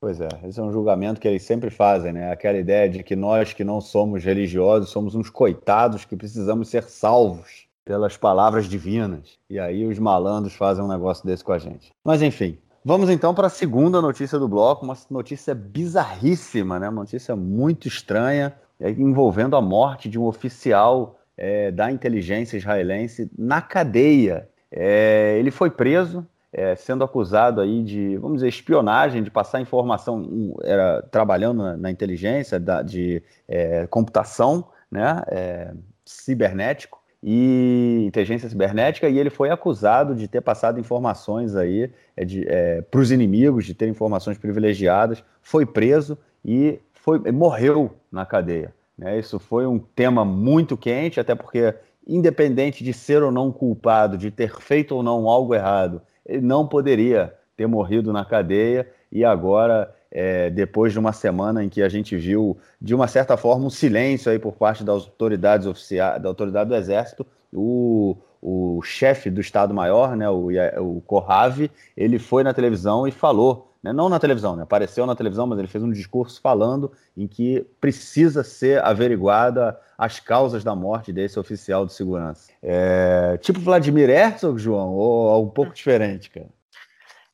Pois 0.00 0.20
é, 0.20 0.28
esse 0.44 0.60
é 0.60 0.62
um 0.62 0.70
julgamento 0.70 1.20
que 1.20 1.26
eles 1.26 1.42
sempre 1.42 1.70
fazem, 1.70 2.12
né? 2.12 2.30
Aquela 2.30 2.56
ideia 2.56 2.88
de 2.88 3.02
que 3.02 3.16
nós 3.16 3.52
que 3.52 3.64
não 3.64 3.80
somos 3.80 4.22
religiosos 4.22 4.90
somos 4.90 5.16
uns 5.16 5.28
coitados 5.28 6.04
que 6.04 6.16
precisamos 6.16 6.68
ser 6.68 6.84
salvos 6.84 7.66
pelas 7.84 8.16
palavras 8.16 8.66
divinas. 8.66 9.38
E 9.50 9.58
aí 9.58 9.84
os 9.84 9.98
malandros 9.98 10.54
fazem 10.54 10.84
um 10.84 10.88
negócio 10.88 11.26
desse 11.26 11.42
com 11.42 11.52
a 11.52 11.58
gente. 11.58 11.90
Mas 12.04 12.22
enfim, 12.22 12.58
vamos 12.84 13.10
então 13.10 13.34
para 13.34 13.48
a 13.48 13.50
segunda 13.50 14.00
notícia 14.00 14.38
do 14.38 14.46
bloco, 14.46 14.84
uma 14.84 14.96
notícia 15.10 15.52
bizarríssima, 15.52 16.78
né? 16.78 16.88
Uma 16.88 17.00
notícia 17.00 17.34
muito 17.34 17.88
estranha, 17.88 18.54
envolvendo 18.80 19.56
a 19.56 19.62
morte 19.62 20.08
de 20.08 20.18
um 20.18 20.24
oficial 20.24 21.18
é, 21.36 21.70
da 21.70 21.90
inteligência 21.90 22.56
israelense 22.56 23.30
na 23.36 23.60
cadeia. 23.60 24.48
É, 24.70 25.36
ele 25.38 25.50
foi 25.50 25.70
preso, 25.70 26.26
é, 26.52 26.74
sendo 26.76 27.04
acusado 27.04 27.60
aí 27.60 27.82
de, 27.82 28.16
vamos 28.18 28.38
dizer, 28.38 28.48
espionagem, 28.48 29.22
de 29.22 29.30
passar 29.30 29.60
informação, 29.60 30.54
era 30.62 31.02
trabalhando 31.02 31.62
na, 31.62 31.76
na 31.76 31.90
inteligência 31.90 32.58
da, 32.58 32.82
de 32.82 33.22
é, 33.46 33.86
computação, 33.86 34.66
né, 34.90 35.22
é, 35.28 35.72
cibernético, 36.04 36.98
e 37.22 38.04
inteligência 38.06 38.48
cibernética 38.48 39.08
e 39.08 39.18
ele 39.18 39.30
foi 39.30 39.50
acusado 39.50 40.14
de 40.14 40.28
ter 40.28 40.40
passado 40.40 40.78
informações 40.78 41.56
aí 41.56 41.90
é, 42.16 42.24
é, 42.46 42.80
para 42.82 43.00
os 43.00 43.10
inimigos, 43.10 43.66
de 43.66 43.74
ter 43.74 43.88
informações 43.88 44.38
privilegiadas, 44.38 45.24
foi 45.42 45.66
preso 45.66 46.16
e 46.44 46.78
foi, 47.08 47.32
morreu 47.32 47.94
na 48.12 48.26
cadeia. 48.26 48.74
Né? 48.96 49.18
Isso 49.18 49.38
foi 49.38 49.66
um 49.66 49.78
tema 49.78 50.26
muito 50.26 50.76
quente, 50.76 51.18
até 51.18 51.34
porque, 51.34 51.74
independente 52.06 52.84
de 52.84 52.92
ser 52.92 53.22
ou 53.22 53.32
não 53.32 53.50
culpado, 53.50 54.18
de 54.18 54.30
ter 54.30 54.54
feito 54.60 54.94
ou 54.94 55.02
não 55.02 55.26
algo 55.26 55.54
errado, 55.54 56.02
ele 56.26 56.42
não 56.42 56.66
poderia 56.66 57.32
ter 57.56 57.66
morrido 57.66 58.12
na 58.12 58.26
cadeia 58.26 58.86
e 59.10 59.24
agora, 59.24 59.90
é, 60.10 60.50
depois 60.50 60.92
de 60.92 60.98
uma 60.98 61.14
semana 61.14 61.64
em 61.64 61.70
que 61.70 61.80
a 61.82 61.88
gente 61.88 62.14
viu, 62.14 62.58
de 62.78 62.94
uma 62.94 63.08
certa 63.08 63.38
forma, 63.38 63.64
um 63.64 63.70
silêncio 63.70 64.30
aí 64.30 64.38
por 64.38 64.52
parte 64.52 64.84
das 64.84 65.04
autoridades 65.04 65.66
oficiais, 65.66 66.20
da 66.20 66.28
autoridade 66.28 66.68
do 66.68 66.76
Exército, 66.76 67.26
o, 67.50 68.18
o 68.42 68.82
chefe 68.82 69.30
do 69.30 69.40
Estado-Maior, 69.40 70.14
né, 70.14 70.28
o, 70.28 70.50
o 70.78 71.00
Corrave, 71.06 71.70
ele 71.96 72.18
foi 72.18 72.44
na 72.44 72.52
televisão 72.52 73.08
e 73.08 73.10
falou, 73.10 73.67
né, 73.82 73.92
não 73.92 74.08
na 74.08 74.18
televisão, 74.18 74.56
né, 74.56 74.62
apareceu 74.62 75.06
na 75.06 75.14
televisão, 75.14 75.46
mas 75.46 75.58
ele 75.58 75.68
fez 75.68 75.82
um 75.82 75.90
discurso 75.90 76.40
falando 76.40 76.92
em 77.16 77.26
que 77.26 77.66
precisa 77.80 78.42
ser 78.42 78.82
averiguada 78.84 79.78
as 79.96 80.20
causas 80.20 80.62
da 80.62 80.74
morte 80.74 81.12
desse 81.12 81.38
oficial 81.38 81.86
de 81.86 81.92
segurança. 81.92 82.50
É, 82.62 83.36
tipo 83.38 83.60
Vladimir 83.60 84.10
Herzog, 84.10 84.58
João, 84.58 84.90
ou 84.90 85.44
um 85.44 85.50
pouco 85.50 85.72
diferente, 85.72 86.30
cara? 86.30 86.48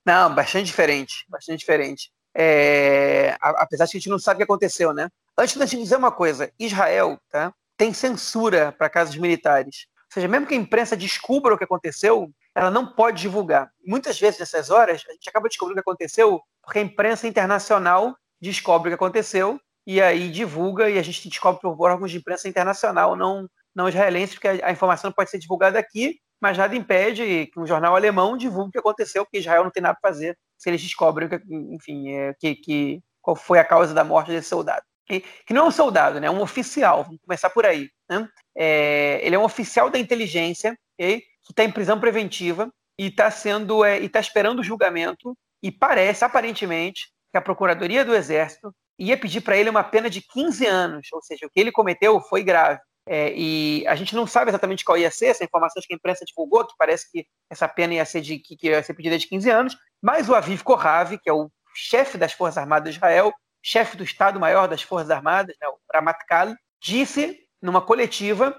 Não, 0.04 0.34
bastante 0.34 0.66
diferente, 0.66 1.24
bastante 1.28 1.60
diferente. 1.60 2.10
É, 2.36 3.36
apesar 3.40 3.86
de 3.86 3.92
que 3.92 3.96
a 3.96 4.00
gente 4.00 4.10
não 4.10 4.18
sabe 4.18 4.36
o 4.36 4.38
que 4.38 4.44
aconteceu, 4.52 4.92
né? 4.92 5.08
Antes 5.38 5.56
da 5.56 5.66
gente 5.66 5.82
dizer 5.82 5.96
uma 5.96 6.12
coisa, 6.12 6.50
Israel 6.58 7.18
tá, 7.30 7.52
tem 7.76 7.92
censura 7.92 8.72
para 8.72 8.90
casos 8.90 9.16
militares 9.16 9.86
seja, 10.14 10.28
mesmo 10.28 10.46
que 10.46 10.54
a 10.54 10.56
imprensa 10.56 10.96
descubra 10.96 11.54
o 11.54 11.58
que 11.58 11.64
aconteceu, 11.64 12.30
ela 12.54 12.70
não 12.70 12.86
pode 12.86 13.20
divulgar. 13.20 13.70
Muitas 13.84 14.18
vezes, 14.18 14.38
nessas 14.38 14.70
horas, 14.70 15.02
a 15.08 15.12
gente 15.12 15.28
acaba 15.28 15.48
descobrindo 15.48 15.80
o 15.80 15.82
que 15.82 15.90
aconteceu 15.90 16.40
porque 16.62 16.78
a 16.78 16.82
imprensa 16.82 17.26
internacional 17.26 18.16
descobre 18.40 18.88
o 18.88 18.90
que 18.90 18.94
aconteceu 18.94 19.60
e 19.86 20.00
aí 20.00 20.30
divulga 20.30 20.88
e 20.88 20.98
a 20.98 21.02
gente 21.02 21.28
descobre 21.28 21.60
por 21.60 21.78
órgãos 21.80 22.10
de 22.10 22.18
imprensa 22.18 22.48
internacional, 22.48 23.16
não, 23.16 23.48
não 23.74 23.88
israelense, 23.88 24.34
porque 24.34 24.48
a, 24.48 24.68
a 24.68 24.72
informação 24.72 25.12
pode 25.12 25.30
ser 25.30 25.38
divulgada 25.38 25.78
aqui, 25.78 26.18
mas 26.40 26.56
nada 26.56 26.74
impede 26.74 27.46
que 27.52 27.60
um 27.60 27.66
jornal 27.66 27.94
alemão 27.94 28.36
divulgue 28.36 28.68
o 28.68 28.72
que 28.72 28.78
aconteceu, 28.78 29.24
porque 29.24 29.38
Israel 29.38 29.64
não 29.64 29.70
tem 29.70 29.82
nada 29.82 29.98
para 30.00 30.10
fazer 30.10 30.38
se 30.56 30.70
eles 30.70 30.80
descobrem, 30.80 31.28
que, 31.28 31.40
enfim, 31.50 32.12
é, 32.12 32.34
que, 32.38 32.54
que, 32.54 33.02
qual 33.20 33.36
foi 33.36 33.58
a 33.58 33.64
causa 33.64 33.92
da 33.92 34.04
morte 34.04 34.30
desse 34.30 34.48
soldado. 34.48 34.82
Que, 35.06 35.20
que 35.20 35.52
não 35.52 35.64
é 35.64 35.68
um 35.68 35.70
soldado, 35.70 36.18
né? 36.18 36.28
é 36.28 36.30
um 36.30 36.40
oficial, 36.40 37.04
vamos 37.04 37.20
começar 37.20 37.50
por 37.50 37.66
aí. 37.66 37.90
Né? 38.08 38.26
É, 38.56 39.20
ele 39.22 39.34
é 39.34 39.38
um 39.38 39.44
oficial 39.44 39.90
da 39.90 39.98
inteligência 39.98 40.74
okay? 40.98 41.22
Está 41.52 41.64
em 41.64 41.70
prisão 41.70 41.98
preventiva 41.98 42.70
e 42.98 43.06
está 43.06 43.30
sendo 43.30 43.84
é, 43.84 44.00
e 44.00 44.06
está 44.06 44.20
esperando 44.20 44.60
o 44.60 44.64
julgamento 44.64 45.36
e 45.62 45.70
parece 45.70 46.24
aparentemente 46.24 47.08
que 47.30 47.38
a 47.38 47.42
procuradoria 47.42 48.04
do 48.04 48.14
exército 48.14 48.74
ia 48.98 49.16
pedir 49.16 49.40
para 49.40 49.56
ele 49.56 49.70
uma 49.70 49.82
pena 49.82 50.08
de 50.08 50.20
15 50.20 50.66
anos, 50.66 51.08
ou 51.12 51.22
seja, 51.22 51.46
o 51.46 51.50
que 51.50 51.58
ele 51.58 51.72
cometeu 51.72 52.20
foi 52.20 52.42
grave. 52.42 52.80
É, 53.06 53.32
e 53.36 53.86
a 53.86 53.94
gente 53.94 54.14
não 54.14 54.26
sabe 54.26 54.50
exatamente 54.50 54.84
qual 54.84 54.96
ia 54.96 55.10
ser, 55.10 55.26
essa 55.26 55.44
informação 55.44 55.82
que 55.86 55.92
a 55.92 55.96
imprensa 55.96 56.24
divulgou, 56.24 56.66
que 56.66 56.74
parece 56.78 57.10
que 57.10 57.26
essa 57.50 57.68
pena 57.68 57.94
ia 57.94 58.04
ser, 58.04 58.20
de, 58.20 58.38
que, 58.38 58.56
que 58.56 58.68
ia 58.68 58.82
ser 58.82 58.94
pedida 58.94 59.18
de 59.18 59.26
15 59.26 59.50
anos, 59.50 59.76
mas 60.02 60.28
o 60.28 60.34
Aviv 60.34 60.62
Kohavi, 60.62 61.18
que 61.18 61.28
é 61.28 61.32
o 61.32 61.50
chefe 61.74 62.16
das 62.16 62.32
Forças 62.32 62.56
Armadas 62.56 62.92
de 62.92 62.98
Israel, 62.98 63.32
chefe 63.62 63.96
do 63.96 64.04
Estado-Maior 64.04 64.68
das 64.68 64.82
Forças 64.82 65.10
Armadas, 65.10 65.54
né, 65.60 65.68
o 65.68 65.78
Ramatkal, 65.92 66.54
disse 66.80 67.38
numa 67.60 67.80
coletiva 67.80 68.54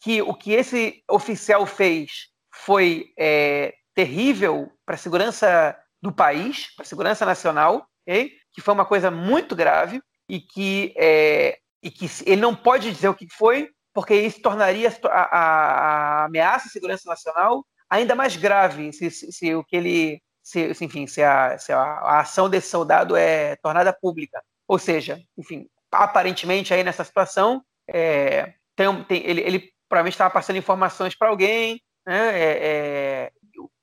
que 0.00 0.22
o 0.22 0.34
que 0.34 0.52
esse 0.52 1.02
oficial 1.08 1.66
fez 1.66 2.28
foi 2.52 3.12
é, 3.18 3.74
terrível 3.94 4.70
para 4.86 4.94
a 4.94 4.98
segurança 4.98 5.76
do 6.00 6.12
país, 6.12 6.74
para 6.74 6.84
a 6.84 6.86
segurança 6.86 7.26
nacional, 7.26 7.86
okay, 8.06 8.32
que 8.52 8.60
foi 8.60 8.74
uma 8.74 8.86
coisa 8.86 9.10
muito 9.10 9.54
grave 9.54 10.00
e 10.28 10.40
que, 10.40 10.94
é, 10.96 11.58
e 11.82 11.90
que 11.90 12.06
ele 12.24 12.40
não 12.40 12.54
pode 12.54 12.90
dizer 12.90 13.08
o 13.08 13.14
que 13.14 13.26
foi, 13.28 13.68
porque 13.92 14.14
isso 14.14 14.40
tornaria 14.40 14.88
a, 15.04 15.38
a, 15.38 16.24
ameaça 16.24 16.68
à 16.68 16.70
segurança 16.70 17.08
nacional 17.08 17.64
ainda 17.90 18.14
mais 18.14 18.36
grave 18.36 18.92
se, 18.92 19.10
se, 19.10 19.32
se 19.32 19.54
o 19.54 19.64
que 19.64 19.76
ele 19.76 20.22
se, 20.42 20.70
enfim, 20.84 21.06
se, 21.06 21.22
a, 21.22 21.58
se 21.58 21.72
a, 21.72 21.80
a, 21.80 22.20
ação 22.20 22.48
desse 22.48 22.70
soldado 22.70 23.16
é 23.16 23.56
tornada 23.56 23.92
pública. 23.92 24.42
Ou 24.66 24.78
seja, 24.78 25.20
enfim, 25.36 25.66
aparentemente 25.90 26.72
aí 26.72 26.82
nessa 26.82 27.04
situação, 27.04 27.62
é, 27.88 28.54
tem, 28.80 29.04
tem, 29.04 29.26
ele, 29.26 29.42
ele 29.42 29.72
provavelmente 29.88 30.14
estava 30.14 30.32
passando 30.32 30.56
informações 30.56 31.14
para 31.14 31.28
alguém, 31.28 31.82
né, 32.06 32.40
é, 32.40 32.58
é, 32.62 33.32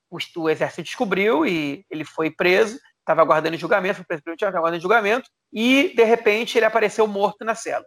o, 0.09 0.17
o, 0.37 0.49
exército 0.49 0.81
descobriu 0.81 1.45
e 1.45 1.85
ele 1.91 2.03
foi 2.03 2.31
preso, 2.31 2.79
estava 2.99 3.21
aguardando 3.21 3.57
julgamento, 3.57 3.97
foi 3.97 4.05
preso 4.05 4.23
estava 4.33 4.57
aguardando 4.57 4.81
julgamento, 4.81 5.29
e 5.53 5.93
de 5.95 6.03
repente 6.03 6.57
ele 6.57 6.65
apareceu 6.65 7.05
morto 7.05 7.45
na 7.45 7.53
cela. 7.53 7.85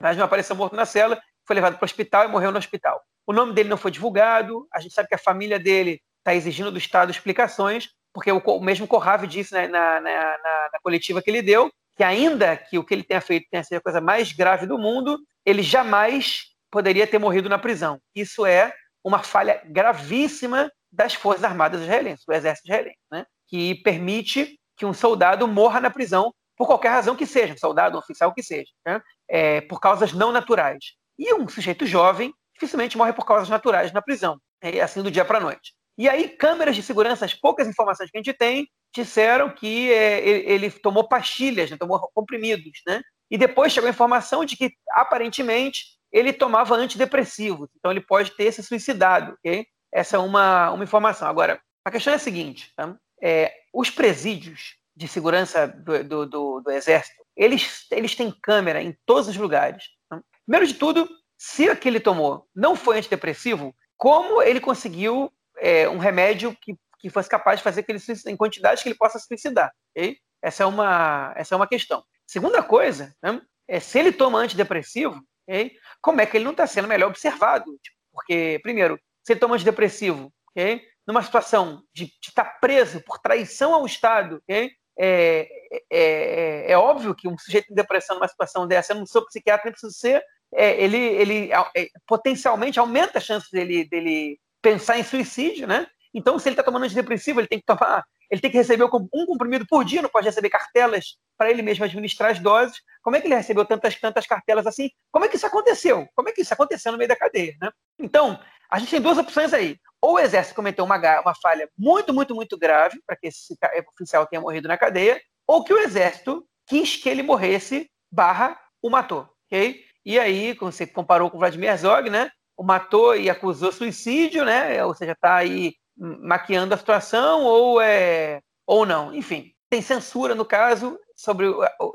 Mas 0.00 0.18
não 0.18 0.24
apareceu 0.24 0.54
morto 0.54 0.76
na 0.76 0.84
cela, 0.84 1.18
foi 1.46 1.54
levado 1.54 1.78
para 1.78 1.84
o 1.84 1.86
hospital 1.86 2.24
e 2.24 2.28
morreu 2.28 2.52
no 2.52 2.58
hospital. 2.58 3.00
O 3.26 3.32
nome 3.32 3.54
dele 3.54 3.70
não 3.70 3.78
foi 3.78 3.90
divulgado, 3.90 4.66
a 4.70 4.80
gente 4.80 4.92
sabe 4.92 5.08
que 5.08 5.14
a 5.14 5.18
família 5.18 5.58
dele 5.58 6.02
está 6.18 6.34
exigindo 6.34 6.70
do 6.70 6.78
Estado 6.78 7.10
explicações, 7.10 7.88
porque 8.12 8.30
o, 8.30 8.60
mesmo 8.60 8.86
Corrave 8.86 9.26
disse 9.26 9.54
na, 9.54 9.66
na, 9.66 10.00
na, 10.00 10.38
na, 10.72 10.80
coletiva 10.82 11.22
que 11.22 11.30
ele 11.30 11.40
deu, 11.40 11.72
que 11.96 12.02
ainda 12.02 12.56
que 12.56 12.78
o 12.78 12.84
que 12.84 12.94
ele 12.94 13.04
tenha 13.04 13.20
feito 13.20 13.46
tenha 13.50 13.62
sido 13.62 13.78
a 13.78 13.82
coisa 13.82 14.00
mais 14.00 14.32
grave 14.32 14.66
do 14.66 14.78
mundo, 14.78 15.18
ele 15.44 15.62
jamais 15.62 16.44
poderia 16.70 17.06
ter 17.06 17.18
morrido 17.18 17.48
na 17.48 17.58
prisão. 17.58 18.00
Isso 18.14 18.44
é 18.44 18.72
uma 19.04 19.22
falha 19.22 19.62
gravíssima 19.66 20.70
das 20.90 21.14
Forças 21.14 21.44
Armadas 21.44 21.82
israelenses, 21.82 22.24
do 22.26 22.32
Exército 22.32 22.68
israelense, 22.68 22.98
né? 23.12 23.24
que 23.46 23.76
permite 23.76 24.58
que 24.76 24.86
um 24.86 24.92
soldado 24.92 25.46
morra 25.46 25.80
na 25.80 25.90
prisão 25.90 26.32
por 26.56 26.66
qualquer 26.66 26.90
razão 26.90 27.16
que 27.16 27.26
seja, 27.26 27.54
um 27.54 27.58
soldado, 27.58 27.96
um 27.96 27.98
oficial 27.98 28.32
que 28.32 28.42
seja, 28.42 28.70
né? 28.86 29.00
é, 29.28 29.60
por 29.62 29.80
causas 29.80 30.12
não 30.12 30.32
naturais. 30.32 30.94
E 31.18 31.32
um 31.34 31.48
sujeito 31.48 31.86
jovem 31.86 32.32
dificilmente 32.54 32.96
morre 32.96 33.12
por 33.12 33.26
causas 33.26 33.48
naturais 33.48 33.92
na 33.92 34.00
prisão, 34.00 34.38
é 34.62 34.80
assim 34.80 35.02
do 35.02 35.10
dia 35.10 35.24
para 35.24 35.38
a 35.38 35.40
noite. 35.40 35.74
E 35.98 36.08
aí, 36.08 36.28
câmeras 36.28 36.74
de 36.74 36.82
segurança, 36.82 37.24
as 37.24 37.34
poucas 37.34 37.68
informações 37.68 38.10
que 38.10 38.16
a 38.16 38.22
gente 38.22 38.36
tem, 38.36 38.66
disseram 38.94 39.50
que 39.50 39.92
é, 39.92 40.26
ele, 40.26 40.52
ele, 40.52 40.70
tomou 40.70 41.08
pastilhas, 41.08 41.70
né, 41.70 41.76
tomou 41.76 41.98
comprimidos, 42.14 42.80
né? 42.86 43.02
E 43.30 43.36
depois 43.36 43.72
chegou 43.72 43.88
a 43.88 43.90
informação 43.90 44.44
de 44.44 44.56
que, 44.56 44.72
aparentemente, 44.90 45.84
ele 46.12 46.32
tomava 46.32 46.76
antidepressivos. 46.76 47.68
Então, 47.76 47.90
ele 47.90 48.00
pode 48.00 48.30
ter 48.36 48.52
se 48.52 48.62
suicidado, 48.62 49.32
ok? 49.32 49.66
Essa 49.92 50.16
é 50.16 50.18
uma, 50.20 50.70
uma 50.70 50.84
informação. 50.84 51.26
Agora, 51.26 51.60
a 51.84 51.90
questão 51.90 52.12
é 52.12 52.16
a 52.16 52.20
seguinte: 52.20 52.72
tá? 52.76 52.96
é, 53.20 53.52
os 53.72 53.90
presídios 53.90 54.76
de 54.96 55.08
segurança 55.08 55.66
do, 55.66 56.04
do, 56.04 56.26
do, 56.26 56.60
do, 56.60 56.70
Exército, 56.70 57.20
eles, 57.36 57.86
eles 57.90 58.14
têm 58.14 58.30
câmera 58.30 58.80
em 58.80 58.96
todos 59.04 59.28
os 59.28 59.36
lugares. 59.36 59.84
Tá? 60.08 60.22
Primeiro 60.46 60.66
de 60.66 60.74
tudo, 60.74 61.08
se 61.36 61.68
o 61.68 61.76
que 61.76 61.88
ele 61.88 61.98
tomou 61.98 62.46
não 62.54 62.76
foi 62.76 62.98
antidepressivo, 62.98 63.74
como 63.96 64.40
ele 64.40 64.60
conseguiu 64.60 65.32
é, 65.58 65.88
um 65.88 65.98
remédio 65.98 66.56
que, 66.60 66.76
que 67.04 67.10
fosse 67.10 67.28
capaz 67.28 67.58
de 67.58 67.62
fazer 67.62 67.82
que 67.82 67.92
ele 67.92 68.00
em 68.26 68.34
quantidades 68.34 68.82
que 68.82 68.88
ele 68.88 68.96
possa 68.96 69.18
suicidar. 69.18 69.70
Okay? 69.90 70.16
Essa, 70.42 70.62
é 70.62 70.66
uma, 70.66 71.34
essa 71.36 71.54
é 71.54 71.56
uma 71.56 71.66
questão. 71.66 72.02
Segunda 72.26 72.62
coisa, 72.62 73.14
né, 73.22 73.42
é 73.68 73.78
se 73.78 73.98
ele 73.98 74.10
toma 74.10 74.38
antidepressivo, 74.38 75.20
okay? 75.46 75.76
como 76.00 76.22
é 76.22 76.26
que 76.26 76.34
ele 76.34 76.46
não 76.46 76.52
está 76.52 76.66
sendo 76.66 76.88
melhor 76.88 77.08
observado? 77.08 77.66
Tipo, 77.82 77.96
porque, 78.10 78.58
primeiro, 78.62 78.98
se 79.22 79.34
ele 79.34 79.40
toma 79.40 79.56
antidepressivo, 79.56 80.32
okay? 80.52 80.82
numa 81.06 81.22
situação 81.22 81.82
de, 81.92 82.06
de 82.06 82.28
estar 82.28 82.44
tá 82.44 82.58
preso 82.58 83.02
por 83.02 83.18
traição 83.18 83.74
ao 83.74 83.84
Estado, 83.84 84.36
okay? 84.36 84.70
É, 84.98 85.46
é, 85.70 85.82
é, 85.92 86.72
é, 86.72 86.78
óbvio 86.78 87.14
que 87.14 87.28
um 87.28 87.36
sujeito 87.36 87.70
em 87.70 87.74
depressão 87.74 88.16
numa 88.16 88.28
situação 88.28 88.66
dessa, 88.66 88.94
eu 88.94 88.96
não 88.96 89.04
sou 89.04 89.26
psiquiatra, 89.26 89.66
nem 89.66 89.72
preciso 89.72 89.92
ser, 89.92 90.24
é, 90.54 90.82
ele, 90.82 90.96
ele 90.96 91.52
é, 91.52 91.88
potencialmente 92.06 92.78
aumenta 92.78 93.18
a 93.18 93.20
chance 93.20 93.50
dele, 93.52 93.86
dele 93.86 94.38
pensar 94.62 94.98
em 94.98 95.04
suicídio, 95.04 95.66
né? 95.66 95.86
Então, 96.14 96.38
se 96.38 96.48
ele 96.48 96.54
está 96.54 96.62
tomando 96.62 96.84
antidepressivo, 96.84 97.40
ele 97.40 97.48
tem 97.48 97.58
que 97.58 97.66
tomar, 97.66 98.04
ele 98.30 98.40
tem 98.40 98.50
que 98.50 98.56
receber 98.56 98.84
um 98.84 99.26
comprimido 99.26 99.66
por 99.66 99.84
dia, 99.84 100.00
não 100.00 100.08
pode 100.08 100.26
receber 100.26 100.48
cartelas 100.48 101.16
para 101.36 101.50
ele 101.50 101.60
mesmo 101.60 101.84
administrar 101.84 102.30
as 102.30 102.38
doses. 102.38 102.80
Como 103.02 103.16
é 103.16 103.20
que 103.20 103.26
ele 103.26 103.34
recebeu 103.34 103.64
tantas, 103.64 103.96
tantas 104.00 104.26
cartelas 104.26 104.66
assim? 104.66 104.90
Como 105.10 105.24
é 105.24 105.28
que 105.28 105.36
isso 105.36 105.46
aconteceu? 105.46 106.08
Como 106.14 106.28
é 106.28 106.32
que 106.32 106.42
isso 106.42 106.54
aconteceu 106.54 106.92
no 106.92 106.98
meio 106.98 107.08
da 107.08 107.16
cadeia, 107.16 107.56
né? 107.60 107.70
Então, 107.98 108.38
a 108.70 108.78
gente 108.78 108.90
tem 108.90 109.00
duas 109.00 109.18
opções 109.18 109.52
aí. 109.52 109.76
Ou 110.00 110.14
o 110.14 110.18
exército 110.18 110.54
cometeu 110.54 110.84
uma, 110.84 110.96
uma 110.96 111.34
falha 111.34 111.68
muito, 111.76 112.14
muito, 112.14 112.34
muito 112.34 112.56
grave 112.56 113.00
para 113.06 113.16
que 113.16 113.26
esse 113.26 113.56
oficial 113.92 114.26
tenha 114.26 114.40
morrido 114.40 114.68
na 114.68 114.78
cadeia, 114.78 115.20
ou 115.46 115.64
que 115.64 115.72
o 115.72 115.78
exército 115.78 116.46
quis 116.66 116.96
que 116.96 117.08
ele 117.08 117.22
morresse, 117.22 117.90
barra, 118.10 118.58
o 118.80 118.88
matou, 118.88 119.28
ok? 119.46 119.82
E 120.04 120.18
aí, 120.18 120.54
como 120.54 120.70
você 120.70 120.86
comparou 120.86 121.30
com 121.30 121.36
o 121.36 121.40
Vladimir 121.40 121.70
Herzog, 121.70 122.08
né? 122.08 122.30
o 122.56 122.62
matou 122.62 123.16
e 123.16 123.28
acusou 123.28 123.72
suicídio, 123.72 124.44
né? 124.44 124.84
Ou 124.84 124.94
seja, 124.94 125.12
está 125.12 125.36
aí 125.36 125.74
maquiando 125.96 126.74
a 126.74 126.78
situação 126.78 127.42
ou 127.44 127.80
é 127.80 128.40
ou 128.66 128.86
não. 128.86 129.14
Enfim, 129.14 129.52
tem 129.70 129.82
censura 129.82 130.34
no 130.34 130.44
caso 130.44 130.98
sobre, 131.16 131.46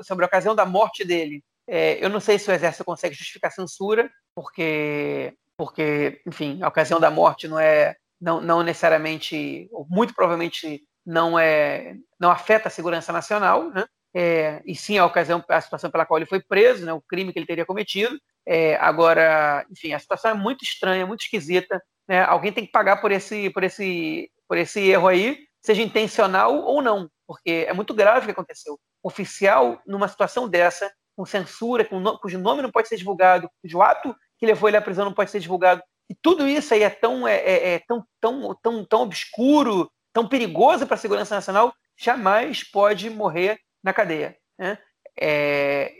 sobre 0.02 0.24
a 0.24 0.28
ocasião 0.28 0.54
da 0.54 0.64
morte 0.64 1.04
dele. 1.04 1.42
É, 1.66 2.04
eu 2.04 2.08
não 2.08 2.20
sei 2.20 2.38
se 2.38 2.50
o 2.50 2.52
exército 2.52 2.84
consegue 2.84 3.14
justificar 3.14 3.52
censura, 3.52 4.10
porque 4.34 5.34
porque, 5.56 6.22
enfim, 6.26 6.62
a 6.62 6.68
ocasião 6.68 6.98
da 6.98 7.10
morte 7.10 7.46
não 7.46 7.58
é 7.58 7.94
não, 8.18 8.40
não 8.40 8.62
necessariamente, 8.62 9.68
ou 9.72 9.86
muito 9.88 10.14
provavelmente 10.14 10.82
não 11.04 11.38
é 11.38 11.96
não 12.18 12.30
afeta 12.30 12.68
a 12.68 12.70
segurança 12.70 13.12
nacional, 13.12 13.70
né? 13.70 13.84
É, 14.14 14.60
e 14.64 14.74
sim 14.74 14.98
a 14.98 15.06
ocasião, 15.06 15.44
a 15.48 15.60
situação 15.60 15.90
pela 15.90 16.04
qual 16.04 16.18
ele 16.18 16.26
foi 16.26 16.40
preso, 16.40 16.84
né, 16.84 16.92
o 16.92 17.00
crime 17.00 17.32
que 17.32 17.38
ele 17.38 17.46
teria 17.46 17.64
cometido. 17.64 18.18
É, 18.46 18.76
agora, 18.76 19.64
enfim, 19.70 19.92
a 19.92 19.98
situação 19.98 20.30
é 20.30 20.34
muito 20.34 20.64
estranha, 20.64 21.06
muito 21.06 21.22
esquisita. 21.22 21.82
Né? 22.08 22.22
Alguém 22.24 22.52
tem 22.52 22.66
que 22.66 22.72
pagar 22.72 23.00
por 23.00 23.12
esse, 23.12 23.50
por 23.50 23.62
esse, 23.62 24.30
por 24.48 24.56
esse 24.56 24.80
erro 24.80 25.08
aí. 25.08 25.38
seja 25.62 25.82
intencional 25.82 26.56
ou 26.56 26.82
não, 26.82 27.08
porque 27.26 27.66
é 27.68 27.72
muito 27.72 27.94
grave 27.94 28.20
o 28.20 28.24
que 28.26 28.32
aconteceu. 28.32 28.78
oficial, 29.02 29.80
numa 29.86 30.08
situação 30.08 30.48
dessa, 30.48 30.90
com 31.16 31.24
censura, 31.24 31.84
com 31.84 32.00
no, 32.00 32.18
cujo 32.18 32.38
nome 32.38 32.62
não 32.62 32.70
pode 32.70 32.88
ser 32.88 32.96
divulgado, 32.96 33.50
cujo 33.62 33.80
ato 33.82 34.16
que 34.38 34.46
levou 34.46 34.68
ele 34.68 34.78
à 34.78 34.82
prisão 34.82 35.04
não 35.04 35.12
pode 35.12 35.30
ser 35.30 35.38
divulgado, 35.38 35.82
e 36.08 36.14
tudo 36.14 36.48
isso 36.48 36.72
aí 36.74 36.82
é 36.82 36.90
tão, 36.90 37.28
é, 37.28 37.36
é, 37.36 37.74
é 37.74 37.78
tão, 37.86 38.04
tão, 38.20 38.58
tão, 38.60 38.84
tão 38.84 39.02
obscuro, 39.02 39.90
tão 40.12 40.26
perigoso 40.26 40.86
para 40.86 40.96
a 40.96 40.98
segurança 40.98 41.34
nacional, 41.34 41.72
jamais 41.96 42.64
pode 42.64 43.08
morrer 43.08 43.60
na 43.82 43.92
cadeia. 43.92 44.36
Né? 44.58 44.78
É, 45.18 45.92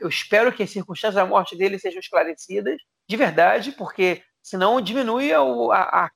eu 0.00 0.08
espero 0.08 0.52
que 0.52 0.62
as 0.62 0.70
circunstâncias 0.70 1.14
da 1.14 1.26
morte 1.26 1.56
dele 1.56 1.78
sejam 1.78 2.00
esclarecidas 2.00 2.76
de 3.08 3.16
verdade, 3.16 3.72
porque 3.72 4.22
senão 4.42 4.80
diminui 4.80 5.32
a, 5.32 5.40
a, 5.40 6.10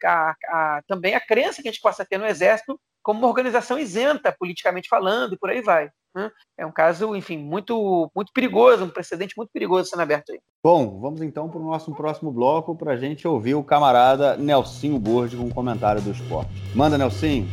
a, 0.46 0.82
também 0.86 1.14
a 1.14 1.20
crença 1.20 1.62
que 1.62 1.68
a 1.68 1.72
gente 1.72 1.82
possa 1.82 2.04
ter 2.04 2.18
no 2.18 2.26
Exército 2.26 2.78
como 3.02 3.20
uma 3.20 3.28
organização 3.28 3.78
isenta, 3.78 4.34
politicamente 4.38 4.88
falando, 4.88 5.34
e 5.34 5.38
por 5.38 5.50
aí 5.50 5.62
vai. 5.62 5.90
Né? 6.14 6.30
É 6.58 6.66
um 6.66 6.72
caso, 6.72 7.14
enfim, 7.14 7.38
muito, 7.38 8.10
muito 8.14 8.32
perigoso, 8.32 8.84
um 8.84 8.90
precedente 8.90 9.34
muito 9.36 9.50
perigoso 9.50 9.88
sendo 9.88 10.02
aberto 10.02 10.32
aí. 10.32 10.40
Bom, 10.62 11.00
vamos 11.00 11.22
então 11.22 11.48
para 11.48 11.60
o 11.60 11.64
nosso 11.64 11.94
próximo 11.94 12.30
bloco 12.30 12.76
para 12.76 12.92
a 12.92 12.96
gente 12.96 13.26
ouvir 13.26 13.54
o 13.54 13.64
camarada 13.64 14.36
Nelsinho 14.36 14.98
Borges 14.98 15.38
com 15.38 15.46
um 15.46 15.50
comentário 15.50 16.02
do 16.02 16.10
esporte. 16.10 16.50
Manda, 16.74 16.98
Nelsinho! 16.98 17.48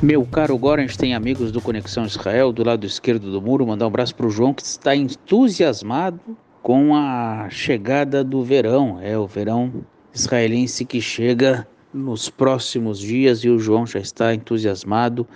Meu 0.00 0.24
caro 0.24 0.56
Gorens 0.56 0.96
tem 0.96 1.12
amigos 1.12 1.50
do 1.50 1.60
Conexão 1.60 2.06
Israel 2.06 2.52
do 2.52 2.62
lado 2.62 2.86
esquerdo 2.86 3.32
do 3.32 3.42
muro. 3.42 3.66
Mandar 3.66 3.84
um 3.84 3.88
abraço 3.88 4.14
para 4.14 4.28
o 4.28 4.30
João 4.30 4.54
que 4.54 4.62
está 4.62 4.94
entusiasmado 4.94 6.20
com 6.62 6.94
a 6.94 7.48
chegada 7.50 8.22
do 8.22 8.44
verão. 8.44 9.00
É 9.02 9.18
o 9.18 9.26
verão 9.26 9.84
israelense 10.14 10.84
que 10.84 11.00
chega 11.00 11.66
nos 11.92 12.30
próximos 12.30 13.00
dias 13.00 13.40
e 13.40 13.48
o 13.48 13.58
João 13.58 13.84
já 13.84 13.98
está 13.98 14.32
entusiasmado, 14.32 15.26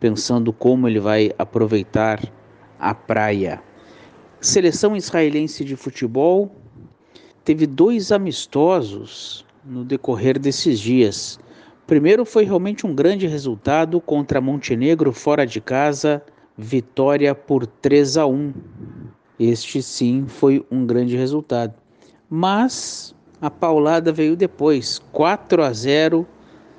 pensando 0.00 0.52
como 0.52 0.88
ele 0.88 0.98
vai 0.98 1.30
aproveitar 1.38 2.20
a 2.76 2.92
praia. 2.92 3.62
Seleção 4.40 4.96
israelense 4.96 5.64
de 5.64 5.76
futebol 5.76 6.50
teve 7.44 7.68
dois 7.68 8.10
amistosos 8.10 9.46
no 9.64 9.84
decorrer 9.84 10.40
desses 10.40 10.80
dias 10.80 11.38
primeiro 11.88 12.26
foi 12.26 12.44
realmente 12.44 12.86
um 12.86 12.94
grande 12.94 13.26
resultado 13.26 13.98
contra 13.98 14.42
Montenegro 14.42 15.10
fora 15.10 15.46
de 15.46 15.58
casa, 15.58 16.22
vitória 16.56 17.34
por 17.34 17.66
3 17.66 18.18
a 18.18 18.26
1. 18.26 18.52
Este 19.40 19.82
sim 19.82 20.26
foi 20.28 20.62
um 20.70 20.84
grande 20.84 21.16
resultado. 21.16 21.72
Mas 22.28 23.14
a 23.40 23.50
paulada 23.50 24.12
veio 24.12 24.36
depois, 24.36 25.00
4 25.12 25.62
a 25.62 25.72
0 25.72 26.26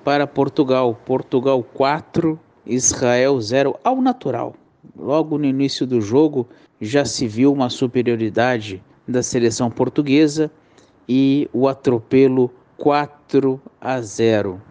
para 0.03 0.27
Portugal. 0.27 0.93
Portugal 1.07 1.63
4, 1.63 2.39
Israel 2.67 3.41
0 3.41 3.79
ao 3.83 3.99
natural. 3.99 4.53
Logo 4.95 5.39
no 5.39 5.45
início 5.45 5.87
do 5.87 5.99
jogo 5.99 6.47
já 6.79 7.03
se 7.03 7.27
viu 7.27 7.51
uma 7.51 7.71
superioridade 7.71 8.83
da 9.07 9.23
seleção 9.23 9.71
portuguesa 9.71 10.51
e 11.07 11.49
o 11.51 11.67
atropelo 11.67 12.53
4 12.77 13.59
a 13.81 13.99
0. 13.99 14.68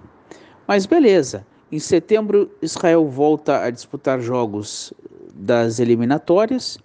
Mas 0.68 0.84
beleza, 0.84 1.46
em 1.72 1.78
setembro 1.78 2.50
Israel 2.60 3.08
volta 3.08 3.62
a 3.64 3.70
disputar 3.70 4.20
jogos 4.20 4.92
das 5.32 5.80
eliminatórias 5.80 6.76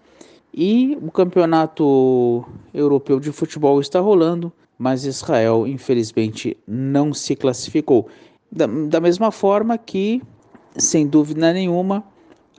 e 0.54 0.98
o 1.02 1.12
campeonato 1.12 2.46
europeu 2.74 3.20
de 3.20 3.30
futebol 3.34 3.82
está 3.82 4.00
rolando, 4.00 4.54
mas 4.80 5.04
Israel 5.04 5.68
infelizmente 5.68 6.56
não 6.66 7.14
se 7.14 7.36
classificou. 7.36 8.08
Da, 8.50 8.68
da 8.68 9.02
mesma 9.02 9.32
forma 9.32 9.78
que, 9.78 10.22
sem 10.78 11.06
dúvida 11.06 11.52
nenhuma, 11.52 12.06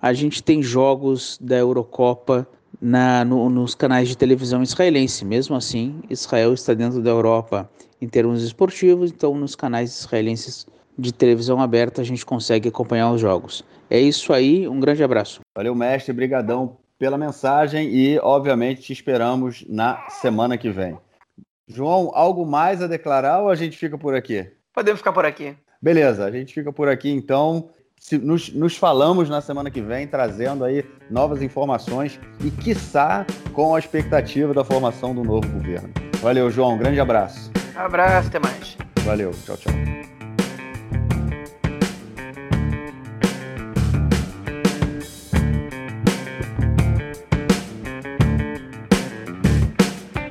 a 0.03 0.13
gente 0.13 0.43
tem 0.43 0.63
jogos 0.63 1.39
da 1.41 1.57
Eurocopa 1.57 2.47
na, 2.79 3.25
no, 3.25 3.49
nos 3.49 3.75
canais 3.75 4.11
de 4.11 4.19
televisão 4.19 4.63
israelense. 4.63 5.25
Mesmo 5.25 5.57
assim, 5.57 6.03
Israel 6.11 6.53
está 6.53 6.75
dentro 6.75 7.01
da 7.01 7.09
Europa 7.09 7.71
em 7.99 8.07
termos 8.07 8.43
esportivos, 8.43 9.11
então 9.11 9.35
nos 9.35 9.57
canais 9.57 10.01
israelenses 10.01 10.67
de 10.99 11.13
televisão 11.13 11.61
aberta 11.61 12.01
a 12.01 12.05
gente 12.05 12.25
consegue 12.25 12.69
acompanhar 12.69 13.11
os 13.11 13.21
jogos. 13.21 13.65
É 13.91 13.99
isso 13.99 14.33
aí, 14.33 14.67
um 14.69 14.81
grande 14.81 15.03
abraço. 15.03 15.41
Valeu, 15.57 15.75
mestre, 15.75 16.13
brigadão 16.13 16.77
pela 16.99 17.19
mensagem 17.19 17.89
e, 17.95 18.19
obviamente, 18.21 18.83
te 18.83 18.93
esperamos 18.93 19.65
na 19.69 20.09
semana 20.09 20.57
que 20.57 20.71
vem. 20.71 20.97
João, 21.67 22.11
algo 22.15 22.47
mais 22.47 22.83
a 22.83 22.87
declarar 22.87 23.43
ou 23.43 23.49
a 23.49 23.55
gente 23.55 23.77
fica 23.77 23.97
por 23.99 24.15
aqui? 24.15 24.47
Podemos 24.73 25.01
ficar 25.01 25.13
por 25.13 25.25
aqui. 25.25 25.57
Beleza, 25.81 26.25
a 26.25 26.31
gente 26.31 26.53
fica 26.55 26.73
por 26.73 26.89
aqui 26.89 27.11
então. 27.11 27.69
Se, 27.99 28.19
nos, 28.19 28.53
nos 28.53 28.77
falamos 28.77 29.31
na 29.31 29.41
semana 29.41 29.71
que 29.71 29.81
vem, 29.81 30.07
trazendo 30.07 30.65
aí 30.65 30.85
novas 31.11 31.41
informações 31.41 32.21
e, 32.45 32.51
quiçá, 32.51 33.27
com 33.53 33.75
a 33.75 33.79
expectativa 33.79 34.53
da 34.53 34.65
formação 34.65 35.15
do 35.15 35.23
novo 35.23 35.49
governo. 35.49 35.91
Valeu, 36.21 36.51
João. 36.51 36.75
Um 36.75 36.79
grande 36.79 37.01
abraço. 37.01 37.51
Abraço, 37.75 38.29
até 38.29 38.39
mais. 38.39 38.77
Valeu, 39.05 39.31
tchau, 39.31 39.57
tchau. 39.57 40.14